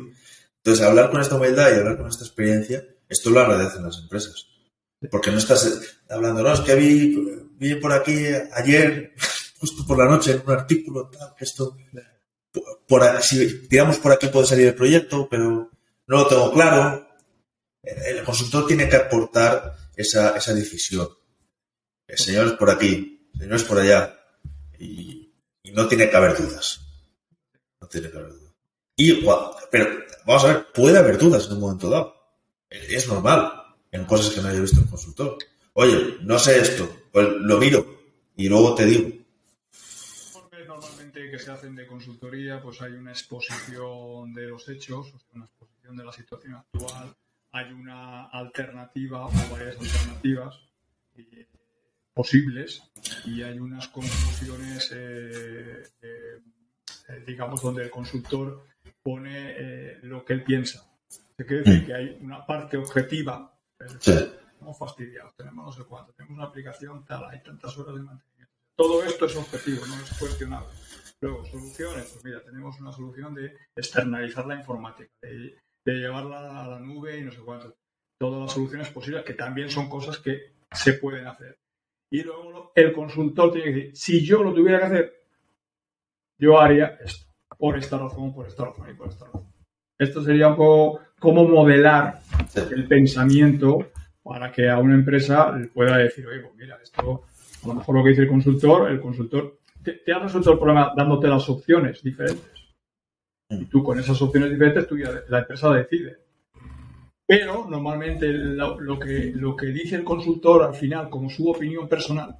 Entonces, 0.58 0.84
hablar 0.84 1.10
con 1.10 1.20
esta 1.20 1.36
humildad 1.36 1.70
y 1.70 1.78
hablar 1.78 1.98
con 1.98 2.08
esta 2.08 2.24
experiencia, 2.24 2.84
esto 3.08 3.30
lo 3.30 3.40
agradecen 3.40 3.84
las 3.84 3.98
empresas. 3.98 4.46
Porque 5.10 5.30
no 5.30 5.38
estás 5.38 5.98
hablando, 6.08 6.42
no, 6.42 6.52
es 6.52 6.60
que 6.60 6.74
vi, 6.74 7.16
vi 7.58 7.74
por 7.76 7.92
aquí 7.92 8.26
ayer, 8.52 9.14
justo 9.58 9.84
por 9.86 9.98
la 9.98 10.06
noche, 10.06 10.32
en 10.32 10.42
un 10.44 10.52
artículo, 10.52 11.10
tal, 11.10 11.34
esto, 11.38 11.76
por, 12.86 13.22
si 13.22 13.66
tiramos 13.68 13.98
por 13.98 14.12
aquí 14.12 14.28
puede 14.28 14.46
salir 14.46 14.68
el 14.68 14.74
proyecto, 14.74 15.28
pero 15.28 15.70
no 16.06 16.16
lo 16.16 16.26
tengo 16.26 16.52
claro. 16.52 17.08
El 17.82 18.22
consultor 18.22 18.66
tiene 18.66 18.88
que 18.88 18.96
aportar 18.96 19.76
esa, 19.96 20.36
esa 20.36 20.54
decisión. 20.54 21.08
El 22.06 22.18
señor 22.18 22.46
es 22.46 22.52
por 22.52 22.70
aquí, 22.70 23.28
el 23.34 23.40
señor 23.40 23.56
es 23.56 23.64
por 23.64 23.78
allá. 23.78 24.18
Y, 24.78 25.20
no 25.72 25.88
tiene 25.88 26.10
que 26.10 26.16
haber 26.16 26.36
dudas. 26.36 26.80
No 27.80 27.88
tiene 27.88 28.10
que 28.10 28.18
haber 28.18 28.32
dudas. 28.32 28.41
Y, 28.97 29.24
pero, 29.70 29.86
vamos 30.27 30.44
a 30.44 30.48
ver, 30.48 30.66
puede 30.73 30.98
haber 30.98 31.19
dudas 31.19 31.47
en 31.47 31.55
un 31.55 31.60
momento 31.60 31.89
dado. 31.89 32.14
Es 32.69 33.09
normal 33.09 33.52
en 33.90 34.05
cosas 34.05 34.35
que 34.35 34.40
no 34.40 34.48
haya 34.48 34.60
visto 34.60 34.81
el 34.81 34.89
consultor. 34.89 35.39
Oye, 35.74 36.19
no 36.23 36.39
sé 36.39 36.60
esto, 36.60 36.89
pues 37.10 37.28
lo 37.28 37.59
miro 37.59 38.02
y 38.36 38.48
luego 38.48 38.74
te 38.74 38.86
digo. 38.86 39.10
Normalmente 40.66 41.31
que 41.31 41.39
se 41.39 41.51
hacen 41.51 41.74
de 41.74 41.86
consultoría, 41.86 42.62
pues 42.62 42.81
hay 42.82 42.93
una 42.93 43.10
exposición 43.12 44.32
de 44.32 44.48
los 44.48 44.69
hechos, 44.69 45.14
una 45.35 45.44
exposición 45.44 45.97
de 45.97 46.05
la 46.05 46.12
situación 46.12 46.55
actual, 46.55 47.14
hay 47.52 47.73
una 47.73 48.27
alternativa 48.27 49.27
o 49.27 49.31
varias 49.51 49.77
alternativas 49.78 50.60
eh, 51.16 51.47
posibles 52.14 52.82
y 53.27 53.43
hay 53.43 53.59
unas 53.59 53.89
conclusiones, 53.89 54.90
eh, 54.94 55.82
eh, 56.02 57.24
digamos, 57.27 57.60
donde 57.60 57.85
el 57.85 57.90
consultor 57.90 58.64
pone 59.02 59.98
lo 60.02 60.24
que 60.24 60.34
él 60.34 60.44
piensa. 60.44 60.84
Se 61.09 61.46
quiere 61.46 61.62
decir 61.62 61.82
mm. 61.82 61.86
que 61.86 61.94
hay 61.94 62.18
una 62.20 62.46
parte 62.46 62.76
objetiva 62.76 63.52
Estamos 63.84 64.78
fastidiados, 64.78 65.34
tenemos 65.34 65.64
no 65.64 65.72
sé 65.72 65.88
cuánto, 65.88 66.12
tenemos 66.12 66.38
una 66.38 66.46
aplicación 66.46 67.04
tal, 67.04 67.24
hay 67.24 67.42
tantas 67.42 67.76
horas 67.78 67.96
de 67.96 68.02
mantenimiento. 68.02 68.52
Todo 68.76 69.02
esto 69.02 69.26
es 69.26 69.36
objetivo, 69.36 69.84
no 69.86 69.94
es 69.96 70.18
cuestionable. 70.18 70.68
Luego, 71.20 71.44
soluciones, 71.44 72.10
pues 72.12 72.24
mira, 72.24 72.42
tenemos 72.42 72.80
una 72.80 72.92
solución 72.92 73.34
de 73.34 73.56
externalizar 73.76 74.46
la 74.46 74.56
informática, 74.56 75.10
de, 75.20 75.56
llevarla 75.84 76.64
a 76.64 76.68
la 76.68 76.78
nube 76.78 77.18
y 77.18 77.22
no 77.22 77.32
sé 77.32 77.40
cuánto. 77.40 77.76
Todas 78.20 78.40
las 78.40 78.52
soluciones 78.52 78.88
posibles, 78.90 79.24
que 79.24 79.34
también 79.34 79.68
son 79.68 79.88
cosas 79.88 80.18
que 80.18 80.54
se 80.70 80.94
pueden 80.94 81.26
hacer. 81.26 81.59
Y 82.12 82.22
luego 82.22 82.72
el 82.74 82.92
consultor 82.92 83.52
tiene 83.52 83.68
que 83.68 83.74
decir, 83.74 83.96
si 83.96 84.24
yo 84.24 84.44
lo 84.44 84.54
tuviera 84.54 84.78
que 84.78 84.84
hacer, 84.84 85.26
yo 86.38 86.60
haría 86.60 86.98
esto, 87.04 87.31
por 87.62 87.78
esta 87.78 87.97
razón, 87.97 88.34
por 88.34 88.48
esta 88.48 88.64
razón 88.64 88.90
y 88.90 88.94
por 88.94 89.06
esta 89.06 89.26
razón. 89.26 89.47
Esto 89.97 90.20
sería 90.24 90.48
un 90.48 90.56
poco 90.56 90.98
cómo 91.20 91.47
modelar 91.47 92.18
el 92.56 92.89
pensamiento 92.89 93.93
para 94.20 94.51
que 94.51 94.68
a 94.68 94.78
una 94.78 94.97
empresa 94.97 95.56
le 95.56 95.68
pueda 95.68 95.97
decir, 95.98 96.26
oye, 96.26 96.40
pues 96.40 96.56
mira, 96.56 96.80
esto, 96.82 97.22
a 97.62 97.68
lo 97.68 97.74
mejor 97.74 97.94
lo 97.94 98.02
que 98.02 98.10
dice 98.10 98.22
el 98.22 98.28
consultor, 98.28 98.90
el 98.90 99.01
consultor 99.01 99.60
te, 99.80 100.12
ha 100.12 100.18
resuelto 100.18 100.51
el 100.51 100.59
problema 100.59 100.93
dándote 100.97 101.28
las 101.28 101.48
opciones 101.48 102.02
diferentes. 102.02 102.51
Y 103.48 103.66
tú 103.66 103.84
con 103.84 103.97
esas 103.97 104.20
opciones 104.20 104.51
diferentes, 104.51 104.89
tú 104.89 104.97
la 104.97 105.39
empresa 105.39 105.72
decide. 105.72 106.16
Pero 107.24 107.68
normalmente 107.70 108.26
lo, 108.26 108.98
que, 108.98 109.30
lo 109.36 109.55
que 109.55 109.66
dice 109.66 109.94
el 109.94 110.02
consultor 110.02 110.64
al 110.64 110.74
final, 110.74 111.09
como 111.09 111.30
su 111.30 111.48
opinión 111.48 111.89
personal, 111.89 112.39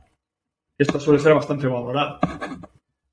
esta 0.77 0.99
suele 0.99 1.21
ser 1.21 1.33
bastante 1.33 1.69
valorada. 1.69 2.19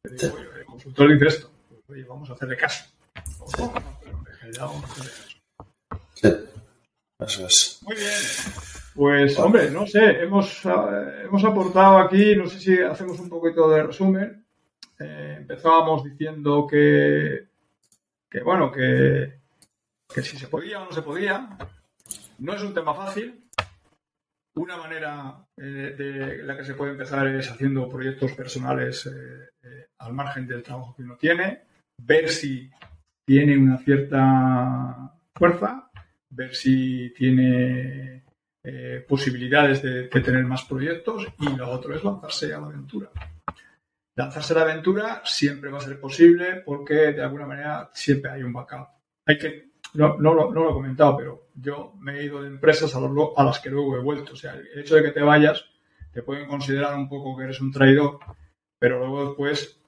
el 0.03 0.65
consultor 0.65 1.13
dice 1.13 1.27
esto, 1.27 1.58
oye, 1.89 2.03
vamos 2.03 2.29
a 2.29 2.33
hacerle 2.33 2.57
caso. 2.57 2.85
Sí, 6.13 6.29
eso 7.19 7.45
es. 7.47 7.79
Muy 7.83 7.95
bien. 7.95 8.11
Pues, 8.95 9.39
hombre, 9.39 9.71
no 9.71 9.87
sé, 9.87 10.23
hemos, 10.23 10.65
eh, 10.65 11.23
hemos 11.23 11.43
aportado 11.45 11.99
aquí, 11.99 12.35
no 12.35 12.47
sé 12.47 12.59
si 12.59 12.81
hacemos 12.81 13.19
un 13.19 13.29
poquito 13.29 13.69
de 13.69 13.83
resumen. 13.83 14.45
Eh, 14.99 15.35
empezábamos 15.37 16.03
diciendo 16.03 16.67
que, 16.69 17.47
que 18.29 18.41
bueno, 18.41 18.71
que, 18.71 19.39
que 20.13 20.21
si 20.21 20.37
se 20.37 20.47
podía 20.47 20.81
o 20.81 20.85
no 20.85 20.91
se 20.91 21.01
podía. 21.01 21.57
No 22.39 22.53
es 22.53 22.61
un 22.61 22.73
tema 22.73 22.93
fácil. 22.93 23.45
Una 24.55 24.77
manera 24.77 25.45
eh, 25.55 25.95
de 25.97 26.43
la 26.43 26.57
que 26.57 26.65
se 26.65 26.73
puede 26.73 26.91
empezar 26.91 27.27
es 27.27 27.49
haciendo 27.49 27.87
proyectos 27.87 28.33
personales 28.33 29.09
al 29.99 30.13
margen 30.13 30.47
del 30.47 30.63
trabajo 30.63 30.95
que 30.95 31.03
uno 31.03 31.15
tiene, 31.15 31.68
ver 32.05 32.29
si 32.29 32.69
tiene 33.25 33.57
una 33.57 33.77
cierta 33.77 35.13
fuerza, 35.33 35.89
ver 36.29 36.55
si 36.55 37.13
tiene 37.15 38.23
eh, 38.63 39.05
posibilidades 39.07 39.81
de, 39.81 40.03
tener 40.05 40.43
más 40.45 40.65
proyectos 40.65 41.27
y 41.39 41.55
lo 41.55 41.69
otro 41.69 41.95
es 41.95 42.03
lanzarse 42.03 42.53
a 42.53 42.59
la 42.59 42.67
aventura. 42.67 43.09
Lanzarse 44.15 44.53
a 44.53 44.57
la 44.57 44.63
aventura 44.63 45.21
siempre 45.23 45.69
va 45.69 45.77
a 45.77 45.81
ser 45.81 45.99
posible 45.99 46.61
porque 46.65 47.13
de 47.13 47.21
alguna 47.21 47.45
manera 47.45 47.89
siempre 47.93 48.31
hay 48.31 48.43
un 48.43 48.53
backup. 48.53 48.87
Hay 49.25 49.37
que, 49.37 49.69
no, 49.93 50.17
lo 50.17 50.69
he 50.69 50.73
comentado, 50.73 51.17
pero 51.17 51.49
yo 51.55 51.93
me 51.99 52.19
he 52.19 52.25
ido 52.25 52.41
de 52.41 52.47
empresas 52.47 52.93
a, 52.95 52.99
a 52.99 53.43
las 53.43 53.59
que 53.59 53.69
luego 53.69 53.95
he 53.95 54.01
vuelto. 54.01 54.33
O 54.33 54.35
sea, 54.35 54.53
el 54.53 54.79
hecho 54.79 54.95
de 54.95 55.03
que 55.03 55.11
te 55.11 55.21
vayas 55.21 55.65
te 56.11 56.23
pueden 56.23 56.47
considerar 56.47 56.95
un 56.95 57.07
poco 57.07 57.37
que 57.37 57.43
eres 57.43 57.61
un 57.61 57.71
traidor, 57.71 58.19
pero 58.77 58.99
luego 58.99 59.27
después 59.27 59.79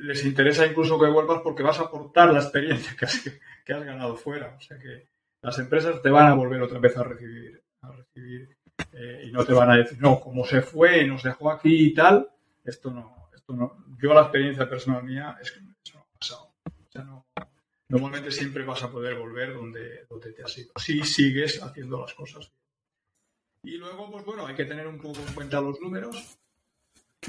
les 0.00 0.24
interesa 0.24 0.66
incluso 0.66 0.98
que 0.98 1.06
vuelvas 1.06 1.40
porque 1.42 1.62
vas 1.62 1.78
a 1.78 1.84
aportar 1.84 2.32
la 2.32 2.40
experiencia 2.40 2.96
que 2.96 3.04
has, 3.74 3.84
ganado 3.84 4.16
fuera. 4.16 4.54
O 4.56 4.60
sea 4.60 4.78
que 4.78 5.08
las 5.42 5.58
empresas 5.58 6.00
te 6.02 6.10
van 6.10 6.26
a 6.26 6.34
volver 6.34 6.62
otra 6.62 6.78
vez 6.78 6.96
a 6.96 7.04
recibir, 7.04 7.62
eh, 8.92 9.24
y 9.26 9.32
no 9.32 9.44
te 9.44 9.52
van 9.52 9.70
a 9.70 9.76
decir, 9.76 10.00
no, 10.00 10.20
como 10.20 10.44
se 10.44 10.62
fue 10.62 11.04
nos 11.06 11.22
dejó 11.22 11.50
aquí 11.50 11.86
y 11.86 11.94
tal, 11.94 12.28
esto 12.64 12.90
no, 12.90 13.28
esto 13.34 13.52
no. 13.52 13.84
Yo 14.00 14.14
la 14.14 14.22
experiencia 14.22 14.68
personal 14.68 15.04
mía 15.04 15.36
es 15.40 15.52
que 15.52 15.60
no 15.60 16.00
ha 16.00 16.18
pasado. 16.18 16.54
Normalmente 17.90 18.30
siempre 18.30 18.64
vas 18.64 18.82
a 18.82 18.90
poder 18.90 19.14
volver 19.14 19.54
donde, 19.54 20.04
donde 20.10 20.32
te 20.32 20.42
has 20.42 20.58
ido, 20.58 20.72
si 20.76 21.02
sigues 21.04 21.62
haciendo 21.62 21.98
las 21.98 22.12
cosas 22.12 22.52
Y 23.62 23.78
luego, 23.78 24.10
pues 24.10 24.26
bueno, 24.26 24.46
hay 24.46 24.54
que 24.54 24.66
tener 24.66 24.86
un 24.86 24.98
poco 24.98 25.20
en 25.26 25.32
cuenta 25.32 25.60
los 25.60 25.80
números. 25.80 26.38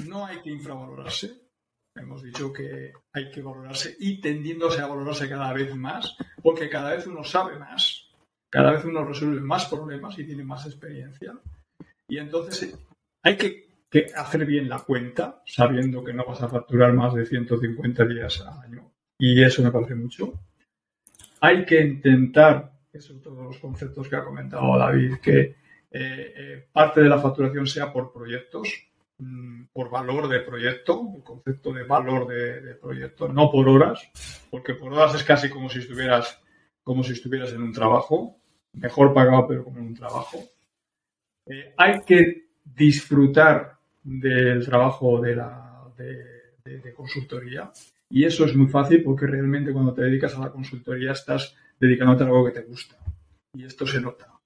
No 0.04 0.26
hay 0.26 0.40
que 0.42 0.50
infravalorarse 0.50 1.49
Hemos 1.94 2.22
dicho 2.22 2.52
que 2.52 2.92
hay 3.12 3.30
que 3.30 3.42
valorarse 3.42 3.96
y 3.98 4.20
tendiéndose 4.20 4.80
a 4.80 4.86
valorarse 4.86 5.28
cada 5.28 5.52
vez 5.52 5.74
más, 5.74 6.16
porque 6.42 6.68
cada 6.68 6.94
vez 6.94 7.06
uno 7.06 7.24
sabe 7.24 7.58
más, 7.58 8.08
cada 8.48 8.72
vez 8.72 8.84
uno 8.84 9.04
resuelve 9.04 9.40
más 9.40 9.66
problemas 9.66 10.18
y 10.18 10.24
tiene 10.24 10.44
más 10.44 10.66
experiencia. 10.66 11.34
Y 12.08 12.18
entonces 12.18 12.78
hay 13.22 13.36
que, 13.36 13.70
hacer 14.14 14.46
bien 14.46 14.68
la 14.68 14.78
cuenta, 14.80 15.42
sabiendo 15.44 16.04
que 16.04 16.12
no 16.12 16.24
vas 16.24 16.42
a 16.42 16.48
facturar 16.48 16.92
más 16.92 17.12
de 17.14 17.26
150 17.26 18.04
días 18.04 18.40
al 18.40 18.60
año. 18.60 18.92
Y 19.18 19.42
eso 19.42 19.62
me 19.62 19.72
parece 19.72 19.94
mucho. 19.94 20.32
hay 21.40 21.64
que 21.64 21.80
intentar, 21.80 22.72
eso 22.92 23.14
es 23.14 23.20
todos 23.20 23.44
los 23.44 23.58
conceptos 23.58 24.08
que 24.08 24.16
ha 24.16 24.24
comentado 24.24 24.78
David, 24.78 25.16
que 25.20 25.56
eh, 25.90 26.68
parte 26.72 27.00
de 27.02 27.08
la 27.08 27.18
facturación 27.18 27.66
sea 27.66 27.92
por 27.92 28.12
proyectos, 28.12 28.89
por 29.72 29.90
valor 29.90 30.28
de 30.28 30.40
proyecto, 30.40 31.12
el 31.16 31.22
concepto 31.22 31.72
de 31.72 31.84
valor 31.84 32.26
de, 32.26 32.74
proyecto, 32.74 33.28
no 33.28 33.50
por 33.50 33.68
horas, 33.68 34.10
porque 34.50 34.74
por 34.74 34.92
horas 34.92 35.14
es 35.14 35.24
casi 35.24 35.48
como 35.48 35.68
si 35.68 35.80
estuvieras, 35.80 36.40
como 36.82 37.02
si 37.02 37.12
estuvieras 37.12 37.52
en 37.52 37.62
un 37.62 37.72
trabajo, 37.72 38.36
mejor 38.72 39.12
pagado 39.12 39.46
pero 39.46 39.64
como 39.64 39.78
en 39.78 39.86
un 39.86 39.94
trabajo. 39.94 40.38
hay 41.76 42.00
que 42.06 42.50
disfrutar 42.64 43.78
del 44.02 44.64
trabajo 44.64 45.20
de, 45.20 45.36
la, 45.36 45.84
de, 45.96 46.92
consultoría. 46.94 47.70
Y 48.08 48.24
eso 48.24 48.44
es 48.44 48.56
muy 48.56 48.68
fácil 48.68 49.02
porque 49.02 49.26
realmente 49.26 49.72
cuando 49.72 49.94
te 49.94 50.02
dedicas 50.02 50.34
a 50.34 50.40
la 50.40 50.50
consultoría 50.50 51.12
estás 51.12 51.56
dedicándote 51.78 52.24
a 52.24 52.26
algo 52.26 52.44
que 52.44 52.52
te 52.52 52.62
gusta. 52.62 52.96
Y 53.54 53.64
esto 53.64 53.86
se 53.86 54.00
nota. 54.00 54.39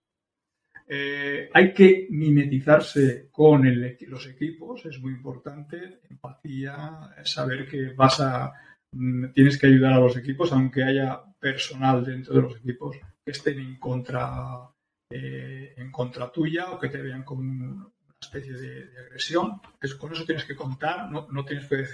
Eh, 0.96 1.50
hay 1.52 1.74
que 1.74 2.06
mimetizarse 2.08 3.28
con 3.32 3.64
los 4.06 4.26
equipos, 4.28 4.86
es 4.86 5.00
muy 5.00 5.12
importante. 5.12 5.98
Empatía, 6.08 7.12
saber 7.24 7.66
que 7.68 7.94
vas 7.94 8.20
a, 8.20 8.52
mm, 8.92 9.32
tienes 9.32 9.58
que 9.58 9.66
ayudar 9.66 9.94
a 9.94 9.98
los 9.98 10.16
equipos, 10.16 10.52
aunque 10.52 10.84
haya 10.84 11.20
personal 11.40 12.04
dentro 12.04 12.34
de 12.34 12.42
los 12.42 12.56
equipos 12.58 12.96
que 13.24 13.32
estén 13.32 13.58
en 13.58 13.76
contra, 13.76 14.70
eh, 15.10 15.74
en 15.76 15.90
contra 15.90 16.30
tuya 16.30 16.70
o 16.70 16.78
que 16.78 16.90
te 16.90 17.02
vean 17.02 17.24
como 17.24 17.92
especie 18.20 18.52
de, 18.52 18.88
agresión. 19.06 19.60
Es, 19.80 19.96
con 19.96 20.12
eso 20.12 20.24
tienes 20.24 20.44
que 20.44 20.54
contar, 20.54 21.10
no, 21.10 21.44
tienes 21.44 21.66
que 21.66 21.84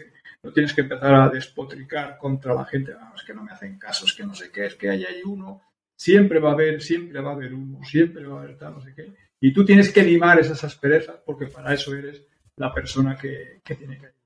no 0.42 0.52
tienes 0.52 0.74
que 0.74 0.82
empezar 0.82 1.14
a 1.14 1.28
despotricar 1.30 2.18
contra 2.18 2.52
la 2.54 2.66
gente. 2.66 2.92
Ah, 2.92 3.14
es 3.16 3.22
que 3.22 3.32
no 3.32 3.44
me 3.44 3.52
hacen 3.52 3.78
caso, 3.78 4.04
es 4.04 4.12
que 4.12 4.24
no 4.24 4.34
sé 4.34 4.50
qué, 4.52 4.66
es 4.66 4.74
que 4.74 4.90
hay 4.90 5.06
uno. 5.24 5.62
Siempre 6.00 6.40
va 6.40 6.50
a 6.50 6.52
haber, 6.54 6.80
siempre 6.80 7.20
va 7.20 7.32
a 7.32 7.34
haber 7.34 7.52
uno, 7.52 7.84
siempre 7.84 8.24
va 8.26 8.38
a 8.38 8.42
haber 8.42 8.56
tal, 8.56 8.72
no 8.72 8.80
sé 8.80 8.94
qué. 8.94 9.12
Y 9.38 9.52
tú 9.52 9.66
tienes 9.66 9.92
que 9.92 10.02
limar 10.02 10.38
esas 10.38 10.64
asperezas 10.64 11.20
porque 11.26 11.46
para 11.46 11.74
eso 11.74 11.94
eres 11.94 12.24
la 12.56 12.72
persona 12.72 13.18
que, 13.18 13.60
que 13.62 13.74
tiene 13.74 13.98
que 13.98 14.06
ayudar. 14.06 14.20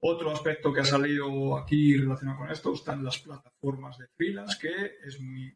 Otro 0.00 0.30
aspecto 0.30 0.72
que 0.72 0.80
ha 0.80 0.84
salido 0.84 1.58
aquí 1.58 1.94
relacionado 1.98 2.38
con 2.38 2.50
esto 2.50 2.72
están 2.72 3.04
las 3.04 3.18
plataformas 3.18 3.98
de 3.98 4.06
filas, 4.16 4.56
que 4.56 4.70
es 5.04 5.20
muy 5.20 5.54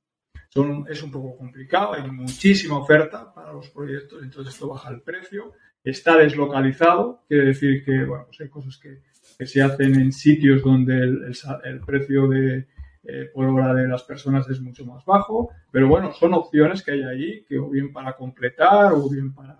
son, 0.50 0.84
es 0.86 1.02
un 1.02 1.10
poco 1.10 1.38
complicado, 1.38 1.94
hay 1.94 2.10
muchísima 2.10 2.78
oferta 2.78 3.32
para 3.32 3.52
los 3.54 3.70
proyectos, 3.70 4.22
entonces 4.22 4.52
esto 4.52 4.68
baja 4.68 4.90
el 4.90 5.00
precio 5.00 5.54
está 5.82 6.18
deslocalizado, 6.18 7.24
quiere 7.26 7.46
decir 7.46 7.84
que 7.84 8.04
bueno, 8.04 8.26
pues 8.26 8.40
hay 8.42 8.48
cosas 8.48 8.76
que, 8.76 9.00
se 9.46 9.62
hacen 9.62 9.94
en 9.94 10.12
sitios 10.12 10.62
donde 10.62 10.94
el, 10.94 11.80
precio 11.86 12.26
de, 12.28 12.66
eh, 13.04 13.30
por 13.32 13.46
hora 13.46 13.74
de 13.74 13.88
las 13.88 14.02
personas 14.02 14.48
es 14.48 14.60
mucho 14.60 14.84
más 14.84 15.04
bajo, 15.04 15.50
pero 15.70 15.88
bueno, 15.88 16.12
son 16.12 16.34
opciones 16.34 16.82
que 16.82 16.92
hay 16.92 17.02
ahí, 17.02 17.44
que 17.44 17.58
o 17.58 17.68
bien 17.68 17.92
para 17.92 18.14
completar 18.14 18.92
o 18.92 19.08
bien 19.08 19.34
para... 19.34 19.58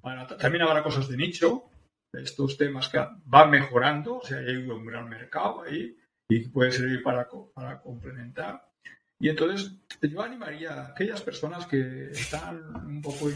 para 0.00 0.26
también 0.26 0.62
habrá 0.62 0.82
cosas 0.82 1.08
de 1.08 1.16
nicho, 1.16 1.64
estos 2.12 2.56
temas 2.56 2.88
que 2.88 3.04
van 3.24 3.50
mejorando, 3.50 4.18
o 4.18 4.22
sea, 4.22 4.38
hay 4.38 4.56
un 4.56 4.86
gran 4.86 5.08
mercado 5.08 5.62
ahí 5.62 5.96
y 6.28 6.48
puede 6.48 6.72
servir 6.72 7.02
para, 7.02 7.28
para 7.54 7.80
complementar. 7.80 8.64
Y 9.18 9.28
entonces 9.28 9.72
yo 10.02 10.22
animaría 10.22 10.72
a 10.72 10.86
aquellas 10.88 11.22
personas 11.22 11.66
que 11.66 12.10
están 12.10 12.62
un 12.86 13.00
poco, 13.00 13.28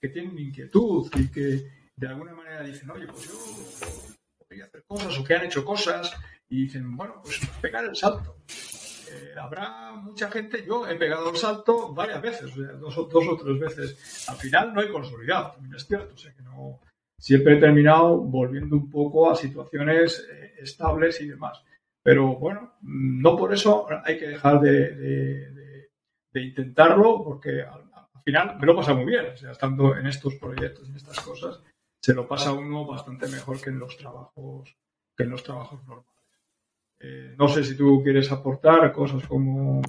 que 0.00 0.08
tienen 0.08 0.38
inquietud 0.38 1.10
y 1.16 1.28
que 1.28 1.66
de 1.96 2.06
alguna 2.06 2.34
manera 2.34 2.62
dicen, 2.62 2.90
oye, 2.90 3.06
pues 3.06 3.28
yo 3.28 4.07
a 4.50 4.64
hacer 4.64 4.84
cosas 4.86 5.18
o 5.18 5.24
que 5.24 5.34
han 5.34 5.44
hecho 5.44 5.64
cosas 5.64 6.14
y 6.48 6.64
dicen, 6.64 6.96
bueno, 6.96 7.20
pues 7.22 7.40
pegar 7.60 7.84
el 7.84 7.94
salto. 7.94 8.36
Eh, 9.10 9.34
habrá 9.40 9.92
mucha 9.92 10.30
gente, 10.30 10.64
yo 10.66 10.86
he 10.86 10.96
pegado 10.96 11.30
el 11.30 11.36
salto 11.36 11.92
varias 11.94 12.20
veces, 12.20 12.54
dos, 12.54 12.94
dos, 12.94 13.28
o 13.28 13.36
tres 13.36 13.58
veces. 13.58 14.28
Al 14.28 14.36
final 14.36 14.72
no 14.72 14.82
he 14.82 14.90
consolidado, 14.90 15.52
también 15.52 15.74
es 15.74 15.86
cierto, 15.86 16.14
o 16.14 16.18
sea 16.18 16.32
que 16.34 16.42
no, 16.42 16.80
siempre 17.18 17.56
he 17.56 17.60
terminado 17.60 18.18
volviendo 18.18 18.76
un 18.76 18.90
poco 18.90 19.30
a 19.30 19.36
situaciones 19.36 20.26
eh, 20.30 20.54
estables 20.58 21.20
y 21.20 21.28
demás. 21.28 21.62
Pero 22.02 22.36
bueno, 22.36 22.74
no 22.82 23.36
por 23.36 23.52
eso 23.52 23.86
hay 24.04 24.18
que 24.18 24.28
dejar 24.28 24.60
de, 24.60 25.88
intentarlo, 26.34 27.22
porque 27.22 27.62
al, 27.62 27.84
final 28.24 28.58
me 28.58 28.66
lo 28.66 28.76
pasa 28.76 28.94
muy 28.94 29.04
bien. 29.04 29.26
O 29.26 29.36
sea, 29.36 29.52
estando 29.52 29.96
en 29.96 30.06
estos 30.06 30.34
proyectos, 30.36 30.88
en 30.88 30.96
estas 30.96 31.20
cosas, 31.20 31.62
se 32.00 32.14
lo 32.14 32.26
pasa 32.26 32.52
uno 32.52 32.86
bastante 32.86 33.26
mejor 33.28 33.60
que 33.60 33.70
en 33.70 33.78
los 33.78 33.96
trabajos, 33.96 34.76
que 35.16 35.24
en 35.24 35.30
los 35.30 35.42
trabajos 35.42 35.80
normales. 35.86 36.08
Eh, 37.00 37.34
no 37.38 37.48
sé 37.48 37.64
si 37.64 37.76
tú 37.76 38.00
quieres 38.02 38.30
aportar 38.32 38.92
cosas 38.92 39.26
como, 39.26 39.82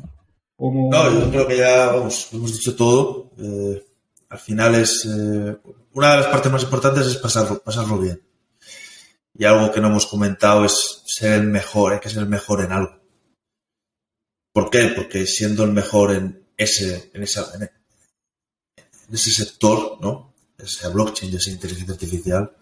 como... 0.56 0.90
No, 0.91 1.11
yo 1.11 1.30
creo 1.30 1.48
que 1.48 1.57
ya 1.57 1.88
vamos, 1.88 2.31
hemos 2.34 2.53
dicho 2.53 2.76
todo. 2.76 3.31
Eh, 3.38 3.86
al 4.30 4.40
final 4.40 4.76
es 4.76 5.06
eh, 5.06 5.57
una 5.94 6.11
de 6.11 6.18
las 6.18 6.27
partes 6.27 6.52
más 6.52 6.64
importantes 6.64 7.07
es 7.07 7.18
pasarlo, 7.18 7.61
pasarlo 7.64 7.98
bien. 7.98 8.22
Y 9.34 9.45
algo 9.45 9.72
que 9.72 9.80
no 9.80 9.88
hemos 9.88 10.06
comentado 10.06 10.65
es 10.65 11.03
ser 11.06 11.34
el 11.40 11.48
mejor, 11.48 11.94
hay 11.94 11.99
que 11.99 12.10
ser 12.10 12.23
el 12.23 12.30
mejor 12.30 12.61
en 12.61 12.72
algo. 12.72 12.99
¿Por 14.52 14.69
qué? 14.69 14.91
Porque 14.95 15.26
siendo 15.26 15.64
el 15.64 15.72
mejor 15.72 16.11
en 16.14 16.48
ese, 16.57 17.10
en 17.14 17.23
esa, 17.23 17.49
en 17.56 19.15
ese 19.15 19.31
sector, 19.31 19.98
¿no? 20.02 20.29
Esa 20.60 20.90
blockchain, 20.90 21.36
esa 21.36 21.52
inteligencia 21.52 21.94
artificial, 21.94 22.56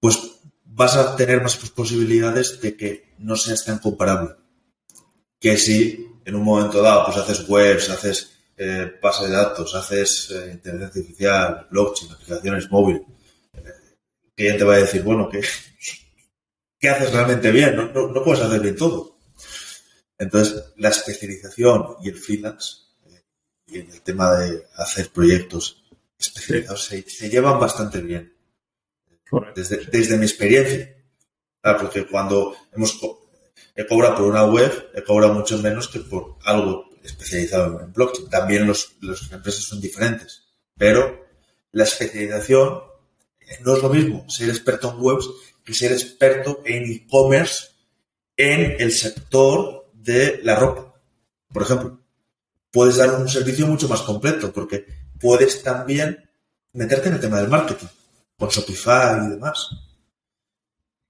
pues 0.00 0.18
vas 0.64 0.96
a 0.96 1.16
tener 1.16 1.40
más 1.40 1.56
posibilidades 1.56 2.60
de 2.60 2.76
que 2.76 3.14
no 3.18 3.36
seas 3.36 3.64
tan 3.64 3.78
comparable. 3.78 4.34
Que 5.40 5.56
si 5.56 6.06
en 6.24 6.34
un 6.34 6.42
momento 6.42 6.82
dado 6.82 7.06
pues 7.06 7.16
haces 7.16 7.48
webs, 7.48 7.88
haces 7.88 8.30
eh, 8.56 8.92
base 9.00 9.26
de 9.26 9.32
datos, 9.32 9.74
haces 9.74 10.30
eh, 10.30 10.50
inteligencia 10.52 10.86
artificial, 10.86 11.66
blockchain, 11.70 12.12
aplicaciones 12.12 12.70
móviles, 12.70 13.02
cliente 14.36 14.64
va 14.64 14.74
a 14.74 14.78
decir, 14.78 15.02
bueno, 15.02 15.28
¿qué, 15.28 15.40
qué 16.78 16.88
haces 16.88 17.12
realmente 17.12 17.50
bien? 17.50 17.76
No, 17.76 18.08
no, 18.08 18.22
puedes 18.22 18.42
hacer 18.42 18.60
bien 18.60 18.76
todo. 18.76 19.18
Entonces, 20.18 20.72
la 20.76 20.90
especialización 20.90 21.96
y 22.02 22.10
el 22.10 22.16
freelance 22.16 22.76
eh, 23.06 23.22
y 23.66 23.78
en 23.80 23.90
el 23.90 24.02
tema 24.02 24.36
de 24.36 24.66
hacer 24.76 25.10
proyectos 25.10 25.85
especializados 26.18 26.84
se, 26.84 27.30
llevan 27.30 27.58
bastante 27.58 28.00
bien. 28.00 28.34
Desde, 29.54 29.84
desde, 29.86 30.18
mi 30.18 30.24
experiencia. 30.24 30.96
Claro, 31.60 31.80
porque 31.80 32.06
cuando 32.06 32.56
hemos 32.72 32.98
he 33.74 33.86
cobrado 33.86 34.16
por 34.16 34.26
una 34.26 34.44
web, 34.44 34.90
he 34.94 35.02
cobrado 35.02 35.34
mucho 35.34 35.58
menos 35.58 35.88
que 35.88 36.00
por 36.00 36.36
algo 36.44 36.88
especializado 37.02 37.80
en 37.80 37.92
blockchain. 37.92 38.30
También 38.30 38.66
los, 38.66 38.96
las 39.00 39.30
empresas 39.32 39.64
son 39.64 39.80
diferentes. 39.80 40.44
Pero 40.76 41.26
la 41.72 41.84
especialización 41.84 42.80
no 43.60 43.76
es 43.76 43.82
lo 43.82 43.90
mismo 43.90 44.28
ser 44.28 44.48
experto 44.48 44.90
en 44.90 45.00
webs 45.00 45.28
que 45.64 45.74
ser 45.74 45.92
experto 45.92 46.62
en 46.64 46.84
e-commerce 46.84 47.68
en 48.36 48.76
el 48.78 48.92
sector 48.92 49.90
de 49.92 50.40
la 50.42 50.56
ropa. 50.56 50.94
Por 51.52 51.62
ejemplo, 51.62 52.00
puedes 52.70 52.96
dar 52.96 53.14
un 53.14 53.28
servicio 53.28 53.66
mucho 53.66 53.88
más 53.88 54.02
completo 54.02 54.52
porque 54.52 54.86
puedes 55.26 55.60
también 55.64 56.24
meterte 56.72 57.08
en 57.08 57.14
el 57.14 57.20
tema 57.20 57.40
del 57.40 57.48
marketing 57.48 57.88
con 58.38 58.48
Shopify 58.48 59.26
y 59.26 59.30
demás. 59.30 59.70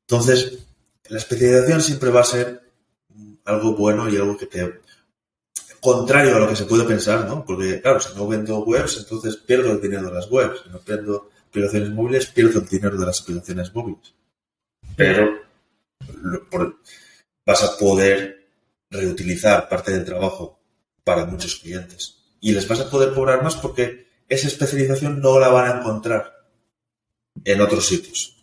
Entonces, 0.09 0.59
la 1.11 1.19
especialización 1.19 1.83
siempre 1.83 2.09
va 2.09 2.23
a 2.23 2.25
ser 2.25 2.63
algo 3.45 3.75
bueno 3.75 4.09
y 4.09 4.17
algo 4.17 4.39
que 4.39 4.47
te 4.47 4.81
contrario 5.81 6.35
a 6.35 6.39
lo 6.39 6.49
que 6.49 6.57
se 6.57 6.65
puede 6.65 6.85
pensar, 6.85 7.29
¿no? 7.29 7.45
Porque, 7.45 7.83
claro, 7.83 8.01
si 8.01 8.17
no 8.17 8.27
vendo 8.27 8.61
webs, 8.61 8.97
entonces 8.97 9.37
pierdo 9.37 9.73
el 9.73 9.83
dinero 9.83 10.09
de 10.09 10.15
las 10.15 10.31
webs. 10.31 10.63
Si 10.63 10.71
no 10.71 10.81
vendo 10.87 11.29
aplicaciones 11.51 11.91
móviles, 11.91 12.27
pierdo 12.27 12.61
el 12.61 12.67
dinero 12.67 12.97
de 12.97 13.05
las 13.05 13.21
aplicaciones 13.21 13.75
móviles. 13.75 14.15
Pero 14.97 15.43
vas 17.45 17.63
a 17.63 17.77
poder 17.77 18.49
reutilizar 18.91 19.69
parte 19.69 19.93
del 19.93 20.07
trabajo 20.07 20.59
para 21.05 21.27
muchos 21.27 21.57
clientes. 21.57 22.17
Y 22.41 22.53
les 22.53 22.67
vas 22.67 22.81
a 22.81 22.89
poder 22.89 23.13
cobrar 23.13 23.43
más 23.43 23.57
porque 23.57 24.06
esa 24.29 24.49
especialización 24.49 25.21
no 25.21 25.39
la 25.39 25.49
van 25.49 25.71
a 25.71 25.81
encontrar 25.81 26.33
en 27.45 27.61
otros 27.61 27.87
sitios. 27.87 28.37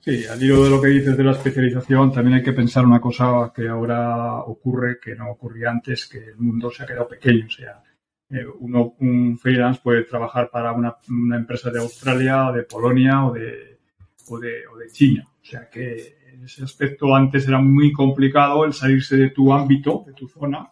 Sí, 0.00 0.24
al 0.24 0.40
hilo 0.40 0.62
de 0.62 0.70
lo 0.70 0.80
que 0.80 0.88
dices 0.88 1.16
de 1.16 1.24
la 1.24 1.32
especialización, 1.32 2.12
también 2.12 2.36
hay 2.36 2.42
que 2.42 2.52
pensar 2.52 2.84
una 2.84 3.00
cosa 3.00 3.52
que 3.54 3.66
ahora 3.66 4.36
ocurre, 4.38 5.00
que 5.02 5.16
no 5.16 5.32
ocurría 5.32 5.70
antes, 5.70 6.06
que 6.06 6.18
el 6.18 6.36
mundo 6.36 6.70
se 6.70 6.84
ha 6.84 6.86
quedado 6.86 7.08
pequeño. 7.08 7.46
O 7.46 7.50
sea, 7.50 7.82
eh, 8.30 8.46
uno, 8.60 8.94
un 9.00 9.36
freelance 9.36 9.80
puede 9.82 10.04
trabajar 10.04 10.48
para 10.48 10.72
una, 10.72 10.96
empresa 11.36 11.70
de 11.70 11.80
Australia, 11.80 12.52
de 12.52 12.62
Polonia 12.62 13.26
o 13.26 13.32
de, 13.32 13.80
o 14.28 14.38
de, 14.38 14.66
o 14.68 14.76
de 14.76 14.90
China. 14.92 15.26
O 15.42 15.44
sea 15.44 15.68
que 15.68 16.18
en 16.32 16.44
ese 16.44 16.62
aspecto 16.62 17.14
antes 17.14 17.48
era 17.48 17.58
muy 17.58 17.92
complicado 17.92 18.64
el 18.64 18.74
salirse 18.74 19.16
de 19.16 19.30
tu 19.30 19.52
ámbito, 19.52 20.04
de 20.06 20.12
tu 20.12 20.28
zona, 20.28 20.70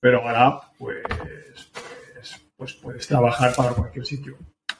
pero 0.00 0.22
ahora 0.26 0.60
pues, 0.78 1.02
pues, 2.64 2.76
puedes 2.76 3.06
trabajar 3.06 3.54
para 3.54 3.74
cualquier 3.74 4.06
sitio. 4.06 4.38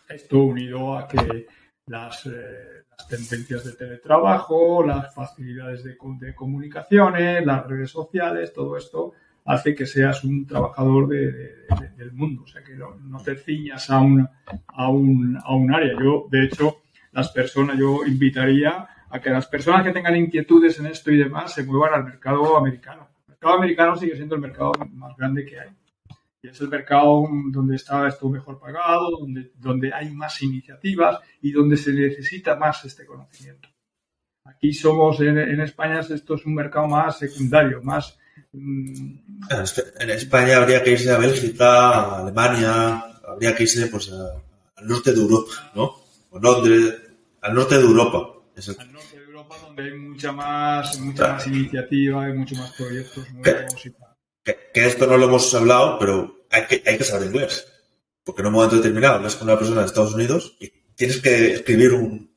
Esto 0.08 0.38
unido 0.38 0.96
a 0.96 1.06
que 1.06 1.46
las, 1.86 2.24
eh, 2.24 2.84
tendencias 3.10 3.62
de 3.64 3.72
teletrabajo, 3.72 4.82
las 4.86 5.14
facilidades 5.14 5.84
de, 5.84 5.98
de 6.18 6.34
comunicaciones, 6.34 7.44
las 7.44 7.66
redes 7.66 7.90
sociales, 7.90 8.54
todo 8.54 8.78
esto 8.78 9.12
hace 9.44 9.74
que 9.74 9.84
seas 9.84 10.24
un 10.24 10.46
trabajador 10.46 11.08
del 11.08 12.12
mundo, 12.12 12.44
o 12.44 12.46
sea, 12.46 12.64
que 12.64 12.74
no, 12.74 12.96
te 13.22 13.36
ciñas 13.36 13.90
a 13.90 14.00
un, 14.00 14.26
a, 14.68 14.88
un, 14.88 15.38
a 15.44 15.54
un 15.54 15.74
área. 15.74 15.92
Yo, 16.00 16.26
de 16.30 16.44
hecho, 16.44 16.78
las 17.12 17.30
personas, 17.32 17.76
yo 17.76 18.06
invitaría 18.06 18.88
a 19.10 19.20
que 19.20 19.28
las 19.28 19.46
personas 19.46 19.84
que 19.84 19.92
tengan 19.92 20.16
inquietudes 20.16 20.78
en 20.78 20.86
esto 20.86 21.10
y 21.10 21.18
demás 21.18 21.52
se 21.52 21.64
muevan 21.64 21.92
al 21.92 22.04
mercado 22.04 22.56
americano. 22.56 23.10
El 23.26 23.32
mercado 23.32 23.54
americano 23.54 23.96
sigue 23.96 24.16
siendo 24.16 24.36
el 24.36 24.40
mercado 24.40 24.72
más 24.94 25.14
grande 25.18 25.44
que 25.44 25.60
hay. 25.60 25.68
Y 26.44 26.48
es 26.48 26.60
el 26.60 26.68
mercado 26.68 27.26
donde 27.50 27.76
está 27.76 28.06
esto 28.06 28.28
mejor 28.28 28.60
pagado, 28.60 29.12
donde, 29.18 29.50
donde 29.56 29.94
hay 29.94 30.10
más 30.10 30.42
iniciativas 30.42 31.20
y 31.40 31.52
donde 31.52 31.74
se 31.78 31.90
necesita 31.90 32.54
más 32.54 32.84
este 32.84 33.06
conocimiento. 33.06 33.70
Aquí 34.44 34.74
somos, 34.74 35.18
en, 35.20 35.38
en 35.38 35.60
España, 35.62 36.00
esto 36.00 36.34
es 36.34 36.44
un 36.44 36.54
mercado 36.54 36.86
más 36.86 37.18
secundario, 37.18 37.80
más 37.82 38.18
en 38.52 40.10
España 40.10 40.58
habría 40.58 40.82
que 40.82 40.90
irse 40.90 41.10
a 41.10 41.16
Bélgica, 41.16 41.88
a 41.88 42.18
Alemania, 42.18 43.02
habría 43.26 43.56
que 43.56 43.62
irse 43.62 43.86
pues 43.86 44.12
al 44.12 44.86
norte 44.86 45.14
de 45.14 45.22
Europa, 45.22 45.72
¿no? 45.74 45.96
O 46.28 46.38
Londres, 46.38 46.94
al 47.40 47.54
norte 47.54 47.78
de 47.78 47.84
Europa. 47.84 48.18
Al 48.18 48.92
norte 48.92 49.16
de 49.16 49.24
Europa 49.24 49.56
donde 49.62 49.82
hay 49.84 49.98
mucha 49.98 50.30
más, 50.30 51.00
mucha 51.00 51.32
más 51.32 51.46
iniciativa, 51.46 52.24
hay 52.26 52.34
muchos 52.34 52.58
más 52.58 52.72
proyectos 52.72 53.32
nuevos 53.32 53.86
y 53.86 53.90
Que, 54.44 54.70
esto 54.74 55.06
no 55.06 55.16
lo 55.16 55.26
hemos 55.26 55.52
hablado, 55.54 55.98
pero 55.98 56.46
hay 56.50 56.66
que, 56.66 56.82
hay 56.86 56.98
que 56.98 57.04
saber 57.04 57.28
inglés. 57.28 57.66
Porque 58.22 58.42
en 58.42 58.48
un 58.48 58.54
momento 58.54 58.76
determinado 58.76 59.16
hablas 59.16 59.36
con 59.36 59.48
una 59.48 59.58
persona 59.58 59.80
de 59.80 59.86
Estados 59.86 60.14
Unidos 60.14 60.56
y 60.60 60.70
tienes 60.94 61.20
que 61.20 61.54
escribir 61.54 61.92
un, 61.92 62.32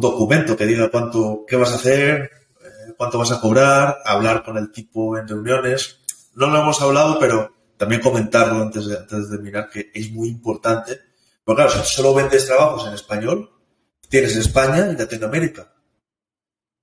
documento 0.00 0.56
que 0.56 0.66
diga 0.66 0.90
cuánto, 0.90 1.44
qué 1.46 1.56
vas 1.56 1.72
a 1.72 1.76
hacer, 1.76 2.30
cuánto 2.96 3.18
vas 3.18 3.32
a 3.32 3.40
cobrar, 3.40 3.98
hablar 4.04 4.42
con 4.42 4.56
el 4.56 4.70
tipo 4.72 5.18
en 5.18 5.28
reuniones. 5.28 6.00
No 6.34 6.48
lo 6.48 6.60
hemos 6.60 6.80
hablado, 6.80 7.18
pero 7.18 7.54
también 7.76 8.00
comentarlo 8.00 8.62
antes 8.62 8.86
de, 8.86 8.96
antes 8.96 9.28
de 9.28 9.36
terminar, 9.36 9.68
que 9.68 9.90
es 9.94 10.10
muy 10.10 10.28
importante. 10.28 11.00
Porque 11.44 11.62
claro, 11.62 11.84
si 11.84 11.94
solo 11.94 12.14
vendes 12.14 12.46
trabajos 12.46 12.86
en 12.86 12.94
español, 12.94 13.50
tienes 14.08 14.36
España 14.36 14.90
y 14.90 14.96
Latinoamérica. 14.96 15.72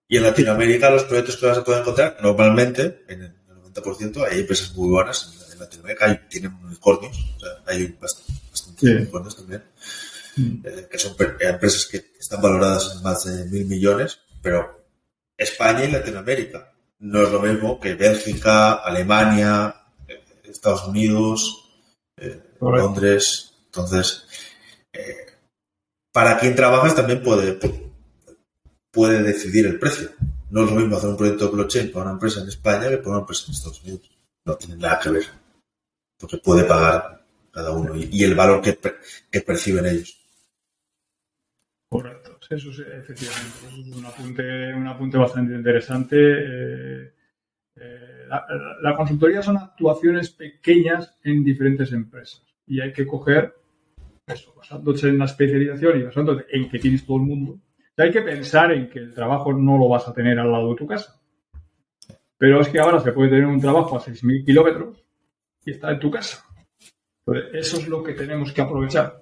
Y 0.07 0.17
en 0.17 0.23
Latinoamérica 0.23 0.89
los 0.89 1.03
proyectos 1.03 1.37
que 1.37 1.47
vas 1.47 1.57
a 1.57 1.63
poder 1.63 1.81
encontrar, 1.81 2.17
normalmente, 2.21 3.03
en 3.07 3.42
el 3.75 3.83
90%, 3.83 4.27
hay 4.29 4.39
empresas 4.41 4.73
muy 4.75 4.89
buenas 4.89 5.49
en 5.51 5.59
Latinoamérica, 5.59 6.05
hay, 6.05 6.19
tienen 6.29 6.53
unicornios, 6.63 7.17
o 7.37 7.39
sea, 7.39 7.49
hay 7.67 7.87
bastantes 7.99 8.83
unicornios 8.83 9.35
también, 9.35 9.63
mm. 10.37 10.65
eh, 10.65 10.87
que 10.89 10.97
son 10.97 11.15
empresas 11.39 11.85
que 11.85 12.13
están 12.19 12.41
valoradas 12.41 12.93
en 12.95 13.03
más 13.03 13.23
de 13.25 13.45
mil 13.45 13.65
millones, 13.65 14.19
pero 14.41 14.83
España 15.37 15.85
y 15.85 15.91
Latinoamérica. 15.91 16.73
No 16.99 17.23
es 17.23 17.31
lo 17.31 17.41
mismo 17.41 17.79
que 17.79 17.95
Bélgica, 17.95 18.73
Alemania, 18.73 19.75
eh, 20.07 20.23
Estados 20.45 20.87
Unidos, 20.87 21.69
eh, 22.17 22.41
Londres. 22.61 23.53
Entonces, 23.65 24.25
eh, 24.93 25.25
para 26.11 26.37
quien 26.37 26.55
trabajas 26.55 26.95
también 26.95 27.21
puede, 27.21 27.59
puede 28.91 29.23
decidir 29.23 29.65
el 29.65 29.79
precio. 29.79 30.11
No 30.53 30.65
es 30.65 30.69
lo 30.69 30.75
mismo 30.79 30.97
hacer 30.97 31.09
un 31.09 31.17
proyecto 31.17 31.49
blockchain 31.49 31.91
para 31.91 32.05
una 32.05 32.13
empresa 32.13 32.41
en 32.41 32.47
España 32.47 32.87
que 32.87 32.97
para 32.97 33.09
una 33.09 33.19
empresa 33.21 33.45
en 33.47 33.53
Estados 33.53 33.81
Unidos. 33.81 34.11
No 34.45 34.55
tiene 34.55 34.75
nada 34.75 34.99
que 34.99 35.09
ver. 35.09 35.23
Porque 36.19 36.37
puede 36.37 36.63
pagar 36.65 37.25
cada 37.51 37.71
uno 37.71 37.95
y, 37.95 38.23
el 38.23 38.35
valor 38.35 38.61
que, 38.61 39.41
perciben 39.41 39.87
ellos. 39.87 40.15
Correcto. 41.89 42.37
Eso 42.51 42.69
es 42.69 42.79
efectivamente 42.81 43.67
es 43.67 43.95
un 43.95 44.05
apunte, 44.05 44.73
un 44.75 44.87
apunte 44.87 45.17
bastante 45.17 45.55
interesante. 45.55 46.17
Eh, 46.19 47.13
eh, 47.75 48.27
la, 48.79 48.95
consultoría 48.95 49.41
son 49.41 49.57
actuaciones 49.57 50.29
pequeñas 50.29 51.17
en 51.23 51.43
diferentes 51.43 51.91
empresas 51.93 52.43
y 52.67 52.79
hay 52.79 52.93
que 52.93 53.07
coger 53.07 53.55
eso, 54.27 54.53
basándose 54.55 55.07
en 55.09 55.17
la 55.17 55.25
especialización 55.25 55.99
y 55.99 56.03
basándose 56.03 56.45
en 56.51 56.69
que 56.69 56.77
tienes 56.77 57.03
todo 57.07 57.17
el 57.17 57.23
mundo. 57.23 57.59
Hay 57.97 58.11
que 58.11 58.21
pensar 58.21 58.71
en 58.71 58.89
que 58.89 58.99
el 58.99 59.13
trabajo 59.13 59.53
no 59.53 59.77
lo 59.77 59.87
vas 59.87 60.07
a 60.07 60.13
tener 60.13 60.39
al 60.39 60.51
lado 60.51 60.69
de 60.69 60.75
tu 60.75 60.87
casa. 60.87 61.19
Pero 62.37 62.61
es 62.61 62.69
que 62.69 62.79
ahora 62.79 62.99
se 62.99 63.11
puede 63.11 63.29
tener 63.29 63.45
un 63.45 63.61
trabajo 63.61 63.95
a 63.95 64.01
6.000 64.01 64.45
kilómetros 64.45 65.03
y 65.63 65.71
está 65.71 65.91
en 65.91 65.99
tu 65.99 66.11
casa. 66.11 66.43
eso 67.53 67.77
es 67.77 67.87
lo 67.87 68.03
que 68.03 68.13
tenemos 68.13 68.51
que 68.51 68.61
aprovechar 68.61 69.21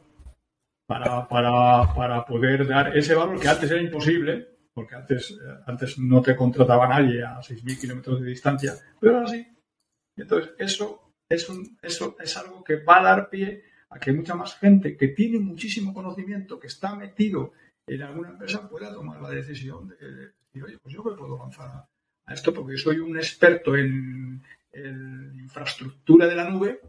para, 0.88 1.28
para, 1.28 1.94
para 1.94 2.26
poder 2.26 2.68
dar 2.68 2.98
ese 2.98 3.14
valor 3.16 3.40
que 3.40 3.48
antes 3.48 3.70
era 3.70 3.82
imposible, 3.82 4.48
porque 4.74 4.96
antes, 4.96 5.38
antes 5.66 5.98
no 6.00 6.22
te 6.22 6.36
contrataba 6.36 6.88
nadie 6.88 7.24
a 7.24 7.40
6.000 7.40 7.80
kilómetros 7.80 8.22
de 8.22 8.28
distancia, 8.28 8.74
pero 9.00 9.18
ahora 9.18 9.28
sí. 9.28 9.48
Entonces, 10.18 10.54
eso 10.58 11.14
es, 11.30 11.48
un, 11.50 11.78
eso 11.82 12.16
es 12.20 12.38
algo 12.38 12.64
que 12.64 12.84
va 12.84 13.00
a 13.00 13.04
dar 13.04 13.30
pie 13.30 13.64
a 13.90 14.00
que 14.00 14.12
mucha 14.12 14.36
más 14.36 14.58
gente 14.58 14.98
que 14.98 15.10
tiene 15.10 15.40
muchísimo 15.40 15.94
conocimiento, 15.94 16.60
que 16.60 16.68
está 16.68 16.96
metido 16.96 17.54
en 17.88 18.02
alguna 18.02 18.30
empresa, 18.30 18.70
pueda 18.70 18.94
tomar 18.94 19.22
la 19.22 19.30
decisión 19.30 19.88
de 19.90 19.96
decir, 19.96 20.64
oye, 20.64 20.78
pues 20.82 20.94
yo 20.94 21.04
me 21.04 21.16
puedo 21.16 21.38
lanzar 21.38 21.86
a 22.26 22.34
esto 22.34 22.54
porque 22.54 22.78
soy 22.78 23.00
un 23.00 23.18
experto 23.18 23.76
en, 23.76 24.44
en 24.72 25.40
infraestructura 25.40 26.28
de 26.28 26.36
la 26.36 26.50
nube 26.50 26.80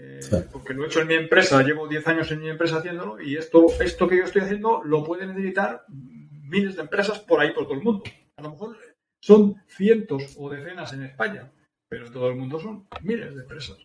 eh, 0.00 0.20
porque 0.52 0.74
lo 0.74 0.84
he 0.84 0.86
hecho 0.86 1.00
en 1.00 1.08
mi 1.08 1.14
empresa, 1.14 1.60
llevo 1.62 1.88
10 1.88 2.06
años 2.06 2.30
en 2.30 2.40
mi 2.40 2.48
empresa 2.48 2.76
haciéndolo 2.76 3.20
y 3.20 3.36
esto, 3.36 3.66
esto 3.80 4.08
que 4.08 4.18
yo 4.18 4.24
estoy 4.24 4.42
haciendo 4.42 4.82
lo 4.84 5.02
pueden 5.02 5.30
necesitar 5.30 5.84
miles 5.88 6.76
de 6.76 6.82
empresas 6.82 7.18
por 7.18 7.40
ahí, 7.40 7.52
por 7.52 7.64
todo 7.64 7.74
el 7.74 7.82
mundo. 7.82 8.04
A 8.36 8.42
lo 8.42 8.50
mejor 8.50 8.78
son 9.20 9.56
cientos 9.66 10.36
o 10.38 10.50
decenas 10.50 10.92
en 10.92 11.02
España, 11.02 11.50
pero 11.88 12.06
en 12.06 12.12
todo 12.12 12.28
el 12.28 12.36
mundo 12.36 12.60
son 12.60 12.86
miles 13.02 13.34
de 13.34 13.42
empresas. 13.42 13.78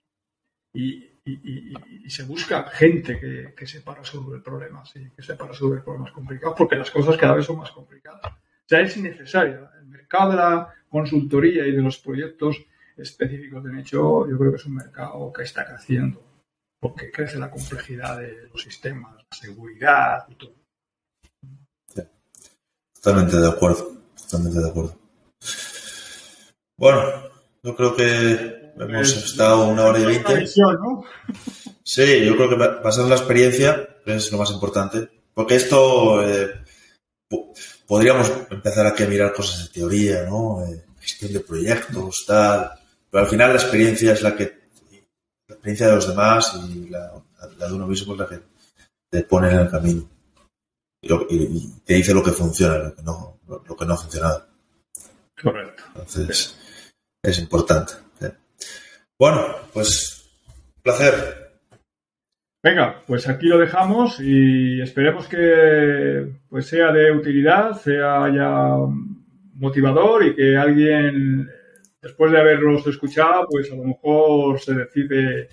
Y, 0.73 1.12
se 2.07 2.23
busca 2.23 2.63
gente 2.63 3.19
que, 3.19 3.53
que, 3.55 3.65
sepa 3.65 3.95
resolver 3.95 4.41
problemas, 4.43 4.89
sí, 4.89 5.09
que 5.15 5.21
sepa 5.21 5.47
resolver 5.47 5.81
problemas 5.83 6.11
complicados, 6.11 6.55
porque 6.57 6.75
las 6.75 6.91
cosas 6.91 7.17
cada 7.17 7.35
vez 7.35 7.45
son 7.45 7.57
más 7.57 7.71
complicadas. 7.71 8.21
Sea, 8.65 8.81
es 8.81 8.97
necesario. 8.97 9.69
El 9.79 9.87
mercado 9.87 10.31
de 10.31 10.37
la 10.37 10.73
consultoría 10.89 11.65
y 11.65 11.71
de 11.71 11.81
los 11.81 11.97
proyectos 11.97 12.57
específicos 12.97 13.63
de 13.63 13.73
nicho, 13.73 14.29
yo 14.29 14.37
creo 14.37 14.51
que 14.51 14.57
es 14.57 14.65
un 14.65 14.75
mercado 14.75 15.31
que 15.33 15.43
está 15.43 15.65
creciendo, 15.65 16.21
porque 16.79 17.11
crece 17.11 17.39
la 17.39 17.49
complejidad 17.49 18.19
de 18.19 18.47
los 18.51 18.61
sistemas, 18.61 19.15
la 19.15 19.37
seguridad 19.37 20.25
y 20.29 20.35
todo. 20.35 20.55
Totalmente 22.93 23.37
de 23.37 23.49
acuerdo, 23.49 24.01
totalmente 24.15 24.59
de 24.59 24.69
acuerdo. 24.69 24.99
Bueno, 26.77 27.01
yo 27.63 27.75
creo 27.75 27.95
que 27.95 28.62
hemos 28.77 29.17
estado 29.17 29.67
una 29.67 29.85
hora 29.85 29.99
y 29.99 30.05
veinte. 30.05 30.47
Sí, 31.83 32.25
yo 32.25 32.35
creo 32.35 32.49
que 32.49 32.81
pasar 32.81 33.05
la 33.05 33.15
experiencia 33.15 33.97
es 34.05 34.31
lo 34.31 34.37
más 34.37 34.51
importante, 34.51 35.09
porque 35.33 35.55
esto 35.55 36.23
eh, 36.27 36.63
podríamos 37.85 38.31
empezar 38.49 38.87
aquí 38.87 39.03
a 39.03 39.07
mirar 39.07 39.33
cosas 39.33 39.63
de 39.63 39.73
teoría, 39.73 40.23
¿no? 40.23 40.65
Eh, 40.65 40.83
gestión 40.99 41.33
de 41.33 41.39
proyectos, 41.41 42.25
tal, 42.25 42.71
pero 43.09 43.25
al 43.25 43.29
final 43.29 43.49
la 43.49 43.61
experiencia 43.61 44.13
es 44.13 44.21
la 44.21 44.35
que, 44.35 44.63
la 45.47 45.55
experiencia 45.55 45.87
de 45.87 45.95
los 45.95 46.07
demás 46.07 46.59
y 46.69 46.89
la, 46.89 47.11
de 47.59 47.73
uno 47.73 47.87
mismo 47.87 48.13
es 48.13 48.19
la 48.19 48.27
que 48.27 48.39
te 49.09 49.23
pone 49.23 49.51
en 49.51 49.59
el 49.59 49.69
camino. 49.69 50.09
Y, 51.01 51.73
te 51.85 51.95
dice 51.95 52.13
lo 52.13 52.23
que 52.23 52.31
funciona, 52.31 52.77
lo 52.77 52.95
que 52.95 53.03
no, 53.03 53.39
lo, 53.47 53.75
que 53.75 53.85
no 53.85 53.93
ha 53.93 53.97
funcionado. 53.97 54.47
Correcto. 55.41 55.83
Entonces, 55.89 56.57
es 57.21 57.39
importante. 57.39 57.93
Bueno, 59.23 59.39
pues, 59.71 60.29
placer. 60.83 61.13
Venga, 62.61 63.01
pues 63.07 63.29
aquí 63.29 63.45
lo 63.45 63.57
dejamos 63.57 64.19
y 64.19 64.81
esperemos 64.81 65.29
que 65.29 66.27
pues 66.49 66.67
sea 66.67 66.91
de 66.91 67.09
utilidad, 67.09 67.71
sea 67.71 68.27
ya 68.35 68.75
motivador 69.53 70.25
y 70.25 70.35
que 70.35 70.57
alguien 70.57 71.49
después 72.01 72.33
de 72.33 72.37
haberlos 72.37 72.85
escuchado, 72.85 73.47
pues 73.49 73.71
a 73.71 73.75
lo 73.75 73.85
mejor 73.85 74.59
se 74.59 74.73
decide, 74.73 75.47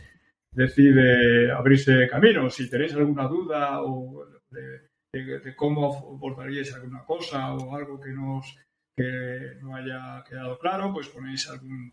decide 0.51 1.53
abrirse 1.53 2.09
camino. 2.09 2.51
Si 2.51 2.69
tenéis 2.69 2.95
alguna 2.95 3.29
duda 3.29 3.85
o 3.85 4.27
de, 4.51 5.55
cómo 5.55 6.17
abordaríais 6.17 6.75
alguna 6.75 7.05
cosa 7.05 7.55
o 7.55 7.77
algo 7.77 8.01
que, 8.01 8.11
nos, 8.11 8.53
que 8.97 9.61
no 9.63 9.77
haya 9.77 10.25
quedado 10.29 10.59
claro, 10.59 10.93
pues 10.93 11.09
ponéis 11.09 11.49
algún, 11.49 11.93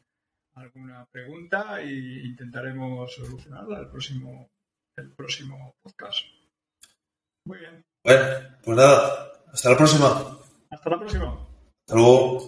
alguna 0.57 1.05
pregunta 1.11 1.81
e 1.81 2.25
intentaremos 2.25 3.13
solucionarla 3.13 3.79
el 3.79 3.89
próximo, 3.89 4.49
el 4.97 5.11
próximo 5.11 5.75
podcast. 5.81 6.25
Muy 7.45 7.59
bien. 7.59 7.83
Bueno, 8.03 8.25
pues 8.63 8.77
nada, 8.77 9.31
hasta 9.53 9.69
la 9.71 9.77
próxima. 9.77 10.39
Hasta 10.69 10.89
la 10.89 10.99
próxima. 10.99 11.47
Hasta 11.81 11.95
luego. 11.95 12.47